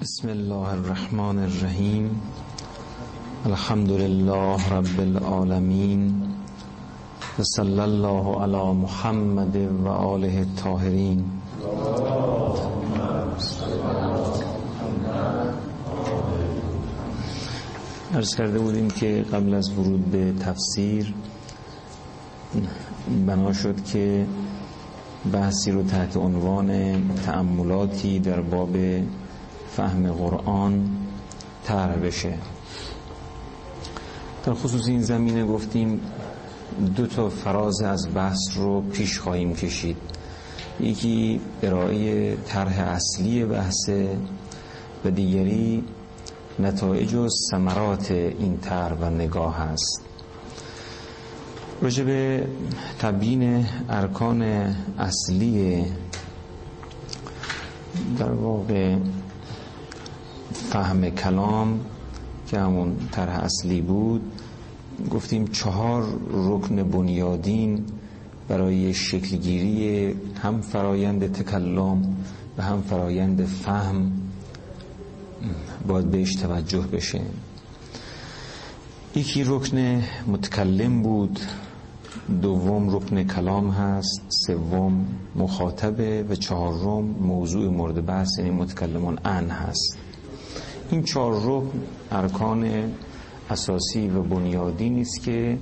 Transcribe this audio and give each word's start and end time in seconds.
بسم 0.00 0.28
الله 0.28 0.68
الرحمن 0.68 1.38
الرحیم. 1.38 2.22
الحمد 3.46 3.90
لله 3.90 4.68
رب 4.70 5.00
العالمین. 5.00 6.22
و 7.38 7.42
صلی 7.42 7.80
الله 7.80 8.42
علی 8.42 8.72
محمد 8.72 9.56
و 9.56 9.88
آله 9.88 10.36
الطاهرین. 10.38 11.24
ارز 18.14 18.34
کرده 18.34 18.58
بودیم 18.58 18.88
که 18.90 19.24
قبل 19.32 19.54
از 19.54 19.70
ورود 19.78 20.10
به 20.10 20.32
تفسیر 20.32 21.14
بنا 23.26 23.52
شد 23.52 23.84
که 23.84 24.26
بحثی 25.32 25.70
رو 25.70 25.82
تحت 25.82 26.16
عنوان 26.16 27.00
تأملاتی 27.26 28.18
در 28.18 28.40
باب 28.40 28.76
فهم 29.78 30.12
قرآن 30.12 30.90
طرح 31.64 31.96
بشه. 31.96 32.34
در 34.44 34.54
خصوص 34.54 34.88
این 34.88 35.02
زمینه 35.02 35.44
گفتیم 35.44 36.00
دو 36.96 37.06
تا 37.06 37.28
فراز 37.28 37.82
از 37.82 38.08
بحث 38.14 38.38
رو 38.56 38.80
پیش 38.80 39.18
خواهیم 39.18 39.54
کشید. 39.54 39.96
یکی 40.80 41.40
ارائه 41.62 42.36
طرح 42.36 42.80
اصلی 42.80 43.44
بحث 43.44 43.90
و 45.04 45.10
دیگری 45.10 45.84
نتایج 46.58 47.14
و 47.14 47.28
ثمرات 47.50 48.10
این 48.10 48.58
طرح 48.58 48.94
و 49.00 49.10
نگاه 49.10 49.60
است. 49.60 50.02
راجع 51.82 52.04
به 52.04 52.46
تبیین 52.98 53.66
ارکان 53.88 54.42
اصلی 54.98 55.84
در 58.18 58.30
واقع 58.30 58.96
فهم 60.58 61.10
کلام 61.10 61.80
که 62.46 62.58
همون 62.58 62.96
طرح 63.12 63.44
اصلی 63.44 63.80
بود 63.80 64.32
گفتیم 65.10 65.46
چهار 65.46 66.06
رکن 66.32 66.82
بنیادین 66.82 67.84
برای 68.48 68.94
شکلگیری 68.94 70.14
هم 70.42 70.60
فرایند 70.60 71.32
تکلم 71.32 72.16
و 72.58 72.62
هم 72.62 72.82
فرایند 72.82 73.44
فهم 73.44 74.12
باید 75.88 76.10
بهش 76.10 76.34
توجه 76.34 76.80
بشه. 76.80 77.20
یکی 79.16 79.44
رکن 79.46 80.02
متکلم 80.26 81.02
بود 81.02 81.40
دوم 82.42 82.96
رکن 82.96 83.24
کلام 83.24 83.70
هست 83.70 84.22
سوم 84.46 85.06
مخاطبه 85.36 86.22
و 86.22 86.34
چهارم 86.34 87.04
موضوع 87.04 87.68
مورد 87.68 88.06
بحث 88.06 88.38
یعنی 88.38 88.50
متکلمون 88.50 89.18
ان 89.24 89.50
هست. 89.50 90.07
این 90.90 91.02
چهار 91.02 91.40
رکن 91.44 91.82
ارکان 92.10 92.92
اساسی 93.50 94.08
و 94.08 94.22
بنیادی 94.22 94.90
نیست 94.90 95.22
که 95.22 95.58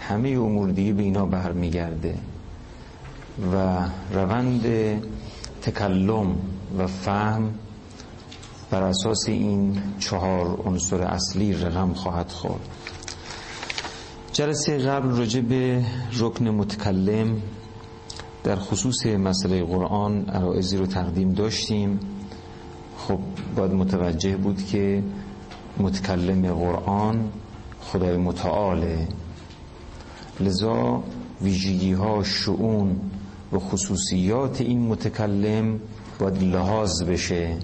همه 0.00 0.28
امور 0.28 0.70
دیگه 0.70 0.92
به 0.92 1.02
اینا 1.02 1.26
برمیگرده. 1.26 2.14
و 3.52 3.78
روند 4.12 4.62
تکلم 5.62 6.36
و 6.78 6.86
فهم 6.86 7.54
بر 8.70 8.82
اساس 8.82 9.24
این 9.28 9.82
چهار 9.98 10.60
عنصر 10.66 11.02
اصلی 11.02 11.52
رقم 11.52 11.92
خواهد 11.92 12.30
خورد. 12.30 12.68
جلسه 14.32 14.78
قبل 14.78 15.08
راجع 15.08 15.40
به 15.40 15.84
رکن 16.18 16.48
متکلم 16.48 17.42
در 18.44 18.56
خصوص 18.56 19.06
مسئله 19.06 19.64
قرآن 19.64 20.24
عرائزی 20.24 20.76
رو 20.76 20.86
تقدیم 20.86 21.32
داشتیم. 21.32 22.00
خب 22.98 23.18
باید 23.56 23.72
متوجه 23.72 24.36
بود 24.36 24.66
که 24.66 25.02
متکلم 25.78 26.54
قرآن 26.54 27.28
خدای 27.80 28.16
متعاله. 28.16 29.08
لذا 30.40 31.02
ویژگی 31.42 31.92
ها 31.92 32.22
شعون 32.22 33.00
و 33.52 33.58
خصوصیات 33.58 34.60
این 34.60 34.88
متکلم 34.88 35.80
باید 36.18 36.42
لحاظ 36.42 37.02
بشه 37.02 37.56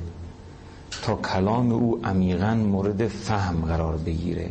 تا 1.03 1.15
کلام 1.15 1.73
او 1.73 2.01
عمیقا 2.05 2.55
مورد 2.55 3.09
فهم 3.09 3.61
قرار 3.61 3.97
بگیره. 3.97 4.51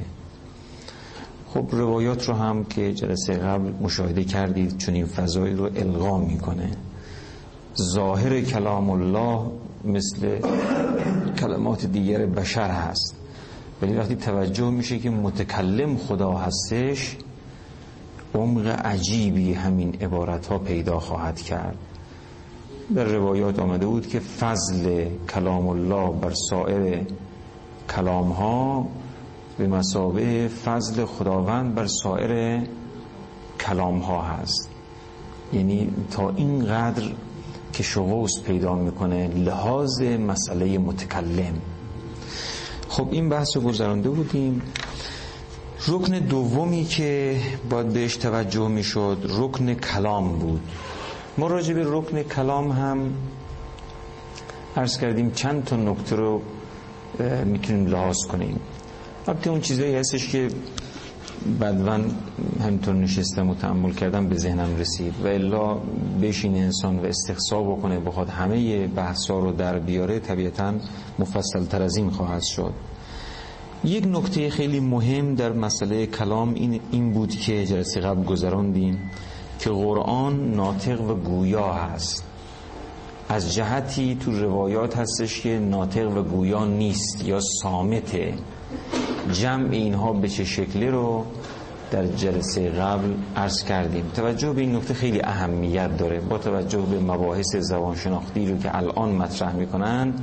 خب 1.53 1.67
روایات 1.71 2.29
رو 2.29 2.35
هم 2.35 2.63
که 2.63 2.93
جلسه 2.93 3.33
قبل 3.33 3.71
مشاهده 3.81 4.23
کردید 4.23 4.77
چون 4.77 4.95
این 4.95 5.05
فضایی 5.05 5.53
رو 5.53 5.69
القا 5.75 6.17
می‌کنه. 6.17 6.71
ظاهر 7.81 8.41
کلام 8.41 8.89
الله 8.89 9.51
مثل 9.85 10.39
کلمات 11.39 11.85
دیگر 11.85 12.25
بشر 12.25 12.69
هست. 12.69 13.15
ولی 13.81 13.93
وقتی 13.93 14.15
توجه 14.15 14.69
میشه 14.69 14.99
که 14.99 15.09
متکلم 15.09 15.97
خدا 15.97 16.31
هستش 16.31 17.17
عمق 18.35 18.67
عجیبی 18.67 19.53
همین 19.53 19.95
عبارت 20.01 20.47
ها 20.47 20.57
پیدا 20.57 20.99
خواهد 20.99 21.41
کرد. 21.41 21.77
در 22.95 23.03
روایات 23.03 23.59
آمده 23.59 23.85
بود 23.85 24.07
که 24.07 24.19
فضل 24.19 25.05
کلام 25.29 25.67
الله 25.67 26.11
بر 26.11 26.33
سایر 26.49 27.07
کلام 27.95 28.31
ها 28.31 28.87
به 29.57 29.67
مسابه 29.67 30.47
فضل 30.47 31.05
خداوند 31.05 31.75
بر 31.75 31.87
سایر 31.87 32.61
کلام 33.59 33.99
ها 33.99 34.21
هست. 34.21 34.69
یعنی 35.53 35.89
تا 36.11 36.29
اینقدر 36.29 37.03
که 37.73 37.83
شغوست 37.83 38.43
پیدا 38.43 38.75
می‌کنه 38.75 39.27
لحاظ 39.27 40.01
مسئله 40.01 40.77
متکلم. 40.77 41.61
خب 42.89 43.07
این 43.11 43.29
بحث 43.29 43.55
رو 43.55 43.61
گذرانده 43.61 44.09
بودیم. 44.09 44.61
رکن 45.87 46.19
دومی 46.19 46.83
که 46.83 47.39
باید 47.69 47.87
بهش 47.87 48.15
توجه 48.15 48.67
می‌شد 48.67 49.17
رکن 49.29 49.73
کلام 49.73 50.39
بود. 50.39 50.61
ما 51.37 51.47
راجع 51.47 51.73
به 51.73 51.83
رکن 51.87 52.23
کلام 52.23 52.71
هم 52.71 53.13
عرض 54.77 54.97
کردیم 54.97 55.31
چند 55.31 55.63
تا 55.63 55.75
نکته 55.75 56.15
رو 56.15 56.41
می‌تونیم 57.45 57.85
لحاظ 57.85 58.17
کنیم. 58.31 58.59
البته 59.27 59.49
اون 59.49 59.61
چیزایی 59.61 59.95
هستش 59.95 60.27
که 60.27 60.47
بدون 61.61 62.05
همینطور 62.61 62.95
نشستم 62.95 63.49
و 63.49 63.55
تعمل 63.55 63.91
کردم 63.91 64.27
به 64.27 64.37
ذهنم 64.37 64.75
رسید 64.77 65.13
و 65.23 65.27
الا 65.27 65.77
بشین 66.21 66.55
انسان 66.55 66.99
و 66.99 67.05
استقصا 67.05 67.63
بکنه 67.63 67.99
بخواد 67.99 68.29
همه 68.29 68.87
بحثا 68.87 69.39
رو 69.39 69.51
در 69.51 69.79
بیاره 69.79 70.19
طبیعتا 70.19 70.73
مفصل 71.19 71.65
تر 71.65 71.81
از 71.81 71.97
این 71.97 72.09
خواهد 72.09 72.43
شد. 72.43 72.73
یک 73.83 74.07
نکته 74.07 74.49
خیلی 74.49 74.79
مهم 74.79 75.35
در 75.35 75.51
مسئله 75.51 76.05
کلام 76.05 76.53
این, 76.53 76.79
این 76.91 77.11
بود 77.13 77.29
که 77.29 77.65
جلسه 77.65 77.99
قبل 77.99 78.23
گذراندیم 78.23 78.99
که 79.59 79.69
قرآن 79.69 80.53
ناطق 80.53 81.01
و 81.01 81.15
گویا 81.15 81.73
هست. 81.73 82.23
از 83.29 83.53
جهتی 83.53 84.15
تو 84.15 84.31
روایات 84.31 84.97
هستش 84.97 85.41
که 85.41 85.59
ناطق 85.59 86.17
و 86.17 86.23
گویا 86.23 86.65
نیست 86.65 87.25
یا 87.25 87.39
سامته 87.61 88.33
جمع 89.31 89.71
اینها 89.71 90.13
به 90.13 90.27
چه 90.27 90.43
شکلی 90.43 90.87
رو 90.87 91.25
در 91.91 92.05
جلسه 92.07 92.69
قبل 92.69 93.13
عرض 93.35 93.63
کردیم. 93.63 94.11
توجه 94.15 94.53
به 94.53 94.61
این 94.61 94.75
نکته 94.75 94.93
خیلی 94.93 95.21
اهمیت 95.21 95.97
داره. 95.97 96.19
با 96.19 96.37
توجه 96.37 96.81
به 96.81 96.99
مباحث 96.99 97.55
زبانشناختی 97.55 98.47
رو 98.47 98.57
که 98.57 98.77
الان 98.77 99.09
مطرح 99.09 99.55
می‌کنن 99.55 100.13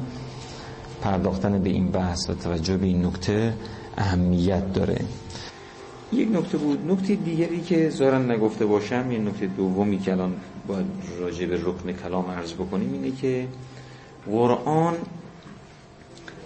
پرداختن 1.02 1.62
به 1.62 1.70
این 1.70 1.90
بحث 1.90 2.30
و 2.30 2.34
توجه 2.34 2.76
به 2.76 2.86
این 2.86 3.06
نکته 3.06 3.54
اهمیت 3.98 4.72
داره. 4.72 5.00
یک 6.12 6.28
نکته 6.32 6.58
بود. 6.58 6.90
نکته 6.90 7.14
دیگری 7.14 7.60
که 7.60 7.90
زارن 7.90 8.30
نگفته 8.30 8.66
باشم 8.66 9.12
یه 9.12 9.18
نکته 9.18 9.46
دومی 9.46 9.98
که 9.98 10.12
الان 10.12 10.32
باید 10.66 10.86
راجع 11.20 11.46
به 11.46 11.56
رکن 11.56 11.92
کلام 11.92 12.30
عرض 12.30 12.52
بکنیم 12.52 12.92
اینه 12.92 13.16
که 13.16 13.48
قرآن 14.26 14.94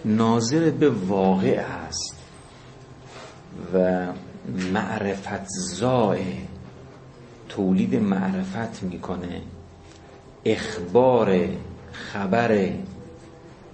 ناظر 0.05 0.71
به 0.71 0.89
واقع 0.89 1.65
است. 1.87 2.14
و 3.73 4.07
معرفت 4.73 5.45
زای 5.47 6.23
تولید 7.49 7.95
معرفت 7.95 8.83
می‌کنه. 8.83 9.41
اخبار 10.45 11.39
خبر 11.91 12.69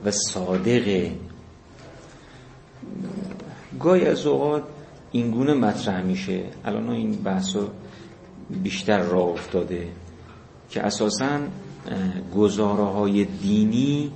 و 0.06 0.12
صادق. 0.12 1.10
گاهی 3.80 4.06
از 4.06 4.25
اوقات 4.25 4.63
اینگونه 5.12 5.54
مطرح 5.54 6.01
میشه. 6.01 6.44
الان 6.66 6.89
این 6.89 7.12
بحث 7.12 7.56
بیشتر 8.50 9.01
راه 9.01 9.27
افتاده 9.27 9.88
که 10.69 10.81
اساسا 10.81 11.39
گزاره 12.36 12.84
های 12.84 13.25
دینی 13.25 14.12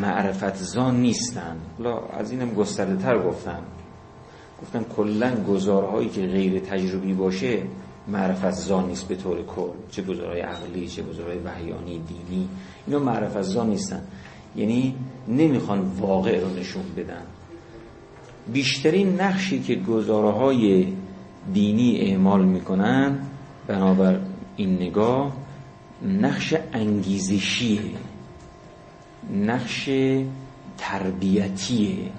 معرفت 0.00 0.56
زان 0.56 1.00
نیستن. 1.00 1.56
حالا 1.78 1.98
از 1.98 2.30
اینم 2.30 2.54
گسترده 2.54 3.02
تر 3.02 3.18
گفتم. 3.18 3.62
گفتن 4.62 4.82
کلا 4.96 5.44
گزارهایی 5.44 6.08
که 6.08 6.26
غیر 6.26 6.60
تجربی 6.60 7.12
باشه 7.12 7.62
معرفت 8.08 8.50
زان 8.50 8.88
نیست 8.88 9.08
به 9.08 9.16
طور 9.16 9.42
کل. 9.42 9.70
چه 9.90 10.02
گزارهای 10.02 10.40
عقلی 10.40 10.88
چه 10.88 11.02
گزارهای 11.02 11.38
وحیانی 11.38 11.98
دینی 11.98 12.48
اینا 12.86 12.98
معرفت 12.98 13.42
زان 13.42 13.68
نیستن. 13.68 14.02
یعنی 14.56 14.94
نمی‌خوان 15.28 15.80
واقع 15.80 16.40
رو 16.40 16.48
نشون 16.58 16.82
بدن. 16.96 17.22
بیشترین 18.52 19.20
نقشی 19.20 19.60
که 19.60 19.74
گزاره 19.74 20.30
های 20.30 20.92
دینی 21.52 22.00
اعمال 22.00 22.44
می‌کنن 22.44 23.18
بنابر 23.66 24.20
این 24.56 24.74
نگاه 24.74 25.36
نقش 26.02 26.54
انگیزشیه 26.72 27.80
نقش 29.34 29.90
تربیتیه. 30.78 32.10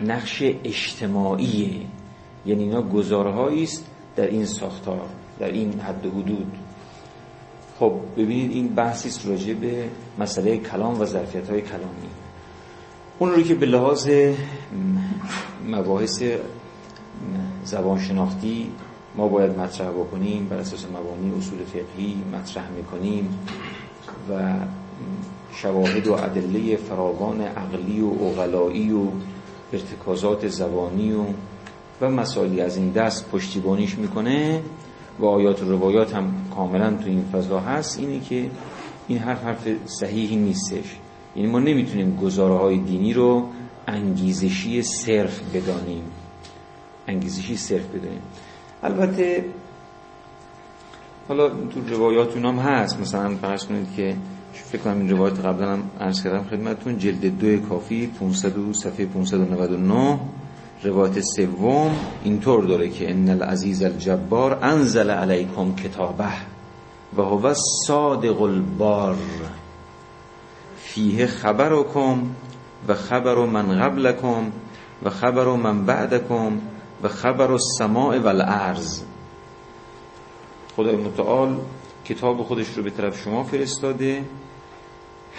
نقش 0.00 0.42
اجتماعیه 0.42 1.80
یعنی 2.46 2.62
اینا 2.62 2.82
گزارهایی 2.82 3.62
است 3.62 3.86
در 4.16 4.26
این 4.26 4.46
ساختار 4.46 5.08
در 5.38 5.48
این 5.48 5.80
حد 5.80 6.06
و 6.06 6.10
حدود. 6.10 6.52
خب 7.78 7.92
ببینید 8.16 8.50
این 8.50 8.68
بحثی 8.68 9.08
است 9.08 9.28
راجع 9.28 9.54
به 9.54 9.88
مسئله 10.18 10.56
کلام 10.56 11.00
و 11.00 11.04
ظرفیت 11.04 11.50
های 11.50 11.60
کلامی. 11.60 12.08
اون 13.18 13.30
رو 13.30 13.42
که 13.42 13.54
به 13.54 13.66
لحاظ 13.66 14.10
مباحث 15.68 16.22
زبان 17.64 18.00
شناختی 18.00 18.70
ما 19.16 19.28
باید 19.28 19.58
مطرح 19.58 19.90
بکنیم 19.90 20.48
بر 20.48 20.56
اساس 20.56 20.86
مبانی 20.86 21.38
اصول 21.38 21.58
فقهی 21.64 22.16
مطرح 22.32 22.70
می‌کنیم 22.70 23.38
و 24.30 24.54
شواهد 25.52 26.06
و 26.06 26.12
ادله 26.12 26.76
فراوان 26.76 27.40
عقلی 27.40 28.00
و 28.00 28.06
اغلایی 28.06 28.92
و 28.92 29.06
ارتکازات 29.72 30.48
زبانی 30.48 31.12
و 31.12 31.24
و 32.00 32.10
مسائلی 32.10 32.60
از 32.60 32.76
این 32.76 32.90
دست 32.90 33.30
پشتیبانیش 33.30 33.98
می‌کنه 33.98 34.62
و 35.18 35.26
آیات 35.26 35.62
و 35.62 35.70
روایات 35.70 36.14
هم 36.14 36.34
کاملا 36.56 36.90
تو 36.90 37.06
این 37.06 37.24
فضا 37.32 37.60
هست. 37.60 37.98
اینه 37.98 38.20
که 38.20 38.50
این 39.08 39.18
حرف 39.18 39.44
حرف 39.44 39.68
صحیحی 39.84 40.36
نیستش. 40.36 40.96
یعنی 41.36 41.48
ما 41.48 41.58
نمی‌تونیم 41.58 42.16
گزاره 42.16 42.58
های 42.58 42.78
دینی 42.78 43.12
رو 43.12 43.48
انگیزشی 43.86 44.82
صرف 44.82 45.40
بدانیم. 45.54 46.04
انگیزشی 47.08 47.56
صرف 47.56 47.86
بدانیم. 47.86 48.22
البته 48.82 49.44
حالا 51.28 51.48
تو 51.48 51.80
روایات 51.88 52.34
اونام 52.34 52.58
هست. 52.58 53.00
مثلا 53.00 53.36
فرض 53.36 53.66
کنید 53.66 53.94
که 53.96 54.16
فکر 54.62 54.82
کنم 54.82 54.98
این 54.98 55.10
روایت 55.10 55.40
قبلا 55.40 55.72
هم 55.72 55.82
عرض 56.00 56.22
کردم 56.22 56.44
خدمتتون. 56.44 56.98
جلد 56.98 57.38
دو 57.38 57.68
کافی 57.68 58.06
500 58.06 58.58
و 58.58 58.72
صفحه 58.72 59.06
599 59.06 60.18
روایت 60.82 61.20
سوم 61.20 61.96
اینطور 62.24 62.64
داره 62.64 62.88
که 62.88 63.10
ان 63.10 63.28
العزیز 63.28 63.82
الجبار 63.82 64.58
انزل 64.62 65.10
علیکم 65.10 65.74
کتابه 65.74 66.32
و 67.16 67.22
هو 67.22 67.54
صادق 67.86 68.42
البار. 68.42 69.16
فیه 70.76 71.26
خبرکم 71.26 72.22
و 72.88 72.94
خبر 72.94 73.34
من 73.34 73.78
قبلکم 73.78 74.52
و 75.02 75.10
خبر 75.10 75.44
من 75.44 75.84
بعدکم 75.84 76.52
و 77.02 77.08
خبر 77.08 77.52
السماء 77.52 78.18
و 78.18 78.26
الارض. 78.26 79.02
خدای 80.76 80.96
متعال 80.96 81.56
کتاب 82.04 82.42
خودش 82.42 82.66
رو 82.76 82.82
به 82.82 82.90
طرف 82.90 83.22
شما 83.22 83.44
فرستاده. 83.44 84.24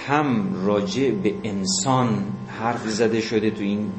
هم 0.07 0.65
راجع 0.65 1.11
به 1.11 1.33
انسان 1.43 2.23
حرف 2.47 2.87
زده 2.87 3.21
شده 3.21 3.51
تو 3.51 3.61
این 3.61 3.91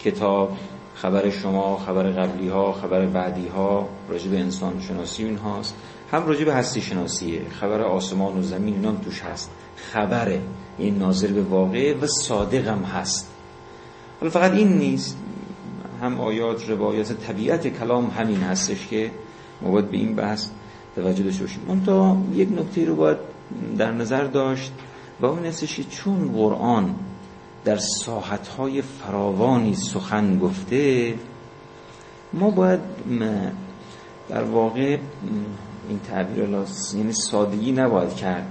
کتاب 0.00 0.56
خبر 0.94 1.30
شما 1.30 1.76
خبر 1.76 2.02
قبلی 2.02 2.48
ها 2.48 2.72
خبر 2.72 3.06
بعدی 3.06 3.48
ها 3.48 3.88
راجع 4.08 4.30
به 4.30 4.40
انسان 4.40 4.80
شناسی 4.80 5.24
این 5.24 5.36
هاست 5.36 5.74
هم 6.12 6.26
راجع 6.26 6.44
به 6.44 6.54
هستی 6.54 6.80
شناسیه 6.80 7.42
خبر 7.60 7.82
آسمان 7.82 8.38
و 8.38 8.42
زمین 8.42 8.74
اینا 8.74 8.92
توش 8.92 9.20
هست. 9.22 9.50
خبره 9.76 10.40
این 10.78 10.98
ناظر 10.98 11.26
به 11.26 11.42
واقع 11.42 11.94
و 11.94 12.06
صادق 12.06 12.68
هم 12.68 12.82
هست. 12.82 13.30
حالا 14.20 14.30
فقط 14.30 14.52
این 14.52 14.78
نیست 14.78 15.16
هم 16.02 16.20
آیات 16.20 16.68
روایات 16.68 17.12
طبیعت 17.12 17.68
کلام 17.68 18.10
همین 18.10 18.40
هستش 18.40 18.86
که 18.86 19.10
ما 19.62 19.80
به 19.80 19.96
این 19.96 20.14
بحث 20.14 20.48
توجه 20.96 21.22
داشته 21.22 21.42
باشیم. 21.42 21.60
اون 21.68 21.84
تا 21.84 22.16
یک 22.34 22.48
نکته 22.52 22.84
رو 22.84 22.96
باید 22.96 23.16
در 23.78 23.92
نظر 23.92 24.24
داشت. 24.24 24.72
و 25.20 25.26
اون 25.26 25.46
هستش 25.46 25.80
چون 25.80 26.32
قرآن 26.32 26.94
در 27.64 27.76
ساحتهای 27.76 28.82
فراوانی 28.82 29.74
سخن 29.74 30.38
گفته 30.38 31.14
ما 32.32 32.50
باید 32.50 32.80
در 34.28 34.42
واقع 34.42 34.98
این 35.88 36.00
تعبیر 36.08 36.48
یعنی 36.94 37.12
سادگی 37.12 37.72
نباید 37.72 38.14
کرد. 38.14 38.46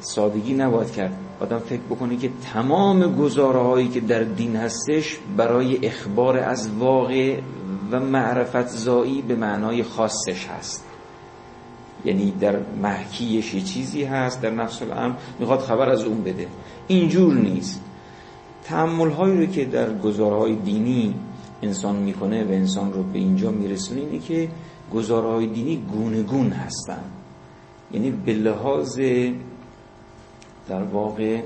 سادگی 0.00 0.54
نباید 0.54 0.90
کرد. 0.90 1.18
آدم 1.40 1.58
فکر 1.58 1.82
بکنه 1.90 2.16
که 2.16 2.30
تمام 2.52 3.16
گزاره 3.16 3.58
هایی 3.58 3.88
که 3.88 4.00
در 4.00 4.22
دین 4.22 4.56
هستش 4.56 5.18
برای 5.36 5.86
اخبار 5.86 6.38
از 6.38 6.70
واقع 6.70 7.40
و 7.90 8.00
معرفت 8.00 8.66
زایی 8.66 9.22
به 9.22 9.34
معنای 9.34 9.82
خاصش 9.82 10.46
هست. 10.46 10.85
یعنی 12.06 12.30
در 12.40 12.56
محکیش 12.82 13.54
یه 13.54 13.60
چیزی 13.60 14.04
هست 14.04 14.42
در 14.42 14.50
نفس 14.50 14.82
الامر 14.82 15.14
می‌خواد 15.38 15.60
خبر 15.60 15.88
از 15.88 16.04
اون 16.04 16.22
بده. 16.22 16.46
اینجور 16.88 17.34
نیست. 17.34 17.80
تعمل 18.64 19.10
هایی 19.10 19.38
رو 19.38 19.46
که 19.46 19.64
در 19.64 19.98
گزارهای 19.98 20.54
دینی 20.54 21.14
انسان 21.62 21.96
می‌کنه 21.96 22.44
و 22.44 22.50
انسان 22.50 22.92
رو 22.92 23.02
به 23.02 23.18
اینجا 23.18 23.50
میرسونه 23.50 24.00
اینه 24.00 24.18
که 24.18 24.48
گزارهای 24.94 25.46
دینی 25.46 25.76
گونه 25.92 26.22
گون 26.22 26.50
هستن. 26.50 27.04
یعنی 27.92 28.10
به 28.10 28.32
لحاظ 28.32 29.00
در 30.68 30.82
واقع 30.82 31.42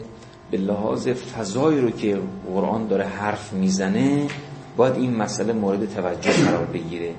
به 0.51 0.59
لحاظ 0.59 1.09
فضایی 1.09 1.81
رو 1.81 1.91
که 1.91 2.19
قرآن 2.55 2.87
داره 2.87 3.05
حرف 3.05 3.53
می‌زنه 3.53 4.27
باید 4.77 4.95
این 4.95 5.17
مسئله 5.17 5.53
مورد 5.53 5.95
توجه 5.95 6.33
قرار 6.33 6.65
بگیره. 6.65 7.15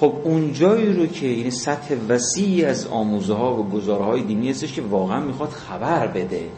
خب 0.00 0.14
اون 0.24 0.52
جایی 0.52 0.92
رو 0.92 1.06
که 1.06 1.26
این 1.26 1.50
سطح 1.50 1.94
وسیعی 2.08 2.64
از 2.64 2.86
آموزه 2.86 3.34
ها 3.34 3.54
و 3.56 3.68
گزاره 3.68 4.04
های 4.04 4.22
دینی 4.22 4.50
هستش 4.50 4.72
که 4.72 4.82
واقعا 4.82 5.20
می‌خواد 5.20 5.48
خبر 5.48 6.06
بده. 6.06 6.48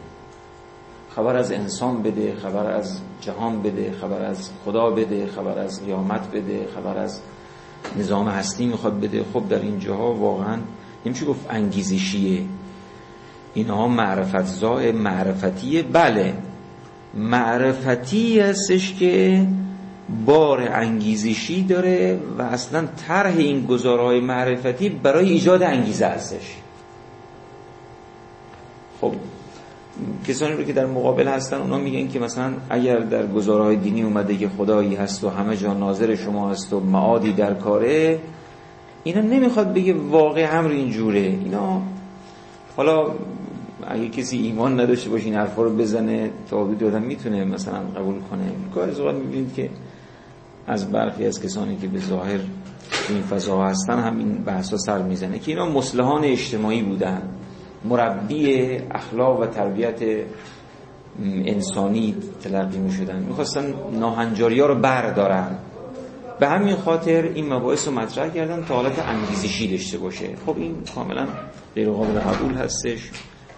خبر 1.15 1.35
از 1.35 1.51
انسان 1.51 2.01
بده 2.01 2.35
خبر 2.35 2.71
از 2.71 2.99
جهان 3.21 3.61
بده 3.61 3.91
خبر 4.01 4.25
از 4.25 4.49
خدا 4.65 4.89
بده 4.89 5.27
خبر 5.27 5.59
از 5.59 5.85
قیامت 5.85 6.31
بده 6.31 6.67
خبر 6.75 6.97
از 6.97 7.21
نظام 7.99 8.27
هستی 8.27 8.65
می‌خواد 8.65 8.99
بده. 8.99 9.23
خب 9.33 9.49
در 9.49 9.59
اینجاها 9.59 10.13
واقعا 10.13 10.57
نمیشه 11.05 11.25
گفت 11.25 11.45
انگیزشیه. 11.49 12.41
اینها 13.53 13.87
معرفت 13.87 14.45
زای 14.45 14.91
معرفتیه 14.91 15.83
بله. 15.83 16.33
معرفتی 17.13 18.39
هستش 18.39 18.93
که 18.93 19.45
بار 20.25 20.61
انگیزشی 20.71 21.63
داره 21.63 22.19
و 22.37 22.41
اصلا 22.41 22.87
طرح 23.07 23.37
این 23.37 23.65
گزارهای 23.65 24.19
معرفتی 24.19 24.89
برای 24.89 25.29
ایجاد 25.29 25.63
انگیزه 25.63 26.05
هستش 26.05 26.55
خب 29.01 29.13
کسانی 30.27 30.53
رو 30.53 30.63
که 30.63 30.73
در 30.73 30.85
مقابل 30.85 31.27
هستن 31.27 31.57
اونا 31.57 31.77
میگن 31.77 32.07
که 32.07 32.19
مثلا 32.19 32.53
اگر 32.69 32.99
در 32.99 33.27
گزارهای 33.27 33.75
دینی 33.75 34.03
اومده 34.03 34.37
که 34.37 34.49
خدایی 34.49 34.95
هست 34.95 35.23
و 35.23 35.29
همه 35.29 35.57
جا 35.57 35.73
ناظر 35.73 36.15
شما 36.15 36.49
هست 36.49 36.73
و 36.73 36.79
معادی 36.79 37.33
در 37.33 37.53
کاره 37.53 38.19
اینا 39.03 39.21
نمی‌خواد 39.21 39.73
بگه 39.73 39.93
واقع 39.93 40.57
امر 40.57 40.69
اینجوره 40.69 41.19
اینا 41.19 41.81
حالا 42.77 43.11
اگه 43.87 44.09
کسی 44.09 44.37
ایمان 44.37 44.79
نداشته 44.79 45.09
باشه 45.09 45.25
این 45.25 45.35
حرفا 45.35 45.63
رو 45.63 45.75
بزنه 45.75 46.31
تا 46.49 46.63
حدودی 46.63 46.85
آدم 46.85 47.01
می‌تونه 47.01 47.45
مثلا 47.45 47.79
قبول 47.95 48.15
کنه. 48.19 48.81
از 48.89 48.99
اوقات 48.99 49.15
می‌بینید 49.15 49.53
که 49.53 49.69
از 50.67 50.91
برخی 50.91 51.25
از 51.25 51.41
کسانی 51.41 51.77
که 51.77 51.87
به 51.87 51.99
ظاهر 51.99 52.39
این 53.09 53.21
فضا 53.21 53.63
هستن 53.63 53.99
هم 53.99 54.17
این 54.17 54.43
بحثا 54.43 54.77
سر 54.77 55.01
می‌زنه 55.01 55.39
که 55.39 55.51
اینا 55.51 55.65
مسلحان 55.65 56.23
اجتماعی 56.23 56.81
بودن. 56.81 57.21
مربی 57.85 58.77
اخلاق 58.91 59.39
و 59.39 59.45
تربیت 59.45 60.01
انسانی 61.25 62.15
تلقی 62.43 62.77
می 62.77 62.91
شدن 62.91 63.19
می‌خواستن 63.19 63.73
ناهنجاری 63.99 64.59
ها 64.59 64.65
رو 64.65 64.75
بردارن. 64.75 65.55
به 66.39 66.47
همین 66.47 66.75
خاطر 66.75 67.23
این 67.23 67.53
مباحث 67.53 67.87
رو 67.87 67.93
مطرح 67.93 68.29
کردن 68.29 68.65
تا 68.65 68.75
حالت 68.75 68.99
انگیزشی 68.99 69.71
داشته 69.71 69.97
باشه. 69.97 70.29
خب 70.45 70.57
این 70.57 70.75
کاملا 70.95 71.27
غیر 71.75 71.89
قابل 71.89 72.19
قبول 72.19 72.53
هستش. 72.53 73.11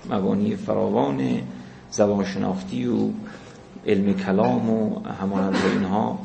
مبانی 0.09 0.55
فراوان 0.55 1.41
زبان 1.89 2.25
شناختی 2.25 2.87
و 2.87 3.09
علم 3.87 4.13
کلام 4.13 4.69
و 4.69 4.99
همانند 5.21 5.55
اینها. 5.73 6.19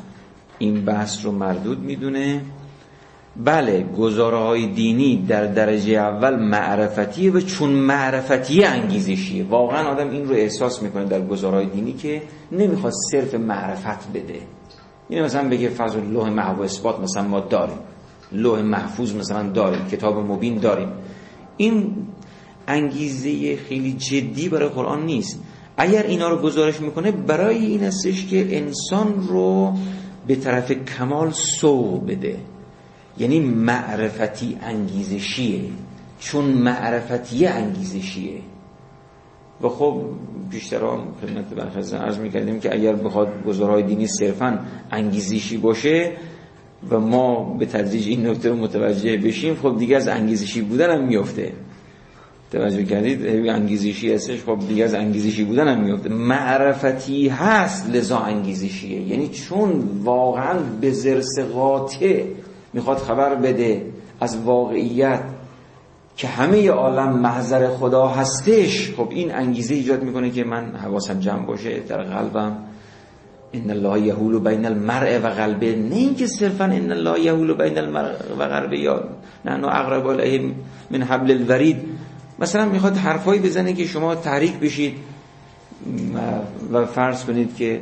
این 0.61 0.85
بحث 0.85 1.25
رو 1.25 1.33
مردود 1.33 1.79
می‌دونه. 1.79 2.43
بله 3.37 3.83
گزاره 3.99 4.37
های 4.37 4.67
دینی 4.67 5.25
در 5.29 5.47
درجه 5.47 5.93
اول 5.93 6.37
معرفتیه 6.37 7.33
و 7.33 7.41
چون 7.41 7.71
معرفتی 7.71 8.65
انگیزشیه. 8.65 9.45
واقعا 9.45 9.89
آدم 9.89 10.11
این 10.11 10.29
رو 10.29 10.35
احساس 10.35 10.83
می‌کنه 10.83 11.05
در 11.05 11.27
گزاره 11.27 11.57
های 11.57 11.67
دینی 11.67 11.93
که 11.93 12.23
نمی‌خواد 12.53 12.93
صرف 13.13 13.35
معرفت 13.35 14.13
بده. 14.13 14.41
این 15.09 15.23
مثلا 15.23 15.49
بگه 15.49 15.69
فضل 15.69 16.01
لوح 16.01 16.29
محو 16.31 16.63
اثبات 16.63 17.01
مثلا 17.01 17.23
ما 17.23 17.41
داریم. 17.41 17.79
لوح 18.33 18.63
محفوظ 18.63 19.15
مثلا 19.15 19.49
داریم. 19.49 19.87
کتاب 19.87 20.19
مبین 20.19 20.59
داریم. 20.59 20.89
این 21.57 21.97
انگیزه 22.69 23.57
خیلی 23.57 23.93
جدی 23.93 24.49
برای 24.49 24.69
قرآن 24.69 25.07
نیست. 25.07 25.43
اگر 25.77 26.03
اینا 26.03 26.29
رو 26.29 26.37
گزارش 26.37 26.81
می‌کنه 26.81 27.11
برای 27.13 27.57
این 27.57 27.83
هستش 27.83 28.27
که 28.27 28.57
انسان 28.59 29.27
رو 29.29 29.73
به 30.27 30.37
طرف 30.37 30.73
کمال 30.73 31.31
سوق 31.31 32.07
بده. 32.07 32.39
یعنی 33.19 33.41
معرفتی 33.41 34.59
انگیزشیه. 34.63 35.61
چون 36.19 36.45
معرفتی 36.45 37.47
انگیزشیه. 37.47 38.41
و 39.63 39.69
خب 39.69 40.03
بیشتر 40.51 40.85
هم 40.85 41.01
خدمت 41.23 41.55
برخزن 41.55 41.99
عرض 41.99 42.19
می‌کردیم 42.19 42.61
که 42.61 42.75
اگر 42.75 42.93
بخواد 42.93 43.45
گزارهای 43.47 43.83
دینی 43.83 44.07
صرفا 44.07 44.59
انگیزشی 44.91 45.57
باشه 45.57 46.13
و 46.91 47.01
ما 47.01 47.55
به 47.59 47.67
تدریج 47.67 48.09
این 48.09 48.27
نکته 48.27 48.49
رو 48.49 48.57
متوجه 48.57 49.17
بشیم 49.17 49.55
خب 49.55 49.79
دیگه 49.79 49.97
از 49.97 50.09
انگیزشی 50.09 50.63
بودن 50.63 50.91
هم 50.91 51.07
میفته 51.07 51.53
توجه 52.51 52.85
کردید 52.85 53.49
انگیزشی 53.49 54.15
هستش 54.15 54.43
خب 54.45 54.59
دیگه 54.69 54.85
از 54.85 54.95
انگیزشی 54.95 55.45
بودن 55.45 55.69
هم 55.69 55.85
میفته 55.85 56.09
معرفتی 56.09 57.29
هست 57.29 57.91
لذا 57.91 58.19
انگیزشیه. 58.19 59.01
یعنی 59.01 59.29
چون 59.29 59.83
واقعا 60.05 60.59
به 60.81 60.91
زرس 60.91 61.39
قاطع 61.53 62.23
می‌خواد 62.73 62.99
خبر 62.99 63.35
بده 63.35 63.87
از 64.21 64.39
واقعیت 64.39 65.21
که 66.17 66.29
همه 66.29 66.71
عالم 66.71 67.19
محضر 67.19 67.69
خدا 67.69 68.07
هستش 68.07 68.95
خب 68.97 69.09
این 69.11 69.35
انگیزه 69.35 69.75
ایجاد 69.75 70.03
می‌کنه 70.03 70.31
که 70.31 70.45
من 70.45 70.77
حواسم 70.77 71.21
جمع 71.21 71.47
باشه 71.47 71.81
در 71.89 72.03
قلبم. 72.03 72.57
ان 73.53 73.71
الله 73.71 74.01
یهول 74.01 74.39
بین 74.39 74.67
المرء 74.67 75.19
و 75.19 75.27
قلبه. 75.27 75.77
نه 75.77 75.97
اینکه 75.97 76.27
صرفا 76.27 76.65
ان 76.65 76.93
الله 76.93 77.21
یهول 77.21 77.55
بین 77.55 77.79
المرء 77.79 78.13
و 78.39 78.43
قلبه 78.43 78.79
یا 78.79 79.05
نه 79.45 79.67
اقرب 79.67 80.07
الیه 80.07 80.53
من 80.91 81.03
حبل 81.03 81.31
الورید. 81.31 81.77
مثلا 82.41 82.65
می‌خواد 82.65 82.97
حرفایی 82.97 83.41
بزنه 83.41 83.73
که 83.73 83.87
شما 83.87 84.15
تحریک 84.15 84.59
بشید 84.59 84.95
و 86.73 86.87
فرض 86.87 87.25
کنید 87.25 87.57
که 87.57 87.81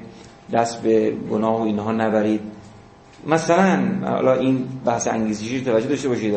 دست 0.53 0.83
به 0.83 1.12
گناه 1.31 1.61
و 1.61 1.62
اینها 1.62 1.93
نبرید. 1.93 2.41
مثلا 3.27 3.81
حالا 4.05 4.35
این 4.35 4.65
بحث 4.85 5.09
انگیزشی 5.09 5.61
توجه 5.61 5.88
داشته 5.88 6.09
باشید. 6.09 6.35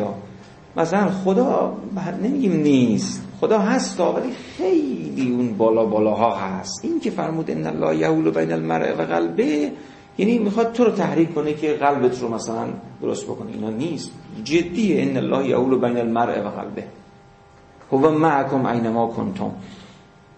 مثلا 0.76 1.10
خدا 1.10 1.76
نمیگیم 2.22 2.52
نیست. 2.52 3.22
خدا 3.40 3.58
هست 3.58 4.00
ولی 4.00 4.32
خیلی 4.58 5.30
اون 5.30 5.54
بالا 5.56 5.84
بالاها 5.84 6.36
هست. 6.36 6.84
این 6.84 7.00
که 7.00 7.10
فرمود 7.10 7.50
ان 7.50 7.66
الله 7.66 7.96
یحول 7.96 8.30
بین 8.30 8.52
المرء 8.52 8.94
و 8.94 9.02
قلبه 9.02 9.70
یعنی 10.18 10.38
می‌خواد 10.38 10.72
تو 10.72 10.84
رو 10.84 10.90
تحریک 10.90 11.34
کنه 11.34 11.54
که 11.54 11.72
قلبت 11.72 12.20
رو 12.20 12.34
مثلا 12.34 12.66
درست 13.02 13.24
بکنه. 13.24 13.50
اینا 13.52 13.70
نیست. 13.70 14.10
جدیه. 14.44 15.02
ان 15.02 15.16
الله 15.16 15.48
یحول 15.48 15.78
بین 15.78 15.98
المرء 15.98 16.42
و 16.42 16.48
قلبه. 16.48 16.84
هو 17.92 18.10
معکم 18.10 18.66
اینما 18.66 19.06
کنتم. 19.06 19.50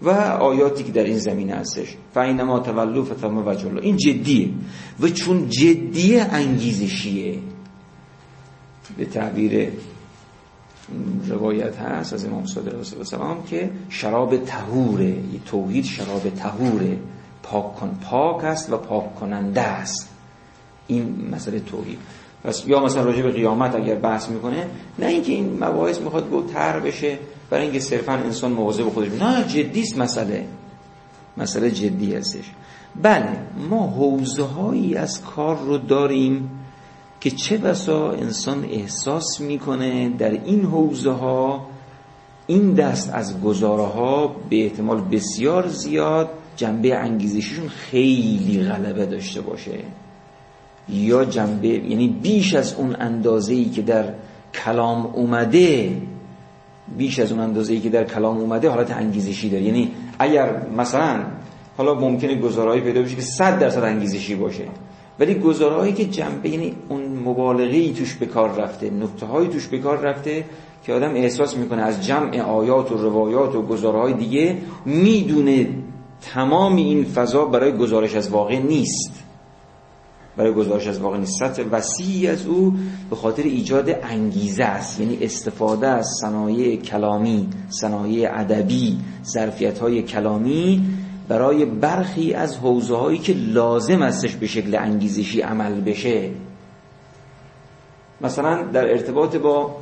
و 0.02 0.10
آیاتی 0.10 0.84
که 0.84 0.92
در 0.92 1.04
این 1.04 1.18
زمینه 1.18 1.54
هستش. 1.54 1.96
فاینما 2.14 2.60
تولوا 2.60 3.04
فتم 3.04 3.48
وجه 3.48 3.70
این 3.82 3.96
جدیه. 3.96 4.50
و 5.00 5.08
چون 5.08 5.48
جدیه 5.48 6.26
انگیزشیه. 6.32 7.38
به 8.96 9.04
تعبیر 9.04 9.72
روایت 11.28 11.76
هست 11.76 12.12
از 12.12 12.24
امام 12.24 12.46
صادق 12.46 12.68
علیه 12.68 12.98
السلام 12.98 13.42
که 13.44 13.70
شراب 13.88 14.36
تهوره 14.36 15.16
توحید 15.46 15.84
شراب 15.84 16.28
تهوره 16.28 16.98
پاک 17.42 17.74
کن. 17.74 17.98
پاک 18.02 18.44
است 18.44 18.72
و 18.72 18.76
پاک 18.76 19.14
کننده 19.14 19.60
است. 19.60 20.10
این 20.86 21.28
مسئله 21.32 21.60
توحید. 21.60 21.98
پس 22.44 22.66
یا 22.66 22.80
مثلا 22.80 23.04
راجع 23.04 23.22
به 23.22 23.30
قیامت 23.30 23.74
اگر 23.74 23.94
بحث 23.94 24.28
می‌کنه 24.28 24.66
نه 24.98 25.06
اینکه 25.06 25.32
این 25.32 25.64
مباحث 25.64 26.00
می‌خواد 26.00 26.30
گفت 26.30 26.52
تر 26.52 26.80
بشه. 26.80 27.18
برای 27.50 27.62
اینکه 27.62 27.80
صرفا 27.80 28.12
انسان 28.12 28.52
مواظب 28.52 28.88
خودش 28.88 29.08
نه 29.22 29.44
جدی 29.44 29.80
است 29.80 29.98
مسئله. 29.98 30.46
مسئله 31.36 31.70
جدی 31.70 32.14
هستش. 32.14 32.50
بله 33.02 33.36
ما 33.68 33.86
حوزه 33.86 34.42
هایی 34.42 34.96
از 34.96 35.22
کار 35.22 35.58
رو 35.58 35.78
داریم 35.78 36.50
که 37.20 37.30
چه 37.30 37.58
بسا 37.58 38.10
انسان 38.10 38.64
احساس 38.64 39.40
می‌کنه 39.40 40.08
در 40.08 40.30
این 40.30 40.64
حوزه 40.64 41.10
ها 41.10 41.66
این 42.46 42.74
دست 42.74 43.10
از 43.14 43.40
گزاره 43.40 43.86
ها 43.86 44.36
به 44.50 44.64
احتمال 44.64 45.00
بسیار 45.00 45.68
زیاد 45.68 46.28
جنبه 46.56 46.96
انگیزشیشون 46.96 47.68
خیلی 47.68 48.62
غلبه 48.62 49.06
داشته 49.06 49.40
باشه. 49.40 49.78
یا 50.88 51.24
جنبه 51.24 51.68
یعنی 51.68 52.08
بیش 52.08 52.54
از 52.54 52.74
اون 52.74 52.96
اندازه 53.00 53.54
ای 53.54 53.64
که 53.64 53.82
در 53.82 54.14
کلام 54.64 55.06
اومده 55.06 56.02
بیش 56.98 57.18
از 57.18 57.32
اون 57.32 57.40
اندازه 57.40 57.72
ای 57.72 57.80
که 57.80 57.88
در 57.88 58.04
کلام 58.04 58.38
اومده 58.38 58.68
حالت 58.68 58.90
انگیزشی 58.90 59.50
داره. 59.50 59.62
یعنی 59.62 59.90
اگر 60.18 60.66
مثلا 60.76 61.20
حالا 61.76 61.94
ممکنه 61.94 62.34
گزارهایی 62.34 62.80
پیدا 62.80 63.02
بشه 63.02 63.16
که 63.16 63.22
100 63.22 63.58
درصد 63.58 63.84
انگیزشی 63.84 64.34
باشه 64.34 64.64
ولی 65.20 65.34
گزارهایی 65.34 65.92
که 65.92 66.04
جنبه 66.04 66.48
یعنی 66.48 66.74
اون 66.88 67.02
مبالغه 67.24 67.92
توش 67.92 68.14
به 68.14 68.26
کار 68.26 68.54
رفته 68.54 68.90
نکته 68.90 69.26
های 69.26 69.48
توش 69.48 69.66
به 69.66 69.78
کار 69.78 69.98
رفته 69.98 70.44
که 70.84 70.92
آدم 70.92 71.14
احساس 71.14 71.56
می‌کنه 71.56 71.82
از 71.82 72.06
جمع 72.06 72.40
آیات 72.40 72.92
و 72.92 72.96
روایات 72.96 73.54
و 73.54 73.62
گزارهای 73.62 74.12
دیگه 74.12 74.56
می‌دونه 74.84 75.68
تمام 76.22 76.76
این 76.76 77.04
فضا 77.04 77.44
برای 77.44 77.72
گزارش 77.72 78.14
از 78.14 78.30
واقع 78.30 78.58
نیست. 78.58 79.23
برای 80.36 80.52
گزارش 80.52 80.86
از 80.86 81.00
واقع 81.00 81.18
نیست. 81.18 81.42
وسیعی 81.70 82.26
از 82.26 82.46
او 82.46 82.74
به 83.10 83.16
خاطر 83.16 83.42
ایجاد 83.42 83.90
انگیزه 84.02 84.64
است. 84.64 85.00
یعنی 85.00 85.18
استفاده 85.20 85.88
از 85.88 86.08
صنایع 86.20 86.76
کلامی 86.76 87.48
صنایع 87.68 88.30
ادبی 88.40 88.98
ظرفیت 89.24 89.78
های 89.78 90.02
کلامی 90.02 90.82
برای 91.28 91.64
برخی 91.64 92.34
از 92.34 92.56
حوزه 92.56 92.96
هایی 92.96 93.18
که 93.18 93.32
لازم 93.32 94.02
استش 94.02 94.34
به 94.34 94.46
شکل 94.46 94.74
انگیزشی 94.74 95.40
عمل 95.40 95.80
بشه. 95.80 96.30
مثلا 98.20 98.62
در 98.62 98.90
ارتباط 98.90 99.36
با 99.36 99.76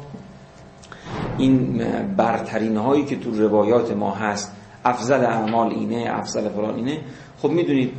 این 1.38 1.84
برترین 2.16 2.76
هایی 2.76 3.04
که 3.04 3.16
تو 3.16 3.30
روایات 3.30 3.92
ما 3.92 4.10
هست 4.10 4.52
افضل 4.84 5.24
اعمال 5.24 5.72
اینه 5.72 6.06
افضل 6.10 6.48
فلان 6.48 6.74
اینه. 6.74 7.00
خب 7.38 7.50
می‌دونید 7.50 7.92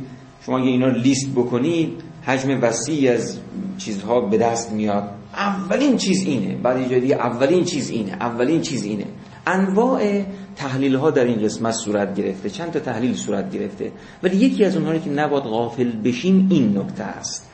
شما 0.46 0.58
اگه 0.58 0.68
اینا 0.68 0.88
لیست 0.88 1.28
بکنید 1.36 2.02
حجم 2.26 2.58
وسیعی 2.62 3.08
از 3.08 3.38
چیزها 3.78 4.20
به 4.20 4.38
دست 4.38 4.72
میاد. 4.72 5.10
اولین 5.34 5.96
چیز 5.96 6.24
اینه. 6.24 6.56
بعد 6.56 6.76
ایجادی 6.76 7.14
اولین 7.14 7.64
چیز 7.64 7.90
اینه. 7.90 8.12
اولین 8.12 8.60
چیز 8.60 8.84
اینه. 8.84 9.06
انواع 9.46 10.22
تحلیل 10.56 10.94
ها 10.94 11.10
در 11.10 11.24
این 11.24 11.42
قسمت 11.44 11.74
صورت 11.74 12.14
گرفته. 12.14 12.50
چند 12.50 12.70
تا 12.70 12.80
تحلیل 12.80 13.14
صورت 13.14 13.50
گرفته. 13.50 13.92
ولی 14.22 14.36
یکی 14.36 14.64
از 14.64 14.76
اونها 14.76 14.98
که 14.98 15.10
نباید 15.10 15.44
غافل 15.44 15.90
بشیم 16.04 16.48
این 16.50 16.78
نکته 16.78 17.04
است. 17.04 17.50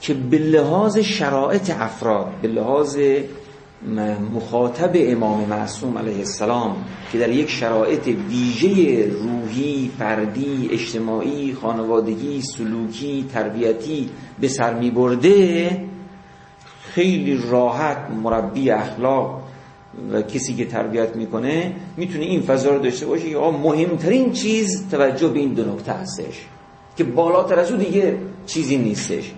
که 0.00 0.14
به 0.14 0.38
لحاظ 0.38 0.98
شرایط 0.98 1.70
افراد 1.70 2.26
به 2.42 2.48
لحاظ 2.48 2.98
مخاطب 4.34 4.90
امام 4.94 5.44
معصوم 5.44 5.98
علیه 5.98 6.18
السلام 6.18 6.76
که 7.12 7.18
در 7.18 7.28
یک 7.28 7.50
شرایط 7.50 8.06
ویژه 8.06 9.06
روحی، 9.10 9.90
فردی، 9.98 10.68
اجتماعی، 10.72 11.54
خانوادگی، 11.54 12.42
سلوکی، 12.42 13.26
تربیتی 13.32 14.10
به 14.40 14.48
سر 14.48 14.74
می 14.74 14.90
برده 14.90 15.70
خیلی 16.82 17.42
راحت 17.50 18.10
مربی 18.22 18.70
اخلاق 18.70 19.42
و 20.12 20.22
کسی 20.22 20.54
که 20.54 20.64
تربیت 20.64 21.16
می‌کنه 21.16 21.72
می‌تونه 21.96 22.24
این 22.24 22.40
فضا 22.40 22.70
رو 22.70 22.82
داشته 22.82 23.06
باشه 23.06 23.30
که 23.30 23.38
مهمترین 23.38 24.32
چیز 24.32 24.88
توجه 24.90 25.28
به 25.28 25.38
این 25.38 25.52
دو 25.52 25.72
نکته 25.72 25.92
هستش 25.92 26.46
که 26.96 27.04
بالاتر 27.04 27.58
از 27.58 27.70
او 27.70 27.76
دیگه 27.76 28.18
چیزی 28.46 28.76
نیستش. 28.76 29.32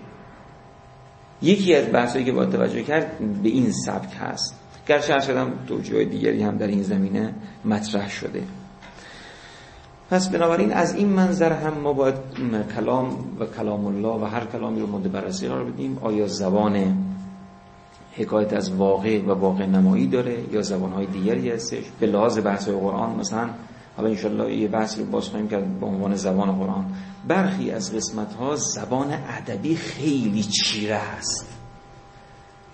یکی 1.43 1.75
از 1.75 1.93
بحثایی 1.93 2.25
که 2.25 2.33
با 2.33 2.47
توجه 2.47 2.83
کرد 2.83 3.19
به 3.43 3.49
این 3.49 3.73
سبک 3.73 4.17
هست. 4.21 4.55
گرچه 4.89 5.13
هر 5.13 5.21
شدم 5.21 5.53
توجه 5.69 6.05
دیگری 6.05 6.43
هم 6.43 6.57
در 6.57 6.67
این 6.67 6.83
زمینه 6.83 7.35
مطرح 7.65 8.11
شده. 8.11 8.43
پس 10.11 10.29
بنابراین 10.29 10.73
از 10.73 10.95
این 10.95 11.09
منظر 11.09 11.53
هم 11.53 11.75
ما 11.75 11.93
باید 11.93 12.15
کلام 12.75 13.37
و 13.41 13.47
کلام 13.47 13.87
الله 13.87 14.23
و 14.23 14.25
هر 14.25 14.45
کلامی 14.45 14.81
رو 14.81 14.87
مورد 14.87 15.13
بررسی 15.13 15.49
قرار 15.49 15.65
بدیم. 15.65 15.99
آیا 16.03 16.27
زبان 16.27 16.97
حکایت 18.17 18.53
از 18.53 18.73
واقع 18.73 19.23
و 19.23 19.35
واقع 19.35 19.67
نمایی 19.67 20.07
داره 20.07 20.37
یا 20.53 20.63
زبانهای 20.63 21.07
دیگری 21.07 21.51
هستش؟ 21.51 21.85
به 22.01 22.07
لحاظ 22.07 22.39
بحث 22.39 22.69
قرآن 22.69 23.19
مثلا 23.19 23.49
حالا 23.97 24.09
انشالله 24.09 24.55
یه 24.55 24.69
بحث 24.69 24.99
رو 24.99 25.05
باز 25.05 25.29
خواهیم 25.29 25.49
کرد 25.49 25.81
به 25.81 25.87
عنوان 25.87 26.17
زبان 26.17 26.53
قرآن. 26.53 26.85
برخی 27.29 27.71
از 27.71 27.95
قسمت 27.95 28.35
ها 28.35 28.57
زبان 28.57 29.13
ادبی 29.29 29.77
خیلی 29.77 30.43
چیره 30.43 30.95
است. 30.95 31.47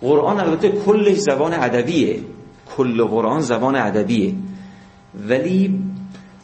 قرآن 0.00 0.40
البته 0.40 0.68
کلش 0.68 1.18
زبان 1.18 1.54
ادبیه. 1.54 2.20
کل 2.76 3.04
قرآن 3.04 3.40
زبان 3.40 3.76
ادبیه. 3.76 4.34
ولی 5.28 5.80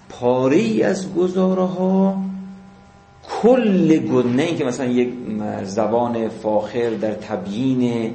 پاره 0.08 0.56
ای 0.56 0.82
از 0.82 1.14
گزاره 1.14 1.64
ها 1.64 2.24
کل 3.42 3.98
که 4.58 4.64
مثلا 4.64 4.86
یک 4.86 5.12
زبان 5.64 6.28
فاخر 6.28 6.90
در 6.90 7.12
تبیین 7.14 8.14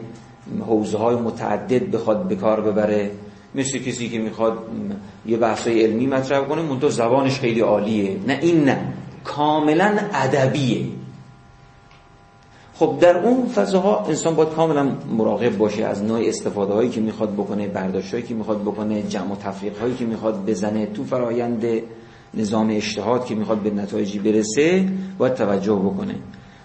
حوزه 0.68 0.98
های 0.98 1.16
متعدد 1.16 1.92
بخواد 1.92 2.28
به 2.28 2.36
کار 2.36 2.62
ببره. 2.62 3.12
مثل 3.56 3.78
کسی 3.78 4.10
که 4.10 4.20
می‌خواد 4.20 4.58
یه 5.26 5.38
بحثای 5.38 5.84
علمی 5.84 6.08
مطرح 6.08 6.48
کنه 6.48 6.62
منتها 6.62 6.90
زبانش 6.90 7.40
خیلی 7.40 7.60
عالیه. 7.60 8.18
نه 8.28 8.40
این 8.42 8.64
نه 8.64 8.94
کاملا 9.24 10.00
ادبیه. 10.14 10.86
خب 12.74 12.98
در 13.02 13.18
اون 13.18 13.48
فضاها 13.48 14.06
انسان 14.06 14.36
باید 14.36 14.50
کاملا 14.50 14.92
مراقب 15.18 15.58
باشه 15.58 15.86
از 15.86 16.04
نوع 16.04 16.20
استفاده 16.26 16.74
هایی 16.74 16.90
که 16.90 17.02
می‌خواد 17.02 17.34
بکنه 17.34 17.68
برداشت 17.68 18.12
هایی 18.12 18.26
که 18.26 18.34
می‌خواد 18.34 18.62
بکنه 18.62 19.04
جمع 19.04 19.32
و 19.32 19.36
تفریق 19.36 19.78
هایی 19.78 19.96
که 19.96 20.06
می‌خواد 20.06 20.46
بزنه 20.46 20.86
تو 20.86 21.04
فرایند 21.04 21.66
نظام 22.34 22.70
اجتهاد 22.70 23.26
که 23.26 23.36
می‌خواد 23.36 23.58
به 23.58 23.70
نتایجی 23.70 24.20
برسه 24.20 24.88
باید 25.18 25.34
توجه 25.34 25.76
بکنه. 25.76 26.16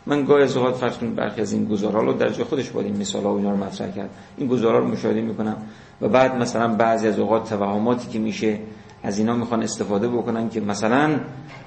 من 0.07 0.25
گاهی 0.25 0.43
از 0.43 0.57
اوقات 0.57 0.75
فرض 0.75 0.97
برخی 0.97 1.41
از 1.41 1.53
این 1.53 1.65
گزارها 1.65 2.03
رو 2.03 2.13
در 2.13 2.29
جای 2.29 2.45
خودش 2.45 2.71
باید 2.71 2.87
این 2.87 2.97
مثال 2.97 3.23
ها 3.23 3.31
رو 3.31 3.57
مطرح 3.57 3.91
کرد. 3.91 4.11
این 4.37 4.49
گزارها 4.49 4.79
رو 4.79 4.89
مشاهده 4.89 5.21
می‌کنم. 5.21 5.57
و 6.01 6.09
بعد 6.09 6.35
مثلا 6.37 6.75
بعضی 6.75 7.09
از 7.09 7.19
اوقات 7.19 7.49
توهماتی 7.49 8.09
که 8.09 8.19
میشه 8.19 8.59
از 9.03 9.19
اینا 9.19 9.35
می‌خوان 9.35 9.63
استفاده 9.63 10.09
بکنن 10.09 10.49
که 10.49 10.61
مثلا 10.61 11.21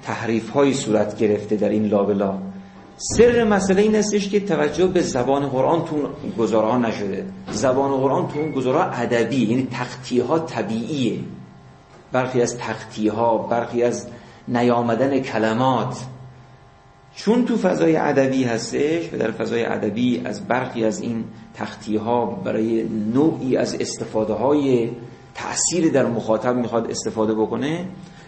تحریف 0.04 0.50
هایی 0.50 0.74
صورت 0.74 1.18
گرفته 1.18 1.56
در 1.56 1.70
این 1.70 1.86
لابلا. 1.86 2.38
سر 2.98 3.44
مسئله 3.44 3.82
این 3.82 3.96
استش 3.96 4.30
که 4.30 4.40
توجه 4.40 4.88
به 4.88 5.02
زبان 5.02 5.48
قرآن 5.48 5.86
تو 5.86 5.96
گزارها 6.38 6.78
نشده. 6.78 7.26
زبان 7.52 7.98
قرآن 7.98 8.28
تو 8.28 8.40
اون 8.40 8.52
گزارها 8.52 8.84
ادبی 8.84 9.46
یعنی 9.46 9.68
تختی 9.72 10.20
ها 10.20 10.40
طبیعیه. 10.40 11.20
برخی 12.12 12.42
از 12.42 12.58
تختی 12.58 13.08
ها 13.08 13.38
برخی 13.38 13.84
از 13.84 14.08
نیامدن 14.48 15.20
کلمات. 15.20 15.98
چون 17.18 17.46
تو 17.46 17.58
فضای 17.58 17.96
ادبی 17.96 18.44
هستش 18.44 19.14
و 19.14 19.18
در 19.18 19.32
فضای 19.32 19.66
ادبی 19.66 20.22
از 20.26 20.48
برخی 20.48 20.86
از 20.86 21.02
این 21.02 21.24
تختی 21.54 21.96
ها 21.98 22.26
برای 22.26 22.84
نوعی 23.14 23.58
از 23.58 23.76
استفاده 23.76 24.34
های 24.34 24.90
تأثیر 25.36 25.92
در 25.92 26.06
مخاطب 26.06 26.56
می‌خواد 26.56 26.92
استفاده 26.92 27.34
بکنه 27.34 27.86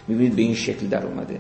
می‌بینید 0.08 0.36
به 0.36 0.42
این 0.42 0.54
شکل 0.54 0.88
در 0.88 1.06
اومده. 1.06 1.40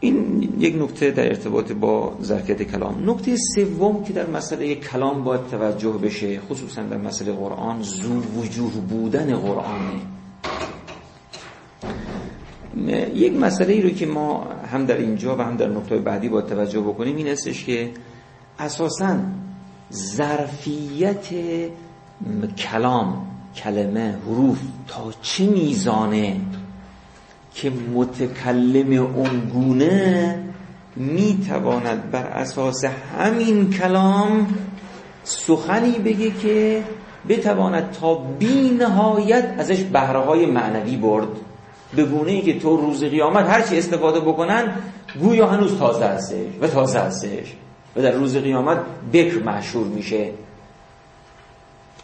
این 0.00 0.42
یک 0.58 0.82
نکته 0.82 1.10
در 1.10 1.26
ارتباط 1.26 1.72
با 1.72 2.16
ظرفیت 2.22 2.62
کلام. 2.62 3.10
نکته 3.10 3.36
سوم 3.36 4.04
که 4.04 4.12
در 4.12 4.26
مسئله 4.26 4.74
کلام 4.74 5.24
باید 5.24 5.46
توجه 5.46 5.92
بشه 5.92 6.40
خصوصا 6.40 6.82
در 6.82 6.96
مسئله 6.96 7.32
قرآن 7.32 7.82
زو 7.82 8.20
وجوه 8.20 8.72
بودن 8.72 9.36
قرآنه. 9.36 10.00
یک 13.14 13.32
مسئله 13.32 13.72
ای 13.72 13.82
رو 13.82 13.90
که 13.90 14.06
ما 14.06 14.46
هم 14.72 14.86
در 14.86 14.96
اینجا 14.96 15.36
و 15.36 15.40
هم 15.40 15.56
در 15.56 15.68
نقطه 15.68 15.98
بعدی 15.98 16.28
باید 16.28 16.46
توجه 16.46 16.80
بکنیم 16.80 17.16
این 17.16 17.28
استش 17.28 17.64
که 17.64 17.90
اساسا 18.58 19.16
ظرفیت 19.92 21.26
کلام 22.58 23.26
کلمه 23.56 24.14
حروف 24.26 24.58
تا 24.88 25.12
چه 25.22 25.46
میزانه 25.46 26.36
که 27.54 27.72
متکلم 27.94 28.92
اونگونه 29.14 30.38
می‌تواند 30.96 32.10
بر 32.10 32.26
اساس 32.26 32.84
همین 33.18 33.70
کلام 33.70 34.54
سخنی 35.24 35.98
بگه 35.98 36.30
که 36.30 36.84
بتواند 37.28 37.90
تا 37.90 38.14
بی 38.14 38.70
نهایت 38.70 39.54
ازش 39.58 39.82
بهره 39.82 40.20
های 40.20 40.46
معنوی 40.46 40.96
برد. 40.96 41.28
به 41.96 42.04
گونه 42.04 42.30
ای 42.30 42.42
که 42.42 42.58
تو 42.58 42.76
روز 42.76 43.04
قیامت 43.04 43.46
هرچی 43.46 43.78
استفاده 43.78 44.20
بکنن 44.20 44.74
گویا 45.20 45.46
هنوز 45.46 45.78
تازه 45.78 46.04
هستش 46.04 46.46
و 46.60 46.66
تازه 46.66 46.98
هستش 46.98 47.54
و 47.96 48.02
در 48.02 48.12
روز 48.12 48.36
قیامت 48.36 48.78
بکر 49.12 49.42
مشهور 49.42 49.86
میشه. 49.86 50.30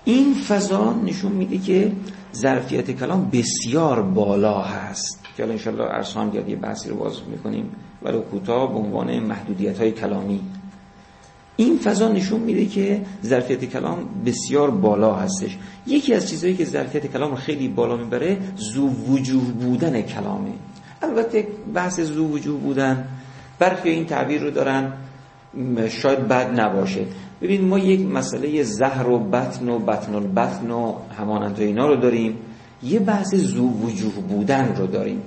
این 0.05 0.35
فضا 0.35 0.95
نشون 1.05 1.33
میده 1.33 1.59
که 1.59 1.93
ظرفیت 2.35 2.91
کلام 2.91 3.31
بسیار 3.33 4.03
بالا 4.03 4.61
هست. 4.61 5.25
که 5.37 5.43
حالا 5.43 5.53
انشالله 5.53 5.85
ارسان 5.85 6.35
یه 6.49 6.57
بحثی 6.57 6.89
رو 6.89 6.97
باز 6.97 7.21
می‌کنیم 7.31 7.71
ولو 8.03 8.21
کوتاه 8.21 8.73
به 8.73 8.79
عنوان 8.79 9.19
محدودیت 9.19 9.79
های 9.79 9.93
کلامی. 9.93 10.41
این 11.61 11.79
فضا 11.79 12.09
نشون 12.09 12.41
میده 12.41 12.67
که 12.67 13.03
ظرفیت 13.25 13.65
کلام 13.65 13.99
بسیار 14.27 14.71
بالا 14.71 15.15
هستش. 15.15 15.59
یکی 15.87 16.15
از 16.15 16.29
چیزهایی 16.29 16.57
که 16.57 16.65
ظرفیت 16.65 17.07
کلام 17.07 17.31
رو 17.31 17.37
خیلی 17.37 17.69
بالا 17.69 17.97
می‌بره 17.97 18.39
زو 18.57 18.89
وجوه 18.89 19.45
بودن 19.45 20.03
کلامه. 20.03 20.53
البته 21.03 21.47
بحث 21.75 22.01
زو 22.01 22.29
وجوه 22.29 22.61
بودن 22.61 23.09
برخی 23.59 23.91
این 23.91 24.07
تعبیر 24.07 24.43
رو 24.43 24.51
دارن 24.51 24.93
شاید 25.89 26.29
بد 26.29 26.61
نباشه. 26.61 27.07
ببین 27.43 27.65
ما 27.65 27.79
یک 27.79 28.01
مسئله 28.01 28.63
زهر 28.63 29.09
و 29.09 29.19
بطن 29.19 29.69
و 29.69 29.79
بطن 29.79 30.15
و 30.15 30.21
بطن 30.21 30.71
و 30.71 30.95
همانند 31.19 31.61
اینا 31.61 31.87
رو 31.87 31.97
داریم. 31.97 32.39
یه 32.83 32.99
بحث 32.99 33.35
زو 33.35 33.69
وجوه 33.69 34.15
بودن 34.15 34.75
رو 34.77 34.87
داریم. 34.87 35.23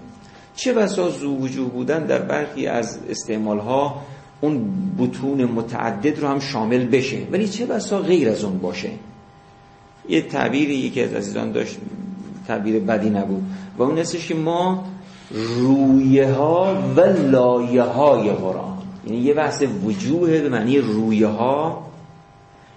چه 0.55 0.73
بسا 0.73 1.09
زو 1.09 1.37
وجوه 1.37 1.69
بودن 1.69 2.05
در 2.05 2.21
برخی 2.21 2.67
از 2.67 2.99
استعمال 3.09 3.59
ها 3.59 4.01
اون 4.41 4.71
بتون 4.99 5.43
متعدد 5.43 6.19
رو 6.19 6.27
هم 6.27 6.39
شامل 6.39 6.85
بشه. 6.85 7.17
ولی 7.31 7.47
چه 7.47 7.65
بسا 7.65 7.99
غیر 7.99 8.29
از 8.29 8.43
اون 8.43 8.57
باشه؟ 8.57 8.89
یه 10.09 10.21
تعبیری 10.21 10.75
یکی 10.75 11.03
از 11.03 11.13
عزیزان 11.13 11.51
داشت 11.51 11.77
تعبیر 12.47 12.79
بدی 12.79 13.09
نبود. 13.09 13.43
و 13.77 13.83
اون 13.83 13.99
نستش 13.99 14.27
که 14.27 14.35
ما 14.35 14.85
رویه 15.31 16.33
ها 16.33 16.75
و 16.95 17.01
لایه 17.01 17.83
های 17.83 18.31
قرآن. 18.31 18.77
یعنی 19.07 19.17
یه 19.17 19.33
بحث 19.33 19.63
وجوه 19.85 20.41
به 20.41 20.49
معنی 20.49 20.77
رویه 20.77 21.27
ها 21.27 21.87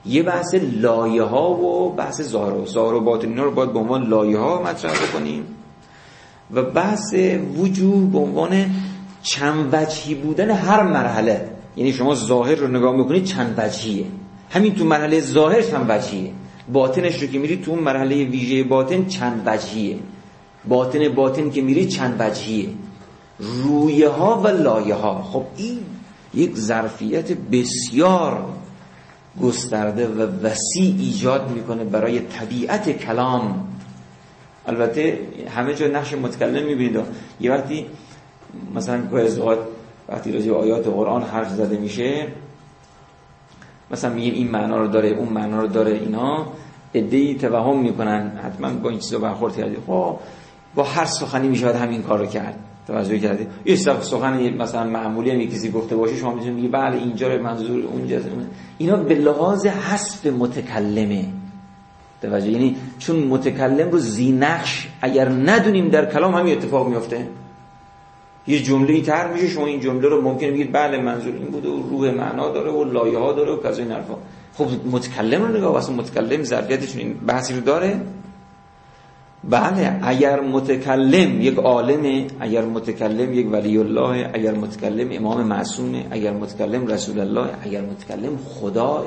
یه 0.06 0.22
بحث 0.22 0.54
لایه 0.54 1.22
ها 1.22 1.50
و 1.50 1.92
بحث 1.92 2.22
ظاهر. 2.22 2.54
و 2.54 2.66
ظاهر 2.66 2.94
و 2.94 3.00
باطن 3.00 3.28
اینا 3.28 3.44
رو 3.44 3.50
باید 3.50 3.72
به 3.72 3.78
عنوان 3.78 4.06
لایه 4.08 4.38
ها 4.38 4.62
مطرح 4.62 4.92
بکنیم. 4.92 5.44
و 6.52 6.62
بحث 6.62 7.14
وجوه 7.56 8.10
به 8.12 8.18
عنوان 8.18 8.70
چند 9.22 9.74
وجهی 9.74 10.14
بودن 10.14 10.50
هر 10.50 10.82
مرحله. 10.82 11.53
یعنی 11.76 11.92
شما 11.92 12.14
ظاهر 12.14 12.54
رو 12.54 12.68
نگاه 12.68 12.96
می‌کنید 12.96 13.24
چند 13.24 13.54
وجهیه. 13.58 14.06
همین 14.50 14.74
تو 14.74 14.84
مرحله 14.84 15.20
ظاهر 15.20 15.62
چند 15.62 15.86
وجهیه. 15.88 16.30
باطنش 16.72 17.22
رو 17.22 17.28
که 17.28 17.38
میری 17.38 17.56
تو 17.56 17.76
مرحله 17.76 18.24
ویژه 18.24 18.64
باطن 18.64 19.06
چند 19.06 19.42
وجهیه. 19.46 19.98
باطن 20.68 21.08
باطن 21.08 21.50
که 21.50 21.62
میری 21.62 21.86
چند 21.86 22.16
وجهیه. 22.18 22.68
رویه 23.38 24.08
ها 24.08 24.40
و 24.40 24.48
لایه 24.48 24.94
ها 24.94 25.22
خب 25.22 25.44
این 25.56 25.78
یک 26.34 26.56
ظرفیت 26.56 27.32
بسیار 27.32 28.44
گسترده 29.42 30.08
و 30.08 30.20
وسیع 30.20 30.94
ایجاد 30.98 31.50
می‌کنه 31.50 31.84
برای 31.84 32.20
طبیعت 32.20 32.90
کلام. 32.90 33.68
البته 34.66 35.18
همه 35.56 35.74
جا 35.74 35.86
نقش 35.86 36.12
متکلم 36.12 36.66
می‌بینید. 36.66 37.00
یه 37.40 37.52
وقتی 37.52 37.86
مثلا 38.74 39.06
گاهی 39.06 39.28
وقتی 40.08 40.32
راجع 40.32 40.52
آیات 40.52 40.86
قرآن 40.86 41.22
حرف 41.22 41.50
زده 41.50 41.76
میشه 41.76 42.26
مثلا 43.90 44.14
میگیم 44.14 44.34
این 44.34 44.50
معنا 44.50 44.76
رو 44.80 44.88
داره 44.88 45.08
اون 45.08 45.28
معنا 45.28 45.60
رو 45.60 45.66
داره 45.66 45.92
اینا 45.92 46.46
ادعی 46.94 47.34
توهم 47.34 47.80
می‌کنن. 47.80 48.32
حتما 48.44 48.70
با 48.72 48.90
این 48.90 48.98
چیزا 48.98 49.18
برخورد 49.18 49.56
کردید 49.56 49.78
خب 49.86 50.16
با 50.74 50.82
هر 50.82 51.04
سخنی 51.04 51.48
میشه 51.48 51.76
همین 51.76 52.02
کار 52.02 52.18
رو 52.18 52.26
کرد. 52.26 52.58
توجه 52.86 53.18
کردید 53.18 53.48
یه 53.64 53.76
سخن 53.76 54.54
مثلا 54.56 54.84
معمولی 54.84 55.30
هم 55.30 55.50
کسی 55.50 55.70
گفته 55.70 55.96
باشه 55.96 56.16
شما 56.16 56.34
می‌تونید 56.34 56.54
میگی 56.54 56.68
بله 56.68 56.96
اینجا 56.96 57.28
رو 57.28 57.42
منظور 57.42 57.84
اونجا 57.84 58.18
اینا 58.78 58.96
به 58.96 59.14
لحاظ 59.14 59.66
حسب 59.66 60.28
متکلمه. 60.28 61.24
توجه 62.22 62.50
یعنی 62.50 62.76
چون 62.98 63.16
متکلم 63.16 63.90
رو 63.90 63.98
زینخش 63.98 64.88
اگر 65.00 65.28
ندونیم 65.28 65.88
در 65.88 66.12
کلام 66.12 66.34
همین 66.34 66.56
اتفاق 66.56 66.88
میفته 66.88 67.28
یه 68.46 68.62
جمله 68.62 69.00
تر 69.00 69.32
میشه 69.32 69.48
شما 69.48 69.66
این 69.66 69.80
جمله 69.80 70.08
رو 70.08 70.22
ممکنه 70.22 70.50
بگید 70.50 70.72
بله 70.72 70.98
منظور 70.98 71.34
این 71.34 71.46
بوده 71.46 71.68
و 71.68 71.88
روح 71.88 72.10
معنا 72.10 72.48
داره 72.52 72.70
و 72.70 72.84
لایه 72.84 73.18
ها 73.18 73.32
داره 73.32 73.52
و 73.52 73.62
کذا 73.62 73.82
این 73.82 73.92
حرفا. 73.92 74.14
خب 74.54 74.66
متکلم 74.92 75.42
رو 75.42 75.56
نگاه 75.56 75.72
واسه 75.72 75.92
متکلم 75.92 76.42
ظرفیتش 76.42 76.96
این 76.96 77.14
بحثی 77.14 77.54
رو 77.54 77.60
داره؟ 77.60 78.00
بله 79.50 79.98
اگر 80.02 80.40
متکلم 80.40 81.40
یک 81.40 81.56
عالمه 81.56 82.26
اگر 82.40 82.64
متکلم 82.64 83.34
یک 83.34 83.52
ولی 83.52 83.78
الله 83.78 84.30
اگر 84.34 84.54
متکلم 84.54 85.08
امام 85.12 85.42
معصومه 85.42 86.06
اگر 86.10 86.32
متکلم 86.32 86.86
رسول 86.86 87.20
الله 87.20 87.48
اگر 87.62 87.80
متکلم 87.80 88.38
خداه 88.48 89.04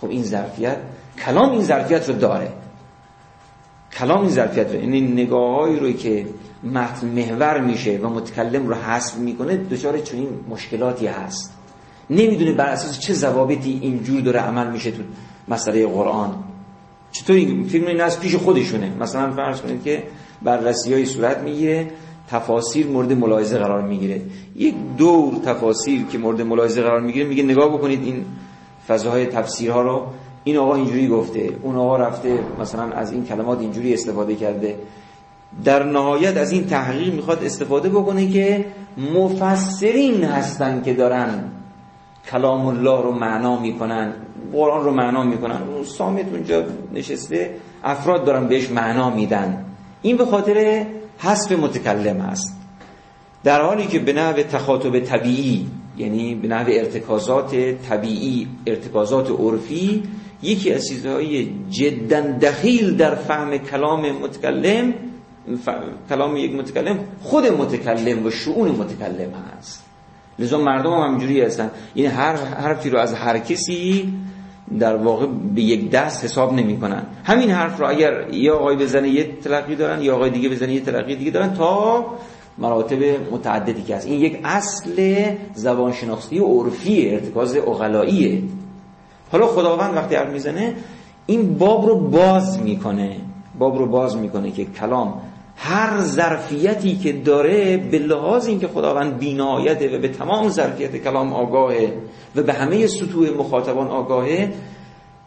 خب 0.00 0.10
این 0.10 0.22
ظرفیت 0.22 0.76
کلام 1.26 1.50
این 1.50 1.62
ظرفیت 1.62 2.08
رو 2.08 2.14
داره. 2.14 2.52
کلام 3.98 4.20
این 4.20 4.30
ظرفیت 4.30 4.74
رو 4.74 4.80
این 4.80 5.12
نگاههایی 5.12 5.78
رو 5.78 5.92
که 5.92 6.26
متن 6.64 7.06
محور 7.06 7.60
میشه 7.60 7.98
و 7.98 8.08
متکلم 8.08 8.68
رو 8.68 8.74
حسب 8.74 9.18
می‌کنه 9.18 9.56
دچار 9.56 9.98
چنین 9.98 10.28
مشکلاتی 10.48 11.06
هست. 11.06 11.54
نمی‌دونه 12.10 12.52
بر 12.52 12.66
اساس 12.66 12.98
چه 12.98 13.14
ضوابطی 13.14 13.78
اینجور 13.82 14.20
داره 14.20 14.40
عمل 14.40 14.70
میشه 14.70 14.90
تو 14.90 15.02
مسئله 15.48 15.86
قرآن. 15.86 16.34
چطور 17.12 17.36
این 17.36 17.64
فیلم 17.64 17.86
این 17.86 18.00
از 18.00 18.20
پیش 18.20 18.34
خودشونه. 18.34 18.92
مثلا 19.00 19.32
فرض 19.32 19.60
کنید 19.60 19.82
که 19.82 20.02
بررسی 20.42 20.94
های 20.94 21.06
صورت 21.06 21.38
می‌گیره 21.38 21.90
تفاسیر 22.28 22.86
مورد 22.86 23.12
ملاحظه 23.12 23.58
قرار 23.58 23.82
می‌گیره. 23.82 24.22
یک 24.56 24.74
دور 24.98 25.34
تفاسیر 25.34 26.04
که 26.06 26.18
مورد 26.18 26.42
ملاحظه 26.42 26.82
قرار 26.82 27.00
می‌گیره 27.00 27.26
میگه 27.26 27.42
نگاه 27.42 27.68
بکنید 27.68 28.02
این 28.02 28.24
فضاهای 28.88 29.26
تفسیرها 29.26 29.82
رو. 29.82 30.06
این 30.46 30.56
آقا 30.56 30.74
اینجوری 30.74 31.08
گفته 31.08 31.50
اون 31.62 31.76
آقا 31.76 31.96
رفته 31.96 32.38
مثلا 32.60 32.82
از 32.82 33.12
این 33.12 33.24
کلمات 33.24 33.60
اینجوری 33.60 33.94
استفاده 33.94 34.34
کرده. 34.34 34.78
در 35.64 35.82
نهایت 35.82 36.36
از 36.36 36.52
این 36.52 36.66
تحقیق 36.66 37.14
می‌خواد 37.14 37.44
استفاده 37.44 37.88
بکنه 37.88 38.30
که 38.30 38.64
مفسرین 39.14 40.24
هستن 40.24 40.82
که 40.82 40.94
دارن 40.94 41.44
کلام 42.30 42.66
الله 42.66 43.02
رو 43.02 43.12
معنا 43.12 43.60
می‌کنن 43.60 44.12
قرآن 44.52 44.84
رو 44.84 44.90
معنا 44.90 45.22
می‌کنن. 45.22 45.62
اون 45.74 45.84
سامت 45.84 46.32
اونجا 46.32 46.64
نشسته 46.94 47.54
افراد 47.84 48.24
دارن 48.24 48.46
بهش 48.46 48.70
معنا 48.70 49.10
میدن. 49.10 49.64
این 50.02 50.16
به 50.16 50.24
خاطر 50.24 50.86
حسب 51.18 51.52
متکلم 51.52 52.20
هست 52.20 52.56
در 53.44 53.62
حالی 53.62 53.86
که 53.86 53.98
به 53.98 54.12
نحو 54.12 54.42
تخاطب 54.42 55.00
طبیعی 55.00 55.66
یعنی 55.96 56.34
به 56.34 56.48
نحو 56.48 56.66
ارتکازات 56.68 57.54
طبیعی 57.88 58.48
ارتکازات 58.66 59.30
عرفی 59.30 60.02
یکی 60.46 60.72
از 60.72 60.88
چیزهای 60.88 61.48
جدا 61.70 62.20
دخیل 62.20 62.96
در 62.96 63.14
فهم 63.14 63.58
کلام 63.58 64.12
متکلم 64.12 64.94
کلام 66.08 66.36
یک 66.36 66.54
متکلم 66.54 66.98
خود 67.22 67.46
متکلم 67.46 68.26
و 68.26 68.30
شعون 68.30 68.68
متکلم 68.68 69.32
هست. 69.58 69.84
لذا 70.38 70.58
مردم 70.58 70.90
هم 70.92 71.12
همجوری 71.12 71.40
هستن. 71.40 71.70
این 71.94 72.06
هر 72.06 72.36
حرفی 72.36 72.90
رو 72.90 72.98
از 72.98 73.14
هر 73.14 73.38
کسی 73.38 74.12
در 74.78 74.96
واقع 74.96 75.26
به 75.26 75.62
یک 75.62 75.90
دست 75.90 76.24
حساب 76.24 76.52
نمی 76.52 76.80
کنن 76.80 77.02
همین 77.24 77.50
حرف 77.50 77.80
رو 77.80 77.88
اگر 77.88 78.34
یه 78.34 78.52
آقای 78.52 78.76
بزنه 78.76 79.08
یه 79.08 79.30
تلقی 79.44 79.76
دارن 79.76 80.02
یا 80.02 80.14
آقای 80.14 80.30
دیگه 80.30 80.48
بزنه 80.48 80.72
یه 80.72 80.80
تلقی 80.80 81.16
دیگه 81.16 81.30
دارن 81.30 81.54
تا 81.54 82.06
مراتب 82.58 83.02
متعددی 83.32 83.82
که 83.82 83.96
هست. 83.96 84.06
این 84.06 84.20
یک 84.20 84.40
اصل 84.44 85.24
زبانشناختی 85.54 86.38
و 86.38 86.44
عرفی 86.44 87.10
ارتکاز 87.10 87.56
اغلاییه 87.56 88.42
حالا 89.36 89.46
خداوند 89.46 89.96
وقتی 89.96 90.14
حرف 90.14 90.28
می‌زنه 90.28 90.74
این 91.26 91.58
باب 91.58 91.86
رو 91.86 92.00
باز 92.08 92.62
می‌کنه. 92.62 93.16
باب 93.58 93.78
رو 93.78 93.86
باز 93.86 94.16
می‌کنه 94.16 94.50
که 94.50 94.64
کلام 94.64 95.14
هر 95.56 96.00
ظرفیتی 96.00 96.96
که 96.96 97.12
داره 97.12 97.76
به 97.76 97.98
لحاظ 97.98 98.46
اینکه 98.46 98.68
خداوند 98.68 99.18
بینایته 99.18 99.96
و 99.96 100.00
به 100.00 100.08
تمام 100.08 100.48
ظرفیت 100.48 100.96
کلام 100.96 101.32
آگاهه 101.32 101.92
و 102.36 102.42
به 102.42 102.52
همه 102.52 102.86
سطوح 102.86 103.30
مخاطبان 103.30 103.88
آگاهه 103.88 104.52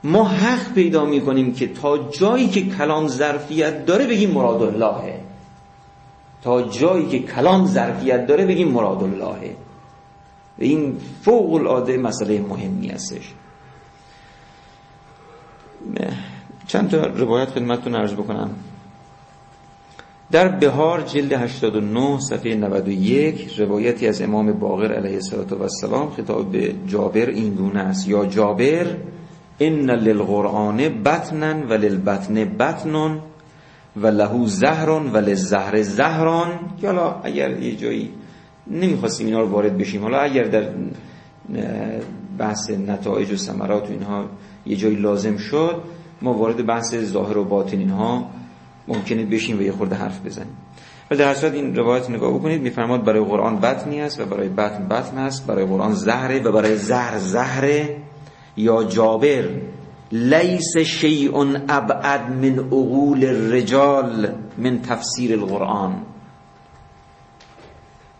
ما 0.04 0.24
حق 0.24 0.74
پیدا 0.74 1.06
می‌کنیم 1.06 1.54
که 1.54 1.68
تا 1.68 1.98
جایی 1.98 2.48
که 2.48 2.62
کلام 2.62 3.08
ظرفیت 3.08 3.86
داره 3.86 4.08
بگیم 4.08 4.32
مراد 4.32 4.62
اللهه. 4.62 5.20
تا 6.44 6.62
جایی 6.62 7.08
که 7.08 7.20
کلام 7.20 7.66
ظرفیت 7.66 8.28
داره 8.28 8.46
بگیم 8.46 8.68
مراد 8.68 9.04
اللهه. 9.04 9.56
و 10.60 10.64
این 10.64 10.98
فوق 11.22 11.54
العاده 11.54 11.98
مسئله 11.98 12.42
مهمی 12.42 12.88
هستش. 12.88 13.34
چند 16.70 16.90
تا 16.90 16.98
روایت 16.98 17.50
خدمتتون 17.50 17.96
عرض 17.96 18.14
بکنم. 18.14 18.50
در 20.32 20.48
بهار 20.48 21.02
جلد 21.02 21.34
89 21.34 22.20
صفحه 22.20 22.56
91 22.56 23.60
روایتی 23.60 24.08
از 24.08 24.22
امام 24.22 24.54
باقر 24.54 24.94
علیه 24.94 25.20
السلام 25.62 26.10
خطاب 26.10 26.52
به 26.52 26.76
جابر 26.88 27.26
این 27.30 27.54
گونه 27.54 27.80
است. 27.80 28.08
یا 28.08 28.26
جابر 28.26 28.96
ان 29.60 29.90
للقرآن 29.90 30.78
بطنا 30.78 31.68
و 31.70 31.74
للبطن 31.74 32.46
بطن 32.46 33.20
و 33.96 34.08
لهو 34.08 34.46
زهر 34.46 34.90
و 34.90 35.18
للزهر 35.18 35.82
زهران 35.82 36.60
حالا 36.84 37.22
اگر 37.24 37.60
یه 37.60 37.76
جایی 37.76 38.10
نمی‌خواستیم 38.68 39.28
اینا 39.28 39.40
رو 39.40 39.50
وارد 39.50 39.78
بشیم 39.78 40.02
حالا 40.02 40.20
اگر 40.20 40.44
در 40.44 40.70
بحث 42.38 42.70
نتایج 42.70 43.32
و 43.32 43.36
ثمرات 43.36 43.90
و 43.90 43.92
اینها 43.92 44.26
یه 44.66 44.76
جایی 44.76 44.96
لازم 44.96 45.38
شد 45.38 45.84
ما 46.22 46.34
وارد 46.34 46.66
بحث 46.66 46.96
ظاهر 46.96 47.38
و 47.38 47.44
باطن 47.44 47.78
اینها 47.78 48.26
ممکنه 48.88 49.26
بشیم 49.26 49.60
و 49.60 49.62
یه 49.62 49.72
خورده 49.72 49.96
حرف 49.96 50.26
بزنیم. 50.26 50.58
ولی 51.12 51.20
در 51.20 51.34
صورت 51.34 51.54
این 51.54 51.76
روایت 51.76 52.10
نگاه 52.10 52.34
بکنید 52.34 52.62
میفرماد 52.62 53.04
برای 53.04 53.24
قرآن 53.24 53.60
بطنی 53.60 54.02
است 54.02 54.20
و 54.20 54.26
برای 54.26 54.50
بطن 54.50 54.88
بطن 54.88 55.18
است 55.18 55.48
برای 55.48 55.66
قرآن 55.66 55.94
زهره 55.94 56.44
و 56.44 56.52
برای 56.52 56.76
زهر 56.76 57.18
زهره 57.18 57.98
یا 58.58 58.84
جابر. 58.84 59.50
لیس 60.12 60.78
شیء 60.78 61.46
ابعد 61.70 62.30
من 62.30 62.60
عقول 62.60 63.26
الرجال 63.26 64.34
من 64.58 64.82
تفسیر 64.82 65.40
القرآن. 65.40 65.96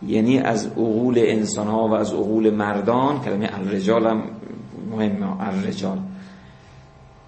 یعنی 0.08 0.40
از 0.40 0.68
عقول 0.68 1.16
انسان 1.18 1.68
ها 1.68 1.88
و 1.88 1.94
از 1.94 2.14
عقول 2.14 2.50
مردان 2.50 3.22
کلمه 3.22 3.50
الرجال 3.54 4.08
هم 4.08 4.24
مهمه 4.92 5.42
الرجال. 5.42 5.98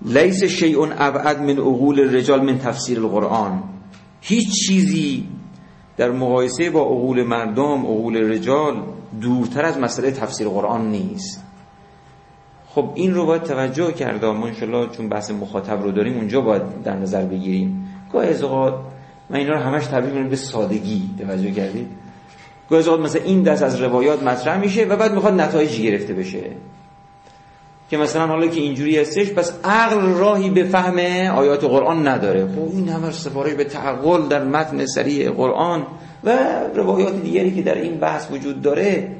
لیس 0.05 0.43
شیء 0.43 0.87
ابعد 0.97 1.41
من 1.41 1.57
عقول 1.57 1.99
الرجال 1.99 2.41
من 2.41 2.57
تفسیر 2.57 2.99
القرآن. 2.99 3.63
هیچ 4.21 4.67
چیزی 4.67 5.27
در 5.97 6.11
مقایسه 6.11 6.69
با 6.69 6.81
عقول 6.81 7.23
مردم 7.23 7.79
عقول 7.79 8.31
رجال 8.31 8.83
دورتر 9.21 9.65
از 9.65 9.77
مسئله 9.77 10.11
تفسیر 10.11 10.47
قرآن 10.47 10.91
نیست. 10.91 11.43
خب 12.67 12.91
این 12.95 13.13
رو 13.13 13.25
باید 13.25 13.43
توجه 13.43 13.91
کرده 13.91 14.31
ما 14.31 14.47
انشالله 14.47 14.89
چون 14.89 15.09
بحث 15.09 15.31
مخاطب 15.31 15.83
رو 15.83 15.91
داریم 15.91 16.17
اونجا 16.17 16.41
باید 16.41 16.83
در 16.83 16.95
نظر 16.95 17.25
بگیریم. 17.25 17.87
گاه 18.13 18.25
از 18.25 18.43
اوقات 18.43 18.73
من 19.29 19.37
اینا 19.37 19.53
رو 19.53 19.59
همش 19.59 19.85
تبدیل 19.85 20.27
به 20.27 20.35
سادگی. 20.35 21.09
توجه 21.19 21.51
کردید؟ 21.51 21.87
گاه 22.69 22.79
از 22.79 22.87
اوقات 22.87 23.05
مثلا 23.05 23.23
این 23.23 23.43
دست 23.43 23.63
از 23.63 23.81
روایات 23.81 24.23
مطرح 24.23 24.59
میشه 24.59 24.85
و 24.85 24.95
بعد 24.95 25.13
می‌خواد 25.13 25.41
نتایجی 25.41 25.83
گرفته 25.83 26.13
بشه. 26.13 26.51
که 27.91 27.97
مثلا 27.97 28.27
حالا 28.27 28.47
که 28.47 28.59
اینجوری 28.61 28.97
هستش 28.97 29.31
پس 29.31 29.59
عقل 29.63 30.01
راهی 30.01 30.49
به 30.49 30.63
فهم 30.63 30.99
آیات 31.37 31.63
قرآن 31.63 32.07
نداره. 32.07 32.47
خب 32.47 32.75
این 32.75 32.89
همه 32.89 33.11
سفاره 33.11 33.55
به 33.55 33.63
تعقل 33.63 34.27
در 34.27 34.43
متن 34.43 34.85
سریع 34.85 35.31
قرآن 35.31 35.87
و 36.23 36.37
روایات 36.75 37.21
دیگری 37.21 37.51
که 37.51 37.61
در 37.61 37.75
این 37.75 37.99
بحث 37.99 38.31
وجود 38.31 38.61
داره 38.61 39.15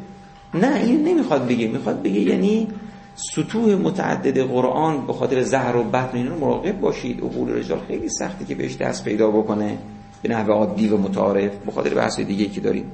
نه 0.54 0.76
این 0.76 1.08
نمی‌خواد 1.08 1.48
بگه. 1.48 1.68
می‌خواد 1.68 2.02
بگه 2.02 2.20
یعنی 2.20 2.68
سطوح 3.16 3.76
متعدد 3.76 4.40
قرآن 4.40 5.08
به 5.08 5.14
خاطر 5.14 5.42
زهر 5.42 5.76
و 5.76 5.84
بطن 5.84 6.18
اینا 6.18 6.36
مراقب 6.36 6.80
باشید. 6.80 7.20
عقول 7.20 7.54
رجال 7.54 7.80
خیلی 7.88 8.10
سخته 8.10 8.46
که 8.46 8.56
بهش 8.56 8.78
دست 8.78 9.06
پیدا 9.06 9.32
بکنه. 9.32 9.78
به 10.22 10.30
نحو 10.30 10.52
عادی 10.52 10.88
و 10.88 10.98
متعارف 10.98 11.52
به 11.66 11.72
خاطر 11.72 11.94
بحث 11.94 12.20
دیگه 12.20 12.46
که 12.46 12.62
داریم. 12.62 12.92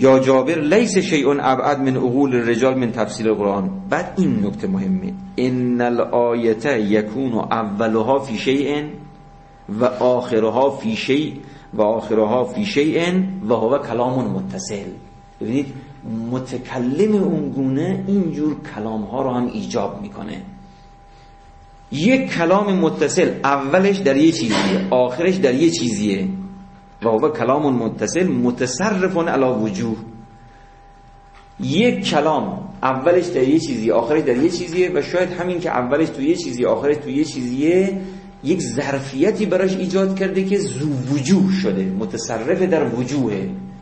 یا 0.00 0.18
جابر 0.18 0.60
لیس 0.60 0.98
شیء 0.98 1.28
ابعد 1.40 1.80
من 1.80 1.96
عقول 1.96 2.34
الرجال 2.34 2.78
من 2.78 2.92
تفسیر 2.92 3.28
القرآن 3.28 3.70
بعد 3.90 4.14
این 4.18 4.46
نکته 4.46 4.68
مهمه. 4.68 5.12
ان 5.36 5.80
الآیت 5.80 6.66
یکون 6.66 7.32
اولها 7.32 8.18
فی 8.18 8.38
شیء 8.38 8.84
و 9.68 9.84
آخرها 9.84 10.70
فی 10.70 10.96
شیء 10.96 11.34
و 11.74 11.82
آخرها 11.82 12.44
فی 12.44 12.64
شیء 12.64 13.12
و 13.48 13.54
هو 13.54 13.78
کلام 13.78 14.30
متصل. 14.30 14.88
ببینید 15.40 15.66
متکلم 16.30 17.14
اون 17.14 17.50
گونه 17.50 18.04
اینجور 18.06 18.56
کلام 18.74 19.02
ها 19.02 19.22
رو 19.22 19.30
هم 19.30 19.46
ایجاب 19.46 20.02
می‌کنه. 20.02 20.42
یک 21.92 22.34
کلام 22.34 22.76
متصل 22.76 23.30
اولش 23.44 23.98
در 23.98 24.16
یه 24.16 24.32
چیزیه 24.32 24.88
آخرش 24.90 25.36
در 25.36 25.54
یه 25.54 25.70
چیزیه. 25.70 26.28
و 27.02 27.08
هو 27.08 27.28
کلام 27.28 27.74
متصل 27.76 28.26
متصرف 28.26 29.16
علی 29.16 29.44
وجوه. 29.44 29.96
یک 31.60 32.04
کلام 32.10 32.68
اولش 32.82 33.26
در 33.26 33.42
یه 33.42 33.58
چیزی 33.58 33.90
آخرش 33.90 34.22
در 34.22 34.36
یه 34.36 34.50
چیزیه 34.50 34.90
و 34.94 35.02
شاید 35.02 35.30
همین 35.30 35.60
که 35.60 35.70
اولش 35.70 36.08
تو 36.08 36.22
یه 36.22 36.36
چیزی 36.36 36.64
آخرش 36.64 36.96
تو 36.96 37.10
یه 37.10 37.24
چیزیه 37.24 38.00
یک 38.44 38.60
ظرفیتی 38.60 39.46
براش 39.46 39.76
ایجاد 39.76 40.18
کرده 40.18 40.44
که 40.44 40.58
زو 40.58 40.88
وجوه 41.12 41.52
شده 41.62 41.84
متصرف 41.84 42.62
در 42.62 42.84
وجوه. 42.84 43.32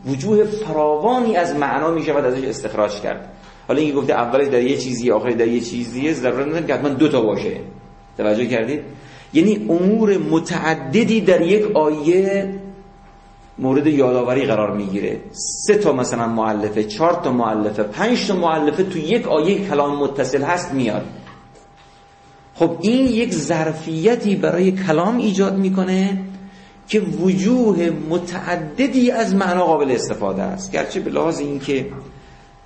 وجوه 0.05 0.43
فراوانی 0.43 1.35
از 1.35 1.55
معنا 1.55 1.91
می 1.91 2.03
شود 2.03 2.25
ازش 2.25 2.43
استخراج 2.43 3.01
کرد. 3.01 3.29
حالا 3.67 3.79
این 3.79 3.95
گفته 3.95 4.13
اولش 4.13 4.47
در 4.47 4.61
یه 4.61 4.77
چیزی 4.77 5.11
آخرش 5.11 5.33
در 5.33 5.47
یه 5.47 5.61
چیزیه 5.61 6.13
ضرورت 6.13 6.47
نداره 6.47 6.67
که 6.67 6.73
حتما 6.73 6.89
دو 6.89 7.07
تا 7.07 7.21
باشه. 7.21 7.57
توجه 8.17 8.45
کردید؟ 8.45 8.81
یعنی 9.33 9.67
امور 9.69 10.17
متعددی 10.17 11.21
در 11.21 11.41
یک 11.41 11.75
آیه 11.75 12.49
مورد 13.59 13.87
یادآوری 13.87 14.45
قرار 14.45 14.77
می‌گیره. 14.77 15.19
سه 15.67 15.75
تا 15.75 15.93
مثلا 15.93 16.27
معلفه 16.27 16.83
چهار 16.83 17.13
تا 17.23 17.31
معلفه 17.31 17.83
پنج 17.83 18.27
تا 18.27 18.35
معلفه 18.35 18.83
تو 18.83 18.99
یک 18.99 19.27
آیه 19.27 19.67
کلام 19.67 19.99
متصل 19.99 20.41
هست 20.41 20.73
میاد. 20.73 21.05
خب 22.55 22.77
این 22.81 23.07
یک 23.07 23.33
ظرفیتی 23.33 24.35
برای 24.35 24.71
کلام 24.71 25.17
ایجاد 25.17 25.57
می‌کنه 25.57 26.21
که 26.87 26.99
وجوه 26.99 27.89
متعددی 28.09 29.11
از 29.11 29.35
معنا 29.35 29.65
قابل 29.65 29.91
استفاده 29.91 30.41
است. 30.41 30.71
گرچه 30.71 30.99
به 30.99 31.11
لحاظ 31.11 31.39
اینکه 31.39 31.85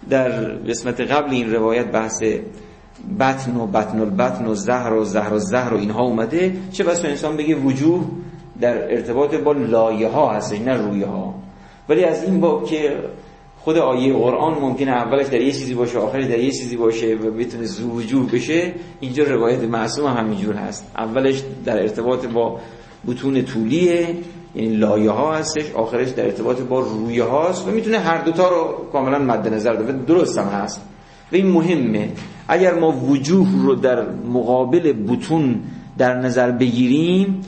در 0.10 0.32
قسمت 0.42 1.02
قبل 1.02 1.32
این 1.32 1.54
روایت 1.54 1.92
بحث 1.92 2.24
بطن 3.20 3.56
و 3.56 3.68
بطن 3.68 4.00
البطن 4.00 4.46
و 4.46 4.56
زهر 4.56 4.94
و 4.94 5.06
زهر 5.06 5.34
و 5.34 5.40
زهر 5.40 5.74
و 5.74 5.78
اینها 5.78 6.04
اومده 6.04 6.56
چه 6.72 6.84
بس 6.84 7.06
انسان 7.06 7.38
بگه 7.38 7.56
وجوه 7.56 8.06
در 8.62 8.92
ارتباط 8.92 9.36
با 9.36 9.52
لایه 9.52 10.08
ها 10.08 10.32
هستش 10.32 10.60
نه 10.60 10.74
رویه 10.74 11.06
ها 11.06 11.34
ولی 11.90 12.04
از 12.04 12.24
این 12.24 12.40
باب 12.40 12.66
که 12.66 12.98
خود 13.60 13.78
آیه 13.78 14.14
قرآن 14.14 14.54
ممکنه 14.62 14.92
اولش 14.92 15.28
در 15.28 15.42
یه 15.42 15.52
چیزی 15.52 15.74
باشه 15.74 15.98
آخرش 15.98 16.26
در 16.26 16.40
یه 16.40 16.52
چیزی 16.52 16.78
باشه 16.78 17.16
و 17.16 17.32
بتونه 17.32 17.68
وجوه 17.96 18.32
بشه 18.32 18.74
اینجا 19.00 19.24
روایت 19.24 19.64
معصوم 19.64 20.08
هم 20.08 20.18
همینجور 20.18 20.56
هست. 20.56 20.92
اولش 20.98 21.44
در 21.66 21.82
ارتباط 21.82 22.26
با 22.26 22.60
بتون 23.08 23.42
طولیه 23.42 24.08
یعنی 24.56 24.76
لایه 24.76 25.12
ها 25.12 25.36
هستش 25.36 25.72
آخرش 25.72 26.10
در 26.10 26.26
ارتباط 26.26 26.62
با 26.62 26.80
رویه 26.80 27.24
هاست 27.24 27.68
و 27.68 27.72
می‌تونه 27.72 28.00
هر 28.00 28.22
دوتا 28.22 28.50
رو 28.50 28.86
کاملا 28.92 29.20
مد 29.20 29.54
نظر 29.54 29.74
و 29.74 30.06
درست 30.06 30.38
هم 30.38 30.48
هست. 30.48 30.82
و 31.32 31.36
این 31.36 31.48
مهمه. 31.48 32.10
اگر 32.48 32.74
ما 32.80 32.92
وجوه 32.92 33.48
رو 33.64 33.76
در 33.76 34.10
مقابل 34.12 34.94
بتون 34.94 35.62
در 35.98 36.14
نظر 36.14 36.52
بگیریم 36.52 37.42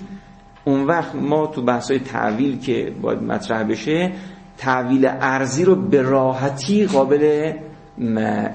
اون 0.65 0.83
وقت 0.83 1.15
ما 1.15 1.47
تو 1.47 1.61
بحث 1.61 1.91
های 1.91 1.99
تعویل 1.99 2.59
که 2.59 2.91
باید 3.01 3.23
مطرح 3.23 3.63
بشه 3.63 4.11
تعویل 4.57 5.05
ارزی 5.05 5.65
رو 5.65 5.75
به 5.75 6.01
راحتی 6.01 6.85
قابل 6.85 7.53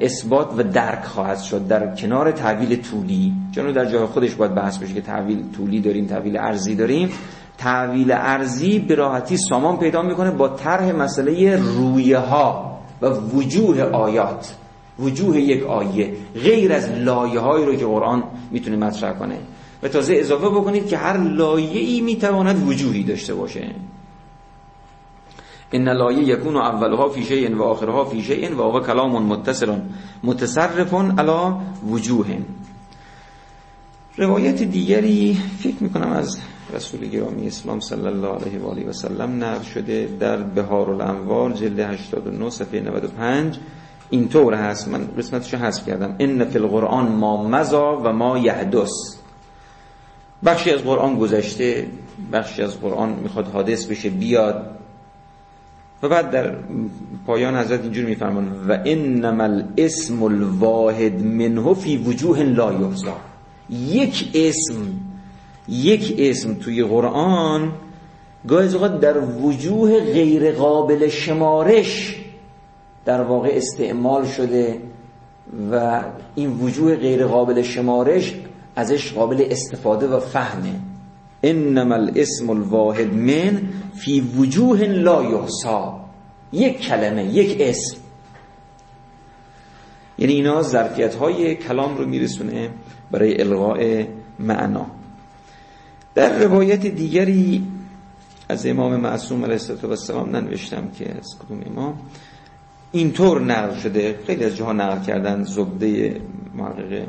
اثبات 0.00 0.54
و 0.58 0.62
درک 0.62 1.04
خواهد 1.04 1.38
شد 1.38 1.68
در 1.68 1.94
کنار 1.94 2.32
تعویل 2.32 2.82
طولی. 2.82 3.32
چون 3.54 3.72
در 3.72 3.84
جای 3.84 4.06
خودش 4.06 4.34
باید 4.34 4.54
بحث 4.54 4.78
بشه 4.78 4.94
که 4.94 5.00
تعویل 5.00 5.44
طولی 5.56 5.80
داریم 5.80 6.06
تعویل 6.06 6.38
ارزی 6.38 6.74
داریم. 6.74 7.08
تعویل 7.58 8.12
ارزی 8.12 8.78
به 8.78 8.94
راحتی 8.94 9.36
سامان 9.36 9.76
پیدا 9.76 10.02
می‌کنه 10.02 10.30
با 10.30 10.48
طرح 10.48 10.92
مسئله 10.92 11.56
رویه 11.56 12.18
ها 12.18 12.80
و 13.02 13.06
وجوه 13.06 13.82
آیات. 13.82 14.54
وجوه 14.98 15.40
یک 15.40 15.66
آیه 15.66 16.12
غیر 16.34 16.72
از 16.72 16.90
لایه 16.90 17.40
هایی 17.40 17.64
رو 17.66 17.74
که 17.74 17.86
قرآن 17.86 18.22
می‌تونه 18.50 18.76
مطرح 18.76 19.12
کنه. 19.12 19.36
و 19.82 19.88
تازه 19.88 20.14
اضافه 20.16 20.48
بکنید 20.48 20.86
که 20.86 20.96
هر 20.96 21.16
لایه 21.18 21.80
ای 21.80 22.00
می‌تواند 22.00 22.68
وجوهی 22.68 23.02
داشته 23.02 23.34
باشه. 23.34 23.74
ان 25.72 25.88
لایه 25.88 26.22
یکون 26.22 26.56
اولها 26.56 27.08
فی 27.08 27.24
شیء 27.24 27.56
و 27.56 27.62
آخرها 27.62 28.04
فی 28.04 28.22
شیء 28.22 28.54
و 28.54 28.62
هو 28.62 28.80
کلام 28.80 29.22
متصل 29.22 29.78
متصرف 30.24 30.94
علی 30.94 31.54
وجوه. 31.90 32.26
روایت 34.16 34.62
دیگری 34.62 35.38
فکر 35.58 35.82
می‌کنم 35.82 36.12
از 36.12 36.38
رسول 36.74 37.08
گرامی 37.08 37.46
اسلام 37.46 37.80
صلی 37.80 38.06
الله 38.06 38.28
علیه 38.28 38.58
و 38.58 38.66
آله 38.66 38.88
و 38.88 38.92
سلم 38.92 39.44
نقل 39.44 39.62
شده 39.62 40.08
در 40.20 40.36
بهار 40.36 40.90
الانوار 40.90 41.52
جلد 41.52 41.80
89 41.80 42.50
صفحه 42.50 42.80
95 42.80 43.58
اینطور 44.10 44.54
هست. 44.54 44.88
من 44.88 45.06
قسمتشو 45.18 45.56
حذف 45.56 45.86
کردم. 45.86 46.16
ان 46.18 46.44
فی 46.44 46.58
القرآن 46.58 47.08
ما 47.08 47.48
مزا 47.48 48.00
و 48.04 48.12
ما 48.12 48.38
یحدث. 48.38 49.19
بخشی 50.44 50.70
از 50.70 50.80
قرآن 50.80 51.18
گذشته 51.18 51.86
بخشی 52.32 52.62
از 52.62 52.80
قرآن 52.80 53.08
می‌خواد 53.22 53.46
حادث 53.46 53.86
بشه 53.86 54.10
بیاد. 54.10 54.80
و 56.02 56.08
بعد 56.08 56.30
در 56.30 56.54
پایان 57.26 57.56
حضرت 57.56 57.82
اینجور 57.82 58.04
میفرمان 58.04 58.66
و 58.68 58.78
انما 58.84 59.44
الاسم 59.44 60.22
الواحد 60.22 61.24
منه 61.24 61.74
فی 61.74 61.96
وجوه 61.96 62.42
لا 62.42 62.72
یحصا 62.72 63.16
یک 63.70 64.30
اسم 64.34 64.74
یک 65.68 66.14
اسم 66.18 66.54
توی 66.54 66.82
قرآن 66.84 67.72
گاهی 68.48 68.74
اوقات 68.74 69.00
در 69.00 69.18
وجوه 69.18 70.00
غیر 70.00 70.52
قابل 70.52 71.08
شمارش 71.08 72.16
در 73.04 73.20
واقع 73.20 73.48
استعمال 73.52 74.26
شده 74.26 74.78
و 75.72 76.02
این 76.34 76.50
وجوه 76.50 76.96
غیر 76.96 77.26
قابل 77.26 77.62
شمارش 77.62 78.34
ازش 78.76 79.12
قابل 79.12 79.46
استفاده 79.50 80.08
و 80.08 80.20
فهمه. 80.20 80.80
انما 81.42 81.94
الاسم 81.94 82.50
الواحد 82.50 83.14
من 83.14 83.62
فی 83.94 84.20
وجوه 84.20 84.82
لا 84.82 85.22
یحصا. 85.22 86.00
یک 86.52 86.80
کلمه 86.80 87.24
یک 87.24 87.60
اسم. 87.60 87.96
یعنی 90.18 90.32
اینا 90.32 90.62
ظرفیت 90.62 91.14
های 91.14 91.54
کلام 91.54 91.98
رو 91.98 92.06
میرسونه 92.06 92.70
برای 93.10 93.40
الغاء 93.40 94.04
معنا. 94.38 94.86
در 96.14 96.38
روایت 96.38 96.86
دیگری 96.86 97.66
از 98.48 98.66
امام 98.66 98.96
معصوم 98.96 99.44
علیه 99.44 99.58
السلام 99.84 100.36
ننوشتم 100.36 100.88
که 100.90 101.14
از 101.18 101.36
کدوم 101.38 101.60
امام. 101.66 101.98
اینطور 102.92 103.40
نقل 103.40 103.78
شده. 103.78 104.18
خیلی 104.26 104.44
از 104.44 104.56
جاها 104.56 104.72
نقل 104.72 105.04
کردن 105.04 105.44
زبده 105.44 106.20
محقق 106.54 107.06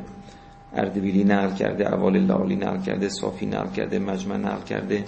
اردبیلی 0.75 1.23
نقل 1.23 1.55
کرده 1.55 1.93
اول 1.93 2.17
لالی 2.17 2.55
نقل 2.55 2.81
کرده 2.81 3.10
صافی 3.10 3.45
نقل 3.45 3.71
کرده 3.71 3.99
مجمع 3.99 4.38
نقل 4.38 4.63
کرده 4.63 5.03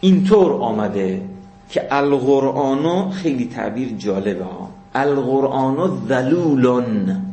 اینطور 0.00 0.52
آمده 0.52 1.22
که 1.68 1.88
القرآنو 1.90 3.10
خیلی 3.10 3.46
تعبیر 3.46 3.88
جالبه 3.88 4.44
ها. 4.44 4.70
القرآنو 4.94 6.06
ذلولن. 6.08 7.26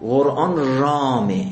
قرآن 0.00 0.78
رامه. 0.78 1.46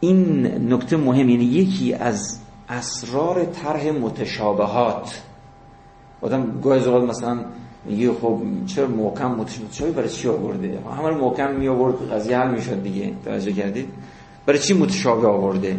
این 0.00 0.46
نکته 0.72 0.96
مهم 0.96 1.28
یعنی 1.28 1.44
یکی 1.44 1.94
از 1.94 2.38
اسرار 2.68 3.44
طرح 3.44 3.90
متشابهات. 3.90 5.22
آدم 6.20 6.60
گاهی 6.60 6.88
مثلا 6.90 7.44
میگه 7.88 8.12
خب 8.12 8.38
چرا 8.66 8.86
محکم 8.86 9.30
متشابه 9.30 9.90
برای 9.90 10.08
چی 10.08 10.28
آورده؟ 10.28 10.78
همه 10.98 11.08
رو 11.08 11.24
محکم 11.24 11.54
می 11.54 11.68
آورد 11.68 12.12
قضیه 12.12 12.38
حل 12.38 12.50
می‌شد 12.50 12.82
دیگه 12.82 13.12
توجه 13.24 13.52
کردید؟ 13.52 13.88
برای 14.46 14.58
چی 14.58 14.74
متشابه 14.74 15.28
آورده؟ 15.28 15.76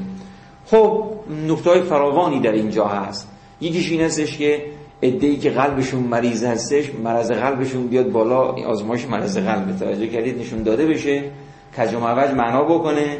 خب 0.66 1.04
نکته 1.48 1.70
های 1.70 1.82
فراوانی 1.82 2.40
در 2.40 2.52
اینجا 2.52 2.86
هست. 2.86 3.28
یکیش 3.62 3.92
این 3.92 4.02
هستش 4.02 4.38
که 4.38 4.66
ادهی 5.02 5.38
که 5.38 5.50
قلبشون 5.50 6.04
مریض 6.04 6.44
هستش 6.44 6.96
مرض 7.04 7.32
قلبشون 7.32 7.88
بیاد 7.88 8.12
بالا 8.12 8.42
آزمایش 8.42 9.06
مرض 9.06 9.38
قلب 9.38 9.78
توجه 9.80 10.08
کردید؟ 10.08 10.40
نشون 10.40 10.64
داده 10.64 10.86
بشه 10.86 11.24
کج 11.78 11.94
و 11.94 12.00
معنا 12.00 12.64
بکنه 12.64 13.18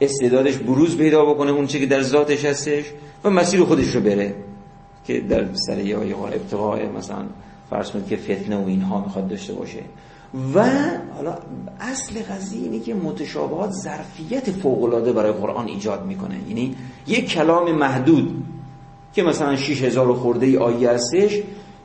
استعدادش 0.00 0.56
بروز 0.56 0.96
پیدا 0.96 1.24
بکنه 1.24 1.50
اون 1.50 1.66
چه 1.66 1.78
که 1.78 1.86
در 1.86 2.02
ذاتش 2.02 2.44
هستش 2.44 2.84
و 3.24 3.30
مسیر 3.30 3.64
خودش 3.64 3.94
رو 3.94 4.00
بره 4.00 4.34
که 5.04 5.20
در 5.20 5.54
سر 5.54 5.78
یا 5.78 6.00
ابتقاء 6.00 6.88
مثلا 6.96 7.24
فرض 7.70 7.90
کنید 7.90 8.06
که 8.06 8.16
فتنه 8.16 8.56
و 8.56 8.66
اینها 8.66 9.04
می‌خواد 9.04 9.28
داشته 9.28 9.52
باشه. 9.52 9.80
و 10.54 10.64
حالا 11.16 11.38
اصل 11.80 12.22
قضیه 12.22 12.62
اینه 12.62 12.80
که 12.80 12.94
متشابهات 12.94 13.70
ظرفیت 13.70 14.50
فوق 14.50 15.12
برای 15.12 15.32
قرآن 15.32 15.66
ایجاد 15.66 16.06
می‌کنه. 16.06 16.34
یعنی 16.48 16.76
یک 17.06 17.28
کلام 17.28 17.72
محدود 17.72 18.44
که 19.14 19.22
مثلا 19.22 19.56
6000 19.56 20.14
خورده 20.14 20.46
ای 20.46 20.56
آیه 20.56 20.90
هستش 20.90 21.42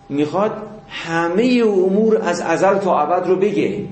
می‌خواد 0.10 0.52
همه 0.90 1.62
امور 1.66 2.18
از 2.18 2.42
ازل 2.42 2.78
تا 2.78 3.00
ابد 3.00 3.28
رو 3.28 3.36
بگه. 3.36 3.86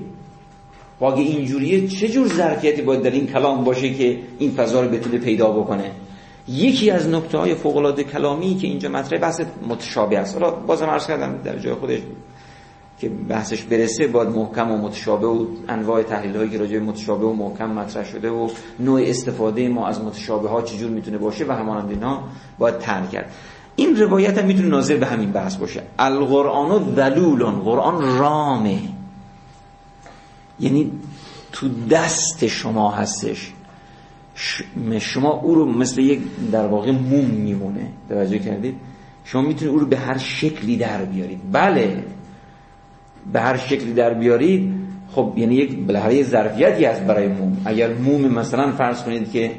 واگه 1.00 1.22
اینجوریه؟ 1.22 1.88
چه 1.88 2.08
جور 2.08 2.28
ظرفیتی 2.28 2.82
باید 2.82 3.02
در 3.02 3.10
این 3.10 3.26
کلام 3.26 3.64
باشه 3.64 3.94
که 3.94 4.18
این 4.38 4.50
فضا 4.50 4.82
رو 4.82 4.88
بتونه 4.88 5.18
پیدا 5.18 5.50
بکنه؟ 5.50 5.90
یکی 6.48 6.90
از 6.90 7.08
نکته 7.08 7.38
های 7.38 7.54
فوق 7.54 7.76
العاده 7.76 8.04
کلامی 8.04 8.54
که 8.54 8.66
اینجا 8.66 8.88
مطرح 8.88 9.18
بحث 9.18 9.40
متشابه 9.68 10.18
است. 10.18 10.34
حالا 10.34 10.50
بازم 10.50 10.86
عرض 10.86 11.06
کردم 11.06 11.38
در 11.44 11.58
جای 11.58 11.74
خودش 11.74 12.00
که 12.98 13.08
بحثش 13.08 13.62
برسه 13.62 14.06
باید 14.06 14.28
محکم 14.28 14.70
و 14.70 14.78
متشابه 14.78 15.26
و 15.26 15.46
انواع 15.68 16.02
تحلیل 16.02 16.36
هایی 16.36 16.50
که 16.50 16.58
راجع 16.58 16.78
متشابه 16.78 17.26
و 17.26 17.32
محکم 17.32 17.70
مطرح 17.70 18.04
شده 18.04 18.30
و 18.30 18.48
نوع 18.80 19.00
استفاده 19.02 19.68
ما 19.68 19.86
از 19.86 20.00
متشابه 20.00 20.48
ها 20.48 20.62
چجور 20.62 20.90
می‌تونه 20.90 21.18
باشه 21.18 21.44
و 21.44 21.52
همانند 21.52 21.90
اینا 21.90 22.22
باید 22.58 22.78
تر 22.78 23.06
کرد. 23.06 23.32
این 23.76 23.96
روایت 23.96 24.38
هم 24.38 24.44
می‌تونه 24.44 24.68
ناظر 24.68 24.96
به 24.96 25.06
همین 25.06 25.32
بحث 25.32 25.56
باشه. 25.56 25.82
القرآن 25.98 26.70
و 26.70 26.94
ذلولون 26.96 27.60
قرآن 27.60 28.18
رامه. 28.18 28.78
یعنی 30.60 30.92
تو 31.52 31.68
دست 31.90 32.46
شما 32.46 32.90
هستش 32.90 33.52
شما 35.00 35.30
او 35.30 35.54
رو 35.54 35.66
مثل 35.72 36.00
یک 36.00 36.20
در 36.52 36.66
واقع 36.66 36.90
موم 36.90 37.24
میمونه. 37.24 37.86
توجه 38.08 38.38
کردید؟ 38.38 38.74
شما 39.24 39.42
می‌تونید 39.42 39.74
او 39.74 39.80
رو 39.80 39.86
به 39.86 39.96
هر 39.96 40.18
شکلی 40.18 40.76
در 40.76 41.04
بیارید. 41.04 41.40
بله. 41.52 42.04
به 43.32 43.40
هر 43.40 43.56
شکلی 43.56 43.92
در 43.92 44.14
بیارید 44.14 44.74
خب 45.12 45.32
یعنی 45.36 45.54
یک 45.54 45.78
بالاخره 45.86 46.22
ظرفیتی 46.22 46.84
هست 46.84 47.02
برای 47.02 47.28
موم. 47.28 47.56
اگر 47.64 47.94
موم 47.94 48.20
مثلا 48.20 48.72
فرض 48.72 49.02
کنید 49.02 49.32
که 49.32 49.50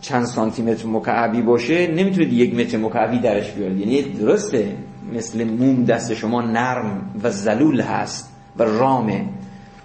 چند 0.00 0.24
سانتی 0.24 0.62
متر 0.62 0.86
مکعبی 0.86 1.42
باشه 1.42 1.86
نمی‌تونید 1.86 2.32
یک 2.32 2.54
متر 2.54 2.78
مکعبی 2.78 3.18
درش 3.18 3.52
بیارید. 3.52 3.78
یعنی 3.78 4.02
درسته 4.02 4.76
مثل 5.14 5.44
موم 5.44 5.84
دست 5.84 6.14
شما 6.14 6.42
نرم 6.42 7.10
و 7.22 7.30
زلول 7.30 7.80
هست 7.80 8.32
و 8.56 8.62
رامه. 8.62 9.24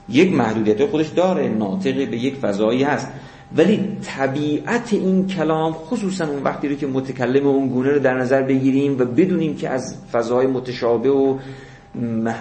یک 0.09 0.33
محدودیت 0.33 0.85
خودش 0.85 1.07
داره 1.07 1.47
ناطق 1.49 2.09
به 2.09 2.17
یک 2.17 2.35
فضایی 2.35 2.83
هست. 2.83 3.07
ولی 3.57 3.97
طبیعت 4.03 4.93
این 4.93 5.27
کلام 5.27 5.73
خصوصا 5.73 6.27
اون 6.27 6.43
وقتی 6.43 6.67
رو 6.67 6.75
که 6.75 6.87
متکلم 6.87 7.47
اون 7.47 7.67
گونه 7.67 7.89
رو 7.89 7.99
در 7.99 8.17
نظر 8.17 8.41
بگیریم 8.41 8.99
و 8.99 9.05
بدونیم 9.05 9.55
که 9.55 9.69
از 9.69 9.95
فضای 10.11 10.47
متشابه 10.47 11.09
و 11.09 11.37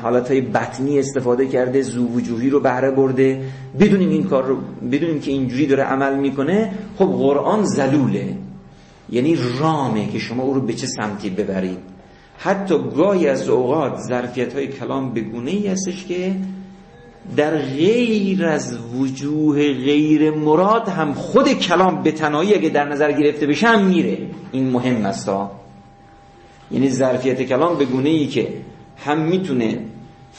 حالت 0.02 0.30
های 0.30 0.40
بطنی 0.40 0.98
استفاده 0.98 1.46
کرده 1.46 1.82
زو 1.82 2.06
وجوهی 2.06 2.50
رو 2.50 2.60
بهره 2.60 2.90
برده 2.90 3.42
بدونیم 3.80 4.08
این 4.08 4.24
کار 4.24 4.44
رو 4.44 4.56
بدونیم 4.92 5.20
که 5.20 5.30
اینجوری 5.30 5.66
داره 5.66 5.82
عمل 5.82 6.18
می‌کنه 6.18 6.72
خب 6.98 7.06
قرآن 7.06 7.64
زلوله. 7.64 8.36
یعنی 9.10 9.38
رامه 9.60 10.08
که 10.08 10.18
شما 10.18 10.42
او 10.42 10.54
رو 10.54 10.60
به 10.60 10.72
چه 10.72 10.86
سمتی 10.86 11.30
ببرید. 11.30 11.78
حتی 12.38 12.74
گاهی 12.96 13.28
از 13.28 13.48
اوقات 13.48 13.98
ظرفیت 14.08 14.54
های 14.54 14.68
کلام 14.68 15.14
به 15.14 15.20
گونه 15.20 15.50
ای 15.50 15.66
هستش 15.66 16.04
که 16.04 16.36
در 17.36 17.58
غیر 17.58 18.46
از 18.46 18.78
وجوه 18.94 19.56
غیر 19.72 20.30
مراد 20.30 20.88
هم 20.88 21.14
خود 21.14 21.52
کلام 21.52 22.02
به 22.02 22.12
تنهایی 22.12 22.54
اگه 22.54 22.68
در 22.68 22.84
نظر 22.84 23.12
گرفته 23.12 23.46
بشه 23.46 23.66
هم 23.66 23.84
میره. 23.86 24.18
این 24.52 24.70
مهم 24.70 25.06
است 25.06 25.28
ها. 25.28 25.52
یعنی 26.70 26.90
ظرفیت 26.90 27.42
کلام 27.42 27.78
به 27.78 27.84
گونه 27.84 28.08
ای 28.08 28.26
که 28.26 28.48
هم 28.96 29.20
می‌تونه 29.20 29.78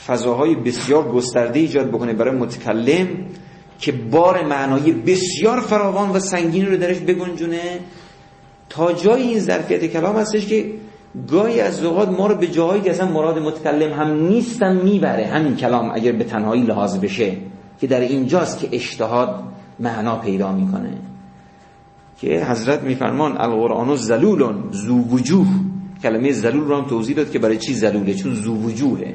فضاهای 0.08 0.56
بسیار 0.56 1.12
گسترده 1.12 1.60
ایجاد 1.60 1.88
بکنه 1.88 2.14
برای 2.14 2.38
متکلم 2.38 3.08
که 3.80 3.92
بار 3.92 4.46
معنایی 4.46 4.92
بسیار 4.92 5.60
فراوان 5.60 6.10
و 6.10 6.20
سنگین 6.20 6.66
رو 6.66 6.78
درش 6.78 7.00
بگنجونه 7.00 7.80
تا 8.70 8.94
جای 8.94 9.22
این 9.22 9.40
ظرفیت 9.40 9.86
کلام 9.86 10.16
هستش 10.16 10.46
که 10.46 10.72
گاهی 11.32 11.62
از 11.62 11.84
اوقات 11.84 12.10
ما 12.10 12.28
رو 12.28 12.36
به 12.36 12.48
جایی 12.48 12.82
که 12.82 12.92
اصلا 12.92 13.12
مراد 13.12 13.40
متکلم 13.40 13.94
هم 13.94 14.28
نیستن 14.28 14.76
می‌بره. 14.76 15.26
همین 15.26 15.56
کلام 15.56 15.92
اگر 15.94 16.12
به 16.12 16.24
تنهایی 16.24 16.64
لحاظ 16.64 16.98
بشه 16.98 17.38
که 17.82 17.88
در 17.88 18.00
اینجاست 18.00 18.60
که 18.60 18.70
اجتهاد 18.72 19.44
معنا 19.80 20.16
پیدا 20.16 20.52
می‌کنه. 20.52 20.94
که 22.22 22.46
حضرت 22.46 22.84
میفرمان 22.84 23.38
القرآن 23.42 23.96
زلول 23.96 24.54
زو 24.72 24.98
وجوه. 24.98 25.48
کلمه 26.04 26.32
زلول 26.32 26.68
رو 26.68 26.76
هم 26.78 26.86
توضیح 26.86 27.16
داد 27.16 27.32
که 27.32 27.40
برای 27.40 27.58
چی 27.58 27.74
زلوله 27.74 28.14
چون 28.14 28.34
زو 28.34 28.56
وجوهه. 28.56 29.14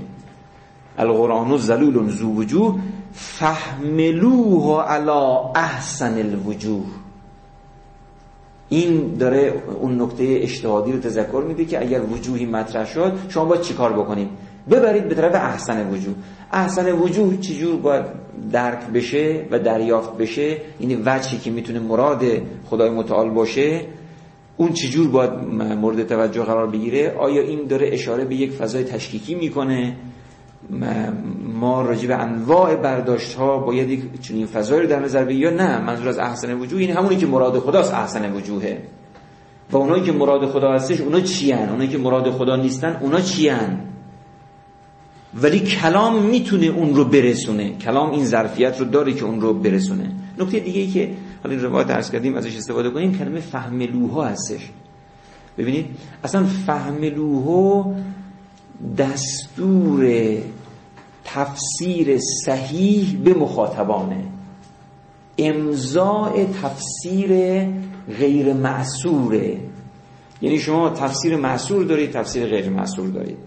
القرآن 0.98 1.56
زلول 1.56 2.08
زو 2.08 2.32
وجوه. 2.32 2.78
فهملوه 3.12 4.82
علا 4.82 5.52
احسن 5.54 6.18
الوجوه. 6.18 7.05
این 8.68 9.14
داره 9.14 9.62
اون 9.80 10.02
نکته 10.02 10.24
اجتهادی 10.42 10.92
رو 10.92 10.98
تذکر 10.98 11.44
میده 11.48 11.64
که 11.64 11.80
اگر 11.80 12.00
وجوهی 12.02 12.46
مطرح 12.46 12.86
شد 12.86 13.12
شما 13.28 13.44
باید 13.44 13.60
چیکار 13.60 13.92
بکنید 13.92 14.28
ببرید 14.70 15.08
به 15.08 15.14
طرف 15.14 15.34
احسن 15.34 15.90
وجوه. 15.90 16.14
احسن 16.52 16.92
وجوه 16.92 17.36
چجور 17.36 17.76
باید 17.76 18.04
درک 18.52 18.86
بشه 18.86 19.44
و 19.50 19.58
دریافت 19.58 20.16
بشه؟ 20.16 20.56
این 20.78 21.02
وجهی 21.06 21.38
که 21.38 21.50
می‌تونه 21.50 21.78
مراد 21.78 22.22
خدای 22.70 22.90
متعال 22.90 23.30
باشه 23.30 23.80
اون 24.56 24.72
چجور 24.72 25.08
باید 25.08 25.30
مورد 25.80 26.06
توجه 26.06 26.42
قرار 26.42 26.66
بگیره؟ 26.66 27.14
آیا 27.18 27.42
این 27.42 27.66
داره 27.66 27.88
اشاره 27.92 28.24
به 28.24 28.34
یک 28.34 28.52
فضای 28.52 28.84
تشکیکی 28.84 29.34
می‌کنه؟ 29.34 29.96
ما 31.54 31.82
راجع 31.82 32.08
به 32.08 32.14
انواع 32.14 32.76
برداشت 32.76 33.34
ها 33.34 33.58
باید 33.58 33.90
یک 33.90 34.20
چنین 34.20 34.46
فضایی 34.46 34.82
رو 34.82 34.88
در 34.88 35.00
نظر 35.00 35.24
بگیریم 35.24 35.42
یا 35.42 35.50
نه؟ 35.50 35.78
منظور 35.78 36.08
از 36.08 36.18
احسن 36.18 36.54
وجوه 36.54 36.80
این 36.80 36.96
همونی 36.96 37.16
که 37.16 37.26
مراد 37.26 37.58
خداست 37.58 37.94
احسن 37.94 38.32
وجوهه. 38.32 38.82
و 39.70 39.76
اونایی 39.76 40.02
که 40.02 40.12
مراد 40.12 40.46
خدا 40.46 40.72
هستش 40.72 41.00
اونا 41.00 41.20
چی 41.20 41.52
هن؟ 41.52 41.68
اونایی 41.68 41.88
که 41.90 41.98
مراد 41.98 42.30
خدا 42.30 42.56
نیستن 42.56 42.98
اونا 43.00 43.20
چی 43.20 43.48
هن؟ 43.48 43.80
ولی 45.42 45.60
کلام 45.60 46.22
می‌تونه 46.22 46.66
اون 46.66 46.94
رو 46.94 47.04
برسونه. 47.04 47.76
کلام 47.76 48.10
این 48.10 48.24
ظرفیت 48.24 48.80
رو 48.80 48.84
داره 48.84 49.12
که 49.12 49.24
اون 49.24 49.40
رو 49.40 49.54
برسونه. 49.54 50.12
نکته 50.38 50.60
دیگه 50.60 50.80
ای 50.80 50.86
که 50.86 51.10
حالا 51.42 51.54
این 51.54 51.64
روایت 51.64 51.86
درس 51.86 52.10
کردیم 52.10 52.34
ازش 52.34 52.56
استفاده 52.56 52.90
کنیم 52.90 53.18
کلمه 53.18 53.40
فهملوها 53.40 54.24
هستش. 54.24 54.70
ببینید 55.58 55.86
اصلا 56.24 56.44
فهملوها 56.44 57.94
دستور 58.98 60.36
تفسیر 61.24 62.18
صحیح 62.44 63.18
به 63.24 63.34
مخاطبانه. 63.34 64.24
امضاء 65.38 66.44
تفسیر 66.62 67.30
غیر 68.18 68.52
معصوره. 68.52 69.56
یعنی 70.42 70.58
شما 70.58 70.90
تفسیر 70.90 71.36
معصور 71.36 71.84
دارید 71.84 72.10
تفسیر 72.10 72.46
غیر 72.46 72.70
معصور 72.70 73.08
دارید. 73.08 73.38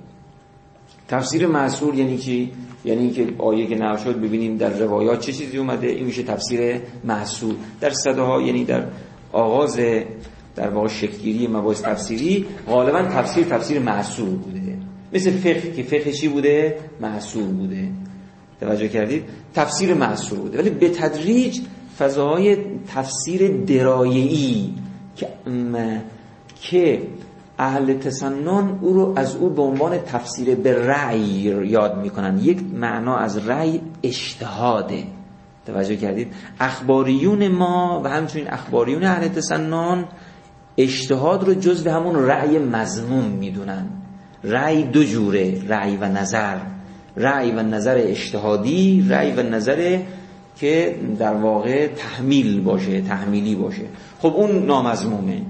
تفسیر 1.07 1.47
معصور 1.47 1.95
یعنی 1.95 2.17
چی؟ 2.17 2.51
یعنی 2.85 3.09
که 3.09 3.27
آیه 3.37 3.67
که 3.67 3.75
نقل 3.75 3.97
شد 3.97 4.19
ببینیم 4.21 4.57
در 4.57 4.69
روایات 4.69 5.19
چه 5.19 5.33
چیزی 5.33 5.57
اومده 5.57 5.87
این 5.87 6.05
میشه 6.05 6.23
تفسیر 6.23 6.81
معصور. 7.03 7.55
در 7.81 7.89
صداها 7.89 8.41
یعنی 8.41 8.63
در 8.63 8.83
آغاز 9.31 9.79
در 10.55 10.69
واقع 10.69 10.87
شکلگیری 10.87 11.47
مباحث 11.47 11.81
تفسیری 11.81 12.45
غالبا 12.67 13.01
تفسیر 13.01 13.43
تفسیر 13.43 13.79
معصور 13.79 14.29
بوده. 14.29 14.78
مثل 15.13 15.31
فقه 15.31 15.71
که 15.71 15.83
فقه 15.83 16.11
چی 16.11 16.27
بوده؟ 16.27 16.77
معصور 17.01 17.43
بوده. 17.43 17.89
توجه 18.59 18.87
کردید؟ 18.87 19.23
تفسیر 19.53 19.93
معصور 19.93 20.39
بوده. 20.39 20.57
ولی 20.57 20.69
به 20.69 20.89
تدریج 20.89 21.59
فضاهای 21.97 22.57
تفسیر 22.87 23.63
درایعی 23.65 24.73
که 25.15 25.27
که 26.61 27.01
اهل 27.57 27.93
تسنن 27.93 28.79
او 28.81 28.93
رو 28.93 29.13
از 29.15 29.35
او 29.35 29.49
به 29.49 29.61
عنوان 29.61 29.97
تفسیر 29.97 30.55
به 30.55 30.85
رأی 30.85 31.19
یاد 31.65 32.01
می‌کنن. 32.01 32.39
یک 32.43 32.63
معنا 32.73 33.17
از 33.17 33.47
رأی 33.47 33.81
اجتهاده. 34.03 35.03
توجه 35.65 35.95
کردید؟ 35.95 36.33
اخباریون 36.59 37.47
ما 37.47 38.01
و 38.05 38.09
همچنین 38.09 38.47
اخباریون 38.49 39.03
اهل 39.03 39.27
تسنن 39.27 40.05
اجتهاد 40.77 41.43
رو 41.43 41.53
جزو 41.53 41.89
همون 41.89 42.15
رأی 42.15 42.59
مضموم 42.59 43.25
می‌دونن. 43.25 43.87
رأی 44.43 44.83
دو 44.83 45.03
جوره 45.03 45.61
رأی 45.67 45.97
و 45.97 46.05
نظر. 46.05 46.57
رأی 47.17 47.51
و 47.51 47.63
نظر 47.63 47.95
اجتهادی 47.97 49.05
رأی 49.09 49.31
و 49.31 49.43
نظر 49.43 49.99
که 50.59 50.95
در 51.19 51.33
واقع 51.33 51.87
تحمیل 51.87 52.61
باشه 52.61 53.01
تحمیلی 53.01 53.55
باشه. 53.55 53.83
خب 54.19 54.33
اون 54.35 54.65
نامزمومه 54.65 55.41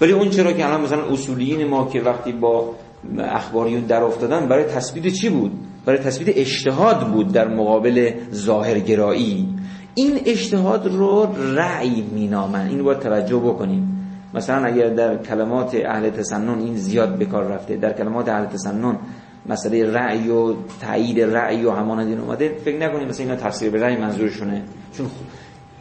ولی 0.00 0.12
اون 0.12 0.30
چرا 0.30 0.52
که 0.52 0.66
الان 0.66 0.80
مثلا 0.80 1.12
اصولیین 1.12 1.64
ما 1.64 1.88
که 1.92 2.00
وقتی 2.00 2.32
با 2.32 2.74
اخباریون 3.18 3.80
در 3.80 4.02
افتادن 4.02 4.48
برای 4.48 4.64
تثبیت 4.64 5.12
چی 5.12 5.28
بود؟ 5.28 5.52
برای 5.86 5.98
تثبیت 5.98 6.38
اجتهاد 6.38 7.12
بود 7.12 7.32
در 7.32 7.48
مقابل 7.48 8.12
ظاهرگرایی. 8.32 9.48
این 9.94 10.20
اجتهاد 10.24 10.86
رو 10.86 11.28
رأی 11.54 12.04
مینامن. 12.14 12.68
این 12.68 12.82
باید 12.82 12.98
توجه 12.98 13.36
بکنیم. 13.36 13.89
مثلا 14.34 14.66
اگر 14.66 14.88
در 14.88 15.16
کلمات 15.16 15.74
اهل 15.74 16.10
تسنن 16.10 16.58
این 16.58 16.76
زیاد 16.76 17.18
به 17.18 17.24
کار 17.24 17.44
رفته 17.44 17.76
در 17.76 17.92
کلمات 17.92 18.28
اهل 18.28 18.46
تسنن 18.46 18.98
مسئله 19.46 19.92
رأی 19.92 20.28
و 20.28 20.54
تایید 20.80 21.20
رأی 21.20 21.64
و 21.64 21.70
همان 21.70 21.98
این 21.98 22.20
اومده 22.20 22.56
فکر 22.64 22.78
نکنید 22.78 23.08
مثلا 23.08 23.26
اینا 23.26 23.36
تفسیر 23.36 23.70
به 23.70 23.80
رأی 23.80 23.96
منظورشونه. 23.96 24.62
چون 24.96 25.06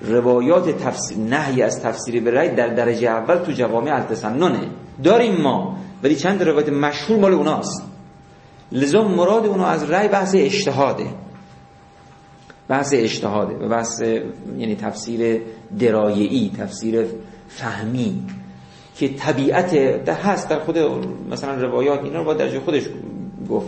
روایات 0.01 0.69
تفسیر 0.69 1.17
نهی 1.17 1.62
از 1.62 1.81
تفسیر 1.81 2.23
به 2.23 2.31
رأی 2.31 2.49
در 2.49 2.67
درجه 2.67 3.09
اول 3.09 3.35
تو 3.35 3.51
جوامع 3.51 3.91
اهل 3.91 4.03
تسننه. 4.03 4.59
داریم 5.03 5.41
ما 5.41 5.77
ولی 6.03 6.15
چند 6.15 6.43
روایت 6.43 6.69
مشهور 6.69 7.19
مال 7.19 7.33
اوناست. 7.33 7.83
لذا 8.71 9.07
مراد 9.07 9.45
اونها 9.45 9.67
از 9.67 9.89
رأی 9.89 10.07
بحث 10.07 10.35
اجتهاده. 10.35 11.05
بحث 12.67 12.93
اجتهاده 12.93 13.65
و 13.65 13.69
بحث 13.69 14.01
یعنی 14.57 14.75
تفسیر 14.75 15.41
درایعی 15.79 16.51
تفسیر 16.57 17.05
فهمی. 17.47 18.23
که 18.99 19.09
طبیعت 19.09 19.75
ده 20.05 20.13
هست 20.13 20.49
در 20.49 20.59
خود 20.59 20.77
مثلا 21.31 21.55
روایات 21.55 22.03
اینا 22.03 22.19
رو 22.19 22.25
با 22.25 22.33
درجه 22.33 22.59
خودش 22.59 22.83
گفت. 23.49 23.67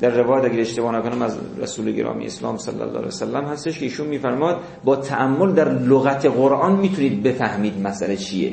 در 0.00 0.10
روایت 0.10 0.44
اگر 0.44 0.60
اشتباه 0.60 0.96
نکنم 0.96 1.22
از 1.22 1.38
رسول 1.58 1.92
گرامی 1.92 2.26
اسلام 2.26 2.56
صلی 2.56 2.80
الله 2.80 2.96
علیه 2.96 3.08
وسلم 3.08 3.44
هستش 3.44 3.78
که 3.78 3.84
ایشون 3.84 4.06
میفرماد 4.06 4.60
با 4.84 4.96
تأمل 4.96 5.52
در 5.52 5.72
لغت 5.72 6.26
قرآن 6.26 6.76
می‌تونید 6.76 7.22
بفهمید 7.22 7.80
مسئله 7.80 8.16
چیه. 8.16 8.52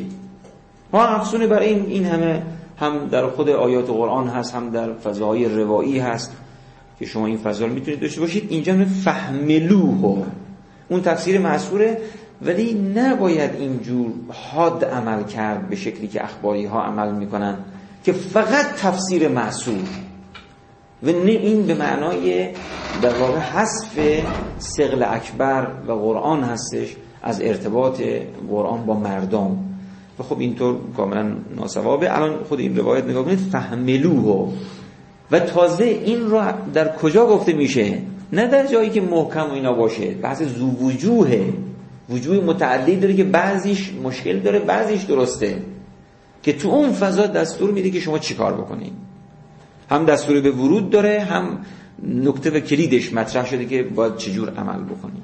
ما 0.94 1.04
افسونه 1.04 1.48
برای 1.48 1.70
این 1.70 1.86
این 1.86 2.06
همه 2.06 2.44
هم 2.78 3.08
در 3.08 3.28
خود 3.28 3.50
آیات 3.50 3.89
قرآن 3.89 4.28
هست 4.28 4.56
هم 4.56 4.70
در 4.70 4.94
فضاهای 4.94 5.46
روایی 5.46 6.00
هست 6.00 6.38
که 7.00 7.06
شما 7.06 7.26
این 7.26 7.38
فضا 7.38 7.65
رو 7.65 7.74
می‌تونید 7.74 8.00
داشته 8.00 8.22
باشید. 8.22 8.48
اینجا 8.50 8.86
فهملوه 9.04 10.26
اون 10.89 11.02
تفسیر 11.02 11.39
معصوره 11.39 11.98
ولی 12.41 12.74
نباید 12.95 13.52
اینجور 13.60 14.12
حاد 14.30 14.86
عمل 14.86 15.24
کرد 15.24 15.69
به 15.69 15.76
شکلی 15.76 16.08
که 16.08 16.24
اخباری 16.24 16.65
ها 16.65 16.84
عمل 16.84 17.12
می‌کنن 17.12 17.58
که 18.04 18.12
فقط 18.12 18.65
تفسیر 18.65 19.28
معصور 19.28 19.88
و 21.04 21.08
نه 21.08 21.32
این 21.32 21.65
به 21.67 21.74
معنای 21.74 22.50
در 23.02 23.13
واقع 23.19 23.38
حذف 23.38 24.00
سقل 24.58 25.04
اکبر 25.04 25.67
و 25.88 25.91
قرآن 25.91 26.43
هستش 26.43 26.95
از 27.24 27.41
ارتباط 27.41 28.02
قرآن 28.50 28.86
با 28.86 28.93
مردم. 28.93 29.57
و 30.20 30.24
خب 30.24 30.39
اینطور 30.39 30.78
کاملا 30.97 31.36
ناسوابه. 31.55 32.16
الان 32.16 32.43
خود 32.43 32.60
این 32.60 32.78
روایت 32.78 33.05
نگاه 33.05 33.26
کنید 33.26 33.39
فهملوه. 33.39 34.53
و 35.32 35.39
تازه 35.39 35.84
این 35.84 36.30
رو 36.30 36.41
در 36.74 36.95
کجا 36.95 37.26
گفته 37.26 37.53
میشه؟ 37.53 37.97
نه 38.34 38.47
در 38.47 38.68
جایی 38.68 38.89
که 38.89 39.01
محکم 39.01 39.49
و 39.49 39.53
اینا 39.53 39.74
باشه 39.74 40.12
بحث 40.12 40.41
زو 40.41 40.70
وجوهه 40.70 41.53
وجوه 42.10 42.43
متعدی 42.45 42.95
داره 42.95 43.14
که 43.14 43.24
بعضیش 43.24 43.93
مشکل 44.03 44.39
داره 44.39 44.60
بعضیش 44.60 45.03
درسته. 45.03 45.62
که 46.45 46.53
تو 46.53 46.70
اون 46.70 46.91
فضا 46.91 47.28
دستور 47.28 47.72
میده 47.72 47.89
که 47.89 47.99
شما 47.99 48.20
چیکار 48.20 48.53
بکنید 48.53 48.93
هم 49.89 50.06
دستور 50.06 50.41
به 50.41 50.51
ورود 50.51 50.89
داره 50.89 51.22
هم 51.22 51.60
نکته 52.03 52.49
و 52.49 52.60
کلیدش 52.60 53.14
مطرح 53.14 53.45
شده 53.45 53.66
که 53.66 53.84
باید 53.84 54.18
چجور 54.18 54.49
عمل 54.49 54.84
بکنید 54.84 55.24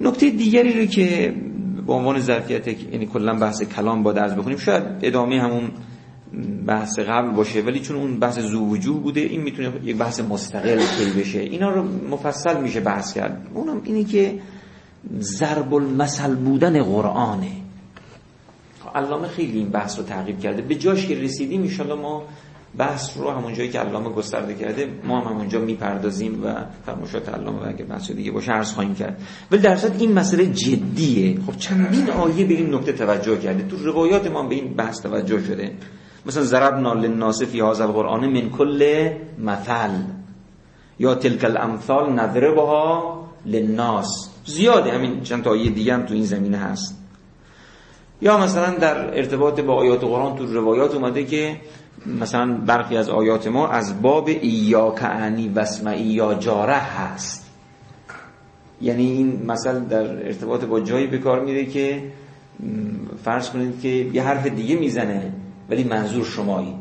نکته 0.00 0.30
دیگری 0.30 0.80
رو 0.80 0.86
که 0.86 1.34
به 1.86 1.92
عنوان 1.92 2.20
ظرفیت 2.20 2.68
یعنی 2.68 3.06
کلا 3.06 3.34
بحث 3.34 3.62
کلام 3.62 4.02
با 4.02 4.12
درز 4.12 4.34
بکنیم 4.34 4.56
شاید 4.56 4.82
ادامه 5.02 5.40
همون 5.40 5.70
بحث 6.66 6.98
قبل 6.98 7.30
باشه 7.30 7.60
ولی 7.60 7.80
چون 7.80 7.96
اون 7.96 8.18
بحث 8.18 8.38
زو 8.38 8.64
بوده 9.00 9.20
این 9.20 9.40
می‌تونه 9.40 9.72
یک 9.84 9.96
بحث 9.96 10.20
مستقل 10.20 10.78
کی 10.78 11.20
بشه. 11.20 11.38
اینا 11.40 11.70
رو 11.70 11.82
مفصل 12.10 12.60
میشه 12.60 12.80
بحث 12.80 13.14
کرد. 13.14 13.46
اونم 13.54 13.80
اینه 13.84 14.04
که 14.04 14.34
ضرب 15.20 15.74
المثل 15.74 16.34
بودن 16.34 16.82
قرآنه. 16.82 17.52
علامه 18.94 19.28
خیلی 19.28 19.58
این 19.58 19.68
بحث 19.68 19.98
رو 19.98 20.04
تعقیب 20.04 20.38
کرده. 20.38 20.62
به 20.62 20.74
جاش 20.74 21.06
که 21.06 21.14
رسیدیم 21.14 21.70
ان 21.80 21.92
ما 21.92 22.22
بحث 22.78 23.18
رو 23.18 23.30
همون 23.30 23.54
جایی 23.54 23.70
که 23.70 23.78
علامه 23.78 24.10
گسترده 24.10 24.54
کرده 24.54 24.88
ما 25.04 25.20
هم 25.20 25.32
همونجا 25.32 25.60
می‌پردازیم 25.60 26.44
و 26.44 26.54
فرمایشات 26.86 27.28
علامه 27.28 27.58
و 27.58 27.68
اگه 27.68 27.84
بحث 27.84 28.10
دیگه 28.10 28.30
باشه 28.30 28.52
عرض 28.52 28.72
خواهیم 28.72 28.94
کرد. 28.94 29.22
ولی 29.50 29.60
در 29.60 29.78
این 29.98 30.12
مسئله 30.12 30.46
جدیه. 30.46 31.40
خب 31.46 31.56
چندین 31.56 32.10
آیه 32.10 32.44
به 32.46 32.54
این 32.54 32.74
نکته 32.74 32.92
توجه 32.92 33.38
کرده. 33.38 33.62
تو 33.62 33.76
روایات 33.76 34.26
ما 34.30 34.42
به 34.42 34.54
این 34.54 34.74
بحث 34.74 35.00
توجه 35.00 35.44
شده. 35.44 35.72
مثلا 36.26 36.42
ضربنا 36.42 36.94
للناس 36.94 37.42
فی 37.42 37.60
هذا 37.60 37.84
القرآن 37.84 38.26
من 38.26 38.50
کل 38.50 39.10
مثل. 39.38 39.90
یا 40.98 41.14
تلک 41.14 41.44
الامثال 41.44 42.12
نضربها 42.12 43.22
للناس. 43.46 44.31
زیاده. 44.44 44.92
همین 44.92 45.20
چند 45.20 45.42
تا 45.42 45.50
آیه 45.50 45.70
دیگه 45.70 45.94
هم 45.94 46.02
تو 46.02 46.14
این 46.14 46.24
زمینه 46.24 46.58
هست. 46.58 46.98
یا 48.22 48.38
مثلا 48.38 48.74
در 48.74 49.18
ارتباط 49.18 49.60
با 49.60 49.74
آیات 49.74 50.00
قرآن 50.04 50.36
تو 50.36 50.46
روایات 50.46 50.94
اومده 50.94 51.24
که 51.24 51.56
مثلا 52.06 52.52
برخی 52.52 52.96
از 52.96 53.08
آیات 53.08 53.46
ما 53.46 53.68
از 53.68 54.02
باب 54.02 54.28
ایا 54.28 54.90
کعنی 54.90 55.48
وسمعی 55.48 56.02
یا 56.02 56.34
جاره 56.34 56.74
هست. 56.74 57.50
یعنی 58.80 59.10
این 59.10 59.42
مثلا 59.46 59.78
در 59.78 60.26
ارتباط 60.26 60.64
با 60.64 60.80
جایی 60.80 61.06
به 61.06 61.18
کار 61.18 61.44
میره 61.44 61.66
که 61.66 62.02
فرض 63.24 63.50
کنید 63.50 63.80
که 63.80 63.88
یه 63.88 64.22
حرف 64.22 64.46
دیگه 64.46 64.76
می‌زنه 64.76 65.32
ولی 65.70 65.84
منظور 65.84 66.24
شمایی. 66.24 66.74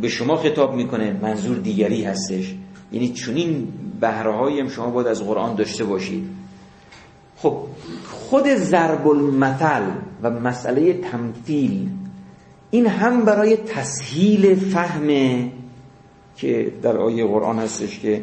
به 0.00 0.08
شما 0.08 0.36
خطاب 0.36 0.74
می‌کنه 0.74 1.12
منظور 1.22 1.56
دیگری 1.56 2.04
هستش. 2.04 2.54
یعنی 2.92 3.12
چونین 3.12 3.68
بهره 4.00 4.60
هم 4.60 4.68
شما 4.68 4.90
باید 4.90 5.06
از 5.06 5.24
قرآن 5.24 5.54
داشته 5.54 5.84
باشید. 5.84 6.43
خب 7.44 7.56
خود 8.10 8.54
ضرب 8.54 9.08
المثل 9.08 9.82
و 10.22 10.30
مسئله 10.30 10.92
تمثیل 10.92 11.88
این 12.70 12.86
هم 12.86 13.24
برای 13.24 13.56
تسهیل 13.56 14.54
فهم 14.54 15.08
که 16.36 16.72
در 16.82 16.96
آیه 16.96 17.26
قرآن 17.26 17.58
هستش 17.58 17.98
که 17.98 18.22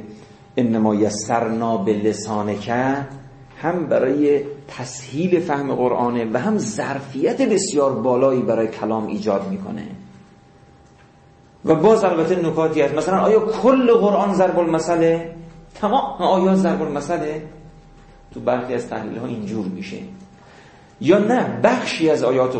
انما 0.58 0.96
یسرنا 0.96 1.78
به 1.78 1.94
لسانکه 1.94 2.98
هم 3.58 3.86
برای 3.86 4.42
تسهیل 4.68 5.40
فهم 5.40 5.76
قرآنه 5.76 6.30
و 6.34 6.38
هم 6.38 6.58
ظرفیت 6.58 7.42
بسیار 7.42 7.92
بالایی 7.92 8.42
برای 8.42 8.68
کلام 8.68 9.08
ایجاد 9.08 9.50
می‌کنه. 9.50 9.86
و 11.66 11.76
باز 11.76 12.04
البته 12.04 12.36
نکاتی 12.36 12.82
هست. 12.82 12.94
مثلا 12.94 13.20
آیا 13.20 13.40
کل 13.40 13.94
قرآن 13.94 14.34
ضرب 14.34 14.60
المثله 14.60 15.36
تمام 15.82 16.22
آیات 16.22 16.56
ضرب 16.56 16.82
المثله 16.82 17.42
تو 18.34 18.40
برخی 18.40 18.74
از 18.74 18.88
تحلیل 18.88 19.18
ها 19.18 19.28
اینجور 19.28 19.66
میشه. 19.66 19.98
یا 21.02 21.20
نه 21.20 21.60
بخشی 21.64 22.10
از 22.10 22.24
آیات 22.24 22.56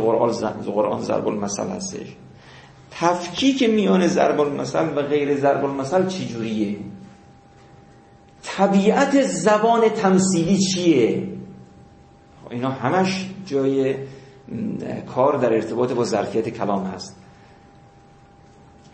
قرآن 0.66 1.02
ضرب 1.02 1.28
المثل 1.28 1.70
هستش. 1.70 2.16
تفکیک 2.92 3.64
میان 3.64 4.08
ضرب 4.08 4.42
المثل 4.42 4.98
و 4.98 5.02
غیر 5.02 5.38
ضرب 5.38 5.66
المثل 5.66 6.08
چجوریه؟ 6.08 6.78
طبیعت 8.44 9.22
زبان 9.22 9.90
تمثیلی 9.90 10.58
چیه؟ 10.58 11.28
اینا 12.50 12.70
همش 12.70 13.30
جای 13.46 13.96
کار 15.16 15.38
در 15.38 15.54
ارتباط 15.54 15.92
با 15.92 16.04
ظرفیت 16.04 16.50
کلام 16.50 16.84
هست. 16.84 17.16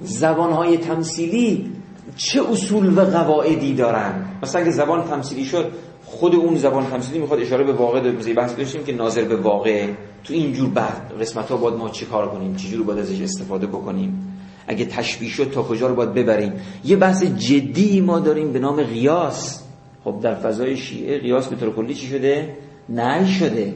زبانهای 0.01 0.77
تمثیلی 0.77 1.71
چه 2.15 2.49
اصول 2.51 2.97
و 2.97 3.01
قواعدی 3.01 3.73
دارن؟ 3.73 4.25
مثلا 4.43 4.61
اگه 4.61 4.71
زبان 4.71 5.03
تمثیلی 5.03 5.45
شد 5.45 5.71
خود 6.09 6.35
اون 6.35 6.55
زبان 6.55 6.85
تمثیلی 6.85 7.19
می‌خواد 7.19 7.39
اشاره 7.39 7.63
به 7.63 7.73
واقع 7.73 8.11
مثل 8.11 8.33
بحث 8.33 8.55
داشتیم 8.55 8.83
که 8.83 8.93
ناظر 8.93 9.23
به 9.23 9.35
واقع. 9.35 9.87
تو 10.23 10.33
اینجور 10.33 10.69
بعد 10.69 11.13
قسمت 11.21 11.51
ها 11.51 11.57
باید 11.57 11.75
ما 11.75 11.89
چی 11.89 12.05
کار 12.05 12.29
کنیم؟ 12.29 12.55
چجور 12.55 12.83
باید 12.85 12.99
ازش 12.99 13.21
استفاده 13.21 13.67
بکنیم؟ 13.67 14.39
اگه 14.67 14.85
تشبیه 14.85 15.29
شد 15.29 15.51
تا 15.51 15.63
کجا 15.63 15.87
رو 15.87 15.95
باید 15.95 16.13
ببریم؟ 16.13 16.53
یه 16.85 16.95
بحث 16.95 17.23
جدی 17.23 18.01
ما 18.01 18.19
داریم 18.19 18.51
به 18.51 18.59
نام 18.59 18.83
قیاس. 18.83 19.63
خب 20.03 20.19
در 20.21 20.35
فضای 20.35 20.77
شیعه 20.77 21.19
قیاس 21.19 21.47
به 21.47 21.55
طور 21.55 21.75
کلی 21.75 21.93
چی 21.93 22.07
شده؟ 22.07 22.57
نه 22.89 23.27
شده 23.27 23.73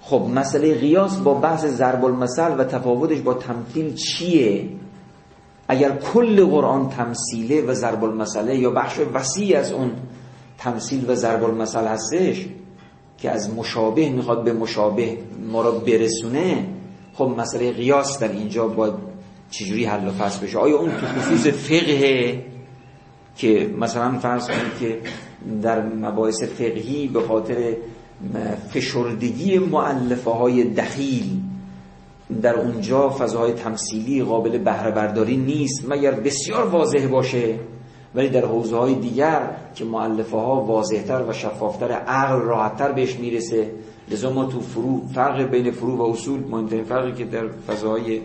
خب 0.00 0.26
مسئله 0.34 0.74
قیاس 0.74 1.16
با 1.16 1.34
بحث 1.34 1.64
ضرب 1.64 2.04
المثل 2.04 2.60
و 2.60 2.64
تفاوتش 2.64 3.20
با 3.20 3.34
تمثیل 3.34 3.94
چیه؟ 3.94 4.68
اگر 5.68 5.96
کل 5.96 6.44
قرآن 6.44 6.88
تمثیله 6.88 7.62
و 7.62 7.74
ضرب 7.74 8.04
المثله 8.04 8.56
یا 8.56 8.70
بخش 8.70 8.98
وسیع 9.14 9.58
از 9.58 9.72
اون 9.72 9.90
تمثیل 10.60 11.10
و 11.10 11.14
ضرب 11.14 11.44
المثل 11.44 11.86
هستش 11.86 12.46
که 13.18 13.30
از 13.30 13.54
مشابه 13.54 14.08
می‌خواد 14.08 14.44
به 14.44 14.52
مشابه 14.52 15.18
ما 15.52 15.62
را 15.62 15.70
برسونه 15.70 16.68
خب 17.14 17.34
مسئله 17.38 17.72
قیاس 17.72 18.18
در 18.18 18.32
اینجا 18.32 18.68
باید 18.68 18.94
چجوری 19.50 19.84
حل 19.84 20.08
و 20.08 20.10
فصل 20.10 20.46
بشه؟ 20.46 20.58
آیا 20.58 20.78
اون 20.78 20.90
تو 20.90 21.06
خصوص 21.06 21.46
فقه 21.46 22.44
که 23.36 23.70
مثلا 23.78 24.18
فرض 24.18 24.46
کنید 24.46 24.78
که 24.80 25.00
در 25.62 25.82
مباحث 25.82 26.42
فقهی 26.42 27.08
به 27.08 27.20
خاطر 27.20 27.76
فشردگی 28.68 29.58
معلفه 29.58 30.30
های 30.30 30.64
دخیل 30.64 31.40
در 32.42 32.54
اونجا 32.54 33.10
فضاهای 33.10 33.52
تمثیلی 33.52 34.22
قابل 34.22 34.58
بهره 34.58 34.90
برداری 34.90 35.36
نیست 35.36 35.84
مگر 35.88 36.10
بسیار 36.10 36.66
واضح 36.66 37.06
باشه؟ 37.06 37.58
ولی 38.14 38.28
در 38.28 38.44
حوزه 38.44 38.76
های 38.76 38.94
دیگر 38.94 39.56
که 39.74 39.84
معلفه 39.84 40.36
ها 40.36 40.64
واضحتر 40.64 41.22
و 41.28 41.32
شفافتر 41.32 41.92
عقل 41.92 42.40
راحتتر 42.40 42.92
بهش 42.92 43.16
می‌رسه 43.16 43.70
لذا 44.10 44.32
ما 44.32 44.44
تو 44.44 44.60
فرو 44.60 45.06
فرق 45.14 45.42
بین 45.42 45.70
فرو 45.70 45.96
و 45.96 46.02
اصول 46.02 46.40
مهمترین 46.40 46.84
فرقی 46.84 47.12
که 47.12 47.24
در 47.24 47.48
فضاهای 47.48 48.20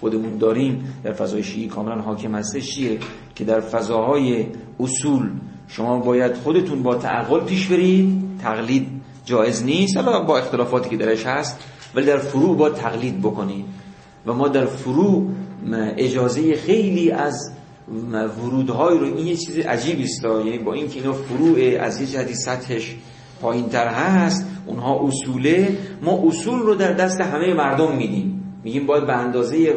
خودمون 0.00 0.38
داریم 0.38 0.94
در 1.04 1.12
فضای 1.12 1.42
شیعی 1.42 1.68
کاملا 1.68 2.02
حاکم 2.02 2.34
هستش 2.34 2.74
چیه؟ 2.74 2.98
که 3.34 3.44
در 3.44 3.60
فضاهای 3.60 4.46
اصول 4.80 5.30
شما 5.68 5.98
باید 5.98 6.34
خودتون 6.34 6.82
با 6.82 6.94
تعقل 6.94 7.40
پیش 7.40 7.66
برید 7.66 8.22
تقلید 8.42 8.88
جایز 9.24 9.64
نیست 9.64 9.96
حالا 9.96 10.20
با 10.20 10.38
اختلافاتی 10.38 10.90
که 10.90 10.96
درش 10.96 11.26
هست 11.26 11.58
ولی 11.94 12.06
در 12.06 12.18
فروع 12.18 12.56
با 12.56 12.70
تقلید 12.70 13.20
بکنید. 13.20 13.64
و 14.26 14.32
ما 14.32 14.48
در 14.48 14.66
فروع 14.66 15.28
اجازه 15.96 16.56
خیلی 16.56 17.10
از 17.10 17.52
ورودهای 18.12 18.98
رو 18.98 19.04
این 19.04 19.26
یه 19.26 19.36
چیز 19.36 19.58
عجیبی 19.58 20.02
است 20.02 20.24
یعنی 20.24 20.58
با 20.58 20.72
اینکه 20.72 21.00
اینا 21.00 21.12
فروع 21.12 21.58
از 21.80 22.00
یه 22.00 22.06
جهتی 22.06 22.34
سطحش 22.34 22.96
پایین 23.40 23.68
تر 23.68 23.88
هست 23.88 24.46
اونها 24.66 25.00
اصوله 25.06 25.78
ما 26.02 26.22
اصول 26.26 26.58
رو 26.58 26.74
در 26.74 26.92
دست 26.92 27.20
همه 27.20 27.54
مردم 27.54 27.96
میدیم. 27.96 28.58
میگیم 28.64 28.86
باید 28.86 29.06
به 29.06 29.12
اندازه 29.12 29.74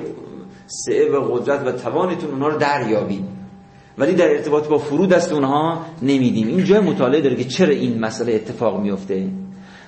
سعه 0.68 1.12
و 1.12 1.34
قدرت 1.34 1.68
و 1.68 1.72
توانتون 1.72 2.32
اونها 2.32 2.48
رو 2.48 2.58
دریابید. 2.58 3.24
ولی 3.98 4.14
در 4.14 4.30
ارتباط 4.30 4.68
با 4.68 4.78
فرو 4.78 5.06
دست 5.06 5.34
اونها 5.34 5.86
نمیدیم. 6.02 6.48
این 6.48 6.64
جای 6.64 6.80
مطالعه 6.80 7.22
داره 7.22 7.36
که 7.36 7.44
چرا 7.44 7.74
این 7.74 8.00
مسئله 8.00 8.34
اتفاق 8.34 8.82
میفته؟ 8.82 9.28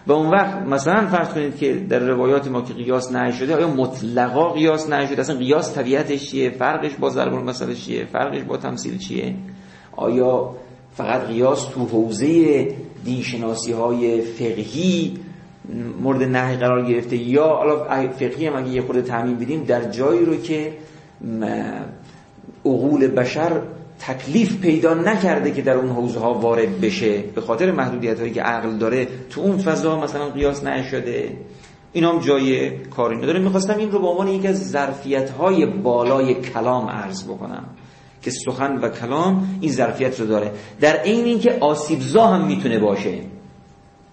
و 0.07 0.11
اون 0.11 0.29
وقت 0.29 0.57
مثلا 0.57 1.07
فرض 1.07 1.29
کنید 1.29 1.57
که 1.57 1.73
در 1.73 1.99
روایات 1.99 2.47
ما 2.47 2.61
که 2.61 2.73
قیاس 2.73 3.11
نه 3.11 3.31
شده 3.31 3.55
آیا 3.55 3.67
مطلقا 3.67 4.49
قیاس 4.49 4.89
نه 4.89 5.05
شده؟ 5.05 5.21
اصلا 5.21 5.35
قیاس 5.37 5.75
طبیعتش 5.75 6.29
چیه؟ 6.29 6.49
فرقش 6.49 6.95
با 6.95 7.09
ضرب 7.09 7.33
المثل 7.33 7.73
چیه؟ 7.73 8.05
فرقش 8.05 8.43
با 8.43 8.57
تمثیل 8.57 8.97
چیه؟ 8.97 9.35
آیا 9.97 10.55
فقط 10.93 11.21
قیاس 11.21 11.65
تو 11.65 11.85
حوزه 11.85 12.67
دینشناسی 13.05 13.71
های 13.71 14.21
فقهی 14.21 15.13
مورد 16.01 16.23
نهی 16.23 16.55
قرار 16.57 16.85
گرفته؟ 16.85 17.17
یا 17.17 17.47
حالا 17.47 18.07
فقهی 18.07 18.45
هم 18.45 18.55
اگه 18.55 18.69
یه 18.69 18.81
خورده 18.81 19.01
تعمین 19.01 19.35
بدیم 19.37 19.63
در 19.63 19.89
جایی 19.89 20.25
رو 20.25 20.35
که 20.37 20.73
عقول 22.65 23.07
بشر 23.07 23.61
تکلیف 24.07 24.57
پیدا 24.61 24.93
نکرده 24.93 25.51
که 25.51 25.61
در 25.61 25.73
اون 25.73 25.89
حوزه 25.89 26.19
ها 26.19 26.33
وارد 26.33 26.81
بشه 26.81 27.23
به 27.35 27.41
خاطر 27.41 27.71
محدودیت 27.71 28.19
هایی 28.19 28.31
که 28.31 28.41
عقل 28.41 28.77
داره 28.77 29.07
تو 29.29 29.41
اون 29.41 29.57
فضا 29.57 29.99
مثلا 29.99 30.29
قیاس 30.29 30.63
نشده. 30.63 31.37
این 31.93 32.03
هم 32.03 32.19
جای 32.19 32.77
کاری 32.77 33.17
نداره 33.17 33.39
می‌خواستم 33.39 33.77
این 33.77 33.91
رو 33.91 33.99
به 33.99 34.07
عنوان 34.07 34.27
یکی 34.27 34.47
از 34.47 34.69
ظرفیت 34.69 35.29
های 35.29 35.65
بالای 35.65 36.33
کلام 36.33 36.89
عرض 36.89 37.23
بکنم 37.23 37.65
که 38.21 38.31
سخن 38.31 38.77
و 38.77 38.89
کلام 38.89 39.57
این 39.61 39.71
ظرفیت 39.71 40.19
رو 40.19 40.25
داره. 40.25 40.51
در 40.79 41.03
این 41.03 41.25
اینکه 41.25 41.57
آسیبزا 41.61 42.27
هم 42.27 42.47
می‌تونه 42.47 42.79
باشه. 42.79 43.19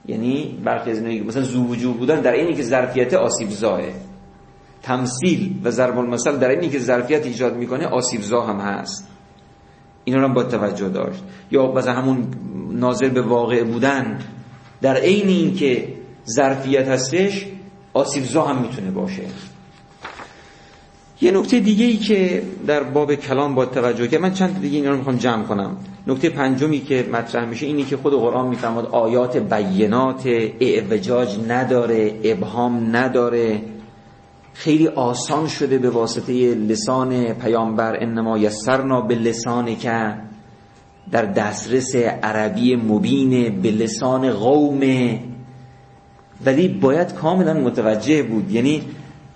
یعنی 0.07 0.61
برخی 0.64 0.91
از 0.91 1.03
مثلا 1.03 1.43
زو 1.43 1.64
وجود 1.64 1.99
بودن 1.99 2.20
در 2.20 2.32
اینی 2.32 2.55
که 2.55 2.62
ظرفیت 2.62 3.14
آسیبزاه 3.14 3.80
تمثیل 4.82 5.55
و 5.64 5.70
ضرب 5.70 5.99
المثل 5.99 6.36
در 6.36 6.49
اینی 6.49 6.68
که 6.68 6.78
ظرفیت 6.78 7.26
ایجاد 7.26 7.57
می‌کنه 7.57 7.86
آسیبزا 7.86 8.41
هم 8.41 8.57
هست. 8.61 9.09
اینا 10.09 10.26
رو 10.26 10.28
با 10.28 10.42
توجه 10.42 10.88
داشت. 10.88 11.22
یا 11.50 11.72
مثلا 11.72 11.92
همون 11.92 12.26
ناظر 12.72 13.09
به 13.09 13.22
واقع 13.22 13.64
بودن 13.64 14.18
در 14.82 14.96
عین 14.96 15.28
اینکه 15.28 15.88
ظرفیت 16.36 16.88
هستش 16.88 17.46
آسیبزا 17.94 18.42
هم 18.42 18.62
می‌تونه 18.62 18.90
باشه. 18.90 19.22
یه 21.20 21.30
نکته 21.30 21.61
دیگه 21.61 21.84
ای 21.84 21.96
که 21.96 22.42
در 22.66 22.82
باب 22.82 23.14
کلام 23.14 23.54
با 23.54 23.66
توجه 23.66 24.09
که 24.09 24.18
من 24.18 24.32
چند 24.32 24.61
دیگه 24.61 24.76
اینا 24.76 24.90
رو 24.90 24.96
می‌خوام 24.96 25.16
جمع 25.16 25.44
کنم. 25.44 25.76
نکته 26.06 26.28
پنجمی 26.28 26.80
که 26.80 27.09
مطرح 27.12 27.44
میشه 27.44 27.66
اینی 27.66 27.84
که 27.84 27.96
خود 27.96 28.12
قرآن 28.12 28.48
میفرماد 28.48 28.86
آیات 28.86 29.36
بینات 29.36 30.26
اعوجاج 30.61 31.38
نداره 31.48 32.20
ابهام 32.24 32.96
نداره. 32.96 33.62
خیلی 34.59 34.88
آسان 34.88 35.48
شده 35.48 35.78
به 35.78 35.90
واسطه 35.90 36.54
لسان 36.54 37.32
پیامبر 37.32 37.96
انما 38.02 38.38
یسرنا 38.38 39.00
به 39.00 39.14
لسان 39.14 39.76
که 39.76 40.14
در 41.11 41.24
دسترس 41.24 41.96
عربی 41.96 42.76
مبین 42.76 43.61
به 43.62 43.70
لسان 43.70 44.30
قوم. 44.30 44.80
ولی 46.46 46.68
باید 46.68 47.14
کاملا 47.14 47.54
متوجه 47.54 48.22
بود. 48.22 48.50
یعنی 48.50 48.82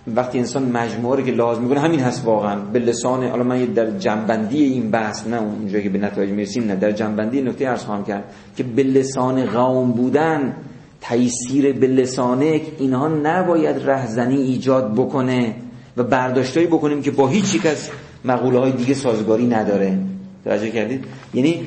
وقتی 0.06 0.38
انسان 0.38 0.62
مجموعه 0.62 1.22
که 1.22 1.30
لازم 1.30 1.62
می‌کنه 1.62 1.80
همین 1.80 2.00
هست 2.00 2.26
واقعا. 2.26 2.60
به 2.60 2.78
لسان 2.78 3.24
حالا 3.24 3.44
من 3.44 3.64
در 3.64 3.90
جنبندی 3.98 4.62
این 4.64 4.90
بحث 4.90 5.26
نه 5.26 5.42
اونجا 5.42 5.80
که 5.80 5.88
به 5.88 5.98
نتایج 5.98 6.30
می‌رسیم 6.30 6.64
نه 6.64 6.76
در 6.76 6.92
جنبندی 6.92 7.42
نکته 7.42 7.68
عرض 7.68 7.84
خواهم 7.84 8.04
کرد 8.04 8.24
که 8.56 8.62
به 8.62 8.82
لسان 8.82 9.46
قوم 9.46 9.92
بودن 9.92 10.56
تیسیر 11.02 11.72
به 11.72 11.86
لسانک 11.86 12.62
اینها 12.78 13.08
نباید 13.08 13.76
رهزنی 13.90 14.42
ایجاد 14.42 14.94
بکنه 14.94 15.54
و 15.96 16.02
برداشتایی 16.02 16.66
بکنیم 16.66 17.02
که 17.02 17.10
با 17.10 17.28
هیچ 17.28 17.54
یک 17.54 17.66
از 17.66 17.90
مقوله 18.24 18.58
های 18.58 18.72
دیگه 18.72 18.94
سازگاری 18.94 19.46
نداره. 19.46 19.98
توجه 20.44 20.70
کردید؟ 20.70 21.04
یعنی 21.34 21.60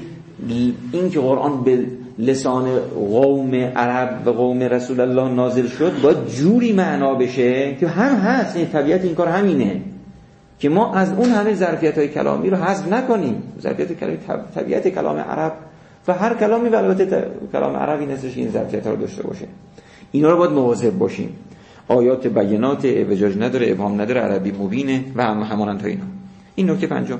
این 0.91 1.09
که 1.09 1.19
قرآن 1.19 1.63
به 1.63 1.85
لسان 2.19 2.79
قوم 2.95 3.55
عرب 3.55 4.27
و 4.27 4.29
قوم 4.29 4.59
رسول 4.59 4.99
الله 4.99 5.33
نازل 5.33 5.67
شد 5.67 6.01
باید 6.01 6.27
جوری 6.27 6.73
معنا 6.73 7.15
بشه 7.15 7.75
که 7.79 7.87
هم 7.87 8.15
هست 8.15 8.55
این 8.55 8.67
طبیعت 8.67 9.03
این 9.03 9.15
کار 9.15 9.27
همینه 9.27 9.81
که 10.59 10.69
ما 10.69 10.93
از 10.93 11.11
اون 11.11 11.29
همه 11.29 11.53
ظرفیت 11.53 11.97
های 11.97 12.07
کلامی 12.07 12.49
رو 12.49 12.57
حذف 12.57 12.87
نکنیم. 12.87 13.43
ظرفیت 13.61 13.99
کلامی 13.99 14.17
طبیعت 14.55 14.87
کلام 14.87 15.17
عرب 15.17 15.53
و 16.07 16.13
هر 16.13 16.33
کلامی 16.33 16.69
و 16.69 16.75
البته 16.75 17.31
کلام 17.51 17.75
عربی 17.75 18.05
نزدش 18.05 18.37
این 18.37 18.49
ظرفیت 18.49 18.87
رو 18.87 18.95
داشته 18.95 19.23
باشه. 19.23 19.47
اینا 20.11 20.29
رو 20.29 20.37
باید 20.37 20.51
مواظب 20.51 20.97
باشیم. 20.97 21.29
آیات 21.87 22.27
بینات 22.27 22.85
وجاج 22.85 23.37
نداره 23.37 23.71
ابهام 23.71 24.01
نداره 24.01 24.21
عربی 24.21 24.51
مبینه 24.51 25.03
و 25.15 25.23
هم 25.23 25.39
همانند 25.39 25.79
تا 25.79 25.87
اینا. 25.87 26.05
این 26.55 26.69
نکته 26.69 26.87
پنجم. 26.87 27.19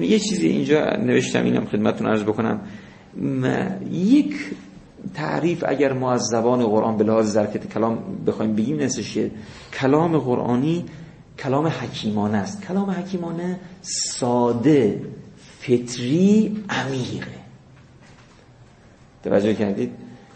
یه 0.00 0.18
چیزی 0.18 0.48
اینجا 0.48 0.84
نوشتم 0.96 1.44
اینم 1.44 1.64
خدمتتون 1.64 2.06
عرض 2.06 2.22
بکنم. 2.22 2.60
یک 3.90 4.34
تعریف 5.14 5.64
اگر 5.68 5.92
ما 5.92 6.12
از 6.12 6.22
زبان 6.22 6.66
قرآن 6.66 6.96
به 6.96 7.04
لحاظ 7.04 7.32
ظرفیت 7.32 7.72
کلام 7.72 7.98
بخوایم 8.26 8.54
بگیم 8.54 8.80
نسش 8.80 9.28
کلام 9.80 10.18
قرآنی 10.18 10.84
کلام 11.38 11.66
حکیمانه 11.66 12.38
است. 12.38 12.66
کلام 12.68 12.90
حکیمانه 12.90 13.60
ساده 13.82 15.00
فطری 15.60 16.56
عمیقه. 16.68 17.39
توجه 19.24 19.54
کردید؟ 19.54 19.92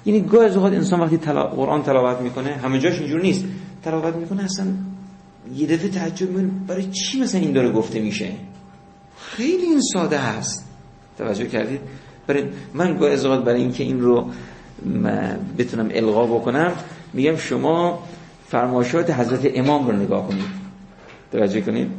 یعنی 0.07 0.21
گاه 0.21 0.45
از 0.45 0.57
اوقات 0.57 0.73
انسان 0.73 1.01
وقتی 1.01 1.17
تلا... 1.17 1.47
قرآن 1.47 1.83
تلاوت 1.83 2.21
می‌کنه 2.21 2.53
همه 2.53 2.79
جاش 2.79 2.99
اینجور 2.99 3.21
نیست. 3.21 3.45
تلاوت 3.83 4.17
می‌کنه 4.17 4.45
اصلا 4.45 4.67
یه 5.57 5.67
دفعه 5.67 5.89
تعجب 5.89 6.29
می‌کنه 6.31 6.51
برای 6.67 6.87
چی 6.91 7.21
مثلا 7.21 7.41
این 7.41 7.53
داره 7.53 7.71
گفته 7.71 8.01
میشه؟ 8.01 8.31
خیلی 9.19 9.63
این 9.63 9.81
ساده 9.81 10.19
هست. 10.19 10.65
توجه 11.19 11.47
کردید؟ 11.47 11.81
برای 12.27 12.45
من 12.75 12.97
گاه 12.99 13.11
از 13.11 13.25
اوقات 13.25 13.45
برای 13.45 13.61
اینکه 13.61 13.85
این 13.85 14.01
رو 14.01 14.31
بتونم 15.59 15.89
القا 15.95 16.27
بکنم 16.27 16.73
میگم 17.13 17.37
شما 17.37 18.03
فرمایشات 18.47 19.11
حضرت 19.11 19.51
امام 19.55 19.87
رو 19.87 19.97
نگاه 19.97 20.29
کنید. 20.29 20.45
توجه 21.33 21.61
کنید؟ 21.61 21.91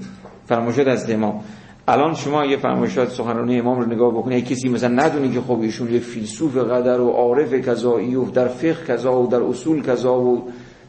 فرمایشات 0.48 0.88
حضرت 0.88 1.10
امام. 1.10 1.44
الان 1.88 2.16
شما 2.16 2.46
یه 2.46 2.58
فرمایشات 2.58 3.10
سخنرانی 3.10 3.60
امام 3.60 3.80
رو 3.80 3.86
نگاه 3.86 4.12
بکنید 4.12 4.46
کسی 4.46 4.70
مثلا 4.70 5.04
ندونی 5.04 5.34
که 5.34 5.42
خب 5.42 5.62
ایشون 5.62 5.94
یه 5.94 6.00
فیلسوف 6.00 6.58
قدر 6.58 7.02
و 7.02 7.10
عارف 7.10 7.54
کذایی 7.54 8.16
و 8.16 8.26
در 8.26 8.48
فقه 8.48 8.86
کذا 8.88 9.22
و 9.22 9.28
در 9.28 9.42
اصول 9.42 9.84
کذا 9.84 10.20
و 10.20 10.44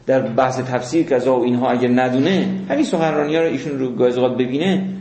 در 0.05 0.21
بحث 0.21 0.59
تفسیر 0.59 1.05
کذا 1.05 1.39
و 1.39 1.43
اینها 1.43 1.69
اگر 1.69 1.87
ندونه 1.87 2.61
همین 2.69 2.85
سخنرانی 2.85 3.35
ها 3.35 3.41
رو 3.41 3.47
ایشون 3.47 3.79
رو 3.79 3.95
گازقات 3.95 4.33
ببینه 4.33 4.97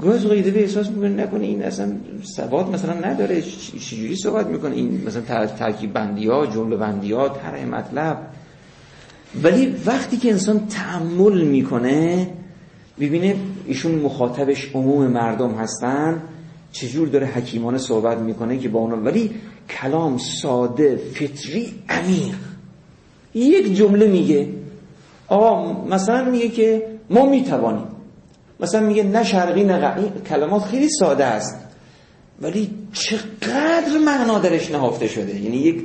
گاز 0.00 0.26
به 0.26 0.60
احساس 0.60 0.90
می‌کنه 0.90 1.24
نکنه 1.24 1.44
این 1.44 1.62
اصلا 1.62 1.92
ثبات 2.36 2.68
مثلا 2.68 2.94
نداره 2.94 3.42
چجوری 3.80 4.16
صحبت 4.16 4.46
می‌کنه؟ 4.46 4.74
این 4.74 5.02
مثلا 5.06 5.46
ترکیب 5.46 5.92
بندی 5.92 6.28
ها 6.28 6.46
جمله 6.46 6.76
بندی 6.76 7.12
ها 7.12 7.28
طرح 7.28 7.64
مطلب. 7.64 8.18
ولی 9.42 9.74
وقتی 9.86 10.16
که 10.16 10.30
انسان 10.30 10.66
تعمل 10.66 11.42
می‌کنه 11.42 12.28
ببینه 13.00 13.36
ایشون 13.66 13.94
مخاطبش 13.94 14.70
عموم 14.74 15.06
مردم 15.06 15.50
هستن. 15.50 16.22
چجور 16.72 17.08
داره 17.08 17.26
حکیمانه 17.26 17.78
صحبت 17.78 18.18
می‌کنه 18.18 18.58
که 18.58 18.68
با 18.68 18.80
اونا. 18.80 18.96
ولی 18.96 19.30
کلام 19.70 20.18
ساده 20.18 20.96
فطری 20.96 21.74
عمیق. 21.88 22.34
یک 23.34 23.74
جمله 23.74 24.06
میگه. 24.06 24.48
آقا 25.28 25.72
مثلا 25.84 26.30
میگه 26.30 26.48
که 26.48 26.86
ما 27.10 27.26
می‌توانیم. 27.26 27.86
مثلا 28.60 28.80
میگه 28.80 29.02
نه 29.02 29.24
شرقی 29.24 29.64
نه 29.64 29.78
غربی. 29.78 30.20
کلمات 30.28 30.62
خیلی 30.62 30.88
ساده 30.88 31.24
است. 31.24 31.58
ولی 32.42 32.70
چقدر 32.92 33.98
معنا 34.06 34.38
درش 34.38 34.70
نهفته 34.70 35.08
شده؟ 35.08 35.40
یعنی 35.40 35.56
یک 35.56 35.82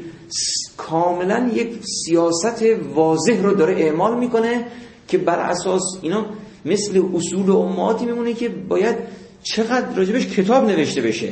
کاملا 0.78 1.50
یک 1.54 1.80
سیاست 2.06 2.64
واضح 2.94 3.42
رو 3.42 3.56
داره 3.56 3.74
اعمال 3.74 4.20
می‌کنه 4.20 4.66
که 5.08 5.18
بر 5.18 5.40
اساس 5.40 5.82
اینا 6.02 6.26
مثل 6.68 7.04
اصول 7.16 7.50
و 7.50 8.06
میمونه 8.06 8.34
که 8.34 8.50
باید 8.50 8.96
چقدر 9.44 9.96
راجبش 9.96 10.28
کتاب 10.28 10.66
نوشته 10.66 11.02
بشه 11.02 11.30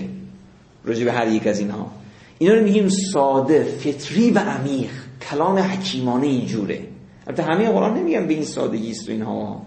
راجب 0.85 1.07
هر 1.07 1.27
یک 1.27 1.47
از 1.47 1.59
اینها. 1.59 1.91
اینا 2.37 2.53
رو 2.53 2.63
میگیم 2.63 2.89
ساده 2.89 3.63
فطری 3.63 4.31
و 4.31 4.39
عمیق 4.39 4.89
کلام 5.31 5.57
حکیمانه 5.57 6.27
اینجوره 6.27 6.79
البته 7.27 7.43
همه 7.43 7.69
قرآن 7.69 7.97
نمیگم 7.97 8.27
به 8.27 8.33
این 8.33 8.43
سادگی 8.43 8.91
است 8.91 9.09
و 9.09 9.11
اینها. 9.11 9.61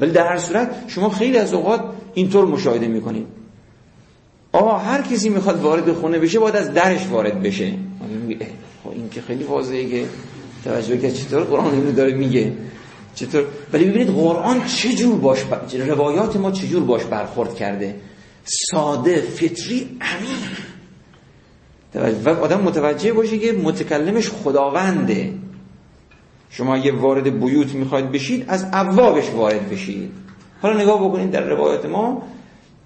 ولی 0.00 0.10
در 0.10 0.26
هر 0.26 0.38
صورت 0.38 0.84
شما 0.86 1.10
خیلی 1.10 1.38
از 1.38 1.54
اوقات 1.54 1.84
اینطور 2.14 2.44
مشاهده 2.44 2.88
می‌کنید. 2.88 3.26
آقا 4.52 4.78
هر 4.78 5.02
کسی 5.02 5.28
می‌خواد 5.28 5.60
وارد 5.60 5.92
خونه 5.92 6.18
بشه 6.18 6.38
باید 6.38 6.56
از 6.56 6.74
درش 6.74 7.06
وارد 7.06 7.42
بشه. 7.42 7.72
خب 8.84 8.90
این 8.90 9.08
که 9.10 9.20
خیلی 9.20 9.44
واضحه 9.44 9.84
که 9.84 10.04
توجه 10.64 10.98
که 10.98 11.10
چطور 11.10 11.42
قرآن 11.42 11.74
اینو 11.74 11.92
داره 11.92 12.14
میگه. 12.14 12.52
چطور؟ 13.18 13.44
ولی 13.72 13.84
ببینید 13.84 14.08
قرآن 14.08 14.66
چجور 14.66 15.16
باش 15.16 15.38
روایات 15.72 16.36
ما 16.36 16.50
چجور 16.50 16.82
باش 16.82 17.04
برخورد 17.04 17.54
کرده؟ 17.54 17.94
ساده 18.44 19.20
فطری 19.20 19.98
عمیق. 20.00 20.58
و 22.24 22.28
آدم 22.28 22.60
متوجه 22.60 23.12
باشه 23.12 23.38
که 23.38 23.52
متکلمش 23.52 24.28
خداونده. 24.28 25.34
شما 26.50 26.76
یه 26.76 26.94
وارد 26.94 27.40
بیوت 27.44 27.74
می‌خواید 27.74 28.12
بشید 28.12 28.44
از 28.48 28.66
ابوابش 28.72 29.30
وارد 29.30 29.70
بشید. 29.70 30.10
حالا 30.62 30.82
نگاه 30.82 31.08
بکنید 31.08 31.30
در 31.30 31.40
روایات 31.40 31.86
ما 31.86 32.22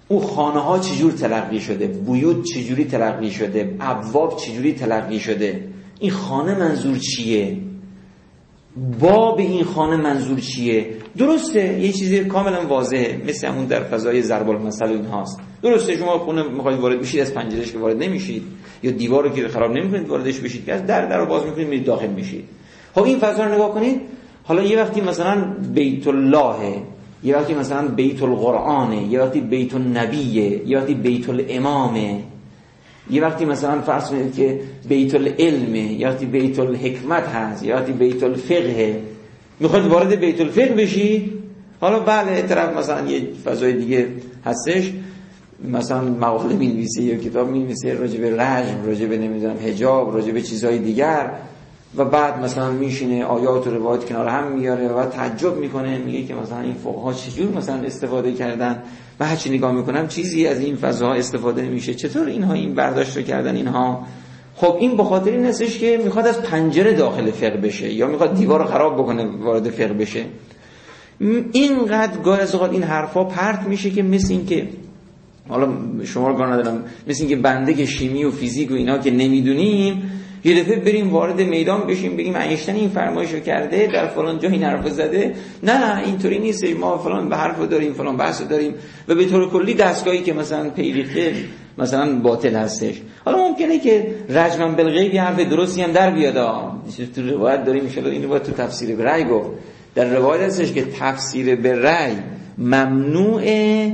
او 0.07 0.19
خانه 0.19 0.59
ها 0.59 0.79
چجور 0.79 1.11
تلقی 1.11 1.59
شده؟ 1.59 1.87
بیوت 1.87 2.43
چجوری 2.43 2.85
تلقی 2.85 3.31
شده؟ 3.31 3.75
ابواب 3.79 4.37
چجوری 4.37 4.73
تلقی 4.73 5.19
شده؟ 5.19 5.67
این 5.99 6.11
خانه 6.11 6.55
منظور 6.59 6.97
چیه؟ 6.97 7.57
باب 8.99 9.39
این 9.39 9.63
خانه 9.63 9.97
منظور 9.97 10.39
چیه؟ 10.39 10.85
درسته 11.17 11.79
یه 11.79 11.91
چیزی 11.91 12.25
کاملا 12.25 12.67
واضحه 12.67 13.21
مثل 13.27 13.47
همون 13.47 13.65
در 13.65 13.83
فضای 13.83 14.21
ضرب 14.21 14.49
المثل 14.49 14.85
این 14.85 15.05
هاست 15.05 15.39
درسته 15.61 15.97
شما 15.97 16.19
خونه 16.19 16.43
می‌خواید 16.43 16.79
وارد 16.79 16.99
بشید 16.99 17.19
از 17.19 17.33
پنجرهش 17.33 17.71
که 17.71 17.77
وارد 17.77 18.03
نمیشید 18.03 18.43
یا 18.83 18.91
دیوارو 18.91 19.29
که 19.29 19.47
خراب 19.47 19.71
نمی‌کنید 19.71 20.09
واردش 20.09 20.39
بشید 20.39 20.65
که 20.65 20.73
از 20.73 20.85
در 20.85 21.05
در 21.05 21.25
باز 21.25 21.45
می‌کنید 21.45 21.67
میرید 21.67 21.85
داخل 21.85 22.07
میشید. 22.07 22.45
خب 22.95 23.03
این 23.03 23.19
فضا 23.19 23.43
رو 23.43 23.53
نگاه 23.53 23.73
کنید. 23.73 24.01
حالا 24.43 24.63
یه 24.63 24.77
وقتی 24.77 25.01
مثلا 25.01 25.55
بیت 25.73 26.07
الله 26.07 26.83
یه 27.23 27.37
وقتی 27.37 27.53
مثلا 27.53 27.87
بیت 27.87 28.23
القرآنه 28.23 29.03
یه 29.03 29.21
وقتی 29.21 29.41
بیت 29.41 29.73
النبیه 29.73 30.67
یه 30.67 30.77
وقتی 30.77 30.93
بیت 30.93 31.29
الامامه 31.29 32.23
یه 33.09 33.21
وقتی 33.21 33.45
مثلا 33.45 33.81
فرض 33.81 34.09
کنید 34.09 34.35
که 34.35 34.59
بیت 34.89 35.15
العلمه 35.15 35.93
یه 35.93 36.07
وقتی 36.07 36.25
بیت 36.25 36.59
الحکمت 36.59 37.23
هست 37.23 37.63
یه 37.63 37.75
وقتی 37.75 37.91
بیت 37.91 38.23
الفقه 38.23 39.01
می‌خواد 39.59 39.87
وارد 39.87 40.15
بیت 40.15 40.41
الفقه 40.41 40.73
بشی؟ 40.73 41.33
حالا 41.81 41.99
بله 41.99 42.41
طرف 42.41 42.77
مثلا 42.77 43.07
یه 43.07 43.27
فضای 43.45 43.73
دیگه 43.73 44.07
هستش. 44.45 44.91
مثلا 45.71 46.01
مقاله 46.01 46.55
می 46.55 46.87
یا 46.99 47.15
کتاب 47.15 47.49
می 47.49 47.75
راجع 47.99 48.19
به 48.19 48.35
رجم 48.35 48.85
راجع 48.85 49.05
به 49.05 49.17
نمی‌دونم 49.17 49.55
حجاب 49.65 50.15
راجع 50.15 50.31
به 50.31 50.41
چیزهای 50.41 50.79
دیگر. 50.79 51.31
و 51.97 52.05
بعد 52.05 52.43
مثلا 52.43 52.71
میشینه 52.71 53.23
آیات 53.23 53.67
و 53.67 53.69
روایات 53.69 54.05
کنار 54.05 54.27
هم 54.27 54.51
میاره 54.51 54.87
و 54.87 55.05
تعجب 55.05 55.57
می‌کنه 55.57 55.97
میگه 55.97 56.23
که 56.23 56.35
مثلا 56.35 56.59
این 56.59 56.73
فقها 56.73 57.13
چجور 57.13 57.57
مثلا 57.57 57.75
استفاده 57.75 58.33
کردن 58.33 58.83
و 59.19 59.25
هرچی 59.25 59.49
نگاه 59.49 59.71
می‌کنم 59.71 60.07
چیزی 60.07 60.47
از 60.47 60.59
این 60.59 60.75
فضاها 60.75 61.13
استفاده 61.13 61.61
میشه. 61.61 61.93
چطور 61.93 62.27
اینها 62.27 62.53
این 62.53 62.75
برداشت 62.75 63.17
رو 63.17 63.23
کردن 63.23 63.55
اینها؟ 63.55 64.03
خب 64.55 64.77
این 64.79 64.97
به 64.97 65.03
خاطر 65.03 65.31
این 65.31 65.45
هستش 65.45 65.77
که 65.79 66.01
می‌خواد 66.03 66.27
از 66.27 66.41
پنجره 66.41 66.93
داخل 66.93 67.31
فقه 67.31 67.57
بشه 67.57 67.93
یا 67.93 68.07
می‌خواد 68.07 68.35
دیوار 68.35 68.59
رو 68.59 68.65
خراب 68.65 68.93
بکنه 68.93 69.25
وارد 69.43 69.69
فقه 69.69 69.93
بشه. 69.93 70.25
اینقدر 71.51 72.17
گاه 72.17 72.39
از 72.39 72.55
اوقات 72.55 72.71
این 72.71 72.83
حرفا 72.83 73.23
پرت 73.23 73.67
میشه 73.67 73.89
که 73.89 74.03
مثل 74.03 74.33
این 74.33 74.45
که 74.45 74.67
حالا 75.49 75.67
شما 76.03 76.29
رو 76.29 76.43
ندارم. 76.43 76.83
مثل 77.07 77.19
این 77.23 77.29
که 77.29 77.35
بنده 77.35 77.73
که 77.73 77.85
شیمی 77.85 78.23
و 78.23 78.31
فیزیک 78.31 78.71
و 78.71 78.73
اینا 78.73 78.97
که 78.97 79.11
نمی‌دونیم 79.11 80.11
یه 80.45 80.63
دفعه 80.63 80.75
بریم 80.75 81.09
وارد 81.09 81.41
میدان 81.41 81.87
بشیم 81.87 82.17
بگیم 82.17 82.35
اینشتین 82.35 82.75
این 82.75 82.89
فرمایشو 82.89 83.39
کرده 83.39 83.87
در 83.93 84.07
فلان 84.07 84.39
جا 84.39 84.49
این 84.49 84.63
حرف 84.63 84.89
زده. 84.89 85.35
نه 85.63 85.97
اینطوری 86.05 86.39
نیست. 86.39 86.63
ما 86.79 86.97
فلان 86.97 87.29
به 87.29 87.37
حرف 87.37 87.59
داریم 87.59 87.93
فلان 87.93 88.17
بحث 88.17 88.41
داریم. 88.41 88.73
و 89.07 89.15
به 89.15 89.25
طور 89.25 89.49
کلی 89.49 89.73
دستگاهی 89.73 90.21
که 90.21 90.33
مثلا 90.33 90.69
پیریخته 90.69 91.33
مثلا 91.77 92.19
باطل 92.19 92.55
هستش. 92.55 93.01
حالا 93.25 93.37
ممکنه 93.37 93.79
که 93.79 94.15
رجمن 94.29 94.75
بالغیب 94.75 95.15
حرف 95.15 95.39
درستی 95.39 95.81
هم 95.81 95.91
در 95.91 96.11
بیاد 96.11 96.33
تو 97.15 97.29
روایت 97.29 97.65
داریم 97.65 97.83
ان 97.97 98.05
این 98.05 98.23
رو 98.23 98.39
تو 98.39 98.51
تفسیر 98.51 98.95
به 98.95 99.03
رأی 99.03 99.23
گفت. 99.23 99.49
در 99.95 100.05
روایت 100.05 100.41
هستش 100.41 100.71
که 100.71 100.85
تفسیر 100.99 101.55
به 101.55 101.75
رأی 101.75 102.15
ممنوعه 102.57 103.91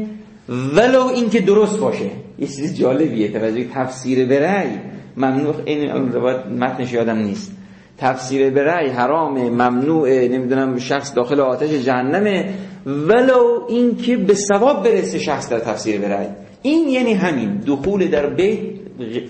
ولو 0.49 1.07
اینکه 1.07 1.41
درست 1.41 1.79
باشه. 1.79 2.09
یه 2.39 2.47
چیز 2.47 2.75
جالبیه 2.79 3.31
توجه 3.31 3.65
تفسیر 3.73 4.25
به 4.25 4.39
رأی. 4.39 4.69
ممنوع 5.17 5.55
این 5.65 6.13
روایت 6.13 6.45
متنش 6.45 6.93
یادم 6.93 7.17
نیست. 7.17 7.51
تفسیر 7.97 8.49
به 8.49 8.63
رأی 8.63 8.89
حرام 8.89 9.49
ممنوع 9.49 10.09
نمی‌دونم 10.09 10.79
شخص 10.79 11.15
داخل 11.15 11.39
آتش 11.39 11.69
جهنمه 11.69 12.53
ولو 12.85 13.65
اینکه 13.69 14.17
به 14.17 14.33
ثواب 14.33 14.83
برسه 14.83 15.19
شخص 15.19 15.49
در 15.49 15.59
تفسیر 15.59 16.01
به 16.01 16.07
رأی. 16.07 16.27
این 16.61 16.89
یعنی 16.89 17.13
همین 17.13 17.57
دخول 17.57 18.07
در 18.07 18.29
بیت 18.29 18.59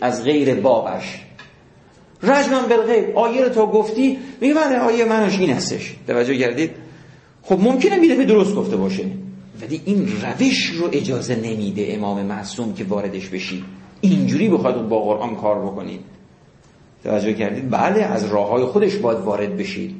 از 0.02 0.24
غیر 0.24 0.56
بابش. 0.56 1.26
رجمن 2.24 2.62
بالغیب. 2.70 3.18
آیه 3.18 3.44
رو 3.44 3.50
تا 3.50 3.66
گفتی 3.66 4.18
میگه 4.42 4.54
بله 4.54 4.80
آیه 4.80 5.06
منش 5.06 5.40
این 5.40 5.50
هستش. 5.50 5.96
توجه 6.08 6.38
کردید؟ 6.38 6.72
خب 7.44 7.60
ممکنه 7.62 7.98
میده 7.98 8.26
درست 8.26 8.56
گفته 8.56 8.76
باشه. 8.76 9.04
ولی 9.62 9.82
این 9.86 10.08
روش 10.22 10.66
رو 10.66 10.90
اجازه 10.92 11.36
نمیده 11.36 11.88
امام 11.90 12.26
معصوم 12.26 12.74
که 12.74 12.84
واردش 12.84 13.30
بشی. 13.30 13.64
اینجوری 14.02 14.50
بخواد 14.50 14.88
با 14.88 15.00
قرآن 15.00 15.36
کار 15.36 15.60
بکنید. 15.60 16.00
توجه 17.04 17.34
کردید؟ 17.34 17.70
بله 17.70 18.04
از 18.04 18.26
راه 18.26 18.50
های 18.50 18.64
خودش 18.64 18.96
باید 18.96 19.20
وارد 19.20 19.58
بشید. 19.58 19.96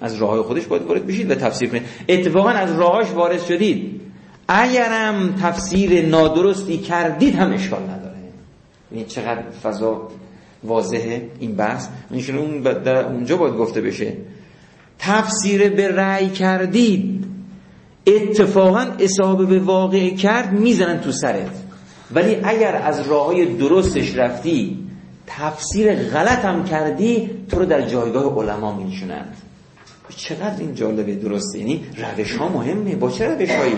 از 0.00 0.14
راه 0.14 0.30
های 0.30 0.42
خودش 0.42 0.66
باید 0.66 0.82
وارد 0.82 1.06
بشید 1.06 1.30
و 1.30 1.34
تفسیر 1.34 1.68
کنید. 1.68 1.82
اتفاقا 2.08 2.50
از 2.50 2.78
راهاش 2.78 3.10
وارد 3.10 3.42
شدید. 3.42 4.00
اگرم 4.48 5.34
تفسیر 5.42 6.06
نادرستی 6.06 6.78
کردید 6.78 7.34
هم 7.34 7.52
اشکال 7.52 7.82
نداره. 7.82 8.16
این 8.90 9.06
چقدر 9.06 9.42
فضا 9.62 10.08
واضحه 10.64 11.30
این 11.38 11.56
بحث؟ 11.56 11.88
این 12.10 12.38
اون 12.38 12.60
در 12.60 13.06
اونجا 13.06 13.36
باید 13.36 13.54
گفته 13.54 13.80
بشه. 13.80 14.16
تفسیر 14.98 15.68
به 15.68 15.88
رأی 15.88 16.28
کردید 16.28 17.26
اتفاقا 18.06 18.86
اصابه 19.00 19.46
به 19.46 19.58
واقع 19.58 20.10
کرد 20.14 20.52
می‌زنن 20.52 21.00
تو 21.00 21.12
سرت. 21.12 21.65
ولی 22.14 22.36
اگر 22.44 22.76
از 22.76 23.08
راه 23.08 23.26
های 23.26 23.44
درستش 23.44 24.16
رفتی 24.16 24.78
تفسیر 25.26 25.94
غلط 25.94 26.44
هم 26.44 26.64
کردی 26.64 27.30
تو 27.50 27.58
رو 27.58 27.64
در 27.64 27.80
جایگاه 27.80 28.38
علما 28.38 28.76
میشونند 28.76 29.36
چقدر 30.16 30.60
این 30.60 30.74
جالبه 30.74 31.14
درسته؟ 31.14 31.58
یعنی 31.58 31.84
روش 32.16 32.36
ها 32.36 32.48
مهمه. 32.48 32.96
با 32.96 33.10
چه 33.10 33.26
روش 33.26 33.50
هایی 33.50 33.74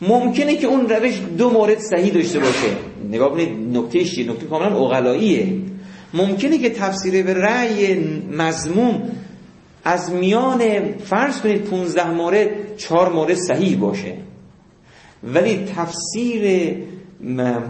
ممکنه 0.00 0.56
که 0.56 0.66
اون 0.66 0.88
روش 0.88 1.20
دو 1.38 1.50
مورد 1.50 1.78
صحیح 1.78 2.12
داشته 2.12 2.38
باشه. 2.38 2.68
نگاه 3.10 3.30
کنید 3.30 3.76
نکته 3.76 4.04
چیه 4.04 4.30
نکته 4.30 4.46
کاملا 4.46 4.76
اوغلاییه 4.76 5.52
ممکنه 6.14 6.58
که 6.58 6.70
تفسیر 6.70 7.22
به 7.22 7.34
رأی 7.34 7.94
مضموم 8.38 9.02
از 9.84 10.10
میان 10.10 10.92
فرض 10.98 11.40
کنید 11.40 11.64
15 11.64 12.10
مورد 12.10 12.76
چهار 12.76 13.12
مورد 13.12 13.34
صحیح 13.34 13.78
باشه. 13.78 14.14
ولی 15.24 15.64
تفسیر 15.76 16.74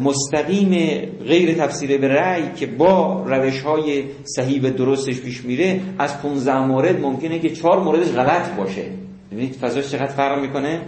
مستقیم 0.00 1.00
غیر 1.26 1.54
تفسیر 1.54 1.98
به 1.98 2.08
رأی 2.08 2.42
که 2.56 2.66
با 2.66 3.24
روش 3.26 3.60
های 3.60 4.04
صحیح 4.24 4.62
و 4.62 4.70
درستش 4.70 5.20
پیش 5.20 5.44
میره 5.44 5.80
از 5.98 6.22
15 6.22 6.58
مورد 6.58 7.00
ممکنه 7.00 7.38
که 7.38 7.50
چهار 7.50 7.80
موردش 7.82 8.08
غلط 8.08 8.56
باشه. 8.56 8.84
ببینید 9.32 9.54
فضاش 9.54 9.90
چقدر 9.90 10.06
فرق 10.12 10.40
می‌کنه؟ 10.40 10.80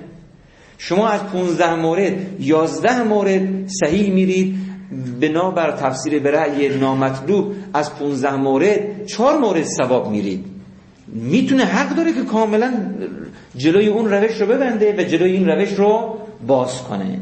شما 0.79 1.09
از 1.09 1.21
15 1.33 1.75
مورد 1.75 2.13
11 2.41 3.03
مورد 3.03 3.69
صحیح 3.69 4.13
میرید 4.13 4.55
بنابر 5.21 5.71
تفسیر 5.71 6.19
به 6.19 6.31
رأی 6.31 6.69
نامطلوب 6.69 7.55
از 7.75 7.99
15 7.99 8.37
مورد 8.37 9.07
چهار 9.07 9.39
مورد 9.39 9.63
ثواب 9.63 10.11
میرید. 10.11 10.45
می‌تونه 11.09 11.65
حق 11.65 11.97
داره 11.97 12.13
که 12.13 12.23
کاملا 12.23 12.73
جلوی 13.57 13.87
اون 13.87 14.11
روش 14.11 14.41
رو 14.41 14.47
ببنده 14.47 14.95
و 14.99 15.03
جلوی 15.03 15.33
این 15.33 15.47
روش 15.47 15.73
رو 15.73 16.19
باز 16.47 16.83
کنه. 16.83 17.19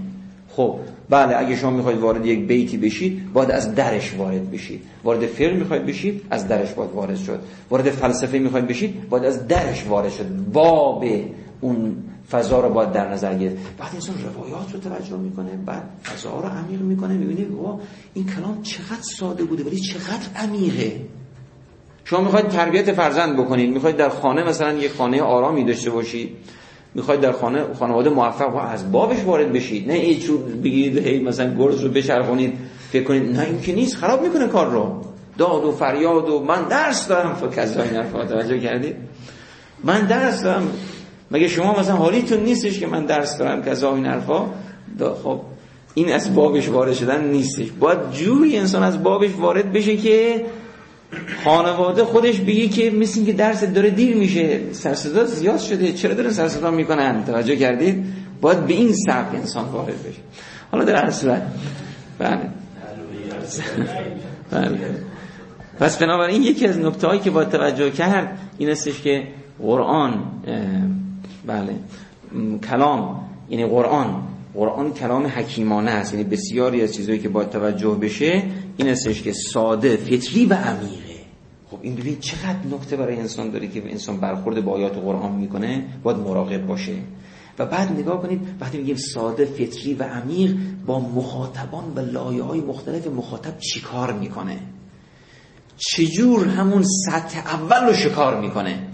خب 0.48 0.76
بله 1.10 1.36
اگه 1.38 1.56
شما 1.56 1.70
می‌خواید 1.70 1.98
وارد 1.98 2.26
یک 2.26 2.46
بیتی 2.46 2.76
بشید 2.76 3.32
باید 3.32 3.50
از 3.50 3.74
درش 3.74 4.14
وارد 4.14 4.50
بشید. 4.50 4.82
وارد 5.04 5.26
فقه 5.26 5.52
می‌خواید 5.52 5.86
بشید 5.86 6.22
از 6.30 6.48
درش 6.48 6.72
باید 6.72 6.90
وارد 6.90 7.16
شد. 7.16 7.40
وارد 7.70 7.90
فلسفه 7.90 8.38
می‌خواید 8.38 8.66
بشید 8.66 9.08
باید 9.08 9.24
از 9.24 9.48
درش 9.48 9.86
وارد 9.86 10.10
شد. 10.10 10.26
باب 10.52 11.04
اون 11.60 11.96
فضا 12.30 12.60
رو 12.60 12.68
باید 12.74 12.92
در 12.92 13.12
نظر 13.12 13.34
گرفت. 13.34 13.56
بعد 13.78 13.90
انسان 13.94 14.14
روایات 14.34 14.72
رو 14.74 14.80
توجه 14.80 15.16
می‌کنه 15.16 15.50
بعد 15.66 15.82
فضا 16.04 16.40
رو 16.40 16.48
عمیق 16.48 16.80
می‌کنه 16.80 17.14
می‌بینه 17.14 17.48
وا 17.48 17.80
این 18.14 18.26
کلام 18.26 18.62
چقدر 18.62 19.02
ساده 19.02 19.44
بوده 19.44 19.64
ولی 19.64 19.80
چقدر 19.80 20.26
عمیقه. 20.36 21.00
شما 22.04 22.20
می‌خواید 22.20 22.48
تربیت 22.48 22.92
فرزند 22.92 23.36
بکنید 23.36 23.70
می‌خواید 23.70 23.96
در 23.96 24.08
خانه 24.08 24.44
مثلا 24.44 24.72
یک 24.72 24.92
خانه 24.92 25.22
آرامی 25.22 25.64
داشته 25.64 25.90
باشید. 25.90 26.30
می‌خواید 26.94 27.20
در 27.20 27.32
خانه 27.32 27.64
خانواده 27.78 28.10
موفق 28.10 28.54
و 28.54 28.58
از 28.58 28.92
بابش 28.92 29.24
وارد 29.24 29.52
بشید. 29.52 29.90
نه 29.90 30.14
چون 30.14 30.36
بگید 30.64 30.98
هی 30.98 31.18
مثلا 31.18 31.54
گرز 31.58 31.80
رو 31.80 31.90
بچرخونید 31.90 32.52
فکر 32.92 33.04
کنید 33.04 33.36
نه 33.36 33.42
این 33.42 33.60
که 33.60 33.74
نیست 33.74 33.96
خراب 33.96 34.22
می‌کنه 34.22 34.46
کار 34.46 34.70
رو. 34.70 35.02
داد 35.38 35.64
و 35.64 35.72
فریاد 35.72 36.28
و 36.28 36.40
من 36.40 36.68
درس 36.68 37.08
دارم. 37.08 37.34
فکر 37.34 37.82
این 37.82 37.96
حرفا 37.96 38.24
توجه 38.24 38.58
کردید 38.58 38.96
من 39.84 40.06
درس 40.06 40.42
دارم. 40.42 40.68
مگه 41.30 41.48
شما 41.48 41.80
مثلا 41.80 41.96
حالیتون 41.96 42.40
نیستش 42.40 42.80
که 42.80 42.86
من 42.86 43.04
درس 43.04 43.38
دارم 43.38 43.62
کذا 43.62 43.94
این 43.94 44.06
حرفا؟ 44.06 44.46
خب 45.22 45.40
این 45.94 46.12
از 46.12 46.34
بابش 46.34 46.68
وارد 46.68 46.92
شدن 46.92 47.24
نیستش. 47.24 47.66
باید 47.80 47.98
جوری 48.12 48.56
انسان 48.56 48.82
از 48.82 49.02
بابش 49.02 49.30
وارد 49.38 49.72
بشه 49.72 49.96
که 49.96 50.44
خانواده 51.44 52.04
خودش 52.04 52.40
بگی 52.40 52.68
که 52.68 52.90
مثل 52.90 53.24
که 53.24 53.32
درس 53.32 53.64
داره 53.64 53.90
دیر 53.90 54.16
میشه 54.16 54.72
سرصدا 54.72 55.24
زیاد 55.24 55.58
شده. 55.58 55.92
چرا 55.92 56.14
داره 56.14 56.30
سرصدا 56.30 56.70
می‌کنن؟ 56.70 57.24
توجه 57.24 57.56
کردید؟ 57.56 58.04
باید 58.40 58.66
به 58.66 58.74
این 58.74 58.92
سبک 58.92 59.34
انسان 59.34 59.64
وارد 59.64 60.02
بشه. 60.02 60.20
حالا 60.70 60.84
در 60.84 61.04
هر 61.04 61.10
صورت. 61.10 61.42
بله. 62.18 62.50
بله. 64.50 64.78
پس 65.78 65.98
بنابراین 65.98 66.42
یکی 66.42 66.66
از 66.66 66.78
نکته 66.78 67.06
هایی 67.06 67.20
که 67.20 67.30
باید 67.30 67.48
توجه 67.48 67.90
کرد 67.90 68.38
این 68.58 68.70
استش 68.70 69.00
که 69.00 69.28
قرآن 69.62 70.24
بله 71.46 71.74
کلام 72.70 73.20
یعنی 73.48 73.66
قرآن 73.66 74.22
قرآن 74.54 74.92
کلام 74.92 75.26
حکیمانه 75.26 75.90
است. 75.90 76.14
یعنی 76.14 76.24
بسیاری 76.24 76.82
از 76.82 76.94
چیزهایی 76.94 77.20
که 77.20 77.28
باید 77.28 77.50
توجه 77.50 77.98
بشه 78.00 78.42
این 78.76 78.88
استش 78.88 79.22
که 79.22 79.32
ساده 79.32 79.96
فطری 79.96 80.46
و 80.46 80.54
عمیقه. 80.54 81.20
خب 81.70 81.78
این 81.82 81.94
ببین 81.94 82.18
چقدر 82.20 82.58
نکته 82.72 82.96
برای 82.96 83.16
انسان 83.16 83.50
داره 83.50 83.68
که 83.68 83.82
انسان 83.90 84.16
برخورد 84.16 84.64
با 84.64 84.72
آیات 84.72 84.96
قرآن 84.98 85.32
می‌کنه 85.32 85.84
باید 86.02 86.18
مراقب 86.18 86.66
باشه. 86.66 86.94
و 87.58 87.66
بعد 87.66 87.92
نگاه 87.92 88.22
کنید 88.22 88.40
وقتی 88.60 88.78
میگیم 88.78 88.96
ساده 88.96 89.44
فطری 89.44 89.94
و 89.94 90.02
عمیق 90.02 90.56
با 90.86 91.00
مخاطبان 91.00 91.92
و 91.96 92.00
لایه 92.00 92.42
های 92.42 92.60
مختلف 92.60 93.06
مخاطب 93.06 93.58
چیکار 93.58 94.12
می‌کنه؟ 94.12 94.58
چجور 95.76 96.48
همون 96.48 96.82
سطح 96.82 97.38
اول 97.38 97.86
رو 97.86 97.94
شکار 97.94 98.40
می‌کنه؟ 98.40 98.88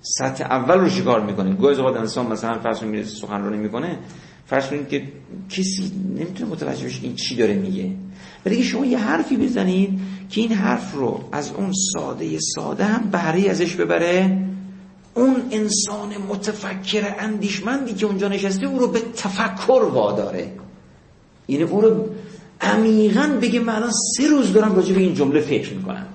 سطح 0.00 0.44
اول 0.44 0.78
رو 0.78 0.88
شکار 0.88 1.26
می‌کنه. 1.26 1.54
گاهی 1.54 1.76
اوقات 1.76 1.96
انسان 1.96 2.26
مثلا 2.26 2.58
فرض 2.58 2.82
میره 2.82 3.04
سخنرانی 3.04 3.56
می‌کنه. 3.56 3.98
فرض 4.46 4.66
کنید 4.66 4.88
که 4.88 5.02
کسی 5.50 5.92
نمی‌تونه 6.18 6.50
متوجه 6.50 6.84
بشه 6.84 7.02
این 7.02 7.14
چی 7.14 7.36
داره 7.36 7.54
میگه. 7.54 7.90
ولی 8.46 8.62
شما 8.62 8.86
یه 8.86 8.98
حرفی 8.98 9.36
بزنید 9.36 9.98
که 10.30 10.40
این 10.40 10.52
حرف 10.52 10.94
رو 10.94 11.20
از 11.32 11.52
اون 11.52 11.72
ساده 11.92 12.38
ساده 12.54 12.84
هم 12.84 13.10
بهره 13.10 13.50
ازش 13.50 13.74
ببره 13.74 14.42
اون 15.14 15.36
انسان 15.50 16.16
متفکر 16.28 17.14
اندیشمندی 17.18 17.94
که 17.94 18.06
اونجا 18.06 18.28
نشسته 18.28 18.66
او 18.66 18.78
رو 18.78 18.88
به 18.88 19.00
تفکر 19.16 19.82
واداره. 19.92 20.52
یعنی 21.48 21.62
او 21.62 21.80
رو 21.80 22.08
عمیقا 22.60 23.38
بگه 23.42 23.60
من 23.60 23.74
الان 23.74 23.92
سه 24.16 24.28
روز 24.28 24.52
دارم 24.52 24.76
راجع 24.76 24.94
به 24.94 25.00
این 25.00 25.14
جمله 25.14 25.40
فکر 25.40 25.74
می‌کنم. 25.74 26.06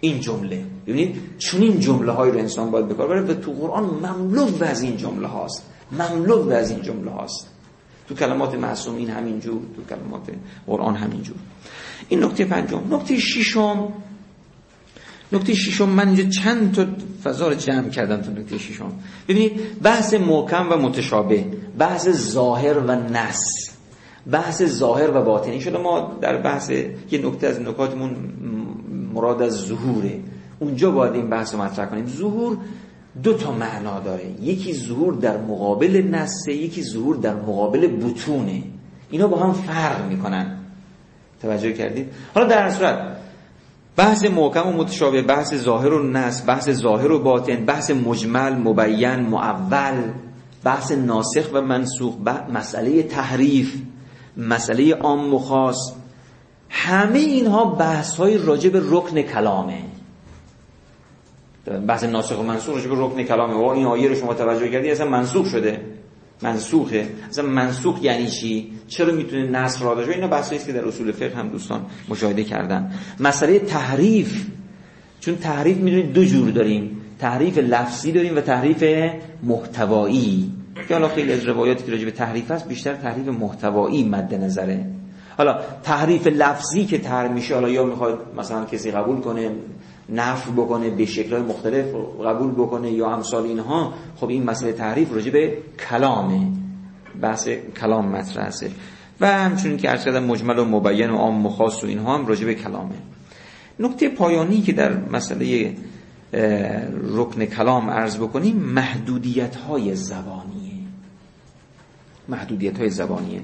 این 0.00 0.20
جمله. 0.20 0.64
ببینید 0.86 1.16
چون 1.38 1.62
این 1.62 1.80
جمله 1.80 2.12
های 2.12 2.30
رو 2.30 2.38
انسان 2.38 2.70
باید 2.70 2.88
بکار 2.88 3.08
بره 3.08 3.22
و 3.22 3.34
تو 3.34 3.52
قرآن 3.52 3.84
مملو 3.84 4.64
از 4.64 4.82
این 4.82 4.96
جمله 4.96 5.26
هاست. 5.26 5.62
مملو 5.92 6.50
از 6.50 6.70
این 6.70 6.82
جمله 6.82 7.10
هاست. 7.10 7.48
تو 8.08 8.14
کلمات 8.14 8.54
معصومین 8.54 9.10
همینجور 9.10 9.60
تو 9.76 9.94
کلمات 9.94 10.30
قرآن 10.66 10.96
همینجور. 10.96 11.36
این 12.08 12.24
نکته 12.24 12.44
پنجم. 12.44 12.94
نکته 12.94 13.18
ششم. 13.18 13.92
نکته 15.32 15.54
ششم 15.54 15.88
من 15.88 16.06
اینجا 16.06 16.24
چند 16.24 16.74
تا 16.74 16.86
فضا 17.24 17.48
رو 17.48 17.54
جمع 17.54 17.88
کردم 17.88 18.20
تو 18.20 18.30
نکته 18.30 18.58
ششم. 18.58 18.92
ببینید 19.28 19.82
بحث 19.82 20.14
محکم 20.14 20.68
و 20.70 20.76
متشابه 20.76 21.44
بحث 21.78 22.08
ظاهر 22.08 22.78
و 22.78 22.90
نس 22.90 23.70
بحث 24.30 24.62
ظاهر 24.62 25.10
و 25.16 25.22
باطنی 25.22 25.60
شده 25.60 25.78
ما 25.78 26.18
در 26.20 26.36
بحث 26.36 26.70
یه 26.70 27.26
نکته 27.26 27.46
از 27.46 27.60
نکاتمون 27.60 28.16
مراد 29.14 29.42
از 29.42 29.52
ظهوره. 29.52 30.20
اونجا 30.58 30.90
باید 30.90 31.14
این 31.14 31.30
بحث 31.30 31.54
رو 31.54 31.62
مطرح 31.62 31.86
کنیم. 31.86 32.06
ظهور 32.06 32.56
دو 33.22 33.34
تا 33.34 33.52
معنا 33.52 34.00
داره. 34.00 34.30
یکی 34.42 34.74
ظهور 34.74 35.14
در 35.14 35.36
مقابل 35.36 36.08
نسه 36.10 36.52
یکی 36.52 36.82
ظهور 36.82 37.16
در 37.16 37.34
مقابل 37.34 37.86
بتونه. 37.86 38.62
اینا 39.10 39.26
با 39.28 39.36
هم 39.36 39.52
فرق 39.52 40.08
می‌کنن. 40.08 40.58
توجه 41.42 41.72
کردید؟ 41.72 42.08
حالا 42.34 42.46
در 42.46 42.70
صورت 42.70 43.18
بحث 43.96 44.24
محکم 44.24 44.68
و 44.68 44.72
متشابه 44.72 45.22
بحث 45.22 45.54
ظاهر 45.54 45.92
و 45.92 46.02
نس 46.02 46.48
بحث 46.48 46.70
ظاهر 46.70 47.12
و 47.12 47.18
باطن 47.18 47.64
بحث 47.64 47.90
مجمل 47.90 48.54
مبین 48.54 49.20
معول 49.20 50.02
بحث 50.64 50.92
ناسخ 50.92 51.48
و 51.52 51.60
منسوخ 51.60 52.14
مسئله 52.52 53.02
تحریف 53.02 53.74
مسئله 54.36 54.94
عام 54.94 55.34
و 55.34 55.38
خاص. 55.38 55.94
همه 56.70 57.18
اینها 57.18 57.64
بحث 57.64 58.16
های 58.16 58.38
راجع 58.38 58.70
به 58.70 58.82
رکن 58.84 59.22
کلامه. 59.22 59.82
بحث 61.86 62.04
ناسخ 62.04 62.40
و 62.40 62.42
منسوخ 62.42 62.86
به 62.86 62.94
رکن 62.96 63.22
کلامه. 63.22 63.54
و 63.54 63.62
این 63.62 63.86
آیه 63.86 64.08
رو 64.08 64.14
شما 64.14 64.34
توجه 64.34 64.68
کردی؟ 64.68 64.90
اصلا 64.90 65.08
منسوخ 65.08 65.46
شده. 65.46 65.80
منسوخه. 66.42 67.06
اصلا 67.28 67.46
منسوخ 67.46 68.02
یعنی 68.02 68.26
چی؟ 68.26 68.72
چرا 68.88 69.12
می‌تونه 69.12 69.50
نصر 69.50 69.84
را 69.84 69.94
داشته؟ 69.94 70.12
اینا 70.12 70.28
بحثی 70.28 70.56
است 70.56 70.66
که 70.66 70.72
در 70.72 70.84
اصول 70.84 71.12
فقه 71.12 71.36
هم 71.36 71.48
دوستان 71.48 71.80
مشاهده 72.08 72.44
کردن. 72.44 72.92
مسئله 73.20 73.58
تحریف. 73.58 74.46
چون 75.20 75.36
تحریف 75.36 75.76
می‌دونید 75.76 76.12
دو 76.12 76.24
جور 76.24 76.50
داریم. 76.50 77.00
تحریف 77.18 77.58
لفظی 77.58 78.12
داریم 78.12 78.36
و 78.36 78.40
تحریف 78.40 78.84
محتوایی. 79.42 80.52
که 80.88 80.94
حالا 80.94 81.08
خیلی 81.08 81.32
از 81.32 81.46
روایاتی 81.46 81.84
که 81.84 81.92
راجع 81.92 82.04
به 82.04 82.10
تحریف 82.10 82.50
هست 82.50 82.68
بیشتر 82.68 82.94
تحریف 82.94 83.28
محتوایی 83.28 84.04
مد 84.04 84.34
نظره. 84.34 84.86
حالا 85.38 85.58
تحریف 85.82 86.26
لفظی 86.26 86.84
که 86.84 86.98
تر 86.98 87.28
میشه 87.28 87.54
حالا 87.54 87.68
یا 87.68 87.84
می‌خواد 87.84 88.18
مثلا 88.36 88.64
کسی 88.64 88.90
قبول 88.90 89.20
کنه 89.20 89.50
نفع 90.08 90.50
بکنه 90.50 90.90
به 90.90 91.06
شکلهای 91.06 91.42
مختلف 91.42 91.86
قبول 92.24 92.50
بکنه 92.50 92.92
یا 92.92 93.10
امثال 93.10 93.44
اینها 93.44 93.92
خب 94.16 94.28
این 94.28 94.44
مسئله 94.44 94.72
تعریف 94.72 95.12
راجع 95.12 95.30
به 95.30 95.58
کلامه 95.90 96.40
بحث 97.20 97.48
کلام 97.80 98.08
مطرح 98.08 98.50
و 99.20 99.26
همچنین 99.26 99.76
که 99.76 99.88
عرض 99.88 100.04
کردم 100.04 100.24
مجمل 100.24 100.58
و 100.58 100.64
مبین 100.64 101.10
و 101.10 101.16
عام 101.16 101.46
و 101.46 101.48
خاص 101.48 101.84
و 101.84 101.86
اینها 101.86 102.14
هم 102.14 102.26
راجع 102.26 102.46
به 102.46 102.54
کلامه. 102.54 102.94
نکته 103.80 104.08
پایانی 104.08 104.62
که 104.62 104.72
در 104.72 104.96
مسئله 104.96 105.74
رکن 107.14 107.44
کلام 107.44 107.90
عرض 107.90 108.16
بکنیم 108.16 108.56
محدودیت 108.56 109.56
های 109.56 109.94
زبانیه. 109.94 110.72
محدودیت 112.28 112.78
های 112.78 112.90
زبانیه. 112.90 113.40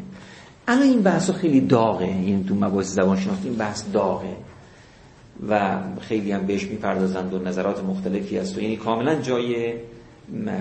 الان 0.69 0.83
این 0.83 1.03
بحث 1.03 1.31
خیلی 1.31 1.61
داغه 1.61 2.05
این 2.05 2.47
تو 2.47 2.55
مباحث 2.55 2.87
زبان 2.87 3.21
شناختی 3.21 3.49
این 3.49 3.59
بحث 3.59 3.85
داغه. 3.93 4.37
و 5.49 5.79
خیلی 6.01 6.33
هم 6.33 6.47
بهش 6.47 6.65
می‌پردازند 6.65 7.35
و 7.35 7.39
نظرات 7.39 7.85
مختلفی 7.85 8.39
هست 8.39 8.59
و 8.59 8.61
یعنی 8.61 8.77
کاملا 8.77 9.15
جای 9.15 9.75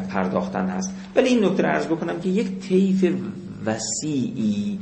پرداختن 0.09 0.65
هست. 0.65 0.93
ولی 1.15 1.29
این 1.29 1.45
نکته 1.45 1.63
عرض 1.63 1.85
بکنم 1.85 2.19
که 2.19 2.29
یک 2.29 2.59
طیف 2.59 3.13
وسیعی 3.65 4.79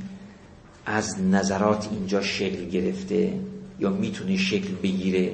از 0.85 1.21
نظرات 1.21 1.89
اینجا 1.91 2.21
شکل 2.21 2.65
گرفته 2.65 3.33
یا 3.79 3.89
می‌تونه 3.89 4.37
شکل 4.37 4.73
بگیره. 4.83 5.31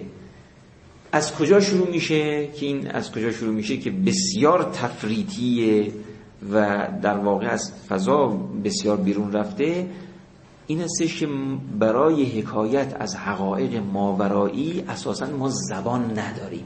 از 1.11 1.35
کجا 1.35 1.59
شروع 1.59 1.89
میشه 1.89 2.47
که 2.47 2.65
این 2.65 2.87
از 2.87 3.11
کجا 3.11 3.31
شروع 3.31 3.53
میشه 3.53 3.77
که 3.77 3.91
بسیار 3.91 4.63
تفریطیه 4.63 5.91
و 6.53 6.87
در 7.01 7.17
واقع 7.17 7.47
از 7.47 7.73
فضا 7.89 8.27
بسیار 8.63 8.97
بیرون 8.97 9.33
رفته 9.33 9.87
این 10.67 10.81
استش 10.81 11.19
که 11.19 11.27
برای 11.79 12.25
حکایت 12.25 12.95
از 12.99 13.15
حقایق 13.15 13.75
ماورایی 13.75 14.83
اساسا 14.87 15.25
ما 15.25 15.49
زبان 15.49 16.19
نداریم. 16.19 16.65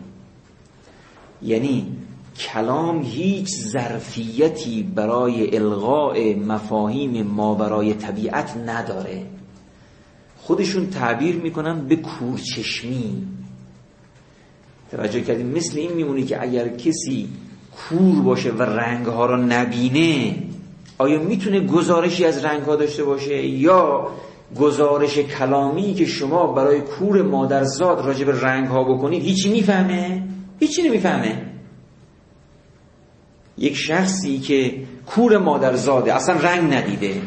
یعنی 1.42 1.98
کلام 2.40 3.02
هیچ 3.02 3.50
ظرفیتی 3.50 4.84
برای 4.84 5.58
الغاء 5.58 6.36
مفاهیم 6.36 7.28
ماورای 7.28 7.94
طبیعت 7.94 8.58
نداره. 8.58 9.26
خودشون 10.38 10.90
تعبیر 10.90 11.36
می‌کنن 11.36 11.88
به 11.88 11.96
کورچشمی 11.96 13.28
توجه 14.92 15.22
کردیم 15.22 15.48
مثل 15.48 15.78
این 15.78 15.94
میمونی 15.94 16.24
که 16.24 16.42
اگر 16.42 16.68
کسی 16.68 17.30
کور 17.76 18.22
باشه 18.22 18.52
و 18.52 18.62
رنگ 18.62 19.06
ها 19.06 19.26
را 19.26 19.38
نبینه 19.38 20.44
آیا 21.02 21.20
می‌تونه 21.20 21.60
گزارشی 21.60 22.26
از 22.26 22.46
رنگ 22.46 22.62
ها 22.62 22.76
داشته 22.76 23.04
باشه 23.04 23.48
یا 23.48 24.08
گزارش 24.60 25.18
کلامی 25.18 25.94
که 25.94 26.06
شما 26.06 26.48
برای 26.48 26.82
کور 26.82 27.22
مادرزاد 27.22 28.06
راجع 28.06 28.26
به 28.26 28.42
رنگ 28.42 28.68
ها 28.68 28.84
بکنید 28.84 29.24
هیچی 29.24 29.52
می‌فهمه؟ 29.52 30.24
هیچی 30.60 30.82
نمی‌فهمه 30.82 31.42
یک 33.58 33.76
شخصی 33.76 34.40
که 34.40 34.74
کور 35.06 35.38
مادرزاده 35.38 36.14
اصلا 36.14 36.36
رنگ 36.36 36.74
ندیده 36.74 37.22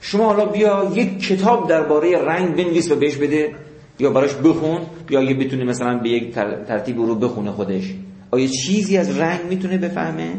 شما 0.00 0.26
حالا 0.26 0.44
بیا 0.44 0.92
یک 0.94 1.20
کتاب 1.20 1.68
درباره 1.68 2.18
رنگ 2.18 2.56
بنویس 2.56 2.90
و 2.90 2.96
بهش 2.96 3.16
بده 3.16 3.54
یا 3.98 4.10
براش 4.10 4.34
بخون 4.34 4.80
یا 5.10 5.20
اگه 5.20 5.34
بتونه 5.34 5.64
مثلا 5.64 5.98
به 5.98 6.08
یک 6.08 6.34
ترتیب 6.68 6.98
رو 6.98 7.14
بخونه 7.14 7.50
خودش 7.50 7.94
آیا 8.30 8.46
چیزی 8.46 8.96
از 8.96 9.18
رنگ 9.18 9.40
می‌تونه 9.48 9.78
بفهمه؟ 9.78 10.32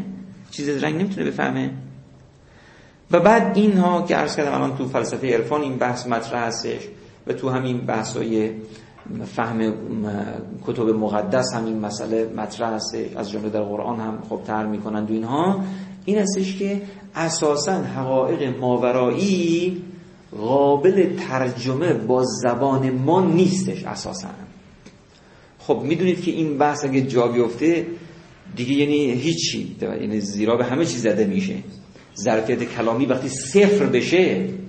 چیزی 0.50 0.72
از 0.72 0.84
رنگ 0.84 0.94
نمی‌تونه 0.94 1.26
بفهمه؟ 1.26 1.70
و 3.12 3.20
بعد 3.20 3.56
اینها 3.56 4.02
که 4.02 4.16
عرض 4.16 4.36
کردم 4.36 4.54
الان 4.54 4.76
تو 4.76 4.88
فلسفه 4.88 5.34
عرفان 5.34 5.60
این 5.60 5.76
بحث 5.76 6.06
مطرح 6.06 6.46
هستش 6.46 6.88
و 7.26 7.32
تو 7.32 7.48
همین 7.48 7.78
بحث 7.78 8.16
های 8.16 8.50
فهم 9.36 9.74
کتب 10.66 10.88
مقدس 10.88 11.54
همین 11.54 11.78
مسئله 11.78 12.32
مطرح 12.36 12.74
هست 12.74 12.96
از 13.16 13.30
جمله 13.30 13.48
در 13.48 13.62
قرآن 13.62 14.00
هم 14.00 14.18
خب 14.28 14.40
تر 14.46 14.66
می‌کنند 14.66 15.10
و 15.10 15.14
اینها 15.14 15.64
این 16.04 16.18
هستش 16.18 16.56
که 16.56 16.82
اساسا 17.14 17.72
حقایق 17.72 18.58
ماورایی 18.58 19.82
قابل 20.38 21.16
ترجمه 21.16 21.92
با 21.92 22.24
زبان 22.24 22.90
ما 22.90 23.20
نیستش 23.20 23.84
اساسا. 23.84 24.28
خب 25.58 25.80
می‌دونید 25.84 26.22
که 26.22 26.30
این 26.30 26.58
بحث 26.58 26.84
اگه 26.84 27.02
جا 27.02 27.26
بیفته 27.26 27.86
دیگه 28.56 28.72
یعنی 28.72 29.12
هیچی 29.12 29.76
یعنی 29.80 30.20
زیرا 30.20 30.56
به 30.56 30.64
همه 30.64 30.84
چیز 30.84 31.02
زده 31.02 31.24
میشه. 31.24 31.54
ظرفیت 32.16 32.64
کلامی 32.64 33.06
وقتی 33.06 33.28
صفر 33.28 33.86
بشه 33.86 34.20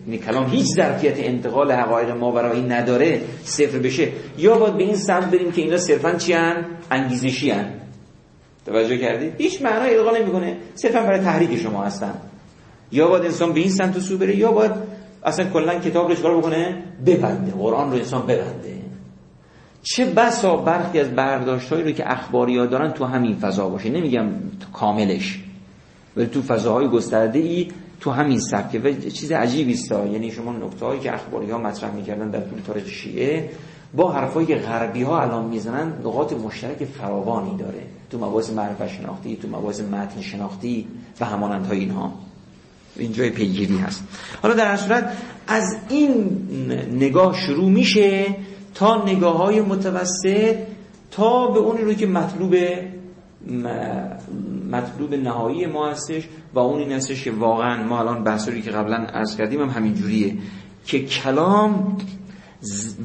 یعنی 0.07 0.17
کلام 0.17 0.49
هیچ 0.49 0.65
ظرفیت 0.65 1.13
انتقال 1.17 1.71
حقایق 1.71 2.09
ماورایی 2.09 2.61
نداره 2.61 3.21
صفر 3.43 3.79
بشه. 3.79 4.07
یا 4.37 4.57
باید 4.57 4.77
به 4.77 4.83
این 4.83 4.95
سمت 4.95 5.31
بریم 5.31 5.51
که 5.51 5.61
اینا 5.61 5.77
صرفا 5.77 6.15
چی 6.15 6.33
هن؟ 6.33 6.65
انگیزشی 6.91 7.51
هن. 7.51 7.73
توجه 8.65 8.97
کردید 8.97 9.33
هیچ 9.37 9.61
معنی 9.61 9.93
القا 9.95 10.17
نمی‌کنه. 10.17 10.57
صرفا 10.75 11.01
برای 11.01 11.19
تحریک 11.19 11.59
شما 11.59 11.83
هستن. 11.83 12.13
یا 12.91 13.07
باید 13.07 13.25
انسان 13.25 13.53
به 13.53 13.59
این 13.59 13.69
سمت 13.69 13.99
سو 13.99 14.17
بره 14.17 14.35
یا 14.35 14.51
باید 14.51 14.71
اصلا 15.23 15.45
کلا 15.49 15.79
کتاب 15.79 16.07
رو 16.07 16.15
چکار 16.15 16.37
بکنه؟ 16.37 16.83
ببنده. 17.05 17.51
قرآن 17.51 17.91
رو 17.91 17.97
انسان 17.97 18.21
ببنده. 18.21 18.81
چه 19.83 20.05
بسا 20.05 20.55
برخی 20.55 20.99
از 20.99 21.15
برداشتهایی 21.15 21.83
رو 21.83 21.91
که 21.91 22.11
اخباری 22.11 22.57
ها 22.57 22.65
دارن 22.65 22.91
تو 22.91 23.05
همین 23.05 23.35
فضا 23.35 23.69
باشه. 23.69 23.89
نمیگم 23.89 24.29
کاملش. 24.73 25.39
ولی 26.17 26.27
تو 26.27 26.41
فضاهای 26.41 26.87
گسترده 26.87 27.39
ای 27.39 27.67
تو 27.99 28.11
همین 28.11 28.39
سبکه 28.39 28.79
و 28.79 28.93
چیز 28.93 29.31
عجیبی 29.31 29.73
است. 29.73 29.91
یعنی 29.91 30.31
شما 30.31 30.51
نکته 30.51 30.85
هایی 30.85 30.99
که 30.99 31.13
اخباری 31.13 31.51
ها 31.51 31.57
مطرح 31.57 31.91
می‌کردن 31.91 32.29
در 32.29 32.41
طول 32.41 32.59
تاریخ 32.67 32.87
شیعه 32.87 33.49
با 33.95 34.11
حرفایی 34.11 34.47
که 34.47 34.55
غربی 34.55 35.03
ها 35.03 35.21
الان 35.21 35.45
می‌زنن 35.45 35.93
نقاط 36.05 36.33
مشترک 36.33 36.85
فراوانی 36.85 37.57
داره. 37.57 37.83
تو 38.09 38.17
مباحث 38.17 38.49
معرفت 38.49 38.87
شناختی 38.87 39.35
تو 39.35 39.47
مباحث 39.47 39.81
متن 39.81 40.21
شناختی 40.21 40.87
و 41.19 41.25
همانند 41.25 41.65
های 41.65 41.79
اینها 41.79 42.13
اینجای 42.95 43.29
پیگیری 43.29 43.77
هست. 43.77 44.03
حالا 44.41 44.53
در 44.53 44.75
صورت 44.75 45.17
از 45.47 45.77
این 45.89 46.41
نگاه 46.91 47.37
شروع 47.37 47.69
میشه 47.69 48.25
تا 48.73 49.05
نگاه 49.05 49.37
های 49.37 49.61
متوسط 49.61 50.55
تا 51.11 51.47
به 51.47 51.59
اونی 51.59 51.81
رو 51.81 51.93
که 51.93 52.07
مطلوب 52.07 52.55
مطلوب 54.71 55.13
نهایی 55.13 55.65
ما 55.65 55.89
هستش 55.89 56.27
و 56.53 56.59
اون 56.59 56.79
این 56.79 56.91
هستش 56.91 57.23
که 57.23 57.31
واقعا 57.31 57.83
ما 57.83 57.99
الان 57.99 58.23
بحثی 58.23 58.61
که 58.61 58.71
قبلا 58.71 58.95
عرض 58.95 59.37
کردیم 59.37 59.61
هم 59.61 59.69
همین 59.69 59.93
جوریه 59.93 60.37
که 60.85 61.05
کلام 61.05 61.97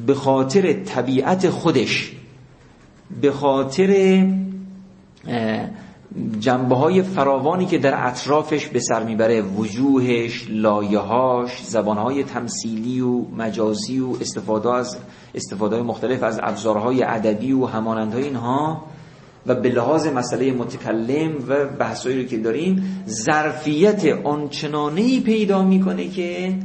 به 0.05 0.13
خاطر 0.13 0.73
طبیعت 0.73 1.49
خودش 1.49 2.13
به 3.21 3.31
خاطر 3.31 4.23
جنبه 6.39 6.75
های 6.75 7.01
فراوانی 7.01 7.65
که 7.65 7.77
در 7.77 8.07
اطرافش 8.07 8.67
به 8.67 8.79
سر 8.79 9.03
می‌بره 9.03 9.41
وجوهش 9.41 10.45
لایهاش 10.49 11.63
زبانهای 11.63 12.23
تمثیلی 12.23 13.01
و 13.01 13.21
مجازی 13.37 13.99
و 13.99 14.09
استفاده 14.21 14.73
از 14.73 14.97
استفاده 15.35 15.81
مختلف 15.81 16.23
از 16.23 16.39
ابزارهای 16.43 17.03
ادبی 17.03 17.51
و 17.51 17.65
همانندهای 17.65 18.23
اینها 18.23 18.83
و 19.47 19.55
به 19.55 19.69
لحاظ 19.69 20.07
مسئله 20.07 20.51
متکلم 20.51 21.31
و 21.47 21.65
بحثایی 21.65 22.21
رو 22.21 22.27
که 22.27 22.37
داریم 22.37 23.03
ظرفیت 23.07 24.05
آنچنانه 24.23 25.19
پیدا 25.19 25.63
می‌کنه 25.63 26.07
که 26.07 26.55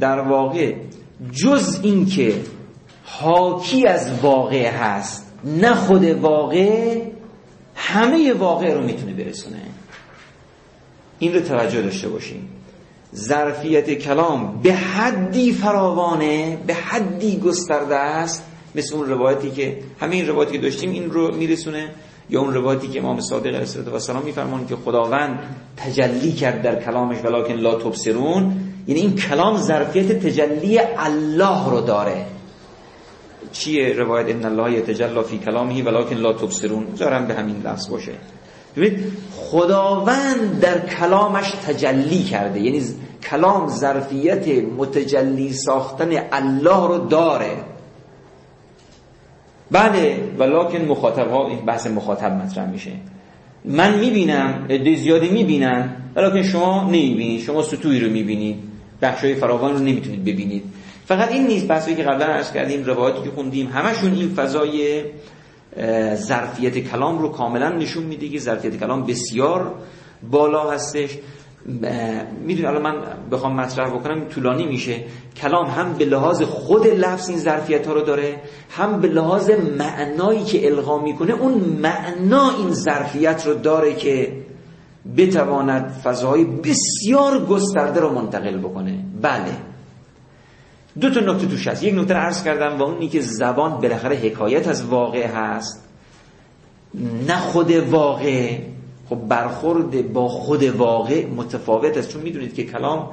در 0.00 0.20
واقع 0.20 0.74
جز 1.32 1.80
این 1.82 2.06
که 2.06 2.34
حاکی 3.04 3.86
از 3.86 4.20
واقع 4.22 4.70
هست 4.70 5.32
نه 5.44 5.74
خود 5.74 6.04
واقع 6.04 7.00
همه 7.74 8.32
واقع 8.32 8.74
رو 8.74 8.84
می‌تونه 8.84 9.12
برسونه. 9.12 9.62
این 11.18 11.34
رو 11.34 11.40
توجه 11.40 11.82
داشته 11.82 12.08
باشیم 12.08 12.48
ظرفیت 13.14 13.90
کلام 13.90 14.60
به 14.62 14.72
حدی 14.74 15.52
فراوانه 15.52 16.58
به 16.66 16.74
حدی 16.74 17.38
گسترده 17.38 17.96
است. 17.96 18.44
مثل 18.74 18.94
اون 18.94 19.08
روایتی 19.08 19.50
که 19.50 19.78
همه 20.00 20.14
این 20.14 20.28
روایتی 20.28 20.52
که 20.52 20.58
داشتیم 20.58 20.90
این 20.90 21.10
رو 21.10 21.34
میرسونه 21.34 21.90
یا 22.30 22.40
اون 22.40 22.54
روایتی 22.54 22.88
که 22.88 22.98
امام 22.98 23.20
صادق 23.20 23.46
علیه 23.46 23.92
السلام 23.92 24.22
میفرمان 24.22 24.66
که 24.66 24.76
خداوند 24.76 25.38
تجلی 25.76 26.32
کرد 26.32 26.62
در 26.62 26.84
کلامش 26.84 27.16
ولکن 27.24 27.54
لا 27.54 27.74
تبصرون. 27.74 28.56
یعنی 28.86 29.00
این 29.00 29.16
کلام 29.16 29.56
ظرفیت 29.56 30.26
تجلی 30.26 30.78
الله 30.78 31.70
رو 31.70 31.80
داره. 31.80 32.26
چیه 33.52 33.92
روایت؟ 33.92 34.28
ان 34.28 34.44
الله 34.44 34.78
یتجلا 34.78 35.22
فی 35.22 35.38
کلامه 35.38 35.82
ولکن 35.82 36.16
لا 36.16 36.32
تبصرون. 36.32 36.86
زارم 36.94 37.26
به 37.26 37.34
همین 37.34 37.62
لفظ 37.64 37.88
باشه. 37.88 38.12
ببینید 38.76 39.12
خداوند 39.36 40.60
در 40.60 40.86
کلامش 40.86 41.50
تجلی 41.50 42.22
کرده. 42.22 42.60
یعنی 42.60 42.82
کلام 43.30 43.68
ظرفیت 43.68 44.48
متجلی 44.78 45.52
ساختن 45.52 46.10
الله 46.32 46.88
رو 46.88 46.98
داره. 46.98 47.69
بله 49.70 50.16
ولکن 50.38 50.84
مخاطب 50.84 51.30
ها 51.30 51.48
این 51.48 51.58
بحث 51.58 51.86
مخاطب 51.86 52.32
مطرح 52.32 52.70
میشه. 52.70 52.90
من 53.64 53.98
می‌بینم 53.98 54.66
عده 54.70 54.96
زیادی 54.96 55.28
می‌بینن 55.28 55.96
ولیکن 56.16 56.42
شما 56.42 56.84
نمی‌بینید. 56.84 57.40
شما 57.40 57.62
سطوحی 57.62 58.00
رو 58.00 58.10
می‌بینید. 58.10 58.56
بخشای 59.02 59.34
فراوان 59.34 59.72
رو 59.72 59.78
نمی‌تونید 59.78 60.24
ببینید. 60.24 60.62
فقط 61.06 61.32
این 61.32 61.46
نیست 61.46 61.68
بحثی 61.68 61.94
که 61.94 62.02
قبلا 62.02 62.26
عرض 62.26 62.52
کردیم 62.52 62.84
روایاتی 62.84 63.22
که 63.22 63.30
خوندیم 63.30 63.66
همشون 63.66 64.12
این 64.14 64.28
فضای 64.28 65.02
ظرفیت 66.14 66.78
کلام 66.78 67.18
رو 67.18 67.28
کاملا 67.28 67.68
نشون 67.68 68.02
میده 68.04 68.28
که 68.28 68.38
ظرفیت 68.38 68.76
کلام 68.76 69.06
بسیار 69.06 69.74
بالا 70.30 70.70
هستش. 70.70 71.10
می‌دونی 72.44 72.66
الان 72.66 72.82
من 72.82 72.94
بخوام 73.30 73.56
مطرح 73.56 73.90
بکنم 73.90 74.24
طولانی 74.24 74.66
میشه. 74.66 75.04
کلام 75.36 75.66
هم 75.66 75.92
به 75.92 76.04
لحاظ 76.04 76.42
خود 76.42 76.86
لفظ 76.86 77.28
این 77.28 77.38
ظرفیت 77.38 77.86
ها 77.86 77.92
رو 77.92 78.00
داره 78.00 78.36
هم 78.70 79.00
به 79.00 79.08
لحاظ 79.08 79.50
معنایی 79.78 80.44
که 80.44 80.66
القا 80.66 80.98
می‌کنه 80.98 81.32
اون 81.32 81.54
معنا 81.54 82.50
این 82.58 82.70
ظرفیت 82.70 83.46
رو 83.46 83.54
داره 83.54 83.94
که 83.94 84.32
بتواند 85.16 85.90
فضاهای 86.04 86.44
بسیار 86.44 87.44
گسترده 87.46 88.00
رو 88.00 88.12
منتقل 88.12 88.58
بکنه. 88.58 89.04
بله. 89.22 89.56
دو 91.00 91.10
تا 91.10 91.20
نکته 91.20 91.46
توش 91.46 91.68
هست. 91.68 91.82
یک 91.82 91.94
نکته 91.94 92.14
عرض 92.14 92.42
کردم 92.42 92.78
و 92.78 92.82
اونی 92.82 93.08
که 93.08 93.20
زبان 93.20 93.80
بالاخره 93.80 94.16
حکایت 94.16 94.68
از 94.68 94.86
واقع 94.86 95.26
هست. 95.26 95.88
نه 97.28 97.36
خود 97.36 97.70
واقع 97.70 98.58
خب 99.10 99.16
برخورد 99.28 100.12
با 100.12 100.28
خود 100.28 100.62
واقع 100.62 101.26
متفاوت 101.26 101.96
است. 101.96 102.08
چون 102.08 102.22
می‌دونید 102.22 102.54
که 102.54 102.64
کلام 102.64 103.10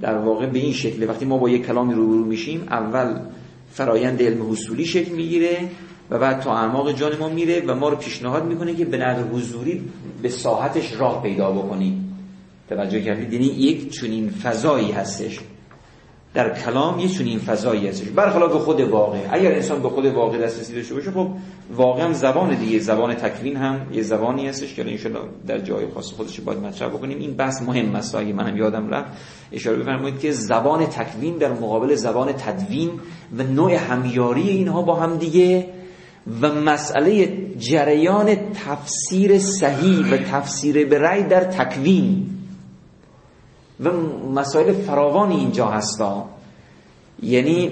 در 0.00 0.18
واقع 0.18 0.46
به 0.46 0.58
این 0.58 0.72
شکله 0.72 1.06
وقتی 1.06 1.24
ما 1.24 1.38
با 1.38 1.50
یک 1.50 1.66
کلامی 1.66 1.94
روبرو 1.94 2.24
میشیم 2.24 2.66
اول 2.70 3.20
فرایند 3.70 4.22
علم 4.22 4.50
حصولی 4.50 4.84
شکل 4.84 5.12
می‌گیره 5.12 5.70
و 6.10 6.18
بعد 6.18 6.40
تا 6.40 6.56
اعماق 6.56 6.92
جان 6.92 7.16
ما 7.16 7.28
میره 7.28 7.62
و 7.66 7.74
ما 7.74 7.88
رو 7.88 7.96
پیشنهاد 7.96 8.44
می‌کنه 8.44 8.74
که 8.74 8.84
به 8.84 8.96
نظر 8.96 9.22
حضوری 9.22 9.82
به 10.22 10.28
ساحتش 10.28 11.00
راه 11.00 11.22
پیدا 11.22 11.50
بکنیم. 11.50 12.16
توجه 12.68 13.00
کردید؟ 13.00 13.32
یعنی 13.32 13.46
یک 13.46 13.92
چنین 13.92 14.30
فضایی 14.30 14.92
هستش. 14.92 15.40
در 16.38 16.54
کلام 16.54 16.98
یه 16.98 17.08
چنین 17.08 17.38
فضایی 17.38 17.88
هستش. 17.88 18.08
برخلاف 18.08 18.52
خود 18.52 18.80
واقع. 18.80 19.18
اگر 19.30 19.52
انسان 19.52 19.82
به 19.82 19.88
خود 19.88 20.06
واقع 20.06 20.38
دسترسی 20.38 20.74
داشته 20.74 20.94
باشه 20.94 21.10
خب 21.10 21.28
واقع 21.70 22.02
هم 22.02 22.12
زبان 22.12 22.54
دیگه. 22.54 22.78
زبان 22.78 23.14
تکوین 23.14 23.56
هم 23.56 23.86
یه 23.92 24.02
زبانی 24.02 24.48
هستش 24.48 24.74
که 24.74 24.82
ان 24.82 25.28
در 25.46 25.58
جای 25.58 25.86
خاص 25.94 26.12
خودش 26.12 26.40
باید 26.40 26.58
مطرح 26.58 26.88
بکنیم. 26.88 27.18
این 27.18 27.34
بحث 27.36 27.62
مهم 27.62 27.94
است. 27.94 28.14
اگه 28.14 28.32
منم 28.32 28.56
یادم 28.56 28.88
رفت 28.88 29.10
اشاره 29.52 29.76
بفرمایید 29.76 30.18
که 30.18 30.30
زبان 30.32 30.86
تکوین 30.86 31.36
در 31.36 31.52
مقابل 31.52 31.94
زبان 31.94 32.32
تدوین 32.32 32.90
و 33.38 33.42
نوع 33.42 33.74
همیاری 33.74 34.48
اینها 34.48 34.82
با 34.82 34.94
هم 34.94 35.16
دیگه 35.16 35.66
و 36.42 36.54
مسئله 36.54 37.36
جریان 37.58 38.36
تفسیر 38.66 39.38
صحیح 39.38 40.14
و 40.14 40.16
تفسیر 40.16 40.86
به 40.86 40.98
رأی 40.98 41.22
در 41.22 41.44
تکوین 41.44 42.37
و 43.80 43.90
مسائل 44.34 44.72
فراوانی 44.72 45.36
اینجا 45.36 45.66
هستا. 45.66 46.28
یعنی 47.22 47.70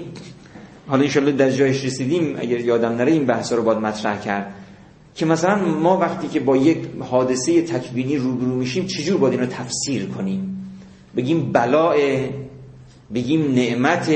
حالا 0.87 1.03
انشالله 1.03 1.31
در 1.31 1.51
جایش 1.51 1.85
رسیدیم 1.85 2.35
اگر 2.39 2.59
یادم 2.59 2.91
نره 2.91 3.11
این 3.11 3.25
بحث 3.25 3.53
رو 3.53 3.63
باید 3.63 3.77
مطرح 3.77 4.21
کرد. 4.21 4.53
که 5.15 5.25
مثلا 5.25 5.55
ما 5.65 5.97
وقتی 5.97 6.27
که 6.27 6.39
با 6.39 6.57
یک 6.57 6.77
حادثه 6.99 7.61
تکوینی 7.61 8.17
روبرو 8.17 8.55
میشیم 8.55 8.85
چجور 8.85 9.17
باید 9.17 9.33
این 9.33 9.41
رو 9.41 9.47
تفسیر 9.47 10.05
کنیم؟ 10.05 10.69
بگیم 11.15 11.51
بلاء 11.51 11.95
بگیم 13.13 13.53
نعمت 13.55 14.09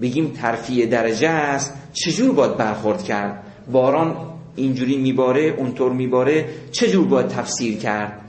بگیم 0.00 0.28
ترفیع 0.30 0.86
درجه 0.86 1.28
است. 1.28 1.74
چجور 1.92 2.32
باید 2.32 2.56
برخورد 2.56 3.02
کرد؟ 3.04 3.42
باران 3.72 4.16
اینجوری 4.56 4.96
میباره 4.96 5.54
اونطور 5.58 5.92
میباره 5.92 6.48
چجور 6.72 7.06
باید 7.06 7.28
تفسیر 7.28 7.78
کرد؟ 7.78 8.20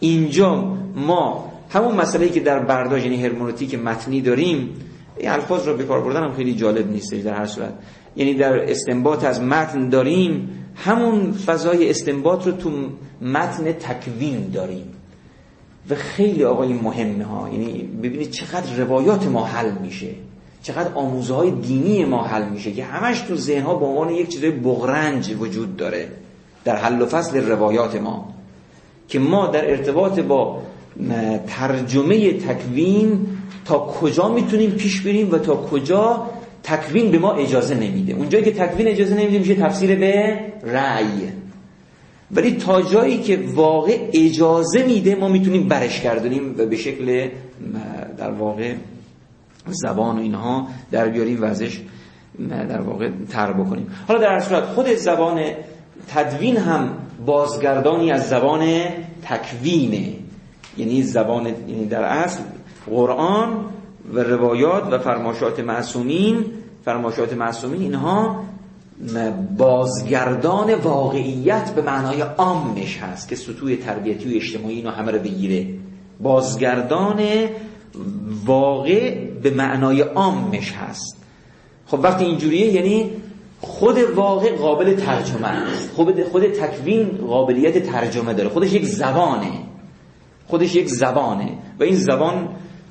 اینجا 0.00 0.76
ما 0.96 1.51
همون 1.72 1.94
مسئله 1.94 2.28
که 2.28 2.40
در 2.40 2.58
برداشت 2.58 3.04
یعنی 3.04 3.22
هرمونوتیک 3.22 3.74
متنی 3.74 4.20
داریم 4.20 4.74
این 5.16 5.30
الفاظ 5.30 5.68
رو 5.68 5.76
به 5.76 5.84
کار 5.84 6.00
بردن 6.00 6.22
هم 6.22 6.34
خیلی 6.34 6.54
جالب 6.54 6.90
نیست 6.90 7.14
در 7.14 7.34
هر 7.34 7.46
صورت. 7.46 7.74
یعنی 8.16 8.34
در 8.34 8.70
استنباط 8.70 9.24
از 9.24 9.42
متن 9.42 9.88
داریم 9.88 10.48
همون 10.74 11.32
فضای 11.32 11.90
استنباط 11.90 12.46
رو 12.46 12.52
تو 12.52 12.70
متن 13.22 13.72
تکوین 13.72 14.50
داریم. 14.50 14.84
و 15.90 15.94
خیلی 15.94 16.44
آقای 16.44 16.72
مهمه 16.72 17.24
ها 17.24 17.48
یعنی 17.48 17.82
ببینید 17.82 18.30
چقدر 18.30 18.76
روایات 18.76 19.26
ما 19.26 19.44
حل 19.44 19.72
میشه. 19.72 20.10
چقدر 20.62 20.94
آموزه 20.94 21.34
های 21.34 21.50
دینی 21.50 22.04
ما 22.04 22.24
حل 22.24 22.48
میشه 22.48 22.72
که 22.72 22.84
همش 22.84 23.20
تو 23.20 23.36
ذهن 23.36 23.62
ها 23.62 23.74
به 23.74 23.86
عنوان 23.86 24.10
یک 24.10 24.28
چیز 24.28 24.44
بغرنج 24.44 25.36
وجود 25.40 25.76
داره. 25.76 26.08
در 26.64 26.76
حل 26.76 27.02
و 27.02 27.06
فصل 27.06 27.48
روایات 27.48 27.96
ما. 27.96 28.28
که 29.08 29.18
ما 29.18 29.46
در 29.46 29.70
ارتباط 29.70 30.20
با 30.20 30.62
ترجمه 31.46 32.32
تکوین 32.32 33.26
تا 33.64 33.78
کجا 33.78 34.28
می‌تونیم 34.28 34.70
پیش 34.70 35.00
بریم 35.00 35.30
و 35.30 35.38
تا 35.38 35.56
کجا 35.56 36.30
تکوین 36.62 37.10
به 37.10 37.18
ما 37.18 37.32
اجازه 37.32 37.74
نمیده. 37.74 38.12
اونجایی 38.12 38.44
که 38.44 38.52
تکوین 38.52 38.88
اجازه 38.88 39.14
نمیده 39.14 39.38
میشه 39.38 39.54
تفسیر 39.54 39.98
به 39.98 40.40
رأی. 40.62 41.28
ولی 42.30 42.52
تا 42.56 42.82
جایی 42.82 43.18
که 43.18 43.38
واقع 43.54 43.98
اجازه 44.12 44.86
میده 44.86 45.14
ما 45.14 45.28
می‌تونیم 45.28 45.68
برش 45.68 46.00
کردونیم 46.00 46.54
و 46.58 46.66
به 46.66 46.76
شکل 46.76 47.28
در 48.18 48.30
واقع 48.30 48.74
زبان 49.66 50.18
و 50.18 50.20
اینها 50.20 50.68
در 50.90 51.08
بیاریم 51.08 51.42
ازش 51.42 51.80
در 52.48 52.80
واقع 52.80 53.10
تر 53.30 53.52
بکنیم. 53.52 53.86
حالا 54.08 54.20
در 54.20 54.40
صورت 54.40 54.64
خود 54.64 54.86
زبان 54.86 55.40
تدوین 56.08 56.56
هم 56.56 56.96
بازگردانی 57.26 58.12
از 58.12 58.28
زبان 58.28 58.80
تکوینه. 59.22 60.21
یعنی 60.76 61.02
زبان 61.02 61.46
یعنی 61.46 61.86
در 61.86 62.02
اصل 62.02 62.40
قرآن 62.86 63.64
و 64.12 64.20
روایات 64.20 64.92
و 64.92 64.98
فرماشات 64.98 65.60
معصومین 65.60 66.44
فرماشات 66.84 67.32
معصومین 67.32 67.82
اینها 67.82 68.44
بازگردان 69.58 70.74
واقعیت 70.74 71.70
به 71.74 71.82
معنای 71.82 72.20
عامش 72.20 72.98
هست 72.98 73.28
که 73.28 73.36
سطوح 73.36 73.76
تربیتی 73.76 74.32
و 74.32 74.36
اجتماعی 74.36 74.76
اینو 74.76 74.90
همه 74.90 75.12
رو 75.12 75.18
بگیره. 75.18 75.66
بازگردان 76.20 77.20
واقع 78.46 79.24
به 79.42 79.50
معنای 79.50 80.00
عامش 80.00 80.72
هست. 80.72 81.16
خب 81.86 82.00
وقتی 82.02 82.24
اینجوریه 82.24 82.66
یعنی 82.66 83.10
خود 83.60 83.98
واقع 83.98 84.56
قابل 84.56 84.94
ترجمه 84.94 85.48
است. 85.48 85.90
خود 85.90 86.22
خود 86.22 86.42
تکوین 86.46 87.08
قابلیت 87.08 87.86
ترجمه 87.86 88.34
داره. 88.34 88.48
خودش 88.48 88.72
یک 88.72 88.84
زبانه. 88.84 89.71
خودش 90.52 90.74
یک 90.74 90.88
زبانه 90.88 91.58
و 91.80 91.82
این 91.82 91.96
زبان 91.96 92.48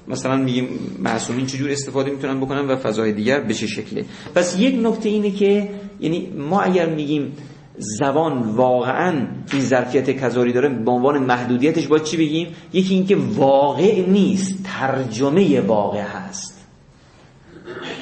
مثلا 0.08 0.38
میگیم 0.38 0.68
معصومین 1.00 1.46
چجور 1.46 1.72
استفاده 1.72 2.12
می‌تونن 2.12 2.40
بکنن 2.40 2.68
و 2.68 2.76
فضای 2.76 3.14
دیگر 3.14 3.40
به 3.40 3.54
چه 3.54 3.68
شکله. 3.68 4.06
پس 4.36 4.60
یک 4.60 4.76
نکته 4.86 5.10
اینه 5.10 5.32
که 5.32 5.70
یعنی 6.00 6.34
ما 6.38 6.62
اگر 6.62 6.90
میگیم 6.90 7.34
زبان 7.78 8.42
واقعا 8.56 9.28
این 9.54 9.62
ظرفیت 9.62 10.12
کذاری 10.12 10.54
داره 10.54 10.70
به 10.70 10.92
عنوان 10.92 11.24
محدودیتش 11.24 11.88
با 11.88 12.00
چی 12.00 12.18
بگیم؟ 12.18 12.48
یکی 12.74 12.94
اینکه 12.94 13.16
واقع 13.16 14.10
نیست 14.10 14.64
ترجمه 14.64 15.62
واقع 15.62 16.02
هست. 16.02 16.66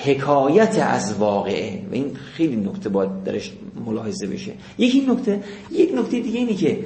حکایت 0.05 0.79
از 0.81 1.17
واقعه. 1.19 1.83
و 1.91 1.93
این 1.93 2.15
خیلی 2.15 2.55
نکته 2.55 2.89
باید 2.89 3.23
درش 3.23 3.51
ملاحظه 3.85 4.27
بشه. 4.27 4.51
یکی 4.77 5.01
نکته 5.01 5.43
یک 5.71 5.93
نکته 5.95 6.19
دیگه 6.19 6.39
اینه 6.39 6.53
که 6.53 6.79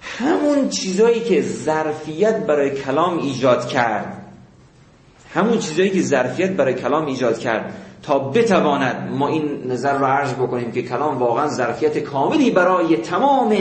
همون 0.00 0.68
چیزایی 0.68 1.20
که 1.20 1.42
ظرفیت 1.42 2.36
برای 2.36 2.70
کلام 2.70 3.18
ایجاد 3.18 3.68
کرد. 3.68 4.16
همون 5.34 5.58
چیزایی 5.58 5.90
که 5.90 6.02
ظرفیت 6.02 6.50
برای 6.50 6.74
کلام 6.74 7.06
ایجاد 7.06 7.38
کرد. 7.38 7.74
تا 8.02 8.18
بتواند 8.18 9.10
ما 9.12 9.28
این 9.28 9.70
نظر 9.72 9.98
رو 9.98 10.06
عرض 10.06 10.34
بکنیم 10.34 10.72
که 10.72 10.82
کلام 10.82 11.18
واقعا 11.18 11.48
ظرفیت 11.48 11.98
کاملی 11.98 12.50
برای 12.50 12.96
تمام 12.96 13.56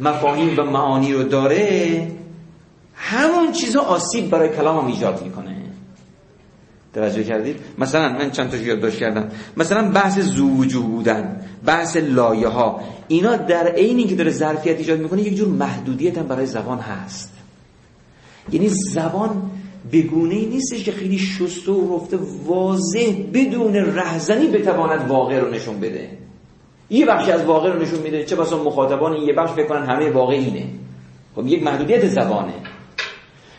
مفاهیم 0.00 0.58
و 0.58 0.62
معانی 0.62 1.12
رو 1.12 1.22
داره 1.22 2.08
همون 2.94 3.52
چیزا 3.52 3.80
آسیب 3.80 4.30
برای 4.30 4.48
کلام 4.48 4.78
هم 4.78 4.86
ایجاد 4.86 5.22
می‌کنه. 5.22 5.56
توجه 6.94 7.24
کردید؟ 7.24 7.56
مثلا 7.78 8.08
من 8.08 8.30
چند 8.30 8.50
تا 8.50 8.56
یادداشت 8.56 8.98
کردم. 8.98 9.28
مثلا 9.56 9.90
بحث 9.90 10.18
زوجو 10.18 10.82
بودن. 10.82 11.43
بحث 11.66 11.96
لایه 11.96 12.48
ها 12.48 12.80
اینا 13.08 13.36
در 13.36 13.66
عینی 13.66 14.04
که 14.04 14.14
داره 14.14 14.30
ظرفیت 14.30 14.78
ایجاد 14.78 14.98
می‌کنه 15.00 15.22
یک 15.22 15.34
جور 15.34 15.48
محدودیت 15.48 16.18
هم 16.18 16.26
برای 16.26 16.46
زبان 16.46 16.78
هست. 16.78 17.32
یعنی 18.52 18.68
زبان 18.68 19.50
بگونه 19.92 20.34
ای 20.34 20.46
نیستش 20.46 20.84
که 20.84 20.92
خیلی 20.92 21.18
شسته 21.18 21.72
و 21.72 21.96
رفته 21.96 22.18
واضح 22.44 23.12
بدون 23.34 23.74
رهزنی 23.74 24.46
بتواند 24.46 25.08
واقع 25.08 25.38
رو 25.38 25.50
نشون 25.50 25.80
بده. 25.80 26.08
یه 26.90 27.06
بخشی 27.06 27.32
از 27.32 27.44
واقع 27.44 27.72
رو 27.72 27.82
نشون 27.82 27.98
میده. 27.98 28.24
چه 28.24 28.36
بسا 28.36 28.64
مخاطبان 28.64 29.16
یه 29.16 29.32
بخش 29.32 29.52
بکنن 29.52 29.86
همه 29.86 30.10
واقع 30.10 30.34
اینه. 30.34 30.66
خب 31.36 31.46
یک 31.46 31.62
محدودیت 31.62 32.06
زبانه. 32.06 32.52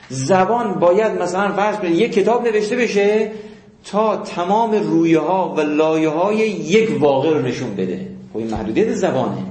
زبان 0.09 0.73
باید 0.73 1.21
مثلا 1.21 1.51
فرض 1.51 1.75
کنید 1.75 1.95
یک 1.95 2.13
کتاب 2.13 2.47
نوشته 2.47 2.75
بشه 2.75 3.31
تا 3.85 4.17
تمام 4.17 4.71
رویه 4.71 5.19
ها 5.19 5.53
و 5.57 5.61
لایه 5.61 6.09
های 6.09 6.37
یک 6.49 7.01
واقع 7.01 7.29
رو 7.29 7.41
نشون 7.41 7.75
بده. 7.75 8.07
خب 8.33 8.37
این 8.37 8.51
محدودیت 8.51 8.91
زبانه. 8.91 9.43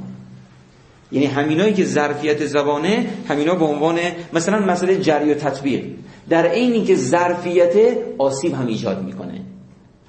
یعنی 1.13 1.27
همینایی 1.27 1.73
که 1.73 1.85
ظرفیت 1.85 2.47
زبانه 2.47 3.07
همینا 3.29 3.55
به 3.55 3.65
عنوان 3.65 3.99
مثلا 4.33 4.59
مسئله 4.59 4.97
جری 5.01 5.31
و 5.31 5.35
تطبیق. 5.35 5.85
در 6.29 6.47
عینی 6.47 6.85
که 6.85 6.97
ظرفیت 6.97 7.99
آسیب 8.19 8.55
هم 8.55 8.67
ایجاد 8.67 9.05
می‌کنه. 9.05 9.41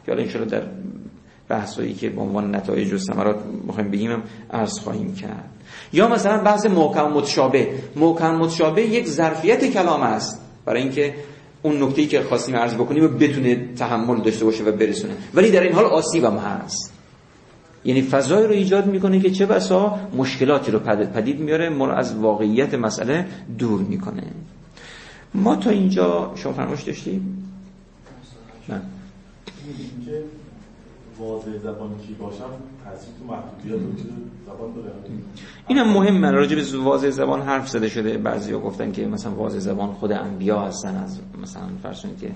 که 0.05 0.11
حالا 0.11 0.23
انشاءالله 0.23 0.59
در 0.59 0.67
بحثایی 1.49 1.93
که 1.93 2.09
به 2.09 2.21
عنوان 2.21 2.55
نتایج 2.55 2.93
و 2.93 2.97
ثمرات 2.97 3.39
می‌خوایم 3.67 3.91
بگیم 3.91 4.11
هم 4.11 4.23
عرض 4.51 4.79
خواهیم 4.79 5.15
کرد. 5.15 5.49
یا 5.93 6.07
مثلا 6.07 6.43
بحث 6.43 6.65
محکم 6.65 7.11
متشابه. 7.11 7.69
محکم 7.95 8.35
متشابه 8.35 8.81
یک 8.81 9.07
ظرفیت 9.07 9.65
کلام 9.65 10.01
است. 10.01 10.41
برای 10.65 10.81
اینکه 10.81 11.13
اون 11.65 11.83
نکته‌ای 11.83 12.07
که 12.07 12.21
خواستیم 12.21 12.55
عرض 12.55 12.73
بکنیم 12.73 13.03
و 13.03 13.07
بتونه 13.07 13.73
تحمل 13.75 14.21
داشته 14.21 14.45
باشه 14.45 14.63
و 14.63 14.71
برسونه. 14.71 15.13
ولی 15.33 15.51
در 15.51 15.63
این 15.63 15.73
حال 15.73 15.85
آسیب 15.85 16.23
هم 16.23 16.37
هست. 16.37 16.93
یعنی 17.85 18.01
فضای 18.01 18.43
رو 18.43 18.51
ایجاد 18.51 18.85
می‌کنه 18.85 19.19
که 19.19 19.31
چه 19.31 19.45
بسا 19.45 19.99
مشکلاتی 20.17 20.71
رو 20.71 20.79
پدید 20.79 21.39
میاره 21.39 21.69
ما 21.69 21.85
رو 21.85 21.93
از 21.93 22.15
واقعیت 22.15 22.73
مسئله 22.73 23.25
دور 23.57 23.81
می‌کنه. 23.81 24.23
ما 25.33 25.55
تا 25.55 25.69
اینجا 25.69 26.31
شما 26.35 26.53
فرمایش 26.53 26.81
داشتیم؟ 26.81 27.51
نه. 28.69 28.81
زبان 31.63 31.97
کی 32.07 32.13
باشم 32.13 32.49
تاثیر 32.83 33.09
تو 33.19 33.25
محدودیت 33.25 33.97
زبان 34.45 34.73
داره؟ 34.75 34.91
این 35.67 35.77
هم 35.77 35.93
مهمه 35.93 36.31
راجع 36.31 36.55
به 36.55 36.61
زبان 37.11 37.41
حرف 37.41 37.69
زده 37.69 37.89
شده. 37.89 38.17
بعضیا 38.17 38.59
گفتن 38.59 38.91
که 38.91 39.07
مثلا 39.07 39.31
واضح 39.31 39.59
زبان 39.59 39.93
خود 39.93 40.11
انبیا 40.11 40.59
هستن 40.59 40.95
از 40.95 41.19
مثلا 41.41 41.63
فرض 41.83 42.01
که 42.21 42.31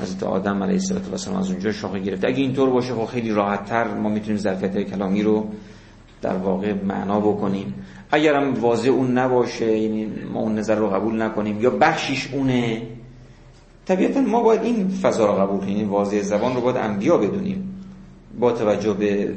حضرت 0.00 0.22
آدم 0.22 0.62
علیه 0.62 0.80
السلام 1.12 1.38
از 1.38 1.50
اونجا 1.50 1.72
شاخه 1.72 1.98
گرفته. 1.98 2.28
اگه 2.28 2.38
اینطور 2.38 2.70
باشه 2.70 2.94
خب 2.94 3.04
خیلی 3.04 3.30
راحت 3.30 3.64
تر 3.64 3.94
ما 3.94 4.08
می‌تونیم 4.08 4.36
ظرفیت 4.36 4.82
کلامی 4.82 5.22
رو 5.22 5.46
در 6.22 6.36
واقع 6.36 6.72
معنا 6.72 7.20
بکنیم. 7.20 7.74
اگر 8.10 8.34
هم 8.34 8.54
واضح 8.54 8.88
اون 8.88 9.18
نباشه 9.18 9.78
یعنی 9.78 10.12
ما 10.32 10.40
اون 10.40 10.58
نظر 10.58 10.74
رو 10.74 10.88
قبول 10.88 11.22
نکنیم 11.22 11.60
یا 11.60 11.70
بخشیش 11.70 12.30
اونه 12.32 12.82
طبیعتا 13.86 14.20
ما 14.20 14.42
باید 14.42 14.62
این 14.62 14.88
فضا 14.88 15.26
رو 15.26 15.32
قبول 15.32 15.60
کنیم. 15.60 15.76
یعنی 15.76 15.88
واضح 15.88 16.22
زبان 16.22 16.54
رو 16.54 16.60
باید 16.60 16.76
انبیا 16.76 17.18
بدونیم. 17.18 17.73
با 18.40 18.52
توجه 18.52 18.92
به 18.92 19.32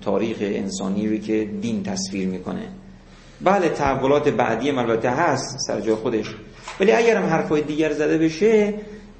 تاریخ 0.00 0.36
انسانی 0.40 1.08
رو 1.08 1.16
که 1.16 1.48
دین 1.60 1.82
تصویر 1.82 2.28
می‌کنه. 2.28 2.68
بله 3.40 3.68
تحولات 3.68 4.28
بعدی 4.28 4.68
هم 4.68 4.78
البته 4.78 5.10
هست 5.10 5.56
سر 5.66 5.80
جای 5.80 5.94
خودش. 5.94 6.34
ولی 6.80 6.92
اگر 6.92 7.16
هم 7.16 7.28
حرفای 7.28 7.62
دیگر 7.62 7.92
زده 7.92 8.18
بشه 8.18 8.74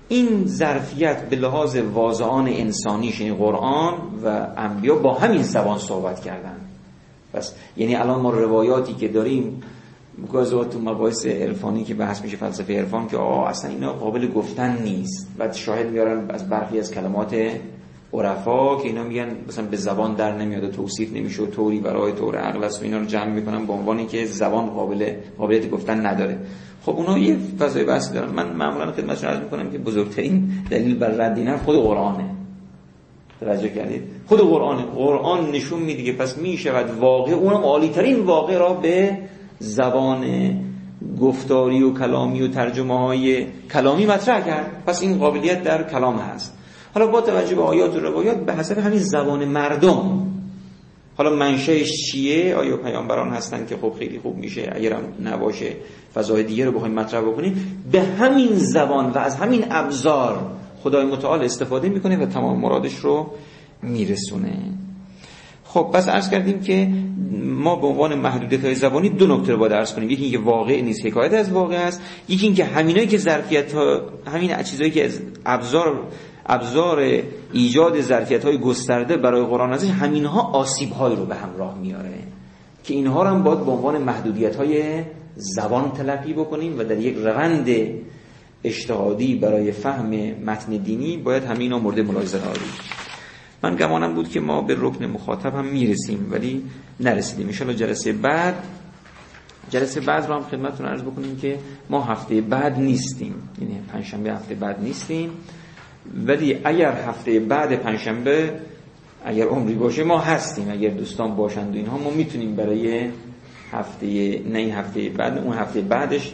این 0.09 0.47
ظرفیت 0.47 1.29
به 1.29 1.37
لحاظ 1.37 1.77
واضعان 1.77 2.49
انسانیش 2.49 3.21
یعنی 3.21 3.35
قرآن 3.35 3.95
و 4.25 4.47
انبیا 4.57 4.95
با 4.95 5.15
همین 5.15 5.43
زبان 5.43 5.79
صحبت 5.79 6.21
کردن. 6.21 6.57
پس 7.33 7.55
یعنی 7.77 7.95
الان 7.95 8.21
ما 8.21 8.31
روایاتی 8.31 8.95
که 8.95 9.09
داریم 9.09 9.63
گاهی 10.33 10.51
تو 10.51 10.81
مباحث 10.81 11.27
عرفانی 11.27 11.85
که 11.85 11.95
بحث 11.95 12.23
میشه 12.23 12.37
فلسفه 12.37 12.79
عرفان 12.79 13.09
که 13.09 13.17
آه 13.17 13.49
اصلا 13.49 13.71
اینا 13.71 13.93
قابل 13.93 14.29
گفتن 14.29 14.83
نیست. 14.83 15.29
بعد 15.39 15.53
شاهد 15.53 15.91
میارن 15.91 16.31
از 16.31 16.49
برخی 16.49 16.79
از 16.79 16.91
کلمات 16.91 17.35
عرفا 18.13 18.77
که 18.77 18.85
اینا 18.85 19.05
میگن 19.05 19.29
مثلا 19.49 19.65
به 19.65 19.77
زبان 19.77 20.15
در 20.15 20.37
نمیاد 20.37 20.71
توصیف 20.71 21.13
نمیشه 21.13 21.43
و 21.43 21.47
طوری 21.47 21.81
برای 21.81 22.13
طور 22.13 22.37
عقل 22.37 22.65
است 22.65 22.81
و 22.81 22.85
اینا 22.85 22.99
رو 22.99 23.05
جمع 23.05 23.33
می‌کنن 23.33 23.67
به 23.67 23.73
عنوانی 23.73 24.07
که 24.07 24.27
زبان 24.27 24.67
قابل 24.67 25.13
قابلیت 25.39 25.71
گفتن 25.71 26.07
نداره. 26.07 26.39
خب 26.83 26.93
اونا 26.97 27.19
یه 27.19 27.37
فضای 27.59 27.85
بحث 27.85 28.13
دارن. 28.13 28.31
من 28.31 28.53
معمولا 28.57 28.93
خدمتتون 28.93 29.31
عرض 29.31 29.41
می‌کنم 29.41 29.71
که 29.71 29.79
بزرگترین 29.79 30.51
دلیل 30.71 30.99
بر 30.99 31.09
رد 31.09 31.57
خود 31.57 31.77
قرآنه. 31.77 32.31
توجه 33.41 33.69
کردید؟ 33.69 34.03
خود 34.27 34.41
قرآن 34.41 34.83
قرآن 34.83 35.51
نشون 35.51 35.81
میده 35.81 36.03
که 36.03 36.13
پس 36.13 36.39
می‌شود 36.39 36.99
واقع 36.99 37.33
اونم 37.33 37.65
عالی 37.65 37.89
ترین 37.89 38.21
واقع 38.21 38.59
را 38.59 38.75
به 38.75 39.19
زبان 39.59 40.25
گفتاری 41.21 41.83
و 41.83 41.95
کلامی 41.95 42.43
و 42.43 42.49
ترجمه 42.49 42.99
های 42.99 43.47
کلامی 43.73 44.07
مطرح 44.07 44.47
کرد. 44.47 44.83
پس 44.87 45.03
این 45.03 45.19
قابلیت 45.19 45.63
در 45.63 45.91
کلام 45.91 46.17
هست. 46.17 46.58
حالا 46.95 47.07
با 47.07 47.21
توجه 47.21 47.55
به 47.55 47.63
آیات 47.63 47.97
و 47.97 48.01
روایات 48.01 48.37
به 48.37 48.55
حسب 48.55 48.79
همین 48.79 48.99
زبان 48.99 49.45
مردم. 49.45 50.29
حالا 51.17 51.31
منشأش 51.37 51.93
چیه؟ 51.93 52.57
آیا 52.57 52.77
پیامبران 52.77 53.29
هستن 53.29 53.67
که 53.67 53.77
خب 53.77 53.93
خیلی 53.99 54.19
خوب 54.19 54.37
میشه 54.37 54.71
اگرم 54.73 55.03
نباشه 55.25 55.77
فضای 56.15 56.43
دیگه 56.43 56.65
رو 56.65 56.73
بخوایم 56.73 56.95
مطرح 56.95 57.21
بکنیم؟ 57.21 57.83
به 57.93 58.03
همین 58.03 58.49
زبان 58.53 59.11
و 59.11 59.19
از 59.19 59.37
همین 59.37 59.65
ابزار 59.71 60.51
خدای 60.83 61.05
متعال 61.05 61.45
استفاده 61.45 61.89
می‌کنه 61.89 62.17
و 62.17 62.27
تمام 62.27 62.61
مرادش 62.61 62.95
رو 62.95 63.31
میرسونه. 63.83 64.55
خب 65.65 65.91
پس 65.95 66.09
عرض 66.09 66.31
کردیم 66.31 66.61
که 66.61 66.89
ما 67.43 67.77
به 67.77 67.87
عنوان 67.87 68.15
محدودیت 68.15 68.65
های 68.65 68.75
زبانی 68.75 69.09
دو 69.09 69.27
نکته 69.27 69.53
رو 69.53 69.59
باید 69.59 69.73
عرض 69.73 69.95
کنیم. 69.95 70.11
یکی 70.11 70.23
اینکه 70.23 70.39
واقع 70.39 70.81
نیست 70.81 71.07
حکایت 71.07 71.33
از 71.33 71.53
واقع 71.53 71.77
است. 71.77 72.03
یکی 72.29 72.47
اینکه 72.47 72.65
همینایی 72.65 73.07
که 73.07 73.19
ظرفیت 73.19 73.73
ها 73.73 74.01
همین 74.27 74.63
چیزایی 74.63 74.91
که 74.91 75.05
از 75.05 75.21
ابزار 75.47 76.07
ابزار 76.49 77.23
ایجاد 77.53 78.01
ظرفیت 78.01 78.45
های 78.45 78.59
گسترده 78.59 79.17
برای 79.17 79.45
قرآن 79.45 79.73
ازش 79.73 79.91
همین 79.91 80.25
ها 80.25 80.41
آسیب 80.41 80.93
های 80.93 81.17
رو 81.17 81.27
به 81.27 81.35
همراه 81.35 81.79
میاره 81.79 82.19
که 82.85 82.95
اینها 82.95 83.23
رو 83.23 83.29
هم 83.29 83.43
باید 83.43 83.65
به 83.65 83.71
عنوان 83.71 84.03
محدودیت 84.03 84.57
های 84.57 85.03
زبان 85.37 85.93
تلقی 85.93 86.33
بکنیم 86.33 86.79
و 86.79 86.85
در 86.85 86.99
یک 86.99 87.17
روند 87.17 87.69
اجتهادی 88.65 89.37
برای 89.37 89.73
فهم 89.73 90.11
متن 90.45 90.77
دینی 90.77 91.17
باید 91.17 91.45
همینا 91.45 91.79
مورد 91.79 92.01
ملاحظه 92.01 92.39
قرار 92.39 92.59
من 93.63 93.77
گمانم 93.77 94.15
بود 94.15 94.29
که 94.29 94.41
ما 94.41 94.63
به 94.63 94.77
رکن 94.79 95.05
مخاطب 95.05 95.55
هم 95.55 95.65
می‌رسیم 95.65 96.29
ولی 96.31 96.63
نرسیدیم. 97.01 97.69
ان 97.69 97.77
جلسه 97.77 98.13
بعد 98.13 98.55
جلسه 99.71 100.01
بعد 100.01 100.27
رو 100.27 100.35
هم 100.35 100.43
خدمتتون 100.43 100.87
عرض 100.87 101.03
بکنیم 101.03 101.37
که 101.37 101.59
ما 101.91 102.03
هفته 102.05 102.41
بعد 102.41 102.79
نیستیم. 102.79 103.35
یعنی 103.61 103.81
پنجشنبه 103.93 104.33
هفته 104.33 104.55
بعد 104.55 104.83
نیستیم. 104.83 105.31
ولی 106.27 106.59
اگر 106.65 106.93
هفته 106.93 107.41
بعد 107.41 107.77
پنجشنبه 107.83 108.61
اگر 109.25 109.45
عمری 109.45 109.75
باشه 109.75 110.05
ما 110.05 110.19
هستیم 110.19 110.71
اگر 110.71 110.91
دوستان 110.91 111.37
باشند 111.37 111.75
و 111.75 111.77
اینها 111.77 111.99
ما 111.99 112.11
می‌تونیم 112.11 112.57
برای 112.57 113.09
هفته 113.73 114.39
نه 114.49 114.59
هفته 114.59 115.09
بعد 115.09 115.39
اون 115.39 115.57
هفته 115.57 115.81
بعدش 115.81 116.33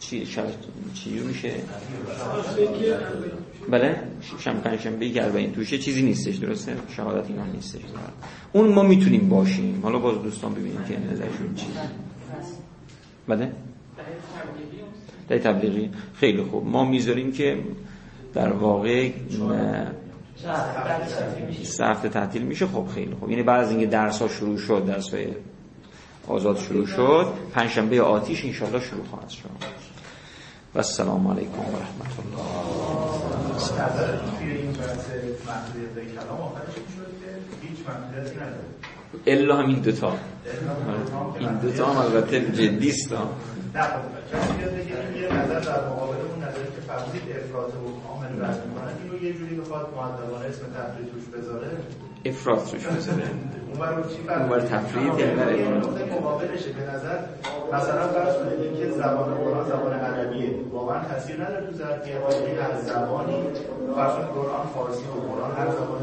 چی 0.00 0.26
چی 0.94 1.10
میشه؟ 1.10 1.50
بله 3.70 3.96
شنبه 4.38 4.60
پنجشنبه 4.60 5.10
که 5.10 5.36
این 5.36 5.52
توشه 5.52 5.78
چیزی 5.78 6.02
نیستش 6.02 6.36
درسته؟ 6.36 6.76
شهادت 6.96 7.30
اینا 7.30 7.46
نیستش. 7.46 7.80
اون 8.52 8.68
ما 8.68 8.82
می‌تونیم 8.82 9.28
باشیم. 9.28 9.80
حالا 9.82 9.98
باز 9.98 10.22
دوستان 10.22 10.54
ببینیم 10.54 10.84
که 10.88 10.98
نظرشون 11.12 11.54
چی. 11.54 11.66
بله؟ 13.28 13.52
در 15.28 15.38
تبلیغی. 15.38 15.90
خیلی 16.14 16.42
خوب. 16.42 16.66
ما 16.66 16.84
می‌ذاریم 16.84 17.32
که 17.32 17.58
در 18.34 18.52
واقع 18.52 19.10
سه 21.62 21.84
هفته 21.84 22.08
تعطیل 22.08 22.42
میشه. 22.42 22.66
خب 22.66 22.86
خیلی 22.94 23.16
خب 23.20 23.30
یعنی 23.30 23.42
بعد 23.42 23.64
از 23.64 23.70
اینکه 23.70 23.86
درس 23.86 24.22
ها 24.22 24.28
شروع 24.28 24.58
شد 24.58 24.84
درس 24.86 25.14
های 25.14 25.26
آزاد 26.28 26.58
شروع 26.58 26.86
شد 26.86 27.26
پنجشنبه 27.52 28.02
آتیش 28.02 28.44
انشالله 28.44 28.80
شروع 28.80 29.04
خواهد 29.04 29.28
شد. 29.28 29.48
و 30.74 30.78
السلام 30.78 31.28
علیکم 31.28 31.58
و 31.58 31.62
رحمت 31.62 32.12
الله 32.18 32.44
الا 39.26 39.56
همین 39.56 39.80
دوتا. 39.80 40.12
این 41.38 41.58
دوتا 41.58 41.86
هم 41.86 41.96
البته 41.96 42.40
جدیست 42.40 43.12
نه 43.74 43.82
کسی 44.32 44.52
بیاد 44.52 44.72
بگه 44.72 44.94
این 45.12 45.22
یه 45.22 45.42
نظر 45.42 45.60
در 45.60 45.80
مقابل 45.88 46.16
اون 46.30 46.38
نظری 46.44 46.68
که 46.74 46.80
فرمودید 46.88 47.22
افراط 47.36 47.68
و 47.74 47.80
کامل 48.06 48.44
رد 48.44 48.62
می‌کنن 48.66 48.92
اینو 49.02 49.24
یه 49.24 49.32
جوری 49.38 49.54
بخواد 49.54 49.86
مؤدبانه 49.96 50.46
اسم 50.48 50.64
تفرید 50.76 51.12
توش 51.12 51.24
بذاره. 51.34 51.70
افراط 52.24 52.70
توش 52.70 52.86
بذاره. 52.86 53.22
رو 53.96 54.02
چی 54.02 54.66
تفرید 54.68 55.18
یعنی 55.18 55.58
یه 55.58 55.68
نقطه 55.68 56.04
مقابلشه 56.04 56.70
به 56.72 56.82
نظر. 56.94 57.18
مثلا 57.72 58.08
فرض 58.08 58.34
کنید 58.36 58.60
اینکه 58.60 58.90
زبان 58.90 59.34
قرآن 59.34 59.68
زبان 59.68 59.92
عربیه. 59.92 60.50
واقعا 60.72 61.04
تاثیر 61.04 61.36
نداره 61.44 61.66
تو 61.66 61.72
ظرفیت 61.72 62.16
هر 62.62 62.80
زبانی. 62.80 63.42
فرض 63.96 64.14
قرآن 64.36 64.66
فارسی 64.74 65.04
و 65.04 65.20
قرآن 65.28 65.52
هر 65.56 65.70
زبان 65.70 66.00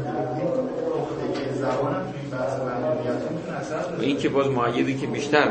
محدودیت 2.64 3.98
و 3.98 4.00
این 4.00 4.16
که 4.16 4.28
باز 4.28 4.46
معیدی 4.46 4.94
که 4.98 5.06
بیشتر 5.06 5.48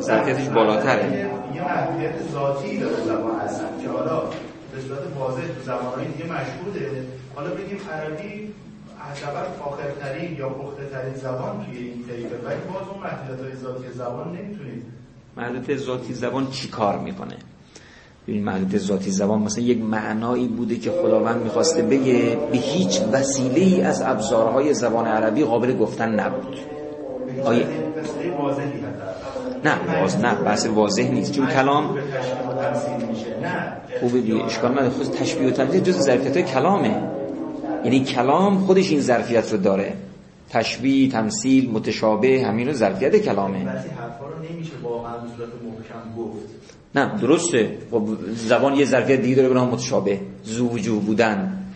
ظرفیتش 0.00 0.48
بالاتره. 0.48 1.30
یه 1.54 1.64
محدودیت 1.64 2.30
ذاتی 2.32 2.78
داره 2.78 2.96
زبان 2.96 3.40
اصلا 3.40 3.66
که 3.82 3.88
حالا 3.88 4.20
به 4.72 4.80
صورت 4.88 5.00
واضح 5.18 5.42
تو 5.42 5.62
زبانهای 5.64 6.06
دیگه 6.06 6.24
مشهوده. 6.24 7.04
حالا 7.34 7.50
بگیم 7.50 7.78
عربی 7.92 8.52
حداقل 8.98 9.50
فاخرترین 9.58 10.36
یا 10.36 10.48
پخته 10.48 10.84
ترین 10.84 11.14
زبان 11.14 11.66
توی 11.66 11.78
این 11.78 12.04
طریقه 12.08 12.36
ولی 12.44 12.60
باز 12.72 12.88
اون 12.88 13.02
محدودیت 13.02 13.40
های 13.46 13.56
ذاتی 13.56 13.92
زبان 13.92 14.28
نمی‌تونید 14.28 14.82
محدود 15.36 15.76
ذاتی 15.76 16.14
زبان 16.14 16.50
چی 16.50 16.68
کار 16.68 16.98
می‌کنه؟ 16.98 17.36
ببین 18.28 18.44
محدود 18.44 18.78
ذاتی 18.78 19.10
زبان 19.10 19.42
مثلا 19.42 19.64
یک 19.64 19.80
معنایی 19.82 20.48
بوده 20.48 20.76
که 20.76 20.90
خداوند 20.90 21.42
می‌خواسته 21.42 21.82
بگه 21.82 22.38
به 22.52 22.58
هیچ 22.58 23.00
وسیله 23.12 23.60
ای 23.60 23.80
از 23.80 24.02
ابزارهای 24.02 24.74
زبان 24.74 25.06
عربی 25.06 25.44
قابل 25.44 25.76
گفتن 25.76 26.20
نبود. 26.20 26.58
حداقل 27.32 27.64
نه 29.64 30.00
باز 30.00 30.16
نه 30.16 30.34
بحث 30.34 30.66
واضح 30.66 31.10
نیست. 31.10 31.32
چون 31.32 31.46
کلام 31.46 31.98
خوبه 34.00 34.20
دیگه 34.20 34.44
اشکال 34.44 34.72
نداره. 34.72 34.90
خود 34.90 35.06
تشبیه 35.06 35.48
و 35.48 35.50
تمثیل 35.50 35.80
جز 35.80 35.98
ظرفیت 36.00 36.38
کلامه. 36.38 37.02
یعنی 37.84 38.04
کلام 38.04 38.58
خودش 38.58 38.90
این 38.90 39.00
ظرفیت 39.00 39.52
رو 39.52 39.58
داره. 39.58 39.92
تشبیه 40.50 41.10
تمثیل 41.10 41.70
متشابه 41.70 42.44
همین 42.46 42.66
رو 42.66 42.72
ظرفیت 42.72 43.16
کلامه. 43.16 43.64
بعضی 43.64 43.88
حرفا 43.88 44.26
رو 44.26 44.54
نمیشه 44.54 44.72
واقعا 44.82 45.16
به 45.16 45.28
صورت 45.36 45.48
محکم 45.48 46.22
گفت. 46.22 46.75
نه 46.96 47.18
درسته. 47.20 47.78
خب 47.90 48.08
زبان 48.34 48.74
یه 48.74 48.84
ظرفیت 48.84 49.20
دیگه 49.20 49.34
داره 49.34 49.48
به 49.48 49.54
نام 49.54 49.68
متشابه. 49.68 50.20
زوجو 50.44 51.00
بودن. 51.00 51.66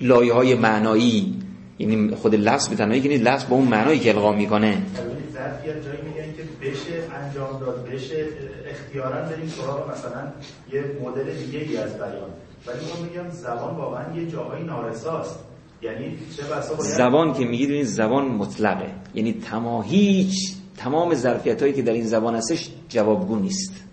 لایه 0.00 0.32
های 0.32 0.54
معنایی. 0.54 1.34
یعنی 1.78 2.14
خود 2.14 2.34
لفظ 2.34 2.68
به 2.68 2.76
تنهایی 2.76 3.00
که 3.00 3.08
نیست 3.08 3.22
لفظ 3.22 3.44
با 3.44 3.56
اون 3.56 3.68
معنایی 3.68 3.98
که 3.98 4.10
القا 4.14 4.32
می‌کنه. 4.32 4.70
ببینید 4.70 5.30
ظرفیت 5.32 5.84
جایی 5.84 6.02
میگن 6.02 6.32
که 6.36 6.42
بشه 6.62 7.14
انجام 7.14 7.60
داد 7.60 7.88
بشه 7.88 8.26
اختیارا 8.70 9.22
بریم 9.22 9.48
سراغ 9.48 9.90
مثلا 9.90 10.32
یه 10.72 10.84
مدل 11.04 11.34
دیگه 11.44 11.58
ای 11.58 11.76
از 11.76 11.94
بیان. 11.94 12.30
ولی 12.66 12.76
من 12.76 13.08
میگم 13.08 13.30
زبان 13.30 13.76
واقعا 13.76 14.16
یه 14.16 14.30
جاهایی 14.30 14.64
نارساست. 14.64 15.38
یعنی 15.82 16.16
چه 16.36 16.42
بسا 16.42 16.74
باید 16.74 16.90
زبان 16.90 17.32
که 17.32 17.44
میگید 17.44 17.70
این 17.70 17.84
زبان 17.84 18.24
مطلقه. 18.24 18.90
یعنی 19.14 19.32
تمام 19.32 19.82
هیچ 19.82 20.52
تمام 20.76 21.14
ظرفیت 21.14 21.62
هایی 21.62 21.74
که 21.74 21.82
در 21.82 21.92
این 21.92 22.06
زبان 22.06 22.34
هستش 22.34 22.70
جوابگو 22.88 23.36
نیست. 23.36 23.85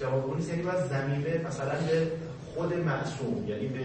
جواب 0.00 0.36
نیست 0.36 0.48
یعنی 0.48 0.62
باید 0.62 0.84
زمینه 0.90 1.46
مثلا 1.48 1.74
به 1.88 2.06
خود 2.54 2.74
معصوم 2.74 3.48
یعنی 3.48 3.66
به 3.66 3.80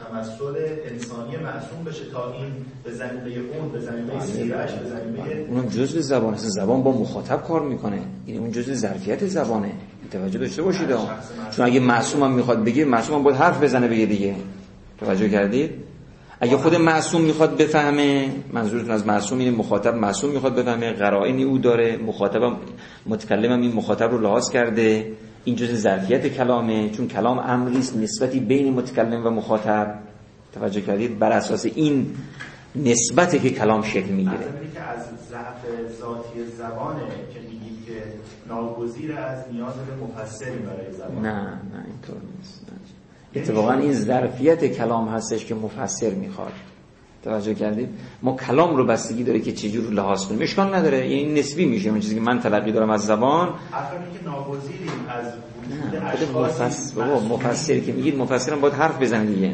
تمثل 0.00 0.54
انسانی 0.90 1.36
معصوم 1.36 1.84
بشه 1.84 2.04
تا 2.12 2.32
این 2.32 2.52
به 2.84 2.92
زمینه 2.92 3.40
اون 3.54 3.72
به 3.72 3.80
زمینه 3.80 4.20
سیرش 4.20 4.72
به 4.72 4.88
زمینه 4.88 5.46
اونم 5.48 5.66
جزء 5.66 6.00
زبان 6.00 6.34
هست 6.34 6.48
زبان 6.48 6.82
با 6.82 6.92
مخاطب 6.92 7.42
کار 7.42 7.62
می‌کنه. 7.62 7.98
یعنی 8.26 8.38
اون 8.38 8.52
جزء 8.52 8.74
ظرفیت 8.74 9.26
زبانه. 9.26 9.72
توجه 10.10 10.38
داشته 10.38 10.62
باشید. 10.62 10.88
چون 11.50 11.66
اگه 11.66 11.80
معصوم 11.80 12.22
هم 12.22 12.32
می‌خواد 12.32 12.64
بگه 12.64 12.84
معصوم 12.84 13.16
هم 13.16 13.22
باید 13.22 13.36
حرف 13.36 13.62
بزنه 13.62 13.88
بگه 13.88 14.06
دیگه. 14.06 14.34
توجه 14.98 15.28
کردید؟ 15.28 15.70
اگه 16.40 16.56
خود 16.56 16.74
معصوم 16.74 17.20
می‌خواد 17.20 17.56
بفهمه 17.56 18.30
منظورتون 18.52 18.90
از 18.90 19.06
معصوم 19.06 19.38
اینه 19.38 19.56
مخاطب 19.56 19.94
معصوم 19.94 20.30
می‌خواد 20.30 20.54
بفهمه 20.54 20.92
قرائنی 20.92 21.42
او 21.42 21.58
داره 21.58 21.96
مخاطبم 21.96 22.56
متکلمم 23.06 23.60
این 23.60 23.72
مخاطب 23.72 24.10
رو 24.10 24.18
لحاظ 24.18 24.50
کرده. 24.50 25.12
این 25.48 25.56
جزء 25.56 25.74
ظرفیت 25.74 26.26
کلامه 26.26 26.90
چون 26.90 27.08
کلام 27.08 27.38
امری 27.38 27.78
است 27.78 27.96
نسبتی 27.96 28.40
بین 28.40 28.74
متکلم 28.74 29.26
و 29.26 29.30
مخاطب. 29.30 29.94
توجه 30.52 30.80
کردید 30.80 31.18
بر 31.18 31.32
اساس 31.32 31.66
این 31.66 32.14
نسبته 32.76 33.38
که 33.38 33.50
کلام 33.50 33.82
شکل 33.82 34.10
می‌گیره. 34.10 34.38
که 34.74 34.80
از 34.80 35.00
ضعف 35.30 35.62
ذاتی 36.00 36.44
زبانه 36.58 37.00
که 37.34 37.40
میگید 37.40 37.86
که 37.86 38.02
ناگزیر 38.48 39.12
از 39.12 39.38
نیاز 39.52 39.74
به 39.74 40.04
مفسری 40.04 40.58
برای 40.58 40.92
زبان. 40.92 41.26
نه 41.26 41.42
نه 41.42 41.84
اینطور 41.86 42.16
نیست. 42.36 42.62
نه. 43.34 43.40
اتفاقا 43.40 43.72
این 43.72 43.92
ظرفیت 43.92 44.66
کلام 44.66 45.08
هستش 45.08 45.44
که 45.44 45.54
مفسر 45.54 46.10
می‌خواد. 46.10 46.52
توجه 47.24 47.54
کردید؟ 47.54 47.88
ما 48.22 48.36
کلام 48.36 48.76
رو 48.76 48.86
بستگی 48.86 49.24
داره 49.24 49.40
که 49.40 49.52
چجور 49.52 49.84
رو 49.84 49.90
لحاظ 49.90 50.26
کنیم. 50.26 50.42
اشکال 50.42 50.74
نداره. 50.74 51.08
یعنی 51.08 51.40
نسبی 51.40 51.64
میشه 51.64 51.90
اون 51.90 52.00
چیزی 52.00 52.14
که 52.14 52.20
من 52.20 52.40
تلقی 52.40 52.72
دارم 52.72 52.90
از 52.90 53.06
زبان. 53.06 53.48
اینه 53.48 54.18
که 54.18 54.24
ناگزیریم 54.24 54.90
از 55.08 55.32
وجود 55.66 56.00
خود 56.10 56.44
اشخاصی 56.44 56.64
مفسر 56.64 57.04
بابا 57.04 57.20
مفسر 57.20 57.78
که 57.78 57.92
میگید 57.92 58.16
مفسرم 58.16 58.60
باید 58.60 58.74
حرف 58.74 59.02
بزنه 59.02 59.26
دیگه. 59.26 59.52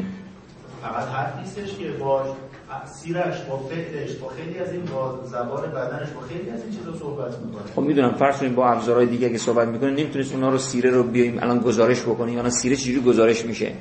فقط 0.82 1.08
حرف 1.08 1.38
نیستش 1.38 1.78
که 1.78 1.90
با 2.00 2.36
سیرش 2.84 3.40
با 3.50 3.56
فعلش 3.56 4.12
با 4.12 4.28
خیلی 4.28 4.58
از 4.58 4.72
این 4.72 4.82
با 4.84 5.18
زبان 5.24 5.62
بدنش 5.70 6.08
با 6.08 6.20
خیلی 6.20 6.50
از 6.50 6.62
این 6.62 6.70
چیزا 6.78 6.98
صحبت 6.98 7.38
می‌کنه. 7.38 7.62
خب 7.74 7.82
می‌دونم 7.82 8.12
فرض 8.12 8.38
کنیم 8.38 8.54
با 8.54 8.68
ابزارهای 8.68 9.06
دیگه 9.06 9.30
که 9.30 9.38
صحبت 9.38 9.68
می‌کنه 9.68 9.90
نمی‌تونست 9.90 10.34
اونا 10.34 10.50
رو 10.50 10.58
سیره 10.58 10.90
رو 10.90 11.02
بیایم 11.02 11.38
الان 11.42 11.58
گزارش 11.58 12.02
بکنیم. 12.02 12.38
الان 12.38 12.50
سیره 12.50 12.76
چجوری 12.76 13.00
گزارش 13.00 13.44
میشه؟ 13.44 13.72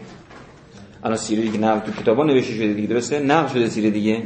الان 1.04 1.18
سیره 1.18 1.42
دیگه 1.42 1.60
نه 1.60 1.80
تو 1.80 1.92
کتابا 1.92 2.24
نوشته 2.24 2.54
شده 2.54 2.74
دیگه 2.74 2.88
درسته؟ 2.88 3.20
نقل 3.20 3.48
شده 3.48 3.70
سیره 3.70 3.90
دیگه 3.90 4.24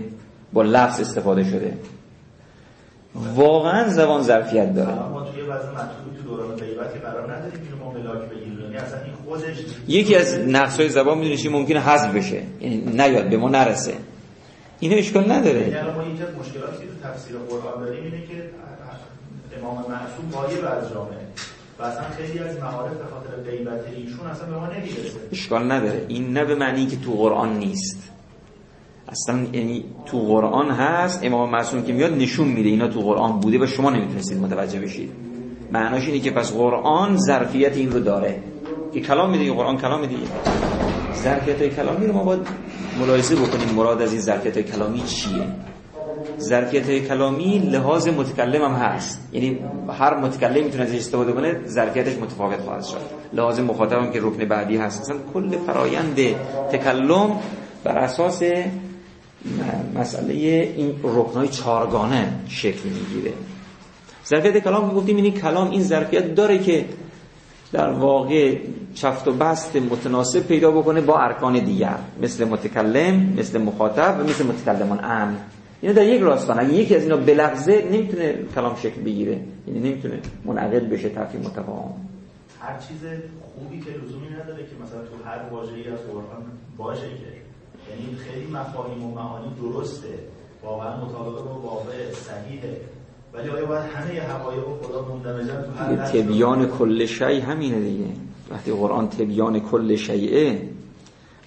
با 0.54 0.62
لفظ 0.64 1.00
استفاده 1.00 1.44
شده. 1.44 1.78
واقعا 3.36 3.88
زبان 3.88 4.22
ظرفیت 4.24 4.76
داره. 4.76 4.94
ما 4.94 5.24
توی 5.24 5.42
وضع 5.42 5.70
مطلوبی 5.70 6.18
تو 6.18 6.24
دوران 6.30 6.56
غیبت 6.56 6.94
که 6.94 7.00
قرار 7.00 7.36
نداریم 7.36 7.62
اینو 7.64 7.86
ما 7.86 7.92
ملاک 7.92 8.30
بگیریم. 8.30 8.62
یعنی 8.62 8.76
اصلا 8.78 9.02
این 9.02 9.14
خودش 9.26 9.58
یکی 9.88 10.16
از 10.16 10.40
نقص 10.40 10.82
زبان 10.82 11.18
می‌دونی 11.18 11.38
چی؟ 11.38 11.50
ممکنه 11.50 11.80
حذف 11.80 12.16
بشه. 12.16 12.44
یعنی 12.62 12.78
نیاد 12.78 13.30
به 13.30 13.38
ما 13.38 13.50
نرسه. 13.50 13.94
اینا 14.80 14.96
اشکال 14.96 15.32
نداره. 15.32 15.60
یعنی 15.60 15.92
ما 15.92 16.04
یکی 16.04 16.24
از 16.24 16.30
مشکلاتی 16.40 16.78
که 16.78 16.88
تو 16.88 17.10
تفسیر 17.10 17.36
قرآن 17.38 17.86
داریم 17.86 18.04
اینه 18.04 18.28
که 18.28 18.50
امام 19.60 19.78
معصوم 19.78 20.32
غایب 20.34 20.66
از 20.66 20.94
جامعه. 20.94 21.18
و 21.80 21.84
اصلا 21.84 22.04
خیلی 22.18 22.40
از 22.40 22.60
معارف 22.60 22.94
به 22.94 23.04
خاطر 23.14 23.52
غیبت 23.52 23.86
ایشون 23.96 24.28
اصلا 24.28 24.48
به 24.48 24.56
ما 24.56 24.68
نمی‌رسه. 24.68 25.20
اشکال 25.32 25.72
نداره. 25.72 26.06
این 26.08 26.34
نه 26.34 26.46
به 26.46 26.56
معنی 26.56 26.86
که 26.86 26.98
تو 26.98 27.12
قرآن 27.12 27.58
نیست. 27.58 28.12
اصلا 29.08 29.40
یعنی 29.54 29.86
تو 30.06 30.20
قرآن 30.20 30.72
هست 30.72 31.20
امام 31.24 31.52
معصوم 31.52 31.84
که 31.84 31.94
میاد 31.94 32.14
نشون 32.14 32.48
میده 32.48 32.70
اینا 32.70 32.88
تو 32.88 33.00
قرآن 33.00 33.40
بوده 33.40 33.60
و 33.60 33.66
شما 33.66 33.90
نمی‌تونستید 33.90 34.38
متوجه 34.38 34.80
بشید. 34.80 35.12
معناش 35.72 36.08
اینه 36.08 36.20
که 36.20 36.32
پس 36.32 36.54
قرآن 36.54 37.18
ظرفیت 37.18 37.78
این 37.78 37.92
رو 37.92 38.00
داره. 38.00 38.44
که 38.94 39.02
کلام 39.02 39.30
میده 39.32 39.54
قرآن 39.54 39.78
کلام 39.78 40.02
میده. 40.02 40.16
ظرفیت 41.24 41.76
کلامی 41.76 42.08
رو 42.08 42.14
ما 42.14 42.24
باید 42.24 42.48
ملاحظه 43.00 43.36
بکنیم. 43.36 43.76
مراد 43.76 44.02
از 44.02 44.12
این 44.12 44.22
ظرفیت 44.22 44.62
کلامی 44.62 45.02
چیه؟ 45.02 45.48
ظرفیت 46.40 47.08
کلامی 47.08 47.60
لحاظ 47.60 48.08
متکلم 48.08 48.62
هم 48.62 48.72
هست. 48.72 49.30
یعنی 49.34 49.60
هر 50.00 50.18
متکلم 50.18 50.64
می‌تونه 50.64 50.84
ازش 50.84 50.96
استفاده 50.96 51.32
کنه 51.34 51.60
ظرفیتش 51.68 52.16
متفاوت 52.16 52.62
خواهد 52.62 52.84
شد. 52.84 53.02
لحاظ 53.34 53.60
مخاطب 53.60 53.98
هم 53.98 54.12
که 54.12 54.20
رکن 54.20 54.46
بعدی 54.46 54.78
هست. 54.78 55.02
مثلا 55.02 55.18
کل 55.34 55.58
فرایند 55.58 56.16
تکلم 56.72 57.40
بر 57.84 57.98
اساس 57.98 58.44
مسئله 59.96 60.34
این 60.34 60.96
رکنهای 61.04 61.48
چارگانه 61.48 62.34
شکل 62.48 62.90
می‌گیره. 62.90 63.34
ظرفیت 64.28 64.58
کلام 64.64 64.90
که 64.90 64.96
گفتیم 64.96 65.16
این 65.16 65.34
کلام 65.34 65.70
این 65.70 65.82
ظرفیت 65.82 66.36
داره 66.36 66.58
که 66.58 66.86
در 67.72 67.90
واقع 67.90 68.58
چفت 68.96 69.28
و 69.28 69.32
بست 69.32 69.76
متناسب 69.76 70.40
پیدا 70.40 70.72
بکنه 70.72 71.02
با 71.02 71.20
ارکان 71.20 71.60
دیگر 71.60 71.98
مثل 72.22 72.46
متکلم 72.46 73.34
مثل 73.38 73.62
مخاطب 73.62 74.18
و 74.20 74.24
مثل 74.24 74.46
متکلمان 74.46 75.00
امن 75.04 75.38
اینو 75.82 75.94
در 75.94 76.06
یک 76.06 76.22
راستان 76.22 76.60
اگه 76.60 76.74
یکی 76.74 76.96
از 76.96 77.04
اینا 77.04 77.18
بلغزه 77.18 77.86
نمی‌تونه 77.92 78.36
کلام 78.56 78.76
شکل 78.76 79.02
بگیره. 79.02 79.40
یعنی 79.68 79.80
نمی‌تونه 79.80 80.20
منعقد 80.46 80.90
بشه 80.90 81.10
تفهیم 81.10 81.42
متفاهم 81.42 81.94
هر 82.62 82.78
چیز 82.78 83.02
خوبی 83.42 83.80
که 83.80 83.92
لزومی 83.92 84.30
نداره 84.30 84.64
که 84.64 84.76
مثلا 84.84 85.02
تو 85.02 85.30
هر 85.30 85.40
واژه‌ای 85.52 85.88
از 85.88 86.00
قرآن 86.00 86.44
باشه 86.78 87.02
که. 87.02 87.38
یعنی 87.90 88.16
خیلی 88.16 88.48
مفاهیم 88.52 89.04
و 89.04 89.16
معانی 89.16 89.48
درسته. 89.62 90.08
واقعا 90.64 91.06
مطابق 91.06 91.44
با 91.44 91.60
واقع 91.64 92.12
صحیحه. 92.12 92.78
ولی 93.34 93.50
آیا 93.50 93.66
باید 93.66 93.84
همه 93.84 94.22
حقایق 94.22 94.64
خدا 94.82 95.06
مندمجن 95.06 95.62
تو 95.62 95.84
هر 95.84 95.96
تبیان 95.96 96.68
کل 96.68 97.06
شی 97.06 97.40
همینه 97.40 97.80
دیگه. 97.80 98.06
وقتی 98.52 98.72
قرآن 98.72 99.10
تبیان 99.10 99.60
کل 99.60 99.96
شیعه 99.96 100.62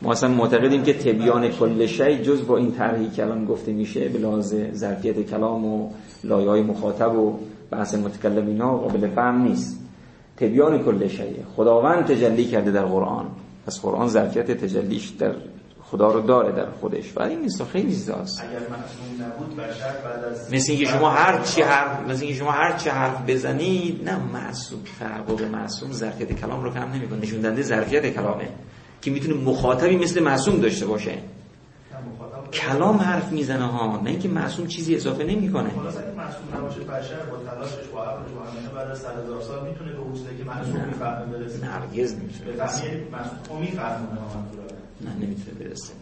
ما 0.02 0.12
اصلا 0.12 0.28
معتقدیم 0.28 0.82
که 0.82 0.94
تبیان 0.94 1.48
کل 1.48 1.86
شی 1.86 2.22
جز 2.22 2.46
با 2.46 2.56
این 2.56 2.72
طرحی 2.72 3.10
که 3.10 3.22
الان 3.22 3.44
گفته 3.44 3.72
میشه 3.72 4.08
به 4.08 4.18
لحاظ 4.18 4.54
ظرفیت 4.72 5.30
کلام 5.30 5.64
و 5.64 5.90
لایه 6.24 6.48
های 6.48 6.62
مخاطب 6.62 7.18
و 7.18 7.38
بحث 7.70 7.94
متکلم 7.94 8.46
اینا 8.46 8.76
قابل 8.76 9.08
فهم 9.08 9.42
نیست. 9.42 9.80
تبیان 10.36 10.84
کل 10.84 11.08
شیء 11.08 11.34
خداوند 11.56 12.04
تجلی 12.04 12.44
کرده 12.44 12.70
در 12.70 12.84
قرآن. 12.84 13.26
پس 13.66 13.80
قرآن 13.80 14.08
ظرفیت 14.08 14.50
تجلیش 14.50 15.08
در 15.08 15.34
خدا 15.82 16.12
رو 16.12 16.20
داره 16.20 16.52
در 16.52 16.70
خودش. 16.70 17.16
و 17.16 17.22
این 17.22 17.40
نیست 17.40 17.64
خیلی 17.64 17.90
چیزاست 17.90 18.40
اگر 18.40 18.60
معصوم 18.60 19.26
نبود 19.26 19.56
بشر 19.56 19.92
بعد 20.04 20.24
از 20.24 20.54
مثل 20.54 20.72
اینکه 20.72 20.86
شما 20.86 21.10
هر 21.10 21.42
چی 21.42 21.62
حرف 21.62 22.08
مثل 22.08 22.22
اینکه 22.22 22.38
شما 22.38 22.50
هر 22.50 22.76
چی 22.76 22.88
حرف 22.88 23.30
بزنید 23.30 24.08
نه 24.08 24.18
معصوم 24.32 24.80
تحقق 25.00 25.42
معصوم 25.42 25.92
ظرفیت 25.92 26.32
کلام 26.32 26.64
رو 26.64 26.72
کم 26.72 26.92
نمی‌کنه. 26.92 27.18
نشون 27.18 27.40
دهنده 27.40 27.62
ظرفیت 27.62 28.14
کلامه. 28.14 28.48
که 29.02 29.10
می‌تونه 29.10 29.34
مخاطبی 29.34 29.96
مثل 29.96 30.22
معصوم 30.22 30.60
داشته 30.60 30.86
باشه. 30.86 31.14
کلام 32.52 32.96
حرف 32.96 33.32
می‌زنه 33.32 33.64
ها 33.64 34.00
نه 34.04 34.10
اینکه 34.10 34.28
معصوم 34.28 34.66
چیزی 34.66 34.94
اضافه 34.94 35.24
نمی‌کنه. 35.24 35.70
خلاص 35.70 35.96
اگه 35.96 36.06
معصوم 36.16 36.58
نباشه 36.58 36.80
بشر 36.80 37.24
با 37.30 37.36
تلاشش 37.50 37.88
با 37.92 38.04
عقلش 38.04 38.32
با 38.32 38.42
همینه 38.42 38.68
بعد 38.74 38.90
از 38.90 38.98
100 38.98 39.08
هزار 39.24 39.40
سال 39.42 39.68
می‌تونه 39.68 39.92
به 39.92 39.98
حوزه 39.98 40.36
که 40.38 40.44
معصوم 40.44 40.84
می‌فهمه 40.86 41.26
برسه. 41.26 41.66
هرگز 41.66 42.14
به 42.14 42.22
نمی‌تونه 42.22 42.66
فهمی 42.66 43.00
معصوم 43.12 43.60
می‌فهمه 43.60 44.06
نه 45.00 45.26
نمی‌تونه 45.26 45.58
برسه. 45.60 45.92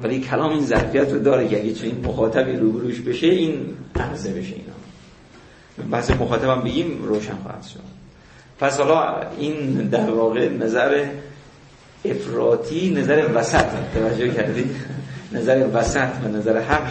ولی 0.00 0.20
کلام 0.20 0.50
این 0.50 0.66
ظرفیت 0.66 1.12
رو 1.12 1.18
داره 1.18 1.48
که 1.48 1.60
اگه 1.60 1.72
چنین 1.72 2.04
مخاطبی 2.04 2.56
روبروش 2.56 3.00
بشه 3.00 3.26
این 3.26 3.76
عرضه 3.96 4.32
بشه 4.32 4.54
اینا. 4.54 5.88
بحث 5.90 6.10
مخاطبم 6.10 6.60
بگیم 6.60 7.04
روشن 7.04 7.36
خواهد 7.42 7.62
شد. 7.62 7.80
پس 8.60 8.80
حالا 8.80 9.20
این 9.38 9.74
در 9.88 10.10
واقع 10.10 10.48
نظر 10.48 11.06
افراطی 12.04 12.90
نظر 12.90 13.28
وسط 13.34 13.66
توجه 13.94 14.28
کردی؟ 14.28 14.70
نظر 15.32 15.66
وسط 15.74 16.08
و 16.24 16.28
نظر 16.28 16.60
حق 16.60 16.86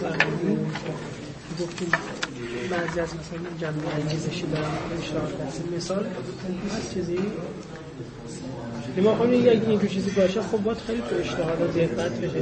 فرمودین 0.00 0.66
گفتیم 1.60 1.90
بعضی 2.70 3.00
از 3.00 3.08
مثلا 3.08 3.38
دارن 3.58 4.08
اشتراک 4.98 5.32
هست 5.46 5.62
مثال 5.76 6.06
هست 6.76 6.94
چیزی؟ 6.94 7.18
ما 9.00 9.14
خواهیم 9.14 9.42
اگه 9.42 9.68
این 9.68 9.88
چیزی 9.88 10.10
باشه 10.10 10.40
خب 10.42 10.58
باید 10.58 10.78
خیلی 10.86 11.02
تو 11.10 11.16
اشتهارات 11.16 11.76
دقت 11.76 12.12
بشه. 12.20 12.40